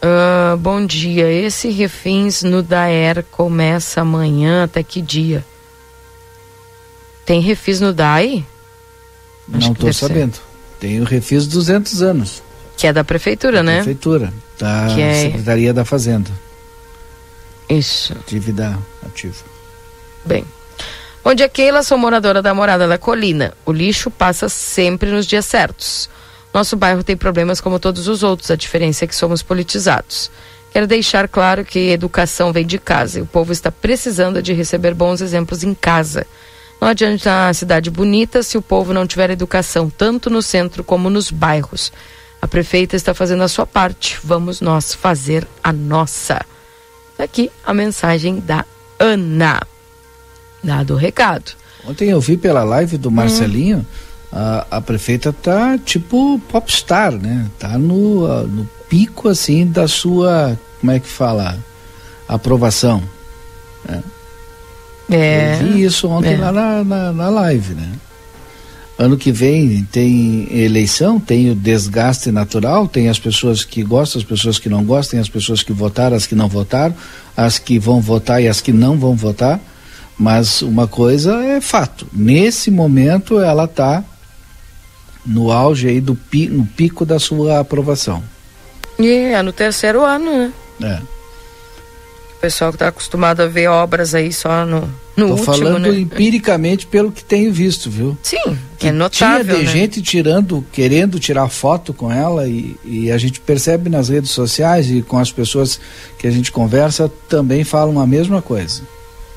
Uh, 0.01 0.57
bom 0.57 0.85
dia. 0.85 1.31
Esse 1.31 1.69
refins 1.69 2.43
no 2.43 2.61
Daer 2.61 3.23
começa 3.31 4.01
amanhã 4.01 4.63
até 4.63 4.83
que 4.83 5.01
dia? 5.01 5.43
Tem 7.25 7.41
refis 7.41 7.81
no 7.81 7.91
DAI? 7.91 8.45
Acho 9.53 9.65
não 9.65 9.73
estou 9.73 9.91
sabendo. 9.91 10.35
Ser. 10.35 10.41
Tem 10.79 11.01
o 11.01 11.03
refis 11.03 11.45
200 11.47 12.01
anos. 12.01 12.41
Que 12.77 12.87
é 12.87 12.93
da 12.93 13.03
prefeitura, 13.03 13.57
da 13.57 13.63
né? 13.63 13.75
Prefeitura. 13.77 14.33
Da 14.57 14.87
que 14.93 15.01
é... 15.01 15.23
Secretaria 15.23 15.73
da 15.73 15.83
Fazenda. 15.83 16.31
Isso. 17.69 18.15
Dívida 18.27 18.77
ativa. 19.05 19.43
Bem. 20.23 20.45
Bom 21.27 21.35
dia, 21.35 21.49
Keila. 21.49 21.83
Sou 21.83 21.97
moradora 21.97 22.41
da 22.41 22.53
Morada 22.53 22.87
da 22.87 22.97
Colina. 22.97 23.53
O 23.65 23.73
lixo 23.73 24.09
passa 24.09 24.47
sempre 24.47 25.11
nos 25.11 25.25
dias 25.25 25.45
certos. 25.45 26.09
Nosso 26.53 26.77
bairro 26.77 27.03
tem 27.03 27.17
problemas 27.17 27.59
como 27.59 27.81
todos 27.81 28.07
os 28.07 28.23
outros, 28.23 28.49
a 28.49 28.55
diferença 28.55 29.03
é 29.03 29.07
que 29.09 29.13
somos 29.13 29.43
politizados. 29.43 30.31
Quero 30.71 30.87
deixar 30.87 31.27
claro 31.27 31.65
que 31.65 31.89
educação 31.89 32.53
vem 32.53 32.65
de 32.65 32.79
casa 32.79 33.19
e 33.19 33.21
o 33.21 33.25
povo 33.25 33.51
está 33.51 33.69
precisando 33.69 34.41
de 34.41 34.53
receber 34.53 34.93
bons 34.93 35.19
exemplos 35.19 35.65
em 35.65 35.73
casa. 35.73 36.25
Não 36.79 36.87
adianta 36.87 37.49
a 37.49 37.53
cidade 37.53 37.91
bonita 37.91 38.41
se 38.41 38.57
o 38.57 38.61
povo 38.61 38.93
não 38.93 39.05
tiver 39.05 39.29
educação, 39.29 39.89
tanto 39.89 40.29
no 40.29 40.41
centro 40.41 40.81
como 40.81 41.09
nos 41.09 41.29
bairros. 41.29 41.91
A 42.41 42.47
prefeita 42.47 42.95
está 42.95 43.13
fazendo 43.13 43.43
a 43.43 43.49
sua 43.49 43.65
parte, 43.65 44.17
vamos 44.23 44.61
nós 44.61 44.93
fazer 44.93 45.45
a 45.61 45.73
nossa. 45.73 46.45
Aqui 47.19 47.51
a 47.65 47.73
mensagem 47.73 48.39
da 48.39 48.63
Ana. 48.97 49.59
Dado 50.63 50.93
o 50.93 50.97
recado. 50.97 51.51
Ontem 51.87 52.09
eu 52.09 52.19
vi 52.19 52.35
pela 52.35 52.63
live 52.63 52.97
do 52.97 53.09
Marcelinho, 53.09 53.77
hum. 53.79 53.85
a, 54.31 54.67
a 54.71 54.81
prefeita 54.81 55.31
tá 55.31 55.77
tipo 55.77 56.39
popstar, 56.49 57.11
né? 57.11 57.45
Tá 57.57 57.77
no, 57.77 58.45
no 58.47 58.69
pico 58.89 59.29
assim 59.29 59.65
da 59.65 59.87
sua, 59.87 60.57
como 60.79 60.91
é 60.91 60.99
que 60.99 61.07
fala? 61.07 61.57
Aprovação. 62.27 63.01
Né? 63.87 64.03
É. 65.09 65.59
Eu 65.61 65.67
vi 65.67 65.83
isso 65.83 66.07
ontem 66.09 66.33
é. 66.33 66.37
lá 66.37 66.51
na, 66.51 66.83
na, 66.83 67.13
na, 67.13 67.29
live, 67.29 67.73
né? 67.73 67.89
Ano 68.97 69.15
que 69.15 69.31
vem 69.31 69.83
tem 69.91 70.47
eleição, 70.51 71.19
tem 71.19 71.51
o 71.51 71.55
desgaste 71.55 72.31
natural, 72.31 72.87
tem 72.87 73.07
as 73.07 73.19
pessoas 73.19 73.63
que 73.63 73.83
gostam, 73.83 74.19
as 74.19 74.27
pessoas 74.27 74.57
que 74.57 74.67
não 74.67 74.83
gostam, 74.83 75.19
as 75.19 75.29
pessoas 75.29 75.61
que 75.61 75.71
votaram, 75.71 76.17
as 76.17 76.25
que 76.25 76.33
não 76.33 76.49
votaram, 76.49 76.95
as 77.35 77.59
que 77.59 77.77
vão 77.77 78.01
votar 78.01 78.41
e 78.41 78.47
as 78.47 78.59
que 78.59 78.73
não 78.73 78.97
vão 78.97 79.15
votar. 79.15 79.59
Mas 80.17 80.61
uma 80.61 80.87
coisa 80.87 81.43
é 81.43 81.61
fato, 81.61 82.07
nesse 82.11 82.71
momento 82.71 83.39
ela 83.39 83.65
está 83.65 84.03
no 85.25 85.51
auge 85.51 85.87
aí 85.89 86.01
do 86.01 86.15
pi, 86.15 86.47
no 86.47 86.65
pico 86.65 87.05
da 87.05 87.19
sua 87.19 87.59
aprovação. 87.59 88.23
E 88.97 89.07
é 89.07 89.41
no 89.43 89.51
terceiro 89.51 90.03
ano, 90.03 90.31
né? 90.31 90.53
É. 90.81 91.17
O 92.37 92.39
pessoal 92.39 92.71
que 92.71 92.75
está 92.75 92.87
acostumado 92.87 93.41
a 93.41 93.47
ver 93.47 93.67
obras 93.67 94.15
aí 94.15 94.31
só 94.31 94.65
no, 94.65 94.81
no 95.15 95.27
Tô 95.27 95.31
último, 95.33 95.45
falando 95.45 95.91
né? 95.91 95.99
empiricamente 95.99 96.87
pelo 96.87 97.11
que 97.11 97.23
tenho 97.23 97.51
visto, 97.51 97.89
viu? 97.89 98.17
Sim, 98.23 98.57
é 98.79 98.91
notável, 98.91 99.55
Tinha 99.55 99.59
de 99.59 99.65
né? 99.65 99.71
gente 99.71 100.01
tirando, 100.01 100.65
querendo 100.71 101.19
tirar 101.19 101.49
foto 101.49 101.93
com 101.93 102.11
ela 102.11 102.47
e, 102.47 102.75
e 102.85 103.11
a 103.11 103.17
gente 103.17 103.39
percebe 103.39 103.89
nas 103.89 104.09
redes 104.09 104.31
sociais 104.31 104.89
e 104.89 105.01
com 105.01 105.17
as 105.17 105.31
pessoas 105.31 105.79
que 106.17 106.27
a 106.27 106.31
gente 106.31 106.51
conversa 106.51 107.11
também 107.27 107.63
falam 107.63 107.99
a 107.99 108.07
mesma 108.07 108.41
coisa. 108.41 108.81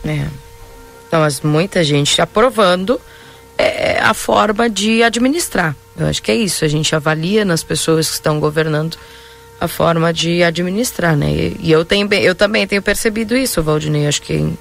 É. 0.05 0.27
Então, 1.11 1.23
mas 1.23 1.41
muita 1.41 1.82
gente 1.82 2.23
aprovando 2.23 3.01
é, 3.59 3.99
a 3.99 4.15
forma 4.15 4.70
de 4.70 5.03
administrar. 5.03 5.74
Eu 5.99 6.07
acho 6.07 6.23
que 6.23 6.31
é 6.31 6.37
isso. 6.37 6.65
A 6.65 6.69
gente 6.69 6.95
avalia 6.95 7.45
nas 7.45 7.65
pessoas 7.65 8.07
que 8.09 8.15
estão 8.15 8.39
governando 8.39 8.97
a 9.61 9.66
forma 9.66 10.12
de 10.12 10.41
administrar, 10.45 11.16
né? 11.16 11.32
E, 11.32 11.57
e 11.65 11.73
eu, 11.73 11.85
tenho, 11.85 12.09
eu 12.15 12.32
também 12.37 12.65
tenho 12.65 12.81
percebido 12.81 13.37
isso, 13.37 13.61
Valdinei, 13.61 14.07
acho 14.07 14.23
que 14.23 14.35
em, 14.35 14.57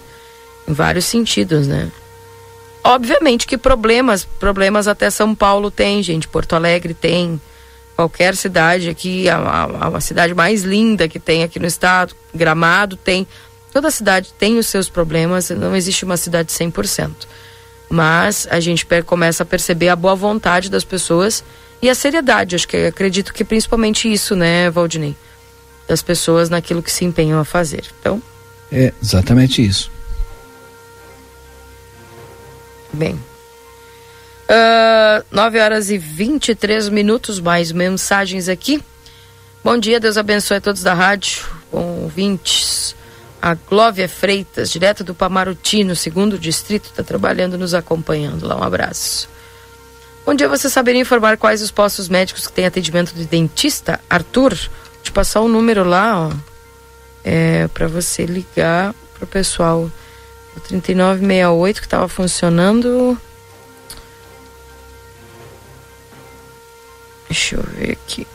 em 0.68 0.74
vários 0.74 1.06
sentidos, 1.06 1.68
né? 1.68 1.92
Obviamente 2.84 3.46
que 3.46 3.56
problemas, 3.56 4.26
problemas 4.26 4.88
até 4.88 5.12
São 5.12 5.36
Paulo 5.36 5.70
tem, 5.70 6.02
gente, 6.02 6.28
Porto 6.28 6.56
Alegre 6.56 6.96
tem, 6.96 7.40
qualquer 7.96 8.36
cidade 8.36 8.90
aqui, 8.90 9.30
a, 9.30 9.38
a, 9.38 9.98
a 9.98 10.02
cidade 10.02 10.34
mais 10.34 10.64
linda 10.64 11.08
que 11.08 11.20
tem 11.20 11.44
aqui 11.44 11.60
no 11.60 11.68
estado, 11.68 12.16
Gramado 12.34 12.96
tem, 12.96 13.28
toda 13.72 13.92
cidade 13.92 14.34
tem 14.38 14.58
os 14.58 14.68
seus 14.68 14.90
problemas, 14.90 15.50
não 15.50 15.76
existe 15.76 16.06
uma 16.06 16.18
cidade 16.18 16.52
100%. 16.52 17.12
Mas 17.90 18.48
a 18.52 18.60
gente 18.60 18.86
começa 19.06 19.44
a 19.44 19.46
perceber 19.46 19.90
a 19.90 19.96
boa 19.96 20.16
vontade 20.16 20.70
das 20.70 20.84
pessoas 20.84 21.44
e 21.82 21.90
a 21.90 21.96
seriedade, 21.96 22.56
acho 22.56 22.68
que 22.68 22.78
acredito 22.86 23.34
que 23.34 23.44
principalmente 23.44 24.12
isso, 24.12 24.36
né, 24.36 24.70
Valdinei? 24.70 25.16
Das 25.88 26.02
pessoas 26.02 26.50
naquilo 26.50 26.84
que 26.84 26.92
se 26.92 27.06
empenham 27.06 27.40
a 27.40 27.46
fazer. 27.46 27.86
Então, 28.00 28.22
É 28.72 28.94
exatamente 29.02 29.66
isso. 29.66 29.90
Bem. 32.94 33.20
Ah, 34.48 35.24
9 35.32 35.60
horas 35.60 35.90
e 35.90 35.98
23 35.98 36.90
minutos, 36.90 37.40
mais 37.40 37.72
mensagens 37.72 38.50
aqui. 38.50 38.84
Bom 39.64 39.78
dia, 39.78 40.00
Deus 40.00 40.18
abençoe 40.18 40.58
a 40.58 40.62
todos 40.62 40.82
da 40.82 40.94
rádio, 40.94 41.46
ouvintes. 41.72 42.96
A 43.42 43.54
Glóvia 43.54 44.10
Freitas, 44.10 44.70
direto 44.70 45.04
do 45.04 45.16
Pamarutino, 45.16 45.96
segundo 45.96 46.38
distrito, 46.38 46.90
está 46.90 47.04
trabalhando, 47.04 47.58
nos 47.58 47.74
acompanhando 47.74 48.46
lá. 48.46 48.58
Um 48.58 48.64
abraço. 48.64 49.30
Bom 50.26 50.34
dia, 50.34 50.50
você 50.50 50.70
saberia 50.70 51.02
informar 51.02 51.38
quais 51.38 51.62
os 51.62 51.72
postos 51.72 52.10
médicos 52.10 52.48
que 52.48 52.54
têm 52.54 52.66
atendimento 52.66 53.14
de 53.14 53.26
dentista? 53.26 54.00
Arthur, 54.10 54.54
vou 54.56 55.04
te 55.04 55.12
passar 55.12 55.40
o 55.42 55.48
número 55.48 55.84
lá, 55.84 56.28
ó. 56.28 56.32
É, 57.24 57.68
para 57.70 57.88
você 57.88 58.26
ligar 58.26 58.94
pro 59.18 59.26
pessoal. 59.26 59.90
O 60.56 60.60
3968 60.60 61.80
que 61.80 61.88
estava 61.88 62.08
funcionando. 62.08 63.18
Deixa 67.30 67.56
eu 67.56 67.64
ver 67.64 67.92
aqui. 67.92 68.28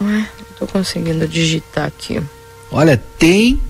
Ué, 0.00 0.28
não 0.38 0.56
tô 0.58 0.66
conseguindo 0.66 1.28
digitar 1.28 1.86
aqui. 1.86 2.22
Olha, 2.70 3.00
tem 3.18 3.60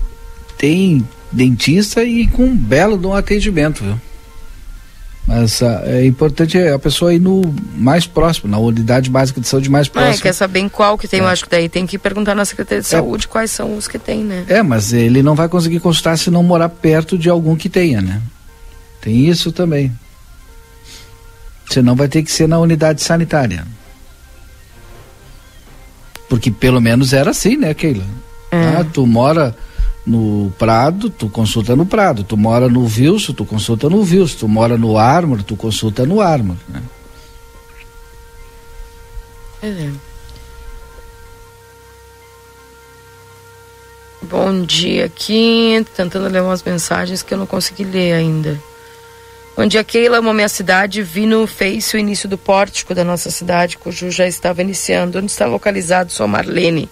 tem 0.57 1.07
dentista 1.31 2.03
e 2.03 2.27
com 2.27 2.45
um 2.45 2.55
belo 2.55 2.97
de 2.97 3.05
um 3.05 3.13
atendimento, 3.13 3.83
viu? 3.83 3.99
Mas 5.27 5.61
ah, 5.63 5.81
é 5.85 6.05
importante 6.05 6.57
a 6.59 6.77
pessoa 6.77 7.11
ir 7.13 7.19
no 7.19 7.41
mais 7.75 8.05
próximo, 8.05 8.49
na 8.49 8.59
unidade 8.59 9.09
básica 9.09 9.41
de 9.41 9.47
saúde 9.47 9.69
mais 9.69 9.87
Ah, 9.87 9.91
próxima. 9.91 10.21
quer 10.21 10.33
saber 10.33 10.59
em 10.59 10.69
qual 10.69 10.97
que 10.99 11.07
tem? 11.07 11.19
Eu 11.19 11.27
acho 11.27 11.43
que 11.45 11.49
daí 11.49 11.67
tem 11.67 11.85
que 11.87 11.97
perguntar 11.97 12.35
na 12.35 12.45
Secretaria 12.45 12.81
de 12.81 12.87
É. 12.87 12.89
Saúde 12.91 13.27
quais 13.27 13.49
são 13.51 13.75
os 13.75 13.87
que 13.87 13.97
tem, 13.97 14.23
né? 14.23 14.45
É, 14.47 14.61
mas 14.61 14.93
ele 14.93 15.23
não 15.23 15.33
vai 15.35 15.49
conseguir 15.49 15.79
consultar 15.79 16.15
se 16.17 16.29
não 16.29 16.43
morar 16.43 16.69
perto 16.69 17.17
de 17.17 17.27
algum 17.27 17.55
que 17.55 17.67
tenha, 17.69 18.01
né? 18.01 18.21
Tem 19.01 19.27
isso 19.27 19.51
também. 19.51 19.91
Senão 21.71 21.95
vai 21.95 22.07
ter 22.07 22.21
que 22.21 22.31
ser 22.31 22.47
na 22.47 22.59
unidade 22.59 23.01
sanitária. 23.01 23.65
Porque 26.29 26.51
pelo 26.51 26.79
menos 26.79 27.13
era 27.13 27.31
assim, 27.31 27.57
né, 27.57 27.73
Keila? 27.73 28.05
Ah, 28.55 28.85
tu 28.91 29.05
mora 29.05 29.55
no 30.05 30.53
Prado, 30.57 31.09
tu 31.09 31.29
consulta 31.29 31.75
no 31.75 31.85
Prado. 31.85 32.23
Tu 32.23 32.37
mora 32.37 32.69
no 32.69 32.85
Vilso, 32.85 33.33
tu 33.33 33.45
consulta 33.45 33.89
no 33.89 34.03
Vilso. 34.03 34.37
Tu 34.37 34.47
mora 34.47 34.77
no 34.77 34.97
Armor, 34.97 35.41
tu 35.43 35.55
consulta 35.55 36.05
no 36.05 36.21
Armor. 36.21 36.55
Né? 36.69 36.81
É. 39.63 39.89
Bom 44.21 44.63
dia 44.63 45.05
aqui, 45.05 45.85
tentando 45.95 46.27
ler 46.27 46.41
umas 46.41 46.63
mensagens 46.63 47.21
que 47.21 47.33
eu 47.33 47.37
não 47.37 47.45
consegui 47.45 47.83
ler 47.83 48.13
ainda. 48.13 48.59
Bom 49.55 49.65
dia, 49.65 49.83
Keila, 49.83 50.17
amo 50.17 50.33
minha 50.33 50.49
cidade. 50.49 51.01
Vi 51.01 51.25
no 51.25 51.47
Face 51.47 51.95
o 51.95 51.99
início 51.99 52.27
do 52.27 52.37
pórtico 52.37 52.93
da 52.93 53.03
nossa 53.03 53.31
cidade, 53.31 53.77
cujo 53.77 54.11
já 54.11 54.27
estava 54.27 54.61
iniciando. 54.61 55.17
Onde 55.17 55.31
está 55.31 55.45
localizado? 55.45 56.11
Sou 56.11 56.27
Marlene 56.27 56.89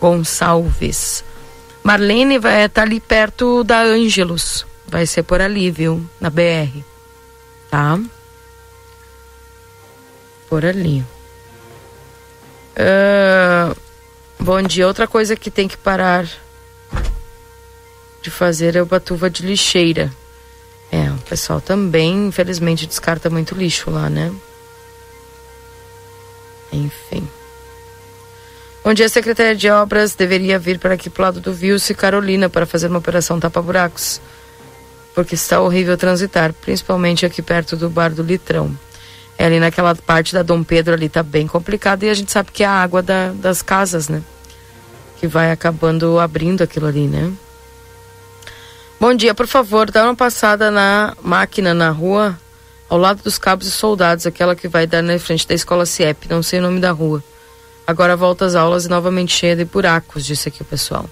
Gonçalves. 0.00 1.22
Marlene 1.82 2.38
vai 2.38 2.64
estar 2.64 2.82
ali 2.82 3.00
perto 3.00 3.62
da 3.62 3.80
Ângelos. 3.80 4.66
Vai 4.86 5.06
ser 5.06 5.22
por 5.22 5.40
ali, 5.40 5.70
viu? 5.70 6.04
Na 6.20 6.30
BR. 6.30 6.82
Tá? 7.70 7.98
Por 10.48 10.64
ali. 10.64 11.04
Ah, 12.76 13.74
bom 14.38 14.62
dia. 14.62 14.86
Outra 14.86 15.06
coisa 15.06 15.36
que 15.36 15.50
tem 15.50 15.68
que 15.68 15.76
parar 15.76 16.26
de 18.22 18.30
fazer 18.30 18.76
é 18.76 18.82
o 18.82 18.86
batuva 18.86 19.30
de 19.30 19.44
lixeira. 19.44 20.12
É, 20.90 21.10
o 21.10 21.18
pessoal 21.18 21.60
também, 21.60 22.26
infelizmente, 22.26 22.86
descarta 22.86 23.30
muito 23.30 23.54
lixo 23.54 23.90
lá, 23.90 24.10
né? 24.10 24.32
Enfim. 26.72 27.28
Bom 28.82 28.94
dia, 28.94 29.08
Secretaria 29.08 29.54
de 29.54 29.68
Obras 29.68 30.14
deveria 30.14 30.58
vir 30.58 30.78
para 30.78 30.94
aqui 30.94 31.10
pro 31.10 31.22
lado 31.22 31.40
do 31.40 31.52
Vilso 31.52 31.92
e 31.92 31.94
Carolina 31.94 32.48
para 32.48 32.64
fazer 32.64 32.86
uma 32.86 32.98
operação 32.98 33.38
tapa-buracos. 33.38 34.20
Porque 35.14 35.34
está 35.34 35.60
horrível 35.60 35.96
transitar, 35.98 36.52
principalmente 36.54 37.26
aqui 37.26 37.42
perto 37.42 37.76
do 37.76 37.90
bar 37.90 38.10
do 38.10 38.22
Litrão. 38.22 38.76
É 39.36 39.44
ali 39.46 39.60
naquela 39.60 39.94
parte 39.94 40.32
da 40.32 40.42
Dom 40.42 40.62
Pedro 40.62 40.94
ali 40.94 41.08
tá 41.08 41.22
bem 41.22 41.46
complicado 41.46 42.04
e 42.04 42.10
a 42.10 42.14
gente 42.14 42.32
sabe 42.32 42.50
que 42.52 42.62
é 42.62 42.66
a 42.66 42.70
água 42.82 43.02
da- 43.02 43.32
das 43.32 43.60
casas, 43.60 44.08
né? 44.08 44.22
Que 45.18 45.26
vai 45.26 45.50
acabando 45.50 46.18
abrindo 46.18 46.62
aquilo 46.62 46.86
ali, 46.86 47.06
né? 47.06 47.30
Bom 48.98 49.14
dia, 49.14 49.34
por 49.34 49.46
favor, 49.46 49.90
dá 49.90 50.04
uma 50.04 50.14
passada 50.14 50.70
na 50.70 51.14
máquina 51.22 51.72
na 51.74 51.90
rua, 51.90 52.38
ao 52.88 52.98
lado 52.98 53.22
dos 53.22 53.38
cabos 53.38 53.66
e 53.66 53.70
soldados, 53.70 54.26
aquela 54.26 54.54
que 54.54 54.68
vai 54.68 54.86
dar 54.86 55.02
na 55.02 55.18
frente 55.18 55.46
da 55.46 55.54
escola 55.54 55.86
CIEP, 55.86 56.28
não 56.28 56.42
sei 56.42 56.58
o 56.60 56.62
nome 56.62 56.80
da 56.80 56.92
rua. 56.92 57.22
Agora 57.90 58.14
volta 58.14 58.44
às 58.44 58.54
aulas 58.54 58.86
e 58.86 58.88
novamente 58.88 59.36
cheia 59.36 59.56
de 59.56 59.64
buracos, 59.64 60.24
disse 60.24 60.48
aqui 60.48 60.62
o 60.62 60.64
pessoal. 60.64 61.10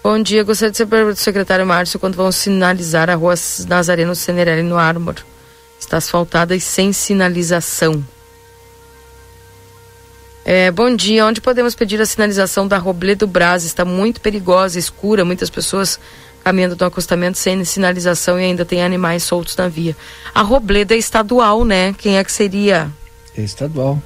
Bom 0.00 0.22
dia, 0.22 0.44
gostaria 0.44 0.70
de 0.70 0.78
saber 0.78 1.04
do 1.06 1.16
secretário 1.16 1.66
Márcio 1.66 1.98
quando 1.98 2.14
vão 2.14 2.30
sinalizar 2.30 3.10
a 3.10 3.16
rua 3.16 3.34
Nazareno 3.66 4.14
Senerelli 4.14 4.62
no 4.62 4.76
Ármor. 4.76 5.16
Está 5.76 5.96
asfaltada 5.96 6.54
e 6.54 6.60
sem 6.60 6.92
sinalização. 6.92 8.06
É, 10.44 10.70
bom 10.70 10.94
dia, 10.94 11.26
onde 11.26 11.40
podemos 11.40 11.74
pedir 11.74 12.00
a 12.00 12.06
sinalização 12.06 12.68
da 12.68 12.78
Robledo 12.78 13.26
Brás? 13.26 13.64
Está 13.64 13.84
muito 13.84 14.20
perigosa, 14.20 14.78
escura, 14.78 15.24
muitas 15.24 15.50
pessoas 15.50 15.98
caminhando 16.44 16.76
no 16.78 16.86
acostamento 16.86 17.38
sem 17.38 17.64
sinalização 17.64 18.38
e 18.38 18.44
ainda 18.44 18.64
tem 18.64 18.84
animais 18.84 19.24
soltos 19.24 19.56
na 19.56 19.66
via. 19.66 19.96
A 20.32 20.42
Robledo 20.42 20.94
é 20.94 20.96
estadual, 20.96 21.64
né? 21.64 21.92
Quem 21.98 22.18
é 22.18 22.22
que 22.22 22.30
seria? 22.30 22.88
É 23.36 23.42
estadual. 23.42 24.00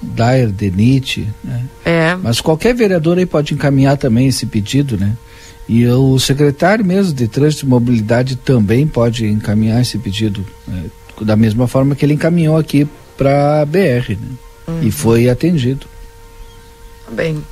Dair, 0.00 0.48
Denite, 0.50 1.28
né? 1.42 1.64
É. 1.84 2.14
Mas 2.16 2.40
qualquer 2.40 2.74
vereador 2.74 3.18
aí 3.18 3.26
pode 3.26 3.54
encaminhar 3.54 3.96
também 3.96 4.28
esse 4.28 4.44
pedido, 4.46 4.96
né? 4.98 5.16
E 5.68 5.86
o 5.88 6.18
secretário 6.18 6.84
mesmo 6.84 7.12
de 7.12 7.26
Trânsito 7.26 7.66
e 7.66 7.68
Mobilidade 7.68 8.36
também 8.36 8.86
pode 8.86 9.26
encaminhar 9.26 9.80
esse 9.82 9.98
pedido, 9.98 10.46
né? 10.66 10.84
da 11.22 11.34
mesma 11.34 11.66
forma 11.66 11.96
que 11.96 12.04
ele 12.04 12.12
encaminhou 12.14 12.56
aqui 12.58 12.86
para 13.16 13.62
a 13.62 13.64
BR, 13.64 14.10
né? 14.10 14.28
Uhum. 14.68 14.82
E 14.82 14.90
foi 14.90 15.28
atendido. 15.30 15.86
Bem. 17.10 17.42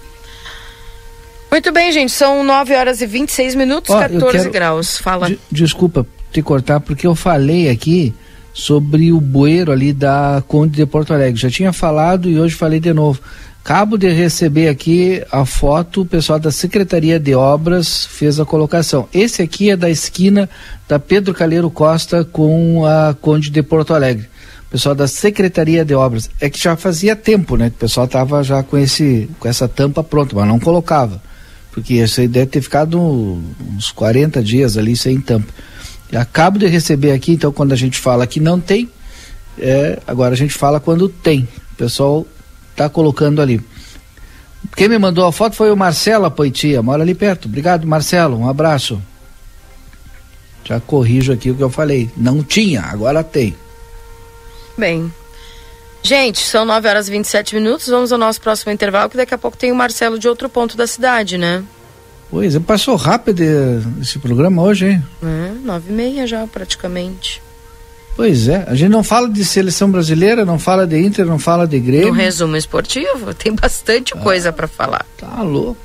Muito 1.51 1.73
bem, 1.73 1.91
gente. 1.93 2.13
São 2.13 2.43
9 2.45 2.75
horas 2.75 3.01
e 3.01 3.07
26 3.07 3.55
minutos, 3.55 3.91
Ó, 3.91 4.03
eu 4.03 4.11
14 4.11 4.39
quero- 4.39 4.51
graus. 4.51 4.99
Fala. 4.99 5.29
De- 5.29 5.39
desculpa 5.51 6.07
te 6.33 6.43
cortar, 6.43 6.81
porque 6.81 7.07
eu 7.07 7.15
falei 7.15 7.71
aqui 7.71 8.13
sobre 8.55 9.13
o 9.13 9.21
bueiro 9.21 9.73
ali 9.73 9.93
da 9.93 10.43
Conde 10.47 10.77
de 10.77 10.87
Porto 10.87 11.13
Alegre. 11.13 11.41
Já 11.41 11.51
tinha 11.51 11.73
falado 11.73 12.31
e 12.31 12.39
hoje 12.39 12.55
falei 12.55 12.79
de 12.79 12.95
novo. 12.95 13.21
Cabo 13.65 13.97
de 13.97 14.09
receber 14.11 14.69
aqui 14.69 15.23
a 15.33 15.45
foto, 15.47 16.03
o 16.03 16.07
pessoal 16.07 16.39
da 16.39 16.51
Secretaria 16.51 17.19
de 17.19 17.35
Obras 17.35 18.05
fez 18.05 18.39
a 18.39 18.45
colocação. 18.45 19.09
Esse 19.13 19.41
aqui 19.43 19.71
é 19.71 19.77
da 19.77 19.89
esquina 19.89 20.49
da 20.87 20.99
Pedro 20.99 21.33
Calheiro 21.33 21.71
Costa 21.71 22.25
com 22.25 22.85
a 22.87 23.15
Conde 23.21 23.51
de 23.51 23.63
Porto 23.63 23.95
Alegre. 23.95 24.29
O 24.69 24.71
pessoal 24.71 24.95
da 24.95 25.09
Secretaria 25.09 25.83
de 25.83 25.95
Obras. 25.95 26.29
É 26.41 26.51
que 26.51 26.63
já 26.63 26.77
fazia 26.77 27.17
tempo, 27.17 27.57
né? 27.57 27.69
O 27.69 27.71
pessoal 27.71 28.05
estava 28.05 28.45
já 28.45 28.63
com, 28.63 28.77
esse, 28.77 29.31
com 29.41 29.49
essa 29.49 29.67
tampa 29.67 30.05
pronta, 30.05 30.37
mas 30.37 30.47
não 30.47 30.61
colocava. 30.61 31.23
Porque 31.73 31.95
isso 31.95 32.21
aí 32.21 32.29
deve 32.29 32.47
ter 32.47 32.61
ficado 32.61 33.01
uns 33.01 33.91
40 33.93 34.43
dias 34.43 34.77
ali 34.77 34.95
sem 34.95 35.21
tampa. 35.21 35.53
Acabo 36.13 36.59
de 36.59 36.67
receber 36.67 37.13
aqui, 37.13 37.33
então 37.33 37.53
quando 37.53 37.73
a 37.73 37.77
gente 37.77 37.99
fala 37.99 38.27
que 38.27 38.41
não 38.41 38.61
tem, 38.61 38.91
é, 39.59 39.99
agora 40.07 40.35
a 40.35 40.37
gente 40.37 40.55
fala 40.55 40.81
quando 40.81 41.09
tem. 41.09 41.49
O 41.73 41.77
pessoal 41.77 42.27
tá 42.77 42.89
colocando 42.89 43.41
ali. 43.41 43.61
Quem 44.77 44.89
me 44.89 44.99
mandou 44.99 45.27
a 45.27 45.33
foto 45.33 45.57
foi 45.57 45.71
o 45.71 45.77
Marcelo 45.77 46.31
Poitia, 46.31 46.83
mora 46.83 47.03
ali 47.03 47.15
perto. 47.15 47.47
Obrigado, 47.47 47.87
Marcelo. 47.87 48.39
Um 48.39 48.49
abraço. 48.49 49.01
Já 50.65 50.81
corrijo 50.81 51.33
aqui 51.33 51.51
o 51.51 51.55
que 51.55 51.63
eu 51.63 51.71
falei. 51.71 52.11
Não 52.17 52.43
tinha, 52.43 52.83
agora 52.83 53.23
tem. 53.23 53.55
Bem. 54.77 55.13
Gente, 56.03 56.41
são 56.41 56.65
9 56.65 56.89
horas 56.89 57.09
e 57.09 57.11
27 57.11 57.55
minutos. 57.55 57.89
Vamos 57.89 58.13
ao 58.13 58.19
nosso 58.19 58.41
próximo 58.41 58.73
intervalo, 58.73 59.11
que 59.11 59.17
daqui 59.17 59.35
a 59.35 59.39
pouco 59.39 59.57
tem 59.57 59.71
o 59.71 59.75
Marcelo 59.75 60.19
de 60.19 60.29
outro 60.29 60.49
ponto 60.49 60.77
da 60.77 60.87
cidade, 60.87 61.39
né? 61.39 61.63
Pois 62.31 62.55
é, 62.55 62.61
passou 62.61 62.97
rápido 62.97 63.43
esse 64.01 64.19
programa 64.19 64.63
hoje, 64.63 64.87
hein? 64.87 65.05
É, 65.23 65.53
nove 65.65 65.91
e 65.91 65.93
meia 65.93 66.27
já, 66.27 66.47
praticamente. 66.47 67.43
Pois 68.17 68.49
é, 68.49 68.65
a 68.69 68.75
gente 68.75 68.91
não 68.91 69.03
fala 69.03 69.29
de 69.29 69.45
seleção 69.45 69.91
brasileira, 69.91 70.45
não 70.45 70.59
fala 70.59 70.87
de 70.87 70.99
Inter, 70.99 71.27
não 71.27 71.39
fala 71.39 71.67
de 71.67 71.79
Grêmio. 71.81 72.09
No 72.09 72.13
resumo 72.13 72.57
esportivo, 72.57 73.35
tem 73.35 73.55
bastante 73.55 74.15
ah, 74.15 74.21
coisa 74.21 74.53
para 74.53 74.69
falar. 74.69 75.05
Tá 75.17 75.43
louco. 75.43 75.77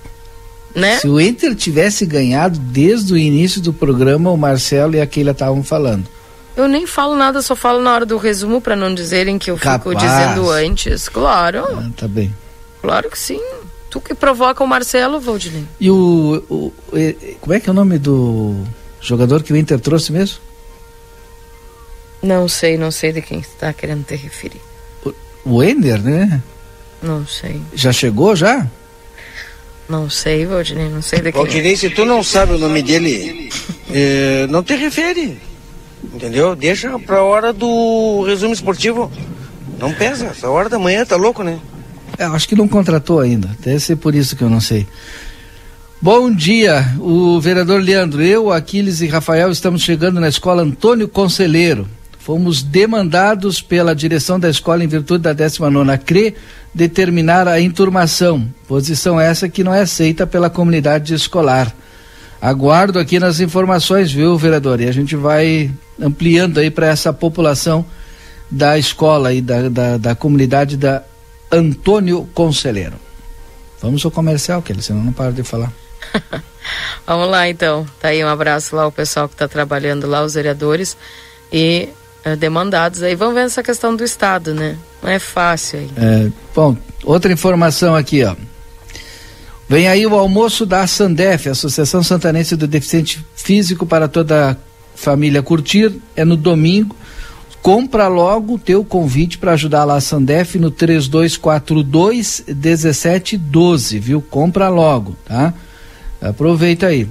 Né? 0.75 0.99
Se 0.99 1.07
o 1.07 1.19
Inter 1.19 1.55
tivesse 1.55 2.05
ganhado 2.05 2.59
desde 2.59 3.13
o 3.13 3.17
início 3.17 3.59
do 3.59 3.73
programa, 3.73 4.29
o 4.29 4.37
Marcelo 4.37 4.95
e 4.95 5.01
a 5.01 5.07
Keila 5.07 5.31
estavam 5.31 5.63
falando. 5.63 6.05
Eu 6.55 6.67
nem 6.67 6.85
falo 6.85 7.15
nada, 7.15 7.41
só 7.41 7.55
falo 7.55 7.81
na 7.81 7.93
hora 7.93 8.05
do 8.05 8.17
resumo 8.17 8.61
para 8.61 8.75
não 8.75 8.93
dizerem 8.93 9.39
que 9.39 9.49
eu 9.49 9.57
Capaz. 9.57 9.81
fico 9.81 9.95
dizendo 9.95 10.49
antes. 10.51 11.09
Claro. 11.09 11.63
Ah, 11.65 11.89
tá 11.95 12.07
bem. 12.07 12.33
Claro 12.81 13.09
que 13.09 13.17
sim. 13.17 13.41
Tu 13.89 13.99
que 13.99 14.13
provoca 14.13 14.63
o 14.63 14.67
Marcelo, 14.67 15.19
Valdinei. 15.19 15.65
E 15.79 15.89
o, 15.89 16.43
o, 16.49 16.55
o, 16.55 16.73
Como 17.41 17.53
é 17.53 17.59
que 17.59 17.69
é 17.69 17.71
o 17.71 17.75
nome 17.75 17.97
do 17.97 18.63
jogador 19.01 19.41
que 19.41 19.51
o 19.51 19.57
Inter 19.57 19.79
trouxe 19.79 20.11
mesmo? 20.11 20.37
Não 22.21 22.47
sei, 22.47 22.77
não 22.77 22.91
sei 22.91 23.11
de 23.11 23.21
quem 23.21 23.39
está 23.39 23.73
querendo 23.73 24.05
te 24.05 24.15
referir. 24.15 24.61
O 25.45 25.63
Ender, 25.63 26.01
né? 26.01 26.41
Não 27.01 27.25
sei. 27.25 27.61
Já 27.73 27.91
chegou 27.91 28.35
já? 28.35 28.67
Não 29.87 30.09
sei, 30.09 30.45
Valdinei, 30.45 30.89
não 30.89 31.01
sei 31.01 31.19
de 31.19 31.31
quem. 31.31 31.41
Valdinei, 31.41 31.75
se 31.75 31.89
tu 31.89 32.05
não 32.05 32.21
sabe 32.21 32.53
o 32.53 32.59
nome 32.59 32.83
dele, 32.83 33.49
é, 33.89 34.45
não 34.51 34.61
te 34.61 34.75
refere. 34.75 35.41
Entendeu? 36.03 36.55
Deixa 36.55 36.97
pra 36.99 37.23
hora 37.23 37.51
do 37.51 38.23
resumo 38.27 38.53
esportivo. 38.53 39.11
Não 39.79 39.93
pesa, 39.93 40.27
essa 40.27 40.49
hora 40.49 40.69
da 40.69 40.77
manhã 40.77 41.05
tá 41.05 41.15
louco, 41.15 41.41
né? 41.41 41.59
É, 42.19 42.25
acho 42.25 42.49
que 42.49 42.55
não 42.55 42.67
contratou 42.67 43.21
ainda. 43.21 43.49
Deve 43.63 43.79
ser 43.79 43.95
por 43.95 44.13
isso 44.13 44.35
que 44.35 44.43
eu 44.43 44.49
não 44.49 44.59
sei. 44.59 44.85
Bom 46.01 46.29
dia, 46.29 46.93
o 46.99 47.39
vereador 47.39 47.81
Leandro. 47.81 48.21
Eu, 48.21 48.51
Aquiles 48.51 48.99
e 48.99 49.07
Rafael 49.07 49.49
estamos 49.49 49.81
chegando 49.81 50.19
na 50.19 50.27
escola 50.27 50.61
Antônio 50.61 51.07
Conselheiro. 51.07 51.87
Fomos 52.19 52.61
demandados 52.61 53.61
pela 53.61 53.95
direção 53.95 54.37
da 54.37 54.49
escola 54.49 54.83
em 54.83 54.87
virtude 54.87 55.23
da 55.23 55.31
19 55.31 55.97
CRE 55.99 56.35
determinar 56.73 57.47
a 57.47 57.59
enturmação, 57.61 58.45
posição 58.67 59.17
essa 59.17 59.47
que 59.47 59.63
não 59.63 59.73
é 59.73 59.81
aceita 59.81 60.27
pela 60.27 60.49
comunidade 60.49 61.13
escolar. 61.13 61.73
Aguardo 62.41 62.99
aqui 62.99 63.17
nas 63.17 63.39
informações, 63.39 64.11
viu, 64.11 64.37
vereador? 64.37 64.81
E 64.81 64.89
a 64.89 64.91
gente 64.91 65.15
vai 65.15 65.71
ampliando 65.99 66.57
aí 66.57 66.69
para 66.69 66.87
essa 66.87 67.13
população 67.13 67.85
da 68.51 68.77
escola 68.77 69.33
e 69.33 69.41
da, 69.41 69.69
da, 69.69 69.97
da 69.97 70.15
comunidade 70.15 70.75
da 70.75 71.01
Antônio 71.51 72.27
Conselheiro. 72.33 72.95
Vamos 73.81 74.03
ao 74.03 74.11
comercial, 74.11 74.61
que 74.61 74.71
ele 74.71 74.81
senão 74.81 75.03
não 75.03 75.13
para 75.13 75.31
de 75.31 75.43
falar. 75.43 75.71
Vamos 77.05 77.29
lá 77.29 77.49
então. 77.49 77.85
Tá 77.99 78.09
aí 78.09 78.23
um 78.23 78.27
abraço 78.27 78.75
lá 78.75 78.83
ao 78.83 78.91
pessoal 78.91 79.27
que 79.27 79.35
está 79.35 79.47
trabalhando 79.47 80.07
lá, 80.07 80.23
os 80.23 80.33
vereadores. 80.33 80.97
E 81.51 81.89
é, 82.23 82.35
demandados 82.35 83.01
aí. 83.01 83.15
Vamos 83.15 83.35
ver 83.35 83.41
essa 83.41 83.63
questão 83.63 83.95
do 83.95 84.03
Estado, 84.03 84.53
né? 84.53 84.77
Não 85.01 85.09
é 85.09 85.19
fácil 85.19 85.79
aí. 85.79 85.89
É, 85.97 86.31
bom, 86.53 86.75
outra 87.03 87.31
informação 87.31 87.95
aqui, 87.95 88.23
ó. 88.23 88.35
Vem 89.67 89.87
aí 89.87 90.05
o 90.05 90.15
almoço 90.15 90.65
da 90.65 90.85
Sandef, 90.87 91.47
Associação 91.47 92.01
Santanense 92.01 92.55
do 92.55 92.67
Deficiente 92.67 93.23
Físico 93.35 93.85
para 93.85 94.07
toda 94.07 94.51
a 94.51 94.57
família 94.95 95.43
curtir. 95.43 96.01
É 96.15 96.25
no 96.25 96.35
domingo. 96.35 96.95
Compra 97.61 98.07
logo 98.07 98.55
o 98.55 98.59
teu 98.59 98.83
convite 98.85 99.37
para 99.37 99.53
ajudar 99.53 99.83
lá 99.83 99.95
a 99.95 100.01
Sandef 100.01 100.57
no 100.57 100.71
3242 100.71 102.45
1712, 102.47 103.99
viu? 103.99 104.21
Compra 104.21 104.69
logo, 104.69 105.15
tá? 105.25 105.53
Aproveita 106.21 106.87
aí. 106.87 107.07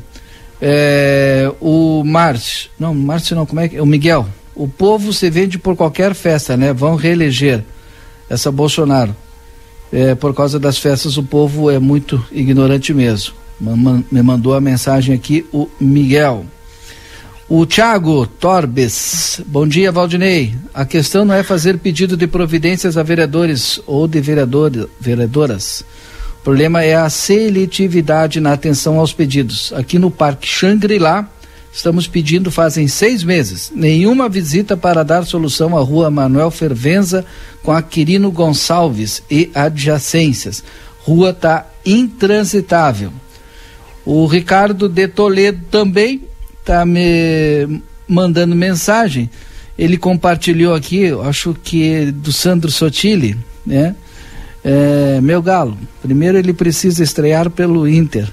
É, 0.60 1.52
o 1.60 2.02
Márcio, 2.04 2.70
não, 2.78 2.94
Márcio 2.94 3.36
não, 3.36 3.46
como 3.46 3.60
é 3.60 3.68
que 3.68 3.76
é? 3.76 3.82
O 3.82 3.86
Miguel, 3.86 4.26
o 4.54 4.66
povo 4.66 5.12
se 5.12 5.30
vende 5.30 5.58
por 5.58 5.76
qualquer 5.76 6.14
festa, 6.14 6.56
né? 6.56 6.72
Vão 6.72 6.96
reeleger 6.96 7.62
essa 8.28 8.50
Bolsonaro. 8.50 9.14
É, 9.92 10.14
por 10.14 10.34
causa 10.34 10.58
das 10.58 10.78
festas, 10.78 11.16
o 11.16 11.22
povo 11.22 11.70
é 11.70 11.78
muito 11.78 12.22
ignorante 12.32 12.92
mesmo. 12.92 13.34
Me 13.60 14.22
mandou 14.22 14.54
a 14.54 14.60
mensagem 14.60 15.14
aqui 15.14 15.46
o 15.52 15.68
Miguel. 15.80 16.44
O 17.50 17.64
Tiago 17.64 18.26
Torbes, 18.26 19.40
bom 19.46 19.66
dia 19.66 19.90
Valdinei. 19.90 20.54
A 20.74 20.84
questão 20.84 21.24
não 21.24 21.32
é 21.34 21.42
fazer 21.42 21.78
pedido 21.78 22.14
de 22.14 22.26
providências 22.26 22.98
a 22.98 23.02
vereadores 23.02 23.80
ou 23.86 24.06
de 24.06 24.20
vereador, 24.20 24.90
vereadoras. 25.00 25.82
O 26.40 26.44
problema 26.44 26.82
é 26.84 26.94
a 26.94 27.08
seletividade 27.08 28.38
na 28.38 28.52
atenção 28.52 28.98
aos 28.98 29.14
pedidos. 29.14 29.72
Aqui 29.72 29.98
no 29.98 30.10
Parque 30.10 30.46
Xangri-Lá, 30.46 31.26
Estamos 31.72 32.08
pedindo 32.08 32.50
fazem 32.50 32.88
seis 32.88 33.22
meses. 33.22 33.70
Nenhuma 33.74 34.28
visita 34.28 34.76
para 34.76 35.04
dar 35.04 35.24
solução 35.24 35.76
à 35.76 35.80
rua 35.80 36.10
Manuel 36.10 36.50
Fervenza 36.50 37.24
com 37.62 37.70
Aquirino 37.70 38.32
Gonçalves 38.32 39.22
e 39.30 39.50
adjacências. 39.54 40.64
Rua 41.00 41.30
está 41.30 41.66
intransitável. 41.86 43.12
O 44.04 44.26
Ricardo 44.26 44.88
de 44.88 45.06
Toledo 45.06 45.60
também 45.70 46.27
está 46.68 46.84
me 46.84 47.80
mandando 48.06 48.54
mensagem. 48.54 49.30
Ele 49.78 49.96
compartilhou 49.96 50.74
aqui, 50.74 51.10
acho 51.24 51.54
que 51.64 52.10
do 52.12 52.30
Sandro 52.30 52.70
Sotile, 52.70 53.38
né? 53.64 53.96
É, 54.62 55.18
meu 55.22 55.40
galo, 55.40 55.78
primeiro 56.02 56.36
ele 56.36 56.52
precisa 56.52 57.02
estrear 57.02 57.48
pelo 57.48 57.88
Inter. 57.88 58.28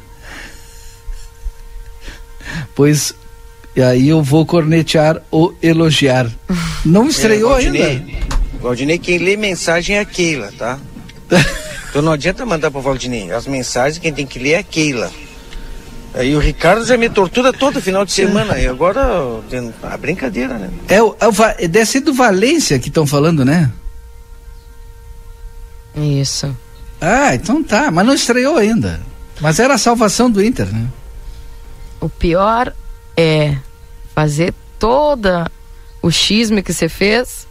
Pois 2.76 3.14
e 3.74 3.82
aí 3.82 4.10
eu 4.10 4.22
vou 4.22 4.46
cornetear 4.46 5.22
ou 5.32 5.56
elogiar. 5.62 6.30
Não 6.84 7.08
estreou 7.08 7.52
é, 7.52 7.62
Valdinei, 7.62 7.84
ainda? 7.84 8.28
Valdinei, 8.60 8.98
quem 8.98 9.18
lê 9.18 9.38
mensagem 9.38 9.98
é 9.98 10.00
a 10.00 10.06
Keila, 10.06 10.52
tá? 10.58 10.80
então 11.90 12.02
não 12.02 12.12
adianta 12.12 12.46
mandar 12.46 12.72
pro 12.72 12.82
Valdinei. 12.82 13.32
As 13.32 13.48
mensagens 13.48 14.00
quem 14.00 14.14
tem 14.14 14.26
que 14.26 14.40
ler 14.40 14.52
é 14.52 14.58
a 14.58 14.64
Keila. 14.64 15.12
Aí 16.16 16.34
o 16.36 16.40
Ricardo 16.40 16.86
já 16.86 16.98
me 16.98 17.10
tortura 17.10 17.52
todo 17.52 17.82
final 17.82 18.06
de 18.06 18.14
semana. 18.14 18.58
E 18.58 18.68
agora 18.68 19.02
a 19.84 19.98
brincadeira, 19.98 20.58
né? 20.58 20.70
É, 20.88 21.02
o, 21.02 21.16
é, 21.20 21.28
o, 21.28 21.34
é 21.58 21.68
deve 21.68 21.86
ser 21.86 22.00
do 22.00 22.14
Valência 22.14 22.80
que 22.80 22.88
estão 22.88 23.06
falando, 23.06 23.44
né? 23.44 23.70
Isso. 25.96 26.56
Ah, 27.02 27.36
então 27.36 27.62
tá. 27.62 27.92
Mas 27.92 28.06
não 28.06 28.14
estreou 28.14 28.58
ainda. 28.58 29.02
Mas 29.42 29.60
era 29.60 29.74
a 29.74 29.78
salvação 29.78 30.32
do 30.32 30.42
Inter, 30.42 30.68
né? 30.68 30.88
O 32.00 32.08
pior 32.08 32.74
é 33.18 33.58
fazer 34.14 34.54
toda 34.80 35.52
o 36.02 36.10
xisme 36.10 36.64
que 36.64 36.74
você 36.74 36.88
fez, 36.88 37.46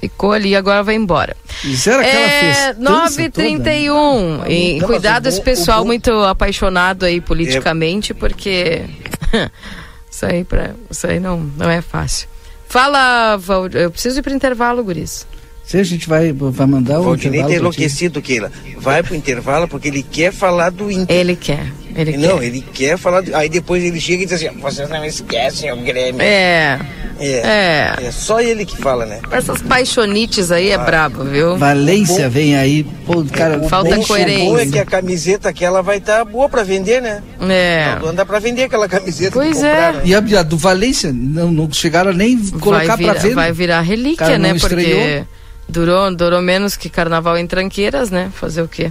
ficou 0.00 0.32
ali 0.32 0.56
agora 0.56 0.82
vai 0.82 0.94
embora. 0.94 1.36
Isso 1.62 1.90
era 1.90 2.00
aquela 2.00 2.26
é, 2.26 2.74
9h31. 2.74 4.38
Né? 4.38 4.52
E 4.52 4.80
cuidado 4.80 5.28
esse 5.28 5.40
pessoal 5.42 5.84
muito 5.84 6.10
apaixonado 6.24 7.04
aí 7.04 7.20
politicamente, 7.20 8.14
porque 8.14 8.84
isso 10.10 10.24
aí, 10.24 10.42
pra, 10.42 10.70
isso 10.90 11.06
aí 11.06 11.20
não, 11.20 11.40
não 11.56 11.68
é 11.68 11.82
fácil. 11.82 12.28
Fala, 12.68 13.36
Val, 13.36 13.66
eu 13.68 13.90
preciso 13.90 14.20
ir 14.20 14.22
para 14.22 14.32
intervalo, 14.32 14.82
Guris. 14.82 15.26
Se 15.70 15.78
a 15.78 15.84
gente 15.84 16.08
vai, 16.08 16.32
vai 16.32 16.66
mandar 16.66 16.98
o 16.98 17.04
Valdinei 17.04 17.42
tá 17.42 17.46
intervalo. 17.46 17.72
enlouquecido, 17.72 18.20
Keila. 18.20 18.50
Vai 18.78 19.04
pro 19.04 19.14
intervalo 19.14 19.68
porque 19.68 19.86
ele 19.86 20.02
quer 20.02 20.32
falar 20.32 20.70
do 20.70 20.90
Inter. 20.90 21.16
Ele 21.16 21.36
quer. 21.36 21.64
Ele 21.94 22.16
não, 22.16 22.40
quer. 22.40 22.44
ele 22.44 22.60
quer 22.60 22.98
falar. 22.98 23.20
Do... 23.20 23.36
Aí 23.36 23.48
depois 23.48 23.84
ele 23.84 24.00
chega 24.00 24.24
e 24.24 24.26
diz 24.26 24.34
assim: 24.34 24.48
vocês 24.58 24.90
não 24.90 25.04
esquecem 25.04 25.70
o 25.70 25.76
Grêmio. 25.76 26.20
É. 26.20 26.76
É. 27.20 27.94
É 28.02 28.10
só 28.10 28.40
ele 28.40 28.66
que 28.66 28.76
fala, 28.78 29.06
né? 29.06 29.20
Essas 29.30 29.62
paixonites 29.62 30.50
aí 30.50 30.70
é 30.70 30.78
brabo, 30.78 31.22
viu? 31.22 31.56
Valência 31.56 32.28
vem 32.28 32.56
aí, 32.56 32.82
pô, 33.06 33.24
cara. 33.26 33.62
Falta 33.68 33.94
bom, 33.94 34.02
coerência. 34.02 34.46
O 34.46 34.50
bom 34.50 34.58
é 34.58 34.66
que 34.66 34.78
a 34.80 34.84
camiseta 34.84 35.50
aquela 35.50 35.82
vai 35.82 35.98
estar 35.98 36.24
boa 36.24 36.48
pra 36.48 36.64
vender, 36.64 37.00
né? 37.00 37.22
É. 37.48 37.96
Não 38.02 38.12
dá 38.12 38.26
pra 38.26 38.40
vender 38.40 38.64
aquela 38.64 38.88
camiseta. 38.88 39.30
Pois 39.30 39.58
que 39.58 39.64
é. 39.64 39.70
compraram. 39.70 40.00
E 40.04 40.14
a, 40.16 40.40
a 40.40 40.42
do 40.42 40.56
Valência 40.56 41.12
não, 41.12 41.52
não 41.52 41.72
chegaram 41.72 42.10
a 42.10 42.12
nem 42.12 42.36
colocar 42.58 42.86
vai 42.86 42.96
virar, 42.96 43.12
pra 43.12 43.22
ver. 43.22 43.34
Vai 43.36 43.52
virar 43.52 43.80
relíquia, 43.82 44.26
Cara, 44.26 44.36
né? 44.38 44.54
Porque 44.58 44.74
estreou. 44.74 45.26
Durou, 45.70 46.14
durou 46.14 46.42
menos 46.42 46.76
que 46.76 46.88
carnaval 46.88 47.38
em 47.38 47.46
tranqueiras, 47.46 48.10
né? 48.10 48.30
Fazer 48.34 48.62
o 48.62 48.68
quê? 48.68 48.90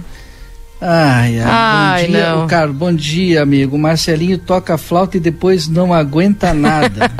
Ai, 0.80 1.38
ai, 1.38 1.44
Ai, 1.44 2.02
bom 2.06 2.12
dia, 2.12 2.34
não. 2.34 2.46
Carlos, 2.46 2.76
bom 2.76 2.94
dia, 2.94 3.42
amigo. 3.42 3.76
O 3.76 3.78
Marcelinho 3.78 4.38
toca 4.38 4.78
flauta 4.78 5.18
e 5.18 5.20
depois 5.20 5.68
não 5.68 5.92
aguenta 5.92 6.54
nada. 6.54 7.10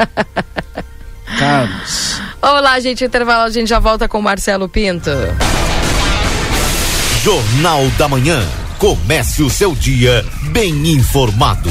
Carlos. 1.38 2.20
Vamos 2.40 2.62
lá, 2.62 2.80
gente, 2.80 3.04
intervalo, 3.04 3.44
a 3.44 3.50
gente 3.50 3.68
já 3.68 3.78
volta 3.78 4.08
com 4.08 4.18
o 4.18 4.22
Marcelo 4.22 4.68
Pinto. 4.68 5.10
Jornal 7.22 7.86
da 7.98 8.08
Manhã. 8.08 8.42
Comece 8.78 9.42
o 9.42 9.50
seu 9.50 9.74
dia 9.74 10.24
bem 10.52 10.88
informado. 10.88 11.70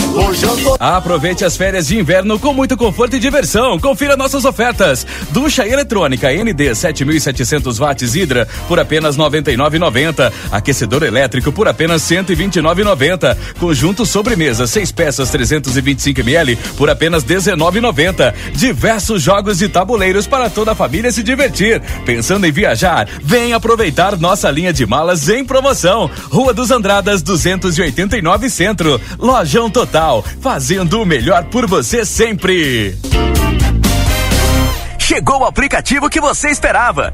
Aproveite 0.79 1.45
as 1.45 1.55
férias 1.55 1.87
de 1.87 1.97
inverno 1.97 2.39
com 2.39 2.53
muito 2.53 2.75
conforto 2.75 3.15
e 3.15 3.19
diversão. 3.19 3.79
Confira 3.79 4.17
nossas 4.17 4.45
ofertas. 4.45 5.05
Ducha 5.29 5.67
eletrônica 5.67 6.29
ND 6.31 6.75
7700 6.75 7.79
watts 7.79 8.15
Hidra 8.15 8.47
por 8.67 8.79
apenas 8.79 9.17
99,90. 9.17 10.31
Aquecedor 10.51 11.03
elétrico 11.03 11.51
por 11.51 11.67
apenas 11.67 12.01
129,90. 12.03 13.37
Conjunto 13.59 14.05
sobremesa 14.05 14.67
6 14.67 14.91
peças 14.91 15.29
325 15.29 16.21
ml 16.21 16.55
por 16.77 16.89
apenas 16.89 17.23
19,90. 17.23 18.33
Diversos 18.53 19.21
jogos 19.21 19.61
e 19.61 19.69
tabuleiros 19.69 20.27
para 20.27 20.49
toda 20.49 20.71
a 20.71 20.75
família 20.75 21.11
se 21.11 21.23
divertir. 21.23 21.81
Pensando 22.05 22.45
em 22.45 22.51
viajar? 22.51 23.07
Vem 23.23 23.53
aproveitar 23.53 24.17
nossa 24.17 24.49
linha 24.49 24.73
de 24.73 24.85
malas 24.85 25.29
em 25.29 25.45
promoção. 25.45 26.09
Rua 26.29 26.53
dos 26.53 26.71
Andradas 26.71 27.21
289 27.21 28.49
Centro. 28.49 28.99
Lojão 29.17 29.69
Total, 29.69 30.00
fazendo 30.39 31.01
o 31.01 31.05
melhor 31.05 31.43
por 31.45 31.67
você 31.67 32.03
sempre. 32.03 32.97
Chegou 34.97 35.41
o 35.41 35.45
aplicativo 35.45 36.09
que 36.09 36.19
você 36.19 36.49
esperava. 36.49 37.13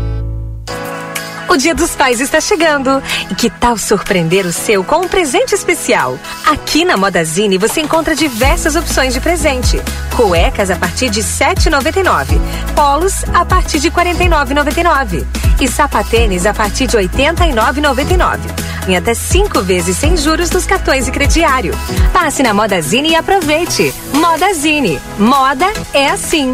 O 1.51 1.57
Dia 1.57 1.75
dos 1.75 1.97
Pais 1.97 2.21
está 2.21 2.39
chegando. 2.39 3.03
E 3.29 3.35
que 3.35 3.49
tal 3.49 3.77
surpreender 3.77 4.45
o 4.45 4.53
seu 4.53 4.85
com 4.85 5.01
um 5.01 5.07
presente 5.09 5.53
especial? 5.53 6.17
Aqui 6.45 6.85
na 6.85 6.95
Modazine 6.95 7.57
você 7.57 7.81
encontra 7.81 8.15
diversas 8.15 8.77
opções 8.77 9.13
de 9.13 9.19
presente. 9.19 9.77
Cuecas 10.15 10.71
a 10.71 10.77
partir 10.77 11.09
de 11.09 11.19
R$ 11.19 11.27
7,99. 11.27 12.39
Polos 12.73 13.25
a 13.33 13.43
partir 13.43 13.79
de 13.79 13.89
R$ 13.89 13.95
49,99. 13.95 15.25
E 15.59 15.67
sapatênis 15.67 16.45
a 16.45 16.53
partir 16.53 16.87
de 16.87 16.95
R$ 16.95 17.09
89,99. 17.09 18.39
Em 18.87 18.95
até 18.95 19.13
cinco 19.13 19.61
vezes 19.61 19.97
sem 19.97 20.15
juros 20.15 20.51
nos 20.51 20.65
cartões 20.65 21.09
e 21.09 21.11
crediário. 21.11 21.73
Passe 22.13 22.41
na 22.41 22.53
Modazine 22.53 23.09
e 23.09 23.15
aproveite. 23.17 23.93
Modazine. 24.13 25.01
Moda 25.19 25.67
é 25.93 26.07
assim. 26.07 26.53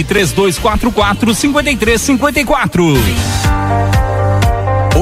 3244 0.03 1.35
5354. 1.35 4.10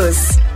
News. 0.00 0.49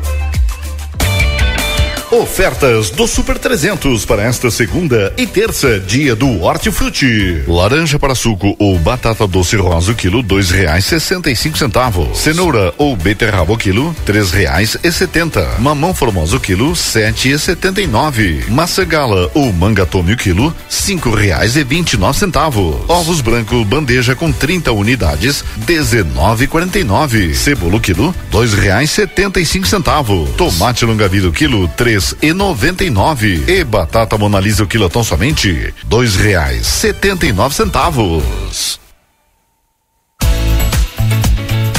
Ofertas 2.14 2.90
do 2.90 3.08
Super 3.08 3.40
300 3.40 4.04
para 4.04 4.22
esta 4.22 4.48
segunda 4.48 5.12
e 5.16 5.26
terça, 5.26 5.80
dia 5.80 6.14
do 6.14 6.42
Hortifruti. 6.42 7.42
Laranja 7.48 7.98
para 7.98 8.14
suco 8.14 8.54
ou 8.56 8.78
batata 8.78 9.26
doce 9.26 9.56
rosa 9.56 9.92
quilo, 9.94 10.22
dois 10.22 10.48
reais 10.48 10.84
sessenta 10.84 11.28
e 11.28 11.34
cinco 11.34 11.58
centavos. 11.58 12.16
Cenoura 12.16 12.72
ou 12.78 12.94
beterraba 12.94 13.56
quilo, 13.56 13.92
três 14.06 14.30
reais 14.30 14.78
e 14.84 14.92
setenta. 14.92 15.56
Mamão 15.58 15.92
formoso 15.92 16.38
quilo, 16.38 16.76
sete 16.76 17.32
e 17.32 17.38
setenta 17.38 17.80
e 17.80 17.86
nove. 17.88 18.44
Maçã 18.48 18.86
gala 18.86 19.28
ou 19.34 19.52
manga 19.52 19.84
tome 19.84 20.14
quilo, 20.14 20.54
cinco 20.68 21.10
reais 21.10 21.56
e 21.56 21.64
vinte 21.64 21.94
e 21.94 21.96
nove 21.96 22.16
centavos. 22.16 22.76
Ovos 22.86 23.20
branco 23.20 23.64
bandeja 23.64 24.14
com 24.14 24.30
30 24.30 24.70
unidades, 24.70 25.44
dezenove 25.66 26.44
e 26.44 26.46
quarenta 26.46 26.78
e 26.78 26.84
nove. 26.84 27.34
Cebola 27.34 27.80
quilo, 27.80 28.14
dois 28.30 28.54
reais 28.54 28.92
setenta 28.92 29.40
e 29.40 29.44
cinco 29.44 29.66
centavos. 29.66 30.30
Tomate 30.36 30.84
longa 30.84 31.08
vida 31.08 31.28
quilo, 31.32 31.66
três 31.66 32.03
e 32.20 32.32
noventa 32.32 32.84
e 32.84 32.90
nove. 32.90 33.44
E 33.46 33.62
batata 33.64 34.18
monalisa 34.18 34.64
o 34.64 34.66
quilotão 34.66 35.04
somente 35.04 35.72
dois 35.84 36.16
reais 36.16 36.66
setenta 36.66 37.24
e 37.24 37.32
nove 37.32 37.54
centavos. 37.54 38.80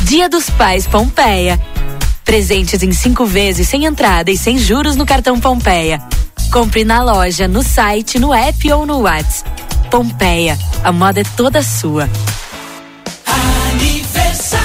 Dia 0.04 0.30
dos 0.30 0.50
Pais 0.50 0.88
Pompeia. 0.88 1.60
Presentes 2.24 2.82
em 2.82 2.92
cinco 2.92 3.26
vezes 3.26 3.68
sem 3.68 3.86
entrada 3.86 4.32
e 4.32 4.38
sem 4.38 4.58
juros 4.58 4.96
no 4.96 5.06
cartão 5.06 5.40
Pompeia. 5.40 6.02
Compre 6.52 6.84
na 6.84 7.04
loja, 7.04 7.48
no 7.48 7.62
site, 7.62 8.18
no 8.18 8.34
app 8.34 8.72
ou 8.72 8.86
no 8.86 9.02
WhatsApp. 9.02 9.50
Pompeia, 9.92 10.58
a 10.84 10.92
moda 10.92 11.22
é 11.22 11.24
toda 11.36 11.62
sua. 11.62 12.10
Aniversário 13.72 14.65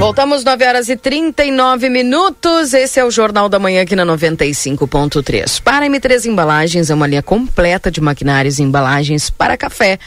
Voltamos 0.00 0.42
9 0.44 0.64
horas 0.64 0.88
e 0.88 0.96
39 0.96 1.90
minutos. 1.90 2.72
Esse 2.72 2.98
é 2.98 3.04
o 3.04 3.10
Jornal 3.10 3.50
da 3.50 3.58
Manhã 3.58 3.82
aqui 3.82 3.94
na 3.94 4.06
95.3. 4.06 5.60
Para 5.62 5.84
M3 5.86 6.24
Embalagens 6.24 6.88
é 6.88 6.94
uma 6.94 7.06
linha 7.06 7.22
completa 7.22 7.90
de 7.90 8.00
maquinários 8.00 8.58
e 8.58 8.62
embalagens 8.62 9.28
para 9.28 9.58
café. 9.58 9.98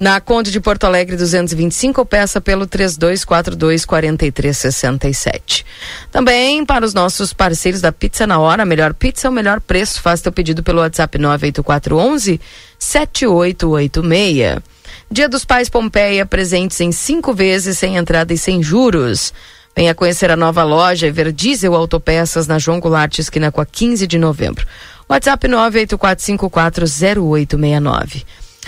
Na 0.00 0.18
Conde 0.18 0.50
de 0.50 0.58
Porto 0.60 0.84
Alegre 0.84 1.14
225, 1.18 2.06
peça 2.06 2.40
pelo 2.40 2.66
3242 2.66 3.84
4367. 3.84 5.66
Também 6.10 6.64
para 6.64 6.86
os 6.86 6.94
nossos 6.94 7.34
parceiros 7.34 7.82
da 7.82 7.92
Pizza 7.92 8.26
na 8.26 8.38
Hora, 8.38 8.64
melhor 8.64 8.94
pizza, 8.94 9.28
o 9.28 9.32
melhor 9.32 9.60
preço. 9.60 10.00
Faça 10.00 10.22
teu 10.22 10.32
pedido 10.32 10.62
pelo 10.62 10.80
WhatsApp 10.80 11.18
98411 11.18 12.40
7886. 12.78 14.73
Dia 15.10 15.28
dos 15.28 15.44
Pais 15.44 15.68
Pompeia, 15.68 16.24
presentes 16.24 16.80
em 16.80 16.90
cinco 16.90 17.34
vezes, 17.34 17.76
sem 17.78 17.96
entrada 17.96 18.32
e 18.32 18.38
sem 18.38 18.62
juros. 18.62 19.34
Venha 19.76 19.94
conhecer 19.94 20.30
a 20.30 20.36
nova 20.36 20.64
loja 20.64 21.06
Everdiesel 21.06 21.74
Autopeças 21.74 22.46
na 22.46 22.58
João 22.58 22.80
Goulart, 22.80 23.18
esquina 23.18 23.52
com 23.52 23.60
a 23.60 23.66
15 23.66 24.06
de 24.06 24.18
novembro. 24.18 24.66
WhatsApp 25.08 25.48
984540869. 25.48 28.24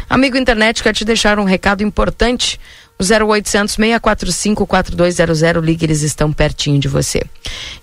Amigo 0.09 0.37
internet, 0.37 0.83
quer 0.83 0.93
te 0.93 1.05
deixar 1.05 1.39
um 1.39 1.45
recado 1.45 1.83
importante. 1.83 2.61
O 2.99 3.03
0800 3.03 3.75
645 3.75 4.67
4200, 4.67 5.43
ligue, 5.63 5.85
eles 5.85 6.03
estão 6.03 6.33
pertinho 6.33 6.79
de 6.79 6.89
você. 6.89 7.23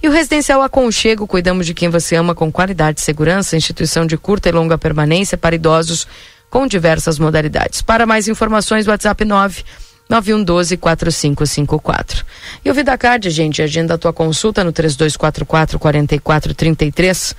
E 0.01 0.07
o 0.07 0.11
Residencial 0.11 0.61
Aconchego, 0.61 1.27
cuidamos 1.27 1.65
de 1.65 1.73
quem 1.73 1.89
você 1.89 2.15
ama 2.15 2.33
com 2.33 2.51
qualidade 2.51 2.99
e 2.99 3.03
segurança, 3.03 3.55
instituição 3.55 4.07
de 4.07 4.17
curta 4.17 4.49
e 4.49 4.51
longa 4.51 4.77
permanência 4.77 5.37
para 5.37 5.55
idosos 5.55 6.07
com 6.53 6.67
diversas 6.67 7.17
modalidades. 7.17 7.81
Para 7.81 8.05
mais 8.05 8.27
informações, 8.27 8.87
WhatsApp 8.87 9.25
9 9.25 9.63
9112 10.07 10.77
4554. 10.77 12.23
E 12.63 12.69
o 12.69 12.73
VidaCard, 12.75 13.27
gente, 13.31 13.59
agenda 13.59 13.95
a 13.95 13.97
tua 13.97 14.13
consulta 14.13 14.63
no 14.63 14.71
3244 14.71 15.79
4433. 15.79 17.35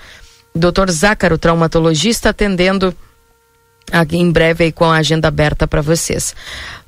Doutor 0.53 0.91
Zácaro, 0.91 1.39
traumatologista, 1.39 2.31
atendendo 2.31 2.93
aqui 3.93 4.17
em 4.17 4.33
breve 4.33 4.65
aí 4.65 4.73
com 4.73 4.87
a 4.87 4.97
agenda 4.97 5.29
aberta 5.29 5.69
para 5.69 5.81
vocês. 5.81 6.35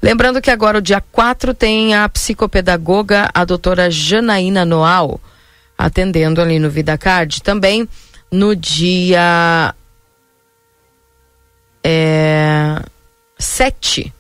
Lembrando 0.02 0.40
que 0.40 0.50
agora 0.50 0.78
o 0.78 0.82
dia 0.82 1.00
4 1.12 1.54
tem 1.54 1.94
a 1.94 2.08
psicopedagoga, 2.08 3.30
a 3.32 3.44
doutora 3.44 3.88
Janaína 3.88 4.64
Noal, 4.64 5.20
atendendo 5.78 6.42
ali 6.42 6.58
no 6.58 6.70
VidaCard. 6.70 7.40
Também 7.40 7.88
no 8.32 8.56
dia 8.56 9.72
é, 11.88 12.82
7, 13.38 14.12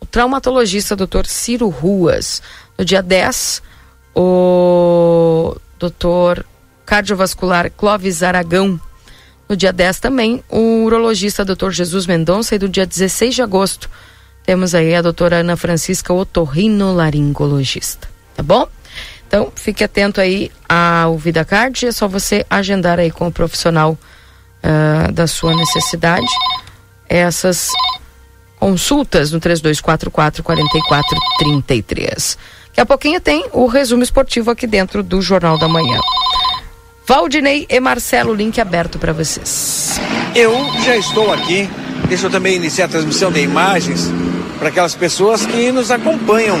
o 0.00 0.06
traumatologista 0.06 0.96
Dr. 0.96 1.24
Ciro 1.26 1.68
Ruas. 1.68 2.42
No 2.76 2.84
dia 2.84 3.00
10, 3.00 3.62
o 4.12 5.54
Dr. 5.78 6.42
cardiovascular 6.84 7.70
Clóvis 7.70 8.24
Aragão. 8.24 8.80
No 9.48 9.54
dia 9.54 9.72
10 9.72 10.00
também, 10.00 10.42
o 10.48 10.82
urologista 10.82 11.44
Dr. 11.44 11.70
Jesus 11.70 12.08
Mendonça. 12.08 12.56
E 12.56 12.58
do 12.58 12.68
dia 12.68 12.86
16 12.86 13.36
de 13.36 13.42
agosto, 13.42 13.88
temos 14.44 14.74
aí 14.74 14.92
a 14.92 15.02
doutora 15.02 15.36
Ana 15.36 15.56
Francisca 15.56 16.12
Otorrinolaringologista. 16.12 18.08
Tá 18.34 18.42
bom? 18.42 18.66
Então, 19.28 19.52
fique 19.54 19.84
atento 19.84 20.20
aí 20.20 20.50
ao 20.68 21.16
VidaCard. 21.16 21.86
É 21.86 21.92
só 21.92 22.08
você 22.08 22.44
agendar 22.50 22.98
aí 22.98 23.12
com 23.12 23.28
o 23.28 23.32
profissional 23.32 23.92
uh, 23.92 25.12
da 25.12 25.28
sua 25.28 25.54
necessidade 25.54 26.26
essas 27.16 27.70
consultas 28.58 29.32
no 29.32 29.40
3244 29.40 30.42
4433. 30.42 32.38
Daqui 32.68 32.80
a 32.80 32.86
pouquinho 32.86 33.20
tem 33.20 33.44
o 33.52 33.66
resumo 33.66 34.02
esportivo 34.02 34.50
aqui 34.50 34.66
dentro 34.66 35.02
do 35.02 35.20
Jornal 35.20 35.58
da 35.58 35.68
Manhã. 35.68 36.00
Valdinei 37.06 37.66
e 37.68 37.80
Marcelo, 37.80 38.32
link 38.32 38.60
aberto 38.60 38.98
para 38.98 39.12
vocês. 39.12 40.00
Eu 40.34 40.52
já 40.82 40.96
estou 40.96 41.30
aqui. 41.32 41.68
Deixa 42.08 42.26
eu 42.26 42.30
também 42.30 42.56
iniciar 42.56 42.86
a 42.86 42.88
transmissão 42.88 43.30
de 43.30 43.40
imagens 43.40 44.10
para 44.62 44.68
aquelas 44.68 44.94
pessoas 44.94 45.44
que 45.44 45.72
nos 45.72 45.90
acompanham 45.90 46.56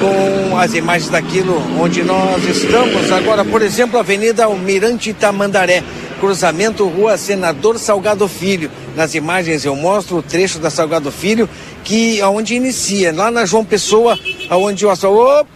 com 0.00 0.58
as 0.58 0.74
imagens 0.74 1.08
daquilo 1.08 1.62
onde 1.80 2.02
nós 2.02 2.44
estamos. 2.44 3.12
Agora, 3.12 3.44
por 3.44 3.62
exemplo, 3.62 4.00
Avenida 4.00 4.46
Almirante 4.46 5.14
Tamandaré, 5.14 5.84
cruzamento 6.18 6.88
Rua 6.88 7.16
Senador 7.16 7.78
Salgado 7.78 8.26
Filho. 8.26 8.68
Nas 8.96 9.14
imagens 9.14 9.64
eu 9.64 9.76
mostro 9.76 10.16
o 10.16 10.22
trecho 10.24 10.58
da 10.58 10.70
Salgado 10.70 11.12
Filho, 11.12 11.48
que 11.84 12.20
aonde 12.20 12.56
inicia, 12.56 13.14
lá 13.14 13.30
na 13.30 13.46
João 13.46 13.64
Pessoa, 13.64 14.18
aonde 14.50 14.84
o 14.84 14.90
asfalto, 14.90 15.46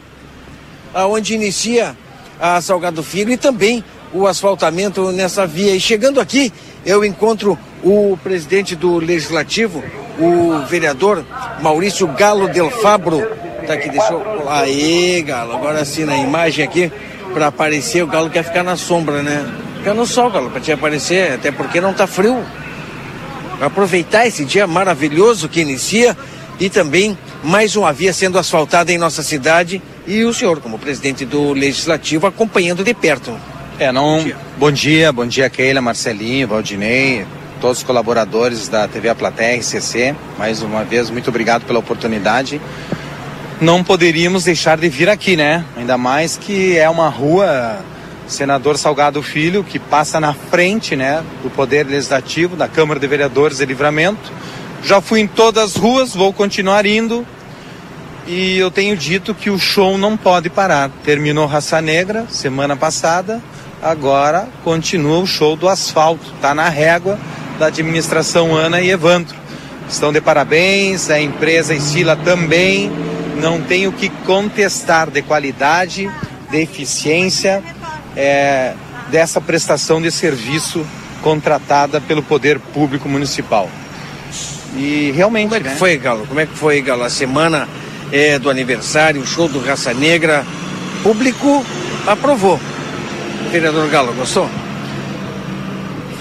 aonde 0.95 1.35
inicia 1.35 1.97
a 2.41 2.61
Salgado 2.61 3.03
Filho 3.03 3.33
e 3.33 3.37
também 3.37 3.83
o 4.15 4.29
asfaltamento 4.29 5.11
nessa 5.11 5.45
via. 5.45 5.75
E 5.75 5.81
chegando 5.81 6.21
aqui, 6.21 6.53
eu 6.87 7.05
encontro 7.05 7.59
o 7.83 8.19
presidente 8.23 8.77
do 8.77 8.99
Legislativo, 8.99 9.83
o 10.19 10.59
vereador 10.67 11.25
Maurício 11.61 12.07
Galo 12.09 12.49
Del 12.49 12.71
Fabro. 12.71 13.21
Tá 13.67 13.75
aqui, 13.75 13.89
deixa 13.89 14.13
eu. 14.13 14.49
Aê, 14.49 15.23
Galo, 15.23 15.55
agora 15.55 15.85
sim 15.85 16.05
na 16.05 16.17
imagem 16.17 16.65
aqui, 16.65 16.93
para 17.33 17.47
aparecer, 17.47 18.03
o 18.03 18.07
Galo 18.07 18.31
quer 18.31 18.43
ficar 18.43 18.63
na 18.63 18.77
sombra, 18.77 19.23
né? 19.23 19.47
Fica 19.79 19.95
no 19.95 20.07
sol, 20.07 20.31
Galo, 20.31 20.51
para 20.51 20.61
te 20.61 20.73
aparecer, 20.73 21.33
até 21.33 21.51
porque 21.51 21.81
não 21.81 21.95
tá 21.95 22.07
frio. 22.07 22.43
Aproveitar 23.61 24.27
esse 24.27 24.45
dia 24.45 24.67
maravilhoso 24.67 25.49
que 25.49 25.61
inicia 25.61 26.17
e 26.59 26.69
também 26.69 27.17
mais 27.43 27.77
uma 27.77 27.93
via 27.93 28.13
sendo 28.13 28.39
asfaltada 28.39 28.93
em 28.93 28.99
nossa 28.99 29.23
cidade 29.23 29.83
e 30.07 30.25
o 30.25 30.35
senhor, 30.35 30.61
como 30.61 30.79
presidente 30.79 31.25
do 31.25 31.53
Legislativo, 31.53 32.27
acompanhando 32.27 32.83
de 32.83 32.93
perto. 32.93 33.35
É, 33.79 33.91
não. 33.91 34.19
Bom 34.19 34.23
dia, 34.23 34.37
bom 34.59 34.73
dia, 34.73 35.13
bom 35.13 35.27
dia 35.27 35.51
Keila, 35.51 35.81
Marcelinho, 35.81 36.49
Valdinei, 36.49 37.27
todos 37.61 37.79
os 37.79 37.85
colaboradores 37.85 38.69
da 38.69 38.89
TV 38.89 39.11
A 39.11 39.15
Platéia, 39.15 39.59
RCC. 39.59 40.17
Mais 40.39 40.63
uma 40.63 40.83
vez, 40.83 41.11
muito 41.11 41.29
obrigado 41.29 41.65
pela 41.65 41.79
oportunidade. 41.79 42.61
Não 43.61 43.85
poderíamos 43.85 44.45
deixar 44.45 44.79
de 44.79 44.89
vir 44.89 45.09
aqui, 45.09 45.37
né? 45.37 45.65
Ainda 45.77 45.99
mais 45.99 46.37
que 46.37 46.79
é 46.79 46.89
uma 46.89 47.09
rua 47.09 47.79
senador 48.27 48.79
Salgado 48.79 49.23
Filho, 49.23 49.63
que 49.63 49.79
passa 49.79 50.19
na 50.19 50.33
frente 50.33 50.97
né, 50.97 51.23
do 51.43 51.51
Poder 51.51 51.87
Legislativo, 51.87 52.57
da 52.57 52.69
Câmara 52.69 52.99
de 52.99 53.07
Vereadores 53.07 53.59
de 53.59 53.67
Livramento. 53.67 54.33
Já 54.83 55.01
fui 55.01 55.21
em 55.21 55.27
todas 55.27 55.65
as 55.65 55.77
ruas, 55.77 56.15
vou 56.15 56.33
continuar 56.33 56.87
indo. 56.87 57.27
E 58.27 58.57
eu 58.57 58.71
tenho 58.71 58.97
dito 58.97 59.35
que 59.35 59.51
o 59.51 59.59
show 59.59 59.99
não 59.99 60.17
pode 60.17 60.49
parar. 60.49 60.91
Terminou 61.05 61.47
Raça 61.47 61.83
Negra 61.83 62.27
semana 62.31 62.77
passada, 62.77 63.43
agora 63.83 64.49
continua 64.65 65.19
o 65.19 65.27
show 65.27 65.57
do 65.57 65.69
asfalto. 65.69 66.33
Está 66.37 66.55
na 66.55 66.69
régua 66.69 67.19
da 67.61 67.67
administração 67.67 68.57
Ana 68.57 68.81
e 68.81 68.89
Evandro. 68.89 69.37
Estão 69.87 70.11
de 70.11 70.21
parabéns, 70.21 71.11
a 71.11 71.21
empresa 71.21 71.75
Estila 71.75 72.17
também. 72.17 72.91
Não 73.39 73.61
tem 73.61 73.87
o 73.87 73.93
que 73.93 74.09
contestar 74.25 75.11
de 75.11 75.21
qualidade, 75.21 76.11
de 76.51 76.57
eficiência 76.57 77.63
é, 78.17 78.73
dessa 79.11 79.43
prestação 79.43 80.01
de 80.01 80.11
serviço 80.11 80.87
contratada 81.21 82.01
pelo 82.01 82.23
poder 82.23 82.59
público 82.59 83.07
municipal. 83.11 83.69
E 84.75 85.13
realmente. 85.15 85.51
Como 85.51 85.57
é 85.57 85.61
que 85.61 85.69
né? 85.69 85.77
foi, 85.77 85.99
Galo? 85.99 86.27
Como 86.27 86.41
é 86.41 86.47
que 86.47 86.57
foi, 86.57 86.81
Galo? 86.81 87.03
A 87.03 87.11
semana 87.11 87.69
é, 88.11 88.39
do 88.39 88.49
aniversário, 88.49 89.21
o 89.21 89.27
show 89.27 89.49
do 89.49 89.61
Raça 89.61 89.93
Negra. 89.93 90.47
Público 91.03 91.65
aprovou. 92.07 92.59
Vereador 93.51 93.87
Galo, 93.91 94.15
gostou? 94.15 94.49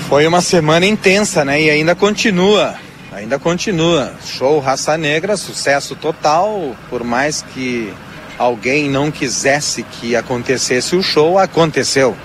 Foi 0.10 0.26
uma 0.26 0.42
semana 0.42 0.88
intensa, 0.88 1.46
né? 1.46 1.62
E 1.62 1.70
ainda 1.70 1.94
continua. 1.94 2.74
Ainda 3.12 3.38
continua. 3.38 4.12
Show 4.26 4.60
Raça 4.60 4.98
Negra, 4.98 5.38
sucesso 5.38 5.96
total. 5.96 6.76
Por 6.90 7.04
mais 7.04 7.44
que 7.54 7.94
alguém 8.36 8.90
não 8.90 9.12
quisesse 9.12 9.84
que 9.84 10.16
acontecesse 10.16 10.96
o 10.96 11.04
show, 11.04 11.38
aconteceu. 11.38 12.18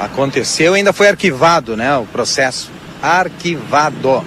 Aconteceu 0.00 0.74
e 0.74 0.78
ainda 0.78 0.92
foi 0.92 1.08
arquivado, 1.08 1.76
né? 1.76 1.96
O 1.96 2.06
processo. 2.06 2.72
Arquivado. 3.00 4.24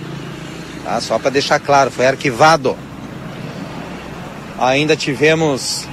Tá? 0.85 1.01
Só 1.01 1.19
para 1.19 1.31
deixar 1.31 1.59
claro, 1.59 1.91
foi 1.91 2.07
arquivado. 2.07 2.77
Ainda 4.57 4.95
tivemos 4.95 5.85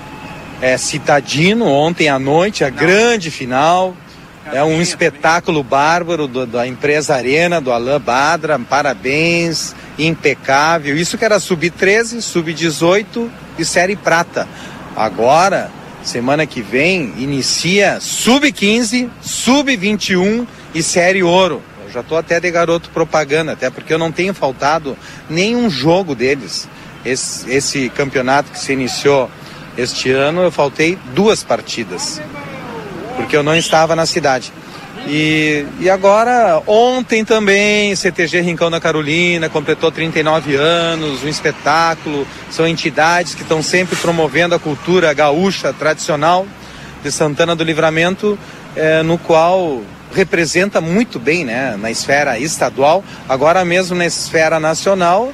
é, 0.63 0.79
Citadino 0.79 1.67
ontem 1.67 2.09
à 2.09 2.17
noite, 2.17 2.63
a 2.63 2.71
grande 2.71 3.29
final. 3.29 3.97
É 4.47 4.65
um 4.65 4.81
espetáculo 4.81 5.63
bárbaro 5.63 6.27
do, 6.27 6.47
da 6.47 6.67
empresa 6.67 7.15
Arena, 7.15 7.61
do 7.61 7.71
Alain 7.71 8.01
Badra. 8.01 8.59
Parabéns, 8.59 9.75
impecável. 9.99 10.97
Isso 10.97 11.19
que 11.19 11.25
era 11.25 11.39
sub-13, 11.39 12.21
sub-18 12.21 13.29
e 13.59 13.65
série 13.65 13.97
prata. 13.97 14.49
Agora, 14.97 15.71
semana 16.03 16.47
que 16.47 16.63
vem, 16.63 17.15
inicia 17.19 18.01
sub-15, 18.01 19.11
sub-21 19.21 20.47
e 20.75 20.83
série 20.83 21.23
ouro. 21.23 21.63
Eu 21.85 21.93
já 21.93 22.01
estou 22.01 22.17
até 22.17 22.41
de 22.41 22.51
garoto 22.51 22.91
propaganda, 22.91 23.53
até 23.53 23.69
porque 23.69 23.93
eu 23.93 23.99
não 23.99 24.11
tenho 24.11 24.33
faltado 24.33 24.97
nenhum 25.29 25.69
jogo 25.69 26.15
deles. 26.15 26.67
Esse, 27.05 27.49
esse 27.51 27.89
campeonato 27.91 28.51
que 28.51 28.59
se 28.59 28.73
iniciou 28.73 29.31
este 29.77 30.11
ano, 30.11 30.43
eu 30.43 30.51
faltei 30.51 30.99
duas 31.15 31.45
partidas 31.45 32.21
porque 33.17 33.37
eu 33.37 33.43
não 33.43 33.57
estava 33.57 33.95
na 33.97 34.07
cidade. 34.07 34.53
E, 35.07 35.65
e 35.81 35.89
agora, 35.89 36.63
ontem 36.67 37.25
também, 37.25 37.95
CTG 37.97 38.41
Rincão 38.43 38.71
da 38.71 38.81
Carolina 38.81 39.49
completou 39.49 39.91
39 39.91 40.57
anos, 40.57 41.23
um 41.25 41.29
espetáculo. 41.29 42.27
São 42.51 42.67
entidades 42.67 43.35
que 43.35 43.43
estão 43.43 43.63
sempre 43.63 43.97
promovendo 43.97 44.55
a 44.55 44.59
cultura 44.59 45.13
gaúcha 45.13 45.73
tradicional 45.73 46.47
de 47.03 47.11
Santana 47.11 47.57
do 47.57 47.65
Livramento, 47.65 48.39
eh, 48.77 49.03
no 49.03 49.17
qual 49.17 49.81
representa 50.13 50.81
muito 50.81 51.19
bem 51.19 51.45
né, 51.45 51.77
na 51.79 51.91
esfera 51.91 52.39
estadual, 52.39 53.03
agora 53.29 53.65
mesmo 53.65 53.97
na 53.97 54.07
esfera 54.07 54.61
nacional. 54.61 55.33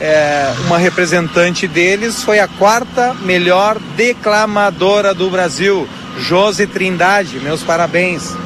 É, 0.00 0.52
uma 0.66 0.78
representante 0.78 1.66
deles 1.66 2.22
foi 2.22 2.38
a 2.38 2.46
quarta 2.46 3.14
melhor 3.22 3.78
declamadora 3.96 5.12
do 5.12 5.28
Brasil, 5.28 5.88
Josi 6.18 6.66
Trindade, 6.66 7.40
meus 7.40 7.62
parabéns. 7.62 8.36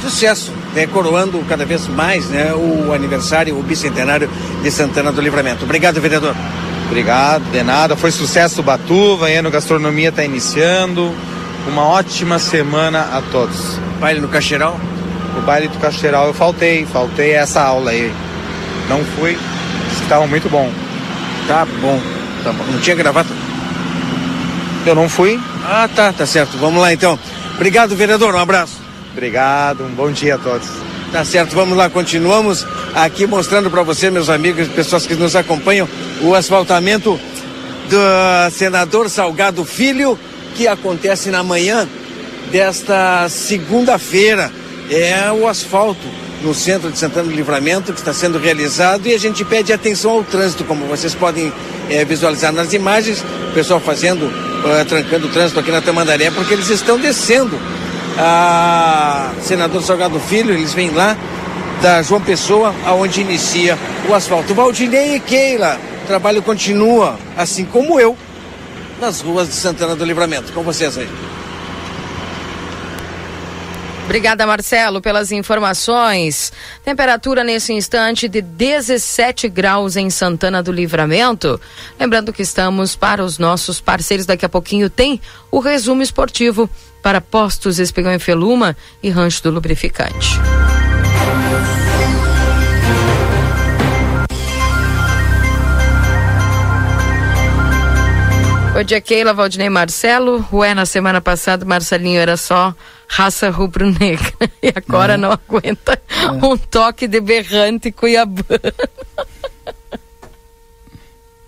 Sucesso, 0.00 0.50
né, 0.74 0.86
coroando 0.86 1.38
cada 1.48 1.64
vez 1.64 1.86
mais 1.86 2.26
né, 2.26 2.52
o 2.54 2.92
aniversário, 2.92 3.56
o 3.56 3.62
bicentenário 3.62 4.28
de 4.62 4.70
Santana 4.70 5.12
do 5.12 5.20
Livramento. 5.20 5.64
Obrigado, 5.64 6.00
vereador. 6.00 6.34
Obrigado, 6.86 7.44
de 7.52 7.62
nada. 7.62 7.94
Foi 7.94 8.10
sucesso 8.10 8.62
Batuva, 8.62 9.30
Eno 9.30 9.50
Gastronomia 9.50 10.08
está 10.08 10.24
iniciando. 10.24 11.14
Uma 11.68 11.86
ótima 11.86 12.38
semana 12.38 13.00
a 13.12 13.22
todos. 13.30 13.78
Baile 14.00 14.20
no 14.20 14.28
Caixeiral? 14.28 14.78
O 15.38 15.42
baile 15.42 15.68
do 15.68 15.78
Caixeiral 15.78 16.26
eu 16.26 16.34
faltei, 16.34 16.84
faltei 16.84 17.32
essa 17.32 17.62
aula 17.62 17.92
aí. 17.92 18.12
Não 18.88 19.04
fui, 19.04 19.38
estava 20.00 20.26
muito 20.26 20.48
bom. 20.48 20.70
Tá 21.46 21.66
bom, 21.80 22.00
tá 22.44 22.52
bom. 22.52 22.64
Não 22.64 22.80
tinha 22.80 22.96
gravata? 22.96 23.30
Eu 24.86 24.94
não 24.94 25.08
fui. 25.08 25.38
Ah, 25.64 25.88
tá, 25.94 26.12
tá 26.12 26.26
certo. 26.26 26.56
Vamos 26.58 26.80
lá 26.80 26.92
então. 26.92 27.18
Obrigado, 27.54 27.94
vereador. 27.94 28.34
Um 28.34 28.38
abraço. 28.38 28.80
Obrigado, 29.12 29.84
um 29.84 29.90
bom 29.90 30.10
dia 30.10 30.36
a 30.36 30.38
todos. 30.38 30.68
Tá 31.12 31.22
certo, 31.26 31.54
vamos 31.54 31.76
lá, 31.76 31.90
continuamos 31.90 32.66
aqui 32.94 33.26
mostrando 33.26 33.70
para 33.70 33.82
você, 33.82 34.10
meus 34.10 34.30
amigos, 34.30 34.66
pessoas 34.68 35.06
que 35.06 35.14
nos 35.14 35.36
acompanham, 35.36 35.86
o 36.22 36.34
asfaltamento 36.34 37.20
do 37.90 38.50
senador 38.50 39.10
Salgado 39.10 39.62
Filho, 39.66 40.18
que 40.54 40.66
acontece 40.66 41.28
na 41.30 41.42
manhã 41.42 41.86
desta 42.50 43.28
segunda-feira. 43.28 44.50
É 44.90 45.30
o 45.30 45.46
asfalto 45.46 46.00
no 46.42 46.52
centro 46.54 46.90
de 46.90 46.98
Santana 46.98 47.28
do 47.28 47.34
Livramento 47.34 47.92
que 47.92 47.98
está 47.98 48.12
sendo 48.12 48.38
realizado 48.38 49.06
e 49.06 49.14
a 49.14 49.18
gente 49.18 49.44
pede 49.44 49.72
atenção 49.72 50.10
ao 50.10 50.24
trânsito, 50.24 50.64
como 50.64 50.84
vocês 50.86 51.14
podem 51.14 51.52
é, 51.88 52.04
visualizar 52.04 52.52
nas 52.52 52.72
imagens, 52.72 53.24
o 53.50 53.54
pessoal 53.54 53.80
fazendo, 53.80 54.26
uh, 54.26 54.84
trancando 54.88 55.26
o 55.26 55.30
trânsito 55.30 55.60
aqui 55.60 55.70
na 55.70 55.80
Tamandaré, 55.80 56.30
porque 56.30 56.52
eles 56.52 56.68
estão 56.68 56.98
descendo 56.98 57.58
a 58.18 59.32
senador 59.40 59.82
Salgado 59.82 60.18
Filho, 60.20 60.52
eles 60.52 60.74
vêm 60.74 60.90
lá 60.90 61.16
da 61.80 62.02
João 62.02 62.20
Pessoa, 62.20 62.74
aonde 62.84 63.20
inicia 63.20 63.78
o 64.08 64.14
asfalto. 64.14 64.54
Valdinei 64.54 65.16
e 65.16 65.20
Keila, 65.20 65.78
o 66.04 66.06
trabalho 66.06 66.42
continua, 66.42 67.18
assim 67.36 67.64
como 67.64 67.98
eu, 67.98 68.16
nas 69.00 69.20
ruas 69.20 69.48
de 69.48 69.54
Santana 69.54 69.96
do 69.96 70.04
Livramento. 70.04 70.52
Com 70.52 70.62
vocês 70.62 70.96
aí. 70.96 71.08
Obrigada, 74.12 74.46
Marcelo, 74.46 75.00
pelas 75.00 75.32
informações. 75.32 76.52
Temperatura 76.84 77.42
nesse 77.42 77.72
instante 77.72 78.28
de 78.28 78.42
17 78.42 79.48
graus 79.48 79.96
em 79.96 80.10
Santana 80.10 80.62
do 80.62 80.70
Livramento. 80.70 81.58
Lembrando 81.98 82.30
que 82.30 82.42
estamos 82.42 82.94
para 82.94 83.24
os 83.24 83.38
nossos 83.38 83.80
parceiros. 83.80 84.26
Daqui 84.26 84.44
a 84.44 84.50
pouquinho 84.50 84.90
tem 84.90 85.18
o 85.50 85.60
resumo 85.60 86.02
esportivo 86.02 86.68
para 87.02 87.22
Postos 87.22 87.78
Espigão 87.78 88.12
e 88.12 88.18
Feluma 88.18 88.76
e 89.02 89.08
Rancho 89.08 89.44
do 89.44 89.50
Lubrificante. 89.50 90.38
Bom 98.74 98.82
dia, 98.82 99.00
Keila, 99.00 99.32
Valdinei 99.32 99.70
Marcelo. 99.70 100.46
Ué, 100.52 100.74
na 100.74 100.84
semana 100.84 101.20
passada, 101.20 101.64
Marcelinho 101.64 102.20
era 102.20 102.36
só 102.36 102.74
raça 103.12 103.50
rubro-negra. 103.50 104.32
E 104.62 104.72
agora 104.74 105.14
é. 105.14 105.16
não 105.16 105.32
aguenta 105.32 106.00
é. 106.08 106.30
um 106.30 106.56
toque 106.56 107.08
de 107.08 107.20
berrante 107.20 107.90
cuiabano. 107.90 108.44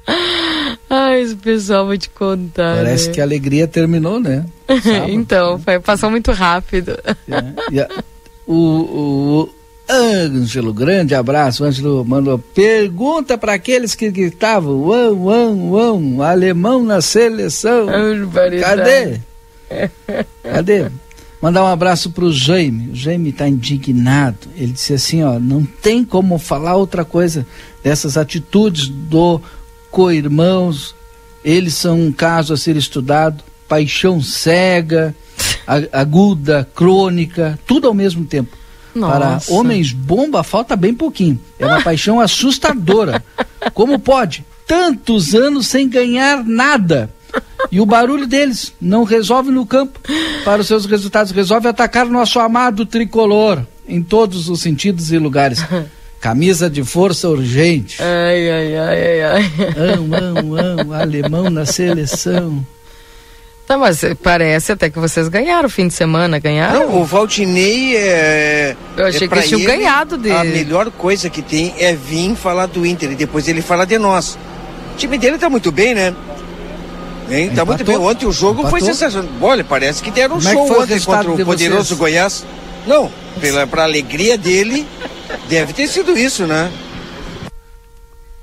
Ai, 0.90 1.22
esse 1.22 1.36
pessoal 1.36 1.86
vai 1.86 1.96
te 1.96 2.10
contar. 2.10 2.76
Parece 2.76 3.06
né? 3.06 3.14
que 3.14 3.20
a 3.20 3.24
alegria 3.24 3.68
terminou, 3.68 4.20
né? 4.20 4.44
então, 5.08 5.58
foi, 5.60 5.78
passou 5.78 6.10
muito 6.10 6.32
rápido. 6.32 6.98
É. 7.72 7.88
o, 8.46 8.56
o 8.56 9.48
Ângelo, 9.88 10.74
grande 10.74 11.14
abraço. 11.14 11.64
Ângelo 11.64 12.04
mandou 12.04 12.38
pergunta 12.38 13.38
para 13.38 13.54
aqueles 13.54 13.94
que 13.94 14.10
gritavam: 14.10 14.82
uão, 14.82 15.24
uão, 15.24 15.70
uão, 15.70 16.22
alemão 16.22 16.82
na 16.82 17.00
seleção. 17.00 17.86
Cadê? 18.60 19.20
Cadê? 20.42 20.90
Mandar 21.44 21.62
um 21.62 21.66
abraço 21.66 22.08
para 22.08 22.24
o 22.24 22.32
Jaime. 22.32 22.92
O 22.92 22.96
Jaime 22.96 23.28
está 23.28 23.46
indignado. 23.46 24.48
Ele 24.56 24.72
disse 24.72 24.94
assim: 24.94 25.22
ó, 25.22 25.38
não 25.38 25.62
tem 25.62 26.02
como 26.02 26.38
falar 26.38 26.74
outra 26.74 27.04
coisa 27.04 27.46
dessas 27.82 28.16
atitudes 28.16 28.88
do 28.88 29.38
co-irmãos. 29.90 30.94
Eles 31.44 31.74
são 31.74 32.00
um 32.00 32.10
caso 32.10 32.54
a 32.54 32.56
ser 32.56 32.76
estudado. 32.76 33.44
Paixão 33.68 34.22
cega, 34.22 35.14
aguda, 35.92 36.66
crônica, 36.74 37.58
tudo 37.66 37.88
ao 37.88 37.92
mesmo 37.92 38.24
tempo. 38.24 38.56
Nossa. 38.94 39.12
Para 39.12 39.54
homens 39.54 39.92
bomba 39.92 40.42
falta 40.42 40.74
bem 40.74 40.94
pouquinho. 40.94 41.38
É 41.58 41.66
uma 41.66 41.82
paixão 41.82 42.20
assustadora. 42.20 43.22
Como 43.74 43.98
pode? 43.98 44.46
Tantos 44.66 45.34
anos 45.34 45.66
sem 45.66 45.90
ganhar 45.90 46.42
nada. 46.42 47.10
E 47.74 47.80
o 47.80 47.84
barulho 47.84 48.24
deles 48.24 48.72
não 48.80 49.02
resolve 49.02 49.50
no 49.50 49.66
campo 49.66 49.98
para 50.44 50.60
os 50.60 50.68
seus 50.68 50.86
resultados, 50.86 51.32
resolve 51.32 51.66
atacar 51.66 52.06
nosso 52.06 52.38
amado 52.38 52.86
tricolor 52.86 53.66
em 53.88 54.00
todos 54.00 54.48
os 54.48 54.60
sentidos 54.60 55.10
e 55.10 55.18
lugares. 55.18 55.58
Camisa 56.20 56.70
de 56.70 56.84
força 56.84 57.28
urgente. 57.28 58.00
Ai, 58.00 58.48
ai, 58.48 58.76
ai, 58.76 59.02
ai, 59.02 59.22
ai. 59.22 59.52
Amo, 59.76 60.14
amo, 60.14 60.56
amo, 60.56 60.92
alemão 60.92 61.50
na 61.50 61.66
seleção. 61.66 62.64
Tá, 63.66 63.76
mas 63.76 64.04
parece 64.22 64.70
até 64.70 64.88
que 64.88 65.00
vocês 65.00 65.26
ganharam 65.26 65.66
o 65.66 65.70
fim 65.70 65.88
de 65.88 65.94
semana, 65.94 66.38
ganharam? 66.38 66.78
Não, 66.78 67.00
o 67.00 67.04
Valdinei 67.04 67.96
é. 67.96 68.76
Eu 68.96 69.06
achei 69.06 69.26
é 69.26 69.28
que 69.28 69.34
eles 69.34 69.48
tinham 69.48 69.64
ganhado 69.64 70.16
dele. 70.16 70.36
A 70.36 70.44
melhor 70.44 70.92
coisa 70.92 71.28
que 71.28 71.42
tem 71.42 71.74
é 71.80 71.92
vir 71.92 72.36
falar 72.36 72.66
do 72.66 72.86
Inter 72.86 73.10
e 73.10 73.16
depois 73.16 73.48
ele 73.48 73.60
fala 73.60 73.84
de 73.84 73.98
nós. 73.98 74.38
O 74.94 74.96
time 74.96 75.18
dele 75.18 75.38
tá 75.38 75.50
muito 75.50 75.72
bem, 75.72 75.92
né? 75.92 76.14
Hein? 77.30 77.50
Tá 77.54 77.64
muito 77.64 77.84
bem. 77.84 77.96
Ontem 77.96 78.26
o 78.26 78.32
jogo 78.32 78.60
Empatou. 78.60 78.78
foi 78.78 78.80
sensacional. 78.80 79.30
Olha, 79.40 79.64
parece 79.64 80.02
que 80.02 80.10
deram 80.10 80.36
um 80.36 80.40
Como 80.40 80.68
show 80.68 80.76
é 80.76 80.82
ontem 80.82 81.00
contra 81.00 81.32
o 81.32 81.44
poderoso? 81.44 81.96
Goiás. 81.96 82.44
Não, 82.86 83.10
pela, 83.40 83.66
pra 83.66 83.84
alegria 83.84 84.36
dele, 84.36 84.86
deve 85.48 85.72
ter 85.72 85.88
sido 85.88 86.16
isso, 86.16 86.46
né? 86.46 86.70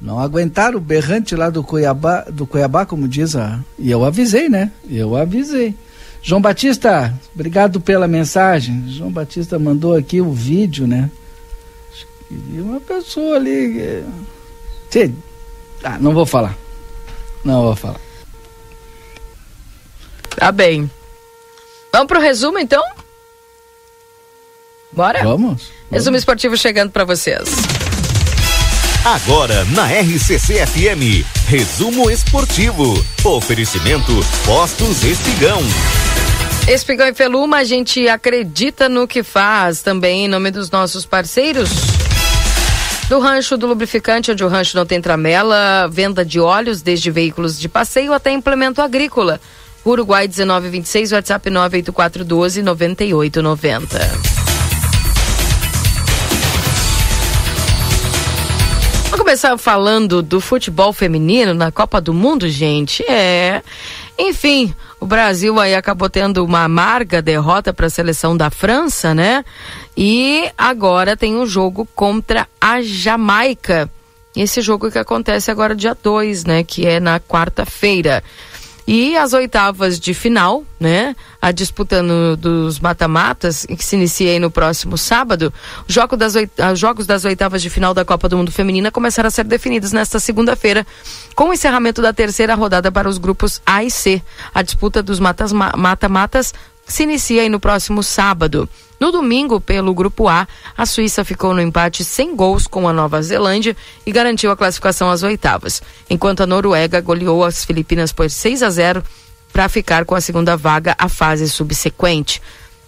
Não 0.01 0.19
aguentaram 0.19 0.77
o 0.77 0.81
berrante 0.81 1.35
lá 1.35 1.49
do 1.51 1.63
Cuiabá, 1.63 2.21
do 2.21 2.47
Cuiabá, 2.47 2.87
como 2.87 3.07
diz 3.07 3.35
a. 3.35 3.59
E 3.77 3.91
eu 3.91 4.03
avisei, 4.03 4.49
né? 4.49 4.71
Eu 4.89 5.15
avisei. 5.15 5.75
João 6.23 6.41
Batista, 6.41 7.13
obrigado 7.35 7.79
pela 7.79 8.07
mensagem. 8.07 8.83
João 8.87 9.11
Batista 9.11 9.59
mandou 9.59 9.95
aqui 9.95 10.19
o 10.19 10.31
vídeo, 10.31 10.87
né? 10.87 11.09
E 12.31 12.59
uma 12.59 12.79
pessoa 12.79 13.35
ali. 13.35 14.03
Sim. 14.89 15.15
Ah, 15.83 15.97
não 15.99 16.13
vou 16.13 16.25
falar. 16.25 16.57
Não 17.43 17.61
vou 17.63 17.75
falar. 17.75 17.99
Tá 20.35 20.51
bem. 20.51 20.89
Vamos 21.91 22.07
pro 22.07 22.19
resumo 22.19 22.57
então? 22.57 22.83
Bora? 24.91 25.23
Vamos. 25.23 25.41
vamos. 25.41 25.71
Resumo 25.91 26.17
esportivo 26.17 26.57
chegando 26.57 26.91
para 26.91 27.03
vocês. 27.03 27.49
Agora 29.03 29.65
na 29.65 29.87
RCC 29.87 30.65
FM, 30.65 31.25
resumo 31.47 32.09
esportivo. 32.09 32.93
Oferecimento 33.23 34.11
Postos 34.45 35.03
Espigão. 35.03 35.59
Espigão 36.67 37.07
e 37.07 37.13
Feluma, 37.13 37.57
a 37.57 37.63
gente 37.63 38.07
acredita 38.07 38.87
no 38.87 39.07
que 39.07 39.23
faz 39.23 39.81
também 39.81 40.25
em 40.25 40.27
nome 40.27 40.51
dos 40.51 40.69
nossos 40.69 41.05
parceiros. 41.05 41.69
Do 43.09 43.19
rancho 43.19 43.57
do 43.57 43.65
lubrificante, 43.65 44.31
onde 44.31 44.43
o 44.43 44.47
rancho 44.47 44.77
não 44.77 44.85
tem 44.85 45.01
tramela, 45.01 45.89
venda 45.91 46.23
de 46.23 46.39
óleos, 46.39 46.81
desde 46.81 47.09
veículos 47.09 47.59
de 47.59 47.67
passeio 47.67 48.13
até 48.13 48.31
implemento 48.31 48.81
agrícola. 48.81 49.41
Uruguai 49.85 50.27
1926, 50.27 51.11
WhatsApp 51.11 51.49
98412 51.49 52.61
9890. 52.61 54.41
começar 59.31 59.57
falando 59.57 60.21
do 60.21 60.41
futebol 60.41 60.91
feminino 60.91 61.53
na 61.53 61.71
Copa 61.71 62.01
do 62.01 62.13
Mundo, 62.13 62.49
gente, 62.49 63.01
é. 63.09 63.61
Enfim, 64.19 64.75
o 64.99 65.05
Brasil 65.05 65.57
aí 65.57 65.73
acabou 65.73 66.09
tendo 66.09 66.43
uma 66.43 66.65
amarga 66.65 67.21
derrota 67.21 67.71
para 67.71 67.87
a 67.87 67.89
seleção 67.89 68.35
da 68.35 68.49
França, 68.49 69.13
né? 69.13 69.45
E 69.95 70.51
agora 70.57 71.15
tem 71.15 71.37
um 71.37 71.45
jogo 71.45 71.87
contra 71.95 72.45
a 72.59 72.81
Jamaica. 72.81 73.89
Esse 74.35 74.59
jogo 74.59 74.91
que 74.91 74.99
acontece 74.99 75.49
agora 75.49 75.73
dia 75.73 75.95
2, 75.95 76.43
né? 76.43 76.63
Que 76.65 76.85
é 76.85 76.99
na 76.99 77.17
quarta-feira. 77.17 78.21
E 78.87 79.15
as 79.15 79.33
oitavas 79.33 79.99
de 79.99 80.13
final, 80.13 80.63
né? 80.79 81.15
A 81.41 81.51
disputa 81.51 82.01
no, 82.01 82.35
dos 82.35 82.79
mata-matas, 82.79 83.65
que 83.65 83.83
se 83.83 83.95
inicia 83.95 84.31
aí 84.31 84.39
no 84.39 84.49
próximo 84.49 84.97
sábado. 84.97 85.53
Jogo 85.87 86.17
das 86.17 86.35
os 86.35 86.79
jogos 86.79 87.05
das 87.05 87.23
oitavas 87.23 87.61
de 87.61 87.69
final 87.69 87.93
da 87.93 88.03
Copa 88.03 88.27
do 88.27 88.37
Mundo 88.37 88.51
Feminina 88.51 88.91
começaram 88.91 89.27
a 89.27 89.31
ser 89.31 89.45
definidos 89.45 89.91
nesta 89.91 90.19
segunda-feira, 90.19 90.85
com 91.35 91.49
o 91.49 91.53
encerramento 91.53 92.01
da 92.01 92.11
terceira 92.11 92.55
rodada 92.55 92.91
para 92.91 93.07
os 93.07 93.17
grupos 93.17 93.61
A 93.65 93.83
e 93.83 93.91
C. 93.91 94.21
A 94.53 94.61
disputa 94.61 95.01
dos 95.03 95.19
mata-matas 95.19 96.53
se 96.85 97.03
inicia 97.03 97.41
aí 97.41 97.49
no 97.49 97.59
próximo 97.59 98.03
sábado. 98.03 98.67
No 98.99 99.11
domingo, 99.11 99.59
pelo 99.59 99.93
Grupo 99.95 100.27
A, 100.27 100.47
a 100.77 100.85
Suíça 100.85 101.25
ficou 101.25 101.53
no 101.53 101.61
empate 101.61 102.03
sem 102.03 102.35
gols 102.35 102.67
com 102.67 102.87
a 102.87 102.93
Nova 102.93 103.21
Zelândia 103.21 103.75
e 104.05 104.11
garantiu 104.11 104.51
a 104.51 104.57
classificação 104.57 105.09
às 105.09 105.23
oitavas, 105.23 105.81
enquanto 106.09 106.43
a 106.43 106.45
Noruega 106.45 107.01
goleou 107.01 107.43
as 107.43 107.65
Filipinas 107.65 108.11
por 108.11 108.29
6 108.29 108.61
a 108.61 108.69
0 108.69 109.03
para 109.51 109.67
ficar 109.67 110.05
com 110.05 110.13
a 110.13 110.21
segunda 110.21 110.55
vaga 110.55 110.95
à 110.99 111.09
fase 111.09 111.49
subsequente. 111.49 112.41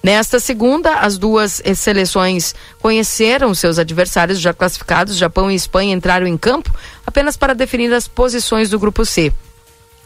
Nesta 0.03 0.37
segunda, 0.37 0.95
as 0.95 1.17
duas 1.17 1.61
seleções 1.75 2.53
conheceram 2.81 3.55
seus 3.55 3.79
adversários 3.79 4.37
já 4.37 4.53
classificados. 4.53 5.15
Japão 5.15 5.49
e 5.49 5.55
Espanha 5.55 5.95
entraram 5.95 6.27
em 6.27 6.37
campo 6.37 6.71
apenas 7.07 7.37
para 7.37 7.55
definir 7.55 7.93
as 7.93 8.05
posições 8.05 8.69
do 8.69 8.77
grupo 8.77 9.05
C. 9.05 9.31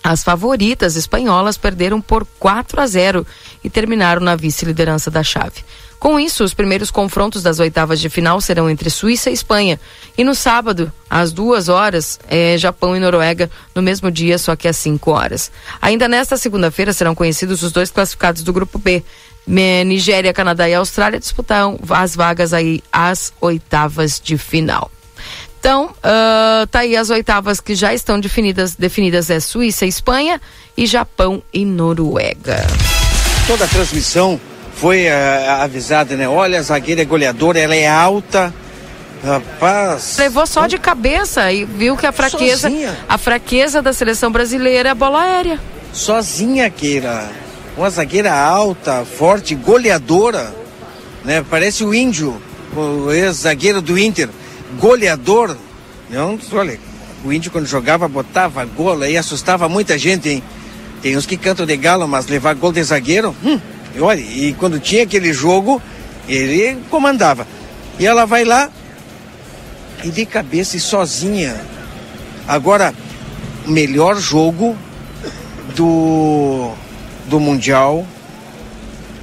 As 0.07 0.23
favoritas 0.23 0.95
espanholas 0.95 1.57
perderam 1.57 1.99
por 1.99 2.25
4 2.39 2.79
a 2.79 2.87
0 2.87 3.27
e 3.61 3.69
terminaram 3.69 4.21
na 4.21 4.37
vice-liderança 4.37 5.11
da 5.11 5.21
chave. 5.21 5.65
Com 5.99 6.17
isso, 6.17 6.45
os 6.45 6.53
primeiros 6.53 6.89
confrontos 6.89 7.43
das 7.43 7.59
oitavas 7.59 7.99
de 7.99 8.09
final 8.09 8.39
serão 8.39 8.69
entre 8.69 8.89
Suíça 8.89 9.29
e 9.29 9.33
Espanha. 9.33 9.77
E 10.17 10.23
no 10.23 10.33
sábado, 10.33 10.89
às 11.09 11.33
duas 11.33 11.67
horas, 11.67 12.21
é 12.29 12.57
Japão 12.57 12.95
e 12.95 13.01
Noruega, 13.01 13.51
no 13.75 13.81
mesmo 13.81 14.09
dia, 14.09 14.37
só 14.37 14.55
que 14.55 14.69
às 14.69 14.77
5 14.77 15.11
horas. 15.11 15.51
Ainda 15.81 16.07
nesta 16.07 16.37
segunda-feira 16.37 16.93
serão 16.93 17.13
conhecidos 17.13 17.61
os 17.61 17.73
dois 17.73 17.91
classificados 17.91 18.43
do 18.43 18.53
grupo 18.53 18.79
B. 18.79 19.03
Nigéria, 19.45 20.33
Canadá 20.33 20.69
e 20.69 20.73
Austrália 20.73 21.19
disputarão 21.19 21.77
as 21.89 22.15
vagas 22.15 22.53
aí 22.53 22.81
às 22.93 23.33
oitavas 23.41 24.21
de 24.23 24.37
final. 24.37 24.89
Então, 25.67 25.87
uh, 25.87 26.65
tá 26.67 26.79
aí 26.79 26.95
as 26.95 27.09
oitavas 27.09 27.59
que 27.59 27.75
já 27.75 27.93
estão 27.93 28.21
definidas, 28.21 28.73
definidas 28.73 29.29
é 29.29 29.37
Suíça, 29.41 29.85
Espanha 29.85 30.39
e 30.77 30.85
Japão 30.85 31.43
e 31.53 31.65
Noruega. 31.65 32.65
Toda 33.45 33.65
a 33.65 33.67
transmissão 33.67 34.39
foi 34.77 35.07
uh, 35.07 35.51
avisada, 35.59 36.15
né? 36.15 36.25
Olha, 36.25 36.59
a 36.59 36.61
zagueira 36.61 37.01
é 37.01 37.05
goleadora, 37.05 37.59
ela 37.59 37.75
é 37.75 37.85
alta. 37.85 38.53
Rapaz. 39.21 40.15
Levou 40.17 40.47
só 40.47 40.67
de 40.67 40.77
cabeça 40.77 41.51
e 41.51 41.65
viu 41.65 41.97
que 41.97 42.05
a 42.05 42.13
fraqueza, 42.13 42.69
Sozinha. 42.69 42.97
a 43.09 43.17
fraqueza 43.17 43.81
da 43.81 43.91
seleção 43.91 44.31
brasileira 44.31 44.87
é 44.87 44.91
a 44.93 44.95
bola 44.95 45.21
aérea. 45.21 45.59
Sozinha, 45.91 46.69
Keira. 46.69 47.29
Uma 47.75 47.89
zagueira 47.89 48.33
alta, 48.33 49.03
forte, 49.03 49.53
goleadora 49.53 50.49
né? 51.27 51.45
Parece 51.49 51.83
o 51.83 51.93
índio, 51.93 52.41
o 52.73 53.11
ex-zagueiro 53.11 53.81
do 53.81 53.99
Inter, 53.99 54.29
goleador. 54.79 55.55
Não, 56.09 56.37
olha, 56.53 56.79
o 57.23 57.31
índio 57.31 57.51
quando 57.51 57.65
jogava 57.65 58.07
botava 58.07 58.63
gol 58.65 59.03
e 59.05 59.17
assustava 59.17 59.67
muita 59.67 59.97
gente, 59.97 60.29
hein? 60.29 60.43
Tem 61.01 61.15
uns 61.15 61.25
que 61.25 61.37
cantam 61.37 61.65
de 61.65 61.77
galo, 61.77 62.07
mas 62.07 62.27
levar 62.27 62.55
gol 62.55 62.71
de 62.71 62.83
zagueiro, 62.83 63.35
hum, 63.43 63.59
e 63.95 64.01
olha, 64.01 64.19
e 64.19 64.53
quando 64.53 64.79
tinha 64.79 65.03
aquele 65.03 65.31
jogo, 65.33 65.81
ele 66.27 66.77
comandava. 66.89 67.47
E 67.99 68.05
ela 68.05 68.25
vai 68.25 68.43
lá 68.43 68.69
e 70.03 70.09
de 70.09 70.25
cabeça 70.25 70.77
e 70.77 70.79
sozinha. 70.79 71.55
Agora, 72.47 72.93
melhor 73.65 74.15
jogo 74.17 74.77
do, 75.75 76.71
do 77.27 77.39
Mundial, 77.39 78.05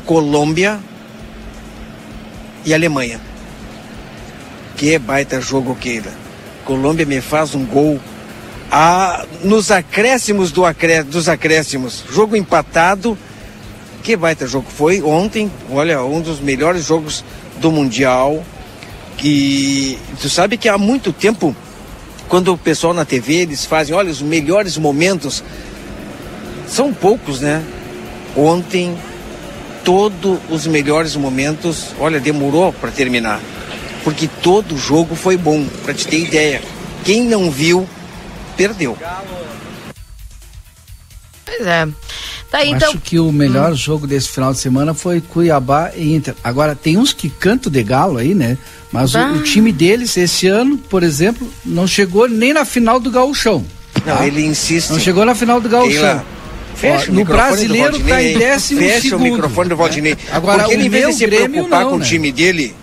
Colômbia 0.05 0.79
e 2.65 2.75
Alemanha. 2.75 3.21
Que 4.77 4.99
baita 4.99 5.41
jogo 5.41 5.75
queira. 5.75 6.13
Colômbia 6.65 7.07
me 7.07 7.21
faz 7.21 7.55
um 7.55 7.65
gol 7.65 8.01
a, 8.71 9.25
nos 9.43 9.71
acréscimos 9.71 10.51
do 10.51 10.65
acré, 10.65 11.03
dos 11.03 11.29
acréscimos. 11.29 12.05
Jogo 12.11 12.37
empatado. 12.37 13.17
Que 14.03 14.17
baita 14.17 14.47
jogo 14.47 14.67
foi 14.69 15.01
ontem. 15.01 15.51
Olha, 15.71 16.03
um 16.03 16.21
dos 16.21 16.41
melhores 16.41 16.85
jogos 16.85 17.25
do 17.61 17.71
Mundial. 17.71 18.45
E 19.23 19.97
tu 20.21 20.29
sabe 20.29 20.57
que 20.57 20.69
há 20.69 20.77
muito 20.77 21.13
tempo, 21.13 21.55
quando 22.29 22.53
o 22.53 22.59
pessoal 22.59 22.93
na 22.93 23.05
TV 23.05 23.35
eles 23.37 23.65
fazem, 23.65 23.95
olha, 23.95 24.11
os 24.11 24.21
melhores 24.21 24.77
momentos, 24.77 25.43
são 26.67 26.93
poucos, 26.93 27.41
né? 27.41 27.63
Ontem, 28.37 28.95
todos 29.85 30.39
os 30.51 30.67
melhores 30.67 31.15
momentos, 31.15 31.95
olha, 31.99 32.19
demorou 32.19 32.73
para 32.73 32.91
terminar. 32.91 33.41
Porque 34.05 34.29
todo 34.43 34.77
jogo 34.77 35.17
foi 35.17 35.37
bom, 35.37 35.67
para 35.83 35.95
te 35.95 36.07
ter 36.07 36.21
ideia. 36.21 36.63
Quem 37.05 37.25
não 37.25 37.51
viu, 37.51 37.89
perdeu. 38.57 38.97
Pois 41.45 41.67
é. 41.67 41.89
Tá 42.51 42.59
aí, 42.59 42.71
então. 42.71 42.91
Acho 42.91 42.99
que 42.99 43.19
o 43.19 43.33
melhor 43.33 43.73
hum. 43.73 43.77
jogo 43.77 44.07
desse 44.07 44.29
final 44.29 44.53
de 44.53 44.61
semana 44.61 44.95
foi 44.95 45.21
Cuiabá 45.21 45.91
e 45.97 46.15
Inter. 46.15 46.35
Agora, 46.45 46.77
tem 46.77 46.97
uns 46.97 47.13
que 47.13 47.29
cantam 47.29 47.73
de 47.73 47.83
galo 47.83 48.19
aí, 48.19 48.35
né? 48.35 48.57
Mas 48.93 49.17
ah. 49.17 49.33
o, 49.33 49.39
o, 49.39 49.43
time 49.43 49.73
deles, 49.73 50.17
esse 50.17 50.47
ano, 50.47 50.79
por 50.79 51.03
exemplo, 51.03 51.51
não 51.65 51.87
chegou 51.87 52.29
nem 52.29 52.53
na 52.53 52.65
final 52.65 53.01
do 53.01 53.11
Gauchão. 53.11 53.65
Não, 54.07 54.17
tá? 54.19 54.27
ele 54.27 54.45
insiste. 54.45 54.91
Não 54.91 55.01
chegou 55.01 55.25
na 55.25 55.35
final 55.35 55.61
do 55.61 55.69
Gauchão. 55.69 56.23
Fecha 56.75 57.11
Ó, 57.11 57.15
no 57.15 57.25
brasileiro 57.25 57.99
tá 58.01 58.23
em 58.23 58.37
décimo 58.37 58.81
Fecha 58.81 59.01
segundo. 59.03 59.21
o 59.21 59.33
microfone 59.33 59.69
do 59.69 59.77
Valdinei. 59.77 60.13
É. 60.13 60.17
Agora, 60.37 60.59
Porque 60.61 60.75
ele, 60.75 60.87
em 60.87 60.89
vez 60.89 61.07
de 61.09 61.15
se 61.15 61.27
Grêmio, 61.27 61.51
preocupar 61.51 61.83
não, 61.83 61.91
com 61.91 61.99
né? 61.99 62.05
o 62.05 62.07
time 62.07 62.33
dele, 62.33 62.75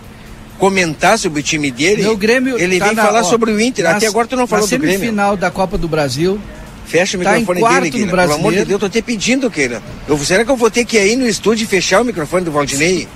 comentar 0.62 1.18
sobre 1.18 1.40
o 1.40 1.42
time 1.42 1.72
dele, 1.72 2.02
Meu 2.02 2.16
Grêmio 2.16 2.56
ele 2.56 2.78
tá 2.78 2.84
vem 2.86 2.94
na- 2.94 3.02
falar 3.04 3.20
ó, 3.22 3.24
sobre 3.24 3.50
o 3.50 3.60
Inter. 3.60 3.84
na- 3.84 3.96
Até 3.96 4.06
agora 4.06 4.28
tu 4.28 4.36
não 4.36 4.46
falou 4.46 4.64
do 4.64 4.78
Grêmio. 4.78 4.96
semifinal 4.96 5.36
da 5.36 5.50
Copa 5.50 5.76
do 5.76 5.88
Brasil. 5.88 6.38
Fecha 6.86 7.18
o 7.18 7.22
tá 7.22 7.36
em 7.36 7.40
microfone 7.40 7.60
quarto 7.60 7.74
dele, 7.82 7.90
no 7.90 7.92
Keila. 8.12 8.22
Pelo 8.22 8.34
amor 8.34 8.52
de. 8.52 8.58
Deus, 8.58 8.70
eu 8.70 8.78
tô 8.78 8.86
até 8.86 9.02
pedindo, 9.02 9.50
Keila. 9.50 9.82
Eu, 10.06 10.16
será 10.18 10.44
que 10.44 10.50
eu 10.52 10.56
vou 10.56 10.70
ter 10.70 10.84
que 10.84 10.96
ir 10.96 11.00
aí 11.00 11.16
no 11.16 11.26
estúdio 11.26 11.64
e 11.64 11.66
fechar 11.66 12.00
o 12.00 12.04
microfone 12.04 12.44
do 12.44 12.52
Valdinei? 12.52 13.08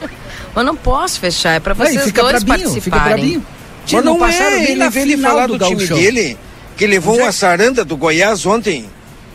Mas 0.55 0.65
não 0.67 0.75
posso 0.75 1.21
fechar, 1.21 1.53
é 1.55 1.61
pra 1.61 1.73
vocês 1.73 2.03
fica 2.03 2.21
dois 2.23 2.43
brabinho, 2.43 2.69
fica 2.81 2.97
participarem. 2.97 3.15
brabinho. 3.17 3.47
Mas 3.93 4.05
não, 4.05 4.19
passaram 4.19 4.57
é, 4.57 4.59
nem 4.61 4.73
ele 4.73 4.89
veio 4.91 5.07
ele 5.07 5.17
falar 5.23 5.47
do 5.47 5.57
do, 5.57 5.65
time 5.67 5.77
Gauchão. 5.87 5.97
dele, 5.99 6.37
que 6.77 6.85
levou 6.85 7.13
Onde 7.15 7.23
é 7.23 7.27
uma 7.27 7.33
saranda 7.33 7.85
do 7.85 7.97
Goiás 7.97 8.45
ontem. 8.45 8.87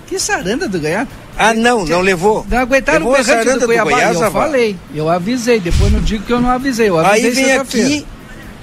Que 0.07 0.19
saranda 0.19 0.67
do 0.67 0.79
Goiás? 0.81 1.07
Ah, 1.37 1.53
não, 1.53 1.85
não 1.85 2.01
levou. 2.01 2.45
Não 2.49 2.57
aguentaram 2.59 2.99
levou 3.09 3.13
o 3.13 3.23
berrante 3.23 3.59
do 3.59 3.65
Cuiabá. 3.65 3.91
Goiás, 3.91 4.21
eu 4.21 4.31
falei, 4.31 4.75
eu 4.93 5.09
avisei. 5.09 5.59
Depois 5.59 5.91
não 5.91 6.01
digo 6.01 6.23
que 6.23 6.31
eu 6.33 6.39
não 6.41 6.49
avisei. 6.49 6.89
Eu 6.89 6.99
avisei 6.99 7.29
Aí 7.29 7.31
vem 7.35 7.51
aqui, 7.53 8.05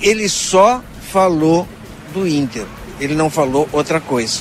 ele 0.00 0.28
só 0.28 0.82
falou 1.10 1.66
do 2.14 2.26
Inter. 2.28 2.64
Ele 3.00 3.14
não 3.14 3.30
falou 3.30 3.68
outra 3.72 4.00
coisa. 4.00 4.40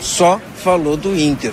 Só 0.00 0.40
falou 0.62 0.96
do 0.96 1.18
Inter. 1.18 1.52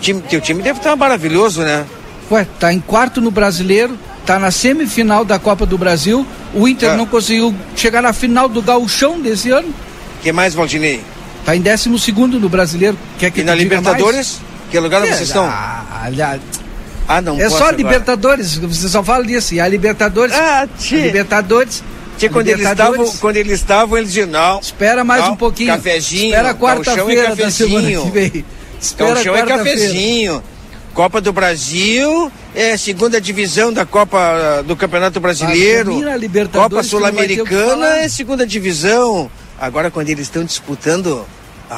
Time, 0.00 0.20
teu 0.22 0.40
time 0.40 0.62
deve 0.62 0.78
estar 0.78 0.94
maravilhoso, 0.96 1.62
né? 1.62 1.84
Ué, 2.30 2.46
tá 2.58 2.72
em 2.72 2.80
quarto 2.80 3.20
no 3.20 3.30
brasileiro, 3.30 3.98
tá 4.24 4.38
na 4.38 4.50
semifinal 4.50 5.24
da 5.24 5.38
Copa 5.38 5.66
do 5.66 5.76
Brasil. 5.76 6.26
O 6.54 6.66
Inter 6.66 6.90
Ah. 6.90 6.96
não 6.96 7.06
conseguiu 7.06 7.54
chegar 7.76 8.02
na 8.02 8.12
final 8.12 8.48
do 8.48 8.62
Gauchão 8.62 9.20
desse 9.20 9.50
ano. 9.50 9.68
que 10.22 10.30
mais, 10.32 10.54
Valdinei? 10.54 11.02
Tá 11.44 11.56
em 11.56 11.60
décimo 11.60 11.98
segundo 11.98 12.38
no 12.38 12.48
brasileiro. 12.48 12.96
Quer 13.18 13.30
que 13.32 13.40
E 13.40 13.44
na 13.44 13.54
Libertadores? 13.54 14.38
mais? 14.40 14.51
Que 14.72 14.80
lugar 14.80 15.04
É, 15.04 15.06
vocês 15.06 15.28
estão? 15.28 15.44
ah, 15.44 16.08
Ah, 17.06 17.20
não 17.20 17.38
é 17.38 17.48
só 17.50 17.56
agora. 17.56 17.76
Libertadores, 17.76 18.56
você 18.56 18.88
só 18.88 19.04
fala 19.04 19.24
disso. 19.24 19.54
E 19.54 19.60
a 19.60 19.68
Libertadores. 19.68 20.34
Ah, 20.34 20.66
tchê. 20.78 21.02
Libertadores. 21.02 21.84
Tchê, 22.18 22.26
a 22.26 22.30
quando 22.30 22.48
eles 22.48 22.66
estavam, 22.66 23.12
quando 23.20 23.36
eles 23.36 23.52
estavam, 23.52 23.98
eles 23.98 24.08
diziam, 24.10 24.28
não. 24.28 24.60
Espera 24.60 25.04
mais 25.04 25.24
não, 25.24 25.32
um 25.32 25.36
pouquinho. 25.36 25.74
Cafezinho, 25.74 26.26
Espera 26.26 26.54
quarta-feira 26.54 27.36
da 27.36 27.50
semana 27.50 27.86
que 27.86 28.10
vem. 28.10 28.44
Espera 28.80 29.14
Gauchão 29.14 29.36
é 29.36 29.38
quarta-feira. 29.40 29.78
cafezinho. 29.80 30.42
Copa 30.94 31.20
do 31.20 31.32
Brasil, 31.32 32.30
é 32.54 32.76
segunda 32.76 33.18
divisão 33.20 33.72
da 33.72 33.84
Copa 33.86 34.62
do 34.66 34.76
Campeonato 34.76 35.20
Brasileiro. 35.20 36.02
Copa 36.52 36.76
que 36.76 36.82
que 36.82 36.86
Sul-Americana 36.88 37.96
é 37.98 38.08
segunda 38.08 38.46
divisão. 38.46 39.30
Agora 39.58 39.90
quando 39.90 40.08
eles 40.10 40.26
estão 40.26 40.44
disputando, 40.44 41.26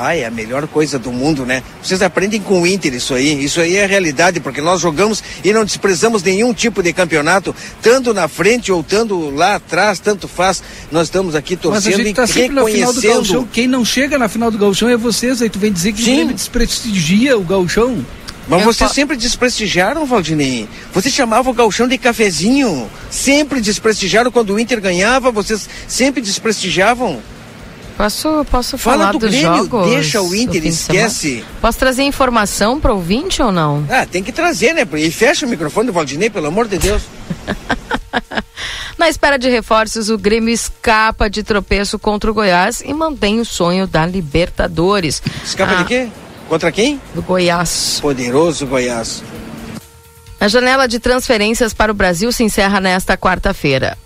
ai, 0.01 0.21
é 0.23 0.27
a 0.27 0.31
melhor 0.31 0.66
coisa 0.66 0.99
do 0.99 1.12
mundo, 1.12 1.45
né? 1.47 1.62
Vocês 1.83 2.03
aprendem 2.03 2.41
com 2.41 2.62
o 2.62 2.66
Inter 2.66 2.93
isso 2.95 3.15
aí. 3.15 3.45
Isso 3.45 3.61
aí 3.61 3.77
é 3.77 3.87
realidade, 3.87 4.41
porque 4.41 4.61
nós 4.61 4.81
jogamos 4.81 5.23
e 5.45 5.53
não 5.53 5.65
desprezamos 5.65 6.23
nenhum 6.23 6.53
tipo 6.53 6.83
de 6.83 6.93
campeonato, 6.93 7.55
tanto 7.81 8.12
na 8.12 8.27
frente 8.29 8.71
ou 8.73 8.83
tanto 8.83 9.31
lá 9.31 9.57
atrás, 9.57 9.99
tanto 10.01 10.27
faz. 10.29 10.62
Nós 10.91 11.07
estamos 11.09 11.35
aqui 11.35 11.55
Mas 11.57 11.61
a 11.61 11.62
torcendo 11.73 11.97
gente 11.99 12.09
e 12.11 12.15
tá 12.15 12.27
sempre 12.27 12.55
na 12.55 12.65
final 12.65 12.93
do 12.93 13.01
Gauchão. 13.01 13.11
reconhecendo. 13.23 13.49
Quem 13.53 13.66
não 13.66 13.85
chega 13.85 14.19
na 14.19 14.29
final 14.29 14.51
do 14.51 14.59
Gauchão 14.59 14.89
é 14.89 14.97
vocês. 14.97 15.41
Aí 15.43 15.49
tu 15.49 15.59
vem 15.59 15.73
dizer 15.73 15.93
que 15.93 16.03
o 16.03 16.05
Sim. 16.05 16.15
Grêmio 16.16 16.35
desprestigia 16.35 17.39
o 17.39 17.43
Gauchão. 17.43 18.05
Mas 18.47 18.61
Eu 18.61 18.66
vocês 18.66 18.89
fa- 18.91 18.95
sempre 18.95 19.16
desprestigiaram, 19.16 20.05
Valdinei. 20.05 20.69
Vocês 20.93 21.15
chamavam 21.15 21.51
o 21.53 21.55
galchão 21.55 21.89
de 21.89 21.97
cafezinho. 21.97 22.91
Sempre 23.11 23.59
desprestigiaram 23.61 24.31
quando 24.31 24.51
o 24.53 24.61
Inter 24.61 24.83
ganhava. 24.83 25.31
Vocês 25.31 25.66
sempre 25.89 26.21
desprestigiavam. 26.21 27.23
Posso, 27.97 28.45
posso 28.51 28.77
Fala 28.77 28.99
falar 28.99 29.12
do 29.12 29.19
dos 29.21 29.31
Grêmio, 29.31 29.57
jogos 29.57 29.91
deixa 29.91 30.21
o 30.21 30.29
do 30.29 30.35
Inter, 30.35 30.66
esquece. 30.66 31.45
Posso 31.61 31.79
trazer 31.79 32.03
informação 32.03 32.81
para 32.81 32.93
o 32.93 32.97
ouvinte 32.97 33.41
ou 33.41 33.53
não? 33.53 33.87
Ah, 33.89 34.05
tem 34.05 34.23
que 34.23 34.33
trazer, 34.33 34.73
né? 34.73 34.87
E 34.95 35.11
fecha 35.12 35.47
o 35.47 35.49
microfone 35.49 35.87
do 35.87 35.93
Valdinei, 35.93 36.29
pelo 36.29 36.49
amor 36.49 36.66
de 36.66 36.77
Deus. 36.79 37.03
Na 38.99 39.09
espera 39.09 39.39
de 39.39 39.49
reforços, 39.49 40.09
o 40.09 40.19
Grêmio 40.19 40.53
escapa 40.53 41.29
de 41.29 41.43
tropeço 41.43 41.99
contra 41.99 42.31
o 42.31 42.35
Goiás 42.35 42.81
e 42.85 42.93
mantém 42.93 43.39
o 43.41 43.45
sonho 43.45 43.87
da 43.87 44.07
Libertadores. 44.07 45.23
Escapa 45.45 45.75
Ah, 45.75 45.77
de 45.83 45.85
quê? 45.85 46.09
Contra 46.49 46.71
quem? 46.73 47.01
Do 47.15 47.23
Goiás. 47.23 47.99
Poderoso 48.01 48.66
Goiás. 48.66 49.23
A 50.41 50.49
janela 50.49 50.87
de 50.87 50.99
transferências 50.99 51.73
para 51.73 51.91
o 51.93 51.95
Brasil 51.95 52.31
se 52.33 52.43
encerra 52.45 52.81
nesta 52.81 53.16
quarta-feira. 53.16 53.97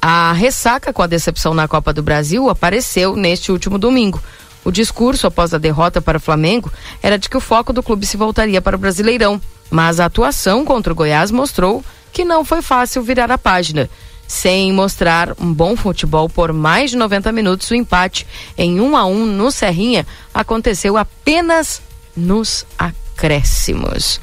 A 0.00 0.32
ressaca 0.32 0.92
com 0.92 1.02
a 1.02 1.06
decepção 1.06 1.54
na 1.54 1.66
Copa 1.66 1.92
do 1.92 2.02
Brasil 2.02 2.48
apareceu 2.48 3.16
neste 3.16 3.50
último 3.50 3.78
domingo. 3.78 4.20
O 4.64 4.70
discurso 4.70 5.26
após 5.26 5.54
a 5.54 5.58
derrota 5.58 6.00
para 6.00 6.18
o 6.18 6.20
Flamengo 6.20 6.72
era 7.02 7.18
de 7.18 7.28
que 7.28 7.36
o 7.36 7.40
foco 7.40 7.72
do 7.72 7.82
clube 7.82 8.04
se 8.04 8.16
voltaria 8.16 8.60
para 8.60 8.76
o 8.76 8.78
Brasileirão, 8.78 9.40
mas 9.70 10.00
a 10.00 10.06
atuação 10.06 10.64
contra 10.64 10.92
o 10.92 10.96
Goiás 10.96 11.30
mostrou 11.30 11.84
que 12.12 12.24
não 12.24 12.44
foi 12.44 12.62
fácil 12.62 13.02
virar 13.02 13.30
a 13.30 13.38
página. 13.38 13.88
Sem 14.26 14.72
mostrar 14.72 15.34
um 15.40 15.52
bom 15.52 15.76
futebol 15.76 16.28
por 16.28 16.52
mais 16.52 16.90
de 16.90 16.96
90 16.96 17.30
minutos, 17.30 17.70
o 17.70 17.74
empate 17.74 18.26
em 18.58 18.80
1 18.80 18.96
a 18.96 19.06
1 19.06 19.26
no 19.26 19.52
Serrinha 19.52 20.04
aconteceu 20.34 20.96
apenas 20.96 21.80
nos 22.16 22.66
acréscimos. 22.76 24.20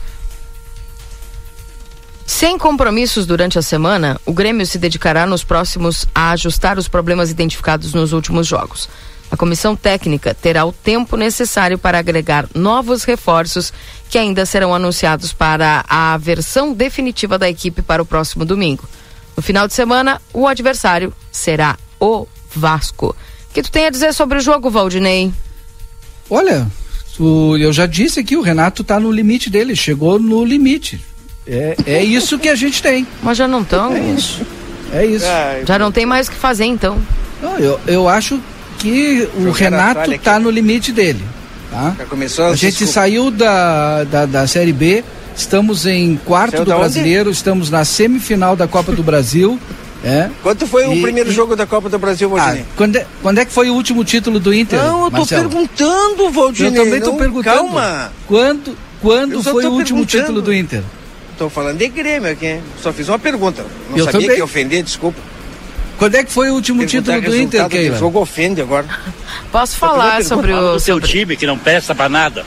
Sem 2.25 2.57
compromissos 2.57 3.25
durante 3.25 3.59
a 3.59 3.61
semana, 3.61 4.19
o 4.25 4.33
Grêmio 4.33 4.65
se 4.65 4.77
dedicará 4.77 5.25
nos 5.25 5.43
próximos 5.43 6.05
a 6.15 6.31
ajustar 6.31 6.77
os 6.77 6.87
problemas 6.87 7.29
identificados 7.29 7.93
nos 7.93 8.13
últimos 8.13 8.47
jogos. 8.47 8.89
A 9.29 9.35
comissão 9.35 9.75
técnica 9.75 10.33
terá 10.33 10.63
o 10.63 10.71
tempo 10.71 11.17
necessário 11.17 11.77
para 11.77 11.97
agregar 11.97 12.47
novos 12.53 13.03
reforços 13.03 13.73
que 14.09 14.17
ainda 14.17 14.45
serão 14.45 14.75
anunciados 14.75 15.33
para 15.33 15.83
a 15.89 16.15
versão 16.17 16.71
definitiva 16.71 17.37
da 17.37 17.49
equipe 17.49 17.81
para 17.81 18.01
o 18.01 18.05
próximo 18.05 18.45
domingo. 18.45 18.87
No 19.35 19.41
final 19.41 19.67
de 19.67 19.73
semana, 19.73 20.21
o 20.31 20.47
adversário 20.47 21.11
será 21.31 21.77
o 21.99 22.27
Vasco. 22.55 23.15
O 23.49 23.53
que 23.53 23.63
tu 23.63 23.71
tem 23.71 23.87
a 23.87 23.89
dizer 23.89 24.13
sobre 24.13 24.37
o 24.37 24.41
jogo, 24.41 24.69
Valdinei? 24.69 25.33
Olha, 26.29 26.67
eu 27.59 27.73
já 27.73 27.87
disse 27.87 28.19
aqui, 28.19 28.37
o 28.37 28.41
Renato 28.41 28.83
tá 28.83 28.99
no 28.99 29.11
limite 29.11 29.49
dele, 29.49 29.75
chegou 29.75 30.19
no 30.19 30.45
limite. 30.45 31.01
É, 31.47 31.75
é 31.85 32.03
isso 32.03 32.39
que 32.39 32.49
a 32.49 32.55
gente 32.55 32.81
tem. 32.81 33.05
Mas 33.21 33.37
já 33.37 33.47
não 33.47 33.61
estão. 33.61 33.93
É 33.95 33.99
isso. 33.99 34.41
É 34.93 35.05
isso. 35.05 35.25
Já 35.65 35.77
não 35.79 35.91
tem 35.91 36.05
mais 36.05 36.27
o 36.27 36.31
que 36.31 36.37
fazer, 36.37 36.65
então. 36.65 36.97
Não, 37.41 37.57
eu, 37.57 37.79
eu 37.87 38.07
acho 38.09 38.39
que 38.79 39.27
o 39.35 39.43
Jogaram 39.45 39.51
a 39.51 39.57
Renato 39.81 39.93
toalha 40.05 40.19
tá 40.23 40.39
no 40.39 40.49
limite 40.49 40.91
dele. 40.91 41.21
Tá? 41.71 41.95
Já 41.97 42.05
começou 42.05 42.45
A 42.45 42.55
gente 42.55 42.69
desculpa. 42.77 42.93
saiu 42.93 43.31
da, 43.31 44.03
da, 44.03 44.25
da 44.25 44.47
Série 44.47 44.71
B 44.73 45.03
Estamos 45.35 45.87
em 45.87 46.15
quarto 46.23 46.51
Saiu 46.51 46.63
do 46.65 46.69
da 46.69 46.75
onde? 46.75 46.83
brasileiro, 46.83 47.31
estamos 47.31 47.71
na 47.71 47.83
semifinal 47.83 48.55
da 48.55 48.67
Copa 48.67 48.91
do 48.91 49.01
Brasil. 49.03 49.59
É. 50.05 50.29
Quanto 50.43 50.67
foi 50.67 50.85
o 50.85 50.91
E- 50.95 51.01
primeiro 51.01 51.29
e- 51.29 51.33
jogo 51.33 51.55
da 51.55 51.65
Copa 51.65 51.87
do 51.87 51.97
Brasil, 51.97 52.29
Ah, 52.35 52.37
Valdinei? 52.41 52.65
quando, 52.75 52.97
é, 52.97 53.05
quando 53.21 53.37
é 53.37 53.45
que 53.45 53.53
foi 53.53 53.69
o 53.69 53.73
último 53.73 54.03
título 54.03 54.37
do 54.37 54.53
Inter? 54.53 54.77
Não, 54.77 55.05
eu 55.05 55.09
tô 55.11 55.17
Marcelo? 55.19 55.49
perguntando, 55.49 56.29
Valdinei. 56.29 56.77
Eu 56.77 56.83
também 56.83 56.99
tô 56.99 57.11
não, 57.11 57.17
perguntando. 57.17 57.55
Calma. 57.55 58.11
Quando, 58.27 58.77
quando 59.01 59.41
foi 59.41 59.65
o 59.65 59.71
último 59.71 60.05
título 60.05 60.41
do 60.41 60.53
Inter? 60.53 60.83
Tô 61.37 61.49
falando 61.49 61.77
de 61.77 61.87
Grêmio 61.87 62.31
aqui. 62.31 62.59
Só 62.81 62.93
fiz 62.93 63.09
uma 63.09 63.19
pergunta. 63.19 63.65
Não 63.89 63.97
Eu 63.97 64.05
sabia 64.05 64.21
também. 64.21 64.29
que 64.35 64.37
ia 64.41 64.45
ofender, 64.45 64.83
desculpa. 64.83 65.19
Quando 65.97 66.15
é 66.15 66.23
que 66.23 66.31
foi 66.31 66.49
o 66.49 66.55
último 66.55 66.79
Perguntar 66.79 67.13
título 67.13 67.31
do 67.35 67.41
Inter, 67.41 67.69
Keila? 67.69 67.97
jogo 67.97 68.19
ofende 68.19 68.61
agora. 68.61 68.85
Posso 69.51 69.77
falar 69.77 70.23
sobre 70.23 70.51
o. 70.51 70.79
seu 70.79 70.95
sobre- 70.95 71.07
time 71.07 71.37
que 71.37 71.45
não 71.45 71.57
presta 71.57 71.93
pra 71.95 72.09
nada. 72.09 72.45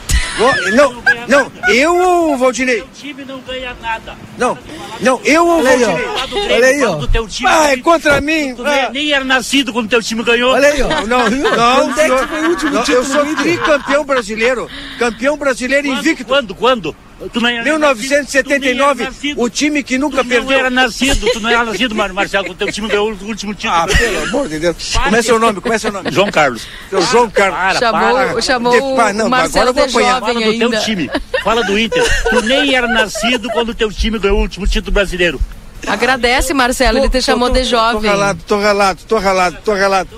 Não, 0.74 1.02
não, 1.28 1.50
eu 1.72 1.96
ou 1.96 2.36
Valdinei? 2.36 2.80
O 2.82 2.88
time 2.92 3.24
não 3.24 3.40
ganha 3.40 3.74
nada. 3.80 4.14
Não, 4.36 4.58
não, 5.00 5.18
eu 5.24 5.46
ou 5.46 5.60
Olha 5.60 5.70
aí, 5.70 5.84
ó. 5.84 5.86
Valdinei? 5.92 6.52
Olha 6.56 6.66
aí, 6.66 6.84
ó. 6.84 7.00
Ah, 7.46 7.72
é 7.72 7.76
contra 7.78 8.20
mim? 8.20 8.54
Tu 8.54 8.62
nem, 8.62 8.90
nem 8.92 9.12
era 9.12 9.24
nascido 9.24 9.72
quando 9.72 9.88
teu 9.88 10.02
time 10.02 10.22
ganhou. 10.22 10.52
Olha 10.52 10.68
aí, 10.68 10.82
ó. 10.82 10.88
Não, 11.06 11.30
não, 11.30 11.50
Quando 11.86 11.90
é 11.90 11.94
que 11.94 12.00
senhor. 12.02 12.28
foi 12.28 12.40
o 12.42 12.50
último 12.50 12.70
Não, 12.72 12.82
título 12.82 12.98
Eu 12.98 13.04
sou 13.04 13.36
tricampeão 13.36 14.04
brasileiro. 14.04 14.68
Campeão 14.98 15.38
brasileiro 15.38 15.86
invicto. 15.86 16.24
Quando, 16.26 16.54
quando? 16.54 16.94
Tu 17.32 17.40
não 17.40 17.48
era 17.48 17.64
1979, 17.64 19.08
o 19.38 19.48
time 19.48 19.82
que 19.82 19.96
nunca 19.96 20.18
Tu 20.22 20.28
perdeu. 20.28 20.50
não 20.50 20.52
era 20.52 20.68
nascido, 20.70 21.26
tu 21.32 21.40
não 21.40 21.48
era 21.48 21.64
nascido, 21.64 21.94
Mar- 21.94 22.12
Marcelo, 22.12 22.44
quando 22.44 22.58
teu 22.58 22.70
time 22.70 22.88
ganhou 22.88 23.10
o 23.10 23.24
último 23.24 23.54
título. 23.54 23.72
Ah, 23.74 23.86
pelo 23.86 24.22
amor 24.24 24.48
de 24.48 24.58
Deus. 24.58 24.92
Como 25.02 25.16
é 25.16 25.22
seu 25.22 25.38
nome? 25.38 25.60
Como 25.62 25.72
é 25.74 25.78
seu 25.78 25.90
nome? 25.90 26.10
João 26.12 26.30
Carlos. 26.30 26.68
Seu 26.90 27.00
João 27.02 27.30
Carlos. 27.30 27.58
Para, 27.58 27.78
Chamou- 27.80 28.14
para. 28.14 28.42
chamou 28.42 28.72
De- 28.72 28.78
o 28.80 28.96
pá, 28.96 29.12
não, 29.14 29.28
Marcelo 29.30 29.70
agora 29.70 29.86
eu 29.86 29.90
vou 29.92 30.02
de 30.02 30.08
apanhar. 30.08 30.20
jovem 30.20 30.34
Fala 30.34 30.52
do 30.52 30.58
teu 30.58 30.66
ainda. 30.68 30.80
time. 30.80 31.10
Fala 31.42 31.64
do 31.64 31.78
Inter. 31.78 32.22
Tu 32.30 32.42
nem 32.42 32.74
era 32.74 32.86
nascido 32.86 33.48
quando 33.50 33.74
teu 33.74 33.90
time 33.90 34.18
ganhou 34.18 34.38
o 34.38 34.42
último 34.42 34.66
título 34.66 34.92
brasileiro. 34.92 35.40
Agradece, 35.86 36.52
Marcelo, 36.52 36.98
ele 36.98 37.08
te 37.08 37.22
chamou 37.22 37.48
de 37.48 37.60
Tô 37.60 37.64
jovem. 37.66 38.10
ralado, 38.10 38.40
tô 38.46 38.58
ralado, 38.60 39.00
tô 39.08 39.18
ralado, 39.18 39.56
tô 39.64 39.72
ralado. 39.74 40.08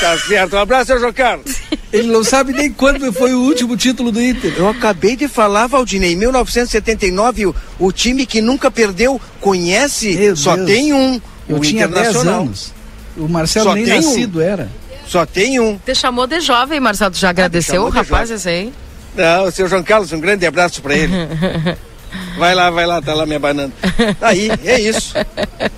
Tá 0.00 0.18
certo. 0.18 0.56
Um 0.56 0.58
abraço, 0.58 0.86
seu 0.86 0.98
João 1.00 1.12
Carlos. 1.12 1.56
Ele 1.92 2.08
não 2.08 2.24
sabe 2.24 2.52
nem 2.52 2.72
quando 2.72 3.12
foi 3.12 3.34
o 3.34 3.40
último 3.40 3.76
título 3.76 4.10
do 4.10 4.20
Inter. 4.22 4.54
Eu 4.56 4.68
acabei 4.68 5.14
de 5.16 5.28
falar, 5.28 5.66
Valdinei, 5.66 6.12
em 6.12 6.16
1979, 6.16 7.46
o, 7.46 7.54
o 7.78 7.92
time 7.92 8.24
que 8.26 8.40
nunca 8.40 8.70
perdeu 8.70 9.20
conhece, 9.40 10.14
Meu 10.16 10.36
só 10.36 10.56
Deus. 10.56 10.66
tem 10.68 10.92
um, 10.92 11.20
Eu 11.48 11.56
o 11.56 11.60
tinha 11.60 11.86
10 11.86 12.00
Internacional. 12.08 12.40
anos. 12.42 12.72
O 13.16 13.28
Marcelo 13.28 13.66
Só 13.66 13.74
nem 13.74 13.84
tem 13.84 13.98
um. 14.00 14.02
nascido 14.02 14.40
era. 14.40 14.70
Só 15.06 15.26
tem 15.26 15.60
um. 15.60 15.76
Te 15.78 15.94
chamou 15.94 16.26
de 16.26 16.40
jovem, 16.40 16.80
Marcelo. 16.80 17.10
Tu 17.10 17.18
já 17.18 17.28
agradeceu 17.30 17.74
chamou 17.74 17.88
o 17.88 17.90
rapaz 17.90 18.30
esse 18.30 18.48
aí? 18.48 18.72
Não, 19.14 19.50
seu 19.50 19.68
João 19.68 19.82
Carlos, 19.82 20.10
um 20.12 20.20
grande 20.20 20.46
abraço 20.46 20.80
pra 20.80 20.96
ele. 20.96 21.12
Vai 22.38 22.54
lá, 22.54 22.70
vai 22.70 22.86
lá, 22.86 23.00
tá 23.02 23.14
lá 23.14 23.26
me 23.26 23.34
abanando. 23.34 23.72
Aí, 24.20 24.50
é 24.64 24.80
isso. 24.80 25.14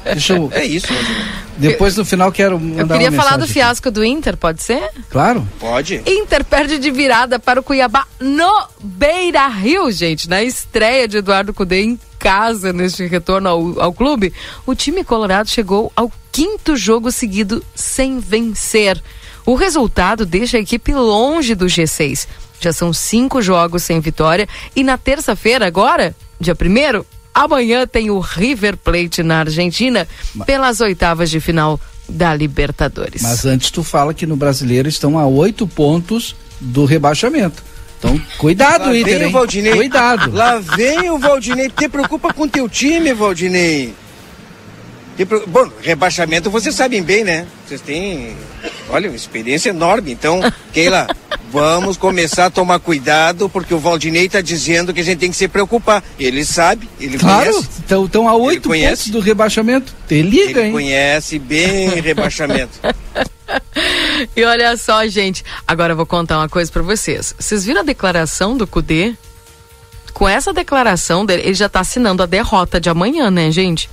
Deixa 0.05 0.35
eu, 0.35 0.51
É 0.53 0.65
isso. 0.65 0.87
depois 1.57 1.97
no 1.97 2.05
final 2.05 2.31
quero 2.33 2.59
mandar 2.61 2.83
Eu 2.83 2.89
queria 2.89 3.11
uma 3.11 3.23
falar 3.23 3.37
do 3.37 3.47
fiasco 3.47 3.91
do 3.91 4.05
Inter, 4.05 4.37
pode 4.37 4.63
ser? 4.63 4.85
aqui. 4.85 5.03
Claro. 5.11 5.47
Pode. 5.59 6.03
Inter 6.07 6.45
perde 6.45 6.79
de 6.79 6.91
virada 6.91 7.39
para 7.39 7.61
o 7.61 7.63
Cuiabá 7.63 8.07
no 8.21 8.67
Beira 8.81 9.47
Rio, 9.49 9.91
gente. 9.91 10.29
Na 10.29 10.43
estreia 10.43 11.07
de 11.09 11.19
Eduardo 11.19 11.53
Cudê 11.55 11.83
em 11.83 11.99
casa 12.19 12.73
neste 12.73 13.05
retorno 13.07 13.49
ao, 13.49 13.81
ao 13.81 13.93
clube, 13.93 14.33
o 14.67 14.75
time 14.75 15.05
colorado 15.05 15.49
chegou 15.49 15.93
ao 15.95 16.11
quinto 16.33 16.77
jogo 16.77 17.11
seguido 17.13 17.63
sem 17.75 18.19
vencer. 18.19 19.03
O 19.47 19.55
resultado 19.55 20.25
deixa 20.25 20.57
a 20.57 20.61
equipe 20.61 20.93
longe 20.95 21.55
do 21.55 21.67
G6. 21.67 22.27
Já 22.61 22.73
são 22.73 22.95
cinco 22.95 23.43
jogos 23.43 23.83
sem 23.83 24.01
vitória 24.01 24.49
e 24.75 24.83
na 24.83 24.97
terça-feira, 24.97 25.67
agora, 25.67 26.17
dia 26.41 26.55
primeiro, 26.55 27.07
amanhã 27.35 27.87
tem 27.87 28.11
o 28.11 28.19
River 28.19 28.77
Plate 28.77 29.23
na 29.23 29.41
Argentina 29.41 30.07
pelas 30.47 30.81
oitavas 30.81 31.31
de 31.31 31.41
final 31.41 31.81
da 32.09 32.35
Libertadores. 32.35 33.23
Mas 33.23 33.45
antes 33.45 33.71
tu 33.71 33.83
fala 33.83 34.13
que 34.13 34.27
no 34.27 34.37
brasileiro 34.37 34.89
estão 34.89 35.19
a 35.19 35.27
oito 35.27 35.67
pontos 35.67 36.37
do 36.61 36.85
rebaixamento. 36.85 37.63
Então, 37.99 38.21
cuidado, 38.37 38.87
Lá 38.87 38.97
Inter, 38.97 39.05
vem 39.05 39.25
o 39.25 39.27
hein? 39.27 39.33
Valdinei. 39.33 39.75
Cuidado. 39.75 40.31
Lá 40.33 40.59
vem 40.59 41.11
o 41.11 41.19
Valdinei. 41.19 41.71
Te 41.71 41.89
preocupa 41.89 42.35
com 42.35 42.47
teu 42.47 42.69
time, 42.69 43.15
Valdinei. 43.15 43.95
Bom, 45.47 45.71
rebaixamento 45.81 46.51
vocês 46.51 46.75
sabem 46.75 47.03
bem, 47.03 47.23
né? 47.23 47.47
Vocês 47.67 47.81
têm, 47.81 48.37
olha, 48.89 49.09
uma 49.09 49.17
experiência 49.17 49.71
enorme. 49.71 50.11
Então, 50.11 50.41
Keila, 50.73 51.07
vamos 51.53 51.97
começar 51.97 52.47
a 52.47 52.51
tomar 52.51 52.81
cuidado, 52.81 53.49
porque 53.49 53.73
o 53.73 53.79
Valdinei 53.79 54.27
está 54.27 54.41
dizendo 54.41 54.93
que 54.93 55.01
a 55.01 55.05
gente 55.05 55.19
tem 55.21 55.31
que 55.31 55.37
se 55.37 55.47
preocupar. 55.47 56.03
Ele 56.19 56.45
sabe, 56.45 56.89
ele 57.01 57.17
Claro, 57.17 57.51
conhece. 57.53 57.69
estão 57.79 58.05
estão 58.07 58.29
a 58.29 58.35
oito 58.35 58.69
pontos 58.69 59.09
do 59.09 59.21
rebaixamento. 59.21 59.95
Te 60.09 60.21
liga, 60.21 60.59
Ele 60.61 60.63
hein? 60.63 60.73
conhece 60.73 61.39
bem 61.39 61.89
rebaixamento. 62.03 62.81
E 64.37 64.43
olha 64.45 64.77
só, 64.77 65.07
gente, 65.07 65.45
agora 65.67 65.93
eu 65.93 65.97
vou 65.97 66.07
contar 66.07 66.39
uma 66.39 66.49
coisa 66.49 66.73
pra 66.73 66.83
vocês. 66.83 67.35
Vocês 67.39 67.65
viram 67.65 67.83
a 67.83 67.85
declaração 67.85 68.57
do 68.57 68.67
Cudê? 68.67 69.15
Com 70.13 70.29
essa 70.29 70.53
declaração 70.53 71.25
dele, 71.27 71.43
ele 71.43 71.55
já 71.55 71.69
tá 71.69 71.81
assinando 71.81 72.23
a 72.23 72.27
derrota 72.27 72.81
de 72.81 72.89
amanhã, 72.89 73.31
né, 73.31 73.51
gente? 73.51 73.91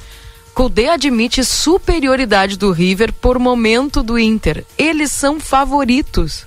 Cudê 0.53 0.89
admite 0.89 1.43
superioridade 1.45 2.57
do 2.57 2.71
River 2.71 3.13
por 3.13 3.39
momento 3.39 4.03
do 4.03 4.19
Inter. 4.19 4.65
Eles 4.77 5.11
são 5.11 5.39
favoritos. 5.39 6.45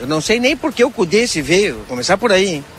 Eu 0.00 0.06
não 0.06 0.20
sei 0.20 0.38
nem 0.38 0.56
por 0.56 0.72
que 0.72 0.84
o 0.84 0.90
Cudê 0.90 1.26
se 1.26 1.42
veio. 1.42 1.76
Vou 1.76 1.84
começar 1.86 2.16
por 2.16 2.30
aí, 2.32 2.46
hein? 2.56 2.64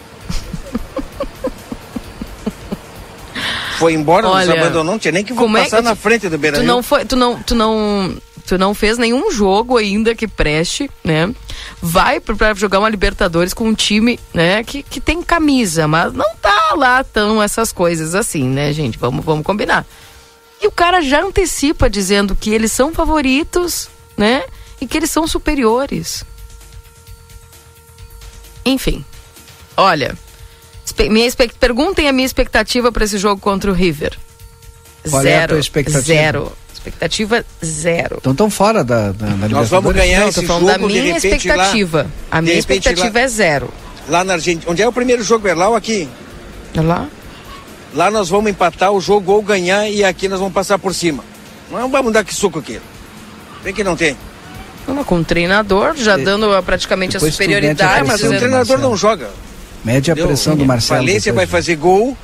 Foi 3.78 3.94
embora, 3.94 4.26
nos 4.28 4.36
Olha, 4.36 4.54
abandonou, 4.54 4.84
não 4.84 4.98
tinha 4.98 5.12
nem 5.12 5.24
que 5.24 5.34
como 5.34 5.58
é 5.58 5.64
passar 5.64 5.78
que- 5.78 5.84
na 5.84 5.96
frente 5.96 6.28
do 6.30 6.38
Beira 6.38 6.58
Tu 6.58 6.64
não 6.64 6.82
foi, 6.82 7.06
tu 7.06 7.16
não, 7.16 7.40
tu 7.44 7.54
não, 7.54 8.16
tu 8.48 8.58
não 8.58 8.74
fez 8.74 8.98
nenhum 8.98 9.30
jogo 9.30 9.78
ainda 9.78 10.16
que 10.16 10.28
preste, 10.28 10.90
né? 11.04 11.34
Vai 11.82 12.20
pra 12.22 12.54
jogar 12.54 12.80
uma 12.80 12.90
Libertadores 12.90 13.54
com 13.54 13.68
um 13.68 13.74
time, 13.74 14.18
né, 14.34 14.64
que, 14.64 14.82
que 14.82 15.02
tem 15.02 15.22
camisa, 15.22 15.88
mas 15.88 16.14
não 16.14 16.34
tá 16.38 16.74
lá 16.76 17.04
tão 17.04 17.44
essas 17.44 17.74
coisas 17.74 18.16
assim, 18.16 18.46
né, 18.46 18.72
gente? 18.72 18.98
Vamos, 18.98 19.24
vamos 19.24 19.46
combinar. 19.46 19.86
E 20.62 20.66
o 20.66 20.72
cara 20.72 21.02
já 21.02 21.22
antecipa 21.22 21.90
dizendo 21.90 22.36
que 22.36 22.50
eles 22.50 22.72
são 22.72 22.94
favoritos, 22.94 23.90
né? 24.16 24.44
E 24.80 24.88
que 24.88 24.98
eles 24.98 25.12
são 25.12 25.28
superiores. 25.28 26.24
Enfim. 28.66 29.06
Olha, 29.76 30.18
minha 31.10 31.30
perguntem 31.60 32.08
a 32.08 32.14
minha 32.14 32.26
expectativa 32.26 32.92
para 32.92 33.04
esse 33.04 33.18
jogo 33.18 33.40
contra 33.40 33.70
o 33.70 33.74
River. 33.74 34.18
Qual 35.10 35.22
é 35.22 35.26
a 35.26 35.40
zero. 35.40 35.54
tua 35.54 35.60
expectativa? 35.60 36.02
Zero. 36.02 36.52
Expectativa 36.88 37.46
zero. 37.64 38.18
Então 38.20 38.32
estão 38.32 38.50
fora 38.50 38.84
da, 38.84 39.12
da, 39.12 39.28
da 39.28 39.50
Nós 39.50 39.70
vamos 39.70 39.94
ganhar 39.94 40.22
Não, 40.22 40.30
esse 40.30 40.46
jogo 40.46 40.66
da 40.66 40.78
de 40.78 40.86
minha 40.86 41.04
repente 41.14 41.48
expectativa. 41.48 41.98
lá. 42.04 42.10
A 42.32 42.36
de 42.40 42.42
minha 42.44 42.56
repente, 42.56 42.80
expectativa 42.88 43.20
lá, 43.20 43.26
é 43.26 43.28
zero. 43.28 43.70
Lá 44.10 44.24
na 44.24 44.34
Argentina. 44.34 44.72
Onde 44.72 44.82
é 44.82 44.88
o 44.88 44.92
primeiro 44.94 45.24
jogo? 45.24 45.48
É 45.48 45.54
lá 45.54 45.70
ou 45.70 45.76
aqui? 45.76 46.08
É 46.74 46.82
lá? 46.82 47.08
Lá 47.94 48.12
nós 48.12 48.30
vamos 48.30 48.52
empatar 48.52 48.92
o 48.92 49.00
jogo 49.02 49.32
ou 49.32 49.42
ganhar 49.42 49.90
e 49.90 50.04
aqui 50.04 50.28
nós 50.28 50.40
vamos 50.40 50.54
passar 50.54 50.78
por 50.78 50.94
cima. 50.94 51.24
Não 51.72 51.90
vamos 51.90 52.14
dar 52.14 52.24
que 52.24 52.34
suco 52.34 52.60
aqui. 52.60 52.80
Tem 53.64 53.74
que 53.74 53.84
não 53.84 53.96
tem. 53.96 54.16
Não, 54.88 55.04
com 55.04 55.20
o 55.20 55.24
treinador 55.26 55.96
já 55.98 56.16
dando 56.16 56.48
praticamente 56.64 57.18
a 57.18 57.20
depois 57.20 57.38
mete 57.38 57.42
a 57.42 57.46
superioridade. 57.46 58.00
Ah, 58.02 58.04
mas 58.06 58.24
o 58.24 58.28
treinador 58.28 58.52
Marcelo. 58.52 58.82
não 58.82 58.96
joga. 58.96 59.30
Mede 59.84 60.12
a 60.12 60.14
Entendeu? 60.14 60.28
pressão 60.28 60.56
do 60.56 60.66
Marcelo. 60.66 61.00
Valência 61.02 61.32
depois. 61.32 61.50
vai 61.50 61.60
fazer 61.62 61.76
gol. 61.76 62.18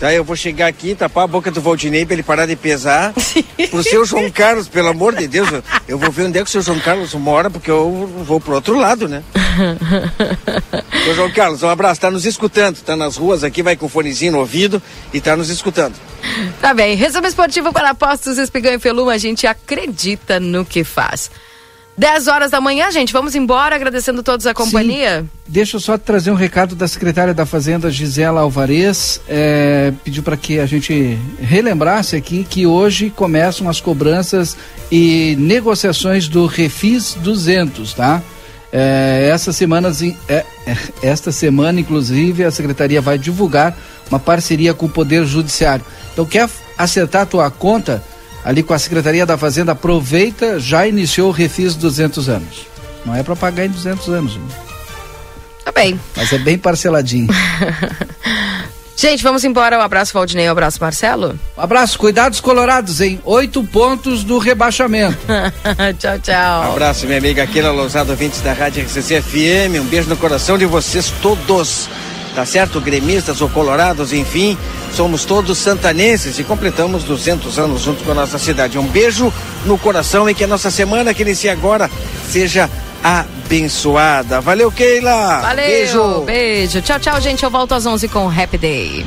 Tá, 0.00 0.12
eu 0.12 0.24
vou 0.24 0.34
chegar 0.34 0.66
aqui, 0.66 0.96
tapar 0.96 1.22
a 1.24 1.26
boca 1.28 1.48
do 1.50 1.60
Valdinei 1.60 2.04
pra 2.04 2.14
ele 2.14 2.24
parar 2.24 2.44
de 2.46 2.56
pesar. 2.56 3.12
Pro 3.70 3.84
seu 3.84 4.04
João 4.04 4.28
Carlos, 4.30 4.66
pelo 4.68 4.88
amor 4.88 5.14
de 5.14 5.28
Deus, 5.28 5.50
eu- 5.52 5.62
eu 5.86 5.96
vou 5.98 6.10
ver 6.10 6.26
onde 6.26 6.38
é 6.38 6.42
que 6.42 6.48
o 6.48 6.50
seu 6.50 6.60
João 6.60 6.80
Carlos 6.80 7.14
mora, 7.14 7.48
porque 7.48 7.70
eu 7.70 8.10
vou 8.26 8.40
pro 8.40 8.54
outro 8.54 8.76
lado, 8.76 9.06
né? 9.08 9.22
Seu 11.04 11.14
João 11.14 11.30
Carlos, 11.30 11.62
um 11.62 11.68
abraço, 11.68 12.00
tá 12.00 12.10
nos 12.10 12.26
escutando, 12.26 12.80
tá 12.80 12.96
nas 12.96 13.16
ruas 13.16 13.44
aqui, 13.44 13.62
vai 13.62 13.76
com 13.76 13.86
o 13.86 13.88
fonezinho 13.88 14.32
no 14.32 14.38
ouvido 14.38 14.82
e 15.12 15.20
tá 15.20 15.36
nos 15.36 15.50
escutando. 15.50 15.94
Tá 16.60 16.72
bem. 16.72 16.94
Resumo 16.96 17.26
esportivo 17.26 17.72
para 17.72 17.90
apostos 17.90 18.38
Espigão 18.38 18.72
e 18.72 18.78
Feluma. 18.78 19.12
A 19.12 19.18
gente 19.18 19.46
acredita 19.46 20.38
no 20.40 20.64
que 20.64 20.84
faz. 20.84 21.30
10 21.96 22.26
horas 22.26 22.50
da 22.50 22.60
manhã, 22.60 22.90
gente. 22.90 23.12
Vamos 23.12 23.34
embora 23.34 23.76
agradecendo 23.76 24.22
todos 24.22 24.46
a 24.46 24.54
companhia. 24.54 25.24
Deixa 25.46 25.76
eu 25.76 25.80
só 25.80 25.98
trazer 25.98 26.30
um 26.30 26.34
recado 26.34 26.74
da 26.74 26.88
secretária 26.88 27.34
da 27.34 27.44
Fazenda, 27.44 27.90
Gisela 27.90 28.40
Alvarez. 28.40 29.20
É, 29.28 29.92
pediu 30.02 30.22
para 30.22 30.36
que 30.36 30.58
a 30.58 30.66
gente 30.66 31.18
relembrasse 31.38 32.16
aqui 32.16 32.44
que 32.48 32.66
hoje 32.66 33.10
começam 33.10 33.68
as 33.68 33.80
cobranças 33.80 34.56
e 34.90 35.36
negociações 35.38 36.28
do 36.28 36.46
Refis 36.46 37.14
200, 37.20 37.92
tá? 37.92 38.22
É, 38.72 39.28
essa 39.30 39.52
semana, 39.52 39.92
é, 40.28 40.44
esta 41.02 41.30
semana, 41.30 41.78
inclusive, 41.78 42.42
a 42.42 42.50
secretaria 42.50 43.02
vai 43.02 43.18
divulgar 43.18 43.76
uma 44.08 44.18
parceria 44.18 44.72
com 44.72 44.86
o 44.86 44.90
Poder 44.90 45.26
Judiciário. 45.26 45.84
Então, 46.12 46.24
quer 46.24 46.48
acertar 46.78 47.22
a 47.22 47.26
tua 47.26 47.50
conta 47.50 48.02
ali 48.44 48.62
com 48.62 48.74
a 48.74 48.78
Secretaria 48.78 49.24
da 49.26 49.36
Fazenda? 49.38 49.72
Aproveita, 49.72 50.58
já 50.58 50.86
iniciou 50.86 51.28
o 51.28 51.32
Refis 51.32 51.74
200 51.74 52.28
anos. 52.28 52.66
Não 53.04 53.14
é 53.14 53.22
para 53.22 53.34
pagar 53.36 53.64
em 53.66 53.70
200 53.70 54.08
anos. 54.08 54.36
né? 54.36 54.42
Tá 55.64 55.72
bem. 55.72 55.98
Mas 56.16 56.32
é 56.32 56.38
bem 56.38 56.58
parceladinho. 56.58 57.28
Gente, 58.96 59.22
vamos 59.22 59.42
embora. 59.42 59.78
Um 59.78 59.80
abraço, 59.80 60.12
Valdinei. 60.12 60.46
Um 60.48 60.52
abraço, 60.52 60.78
Marcelo. 60.80 61.38
Um 61.56 61.60
abraço. 61.60 61.98
Cuidados 61.98 62.40
colorados 62.40 63.00
em 63.00 63.18
oito 63.24 63.64
pontos 63.64 64.22
do 64.22 64.38
rebaixamento. 64.38 65.18
tchau, 65.98 66.18
tchau. 66.20 66.68
Um 66.68 66.72
abraço, 66.72 67.06
minha 67.06 67.18
amiga 67.18 67.46
Keila 67.46 67.72
Lousado, 67.72 68.10
ouvintes 68.12 68.40
da 68.42 68.52
Rádio 68.52 68.84
RCC 68.84 69.20
FM. 69.22 69.80
Um 69.80 69.84
beijo 69.86 70.08
no 70.08 70.16
coração 70.16 70.56
de 70.56 70.66
vocês 70.66 71.12
todos. 71.22 71.88
Tá 72.34 72.46
certo? 72.46 72.80
Gremistas 72.80 73.40
ou 73.40 73.48
colorados, 73.48 74.12
enfim. 74.12 74.56
Somos 74.94 75.24
todos 75.24 75.58
santanenses 75.58 76.38
e 76.38 76.44
completamos 76.44 77.04
200 77.04 77.58
anos 77.58 77.82
junto 77.82 78.02
com 78.04 78.12
a 78.12 78.14
nossa 78.14 78.38
cidade. 78.38 78.78
Um 78.78 78.86
beijo 78.86 79.32
no 79.66 79.76
coração 79.76 80.28
e 80.28 80.34
que 80.34 80.44
a 80.44 80.46
nossa 80.46 80.70
semana 80.70 81.12
que 81.12 81.22
inicia 81.22 81.52
agora 81.52 81.90
seja 82.30 82.70
abençoada. 83.02 84.40
Valeu, 84.40 84.70
Keila. 84.72 85.40
Valeu. 85.40 85.66
Beijo. 85.66 86.20
Beijo. 86.22 86.80
Tchau, 86.82 86.98
tchau, 86.98 87.20
gente. 87.20 87.42
Eu 87.42 87.50
volto 87.50 87.74
às 87.74 87.84
11 87.84 88.08
com 88.08 88.26
o 88.26 88.30
Happy 88.30 88.56
Day. 88.56 89.06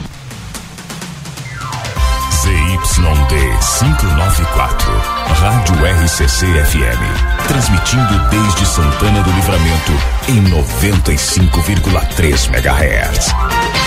ZYD 2.46 3.36
594, 3.80 4.92
Rádio 5.40 5.76
RCC 6.04 6.46
FM. 6.46 7.35
Transmitindo 7.48 8.20
desde 8.30 8.66
Santana 8.66 9.22
do 9.22 9.32
Livramento 9.32 9.92
em 10.28 10.44
95,3 10.46 12.50
MHz. 12.50 13.85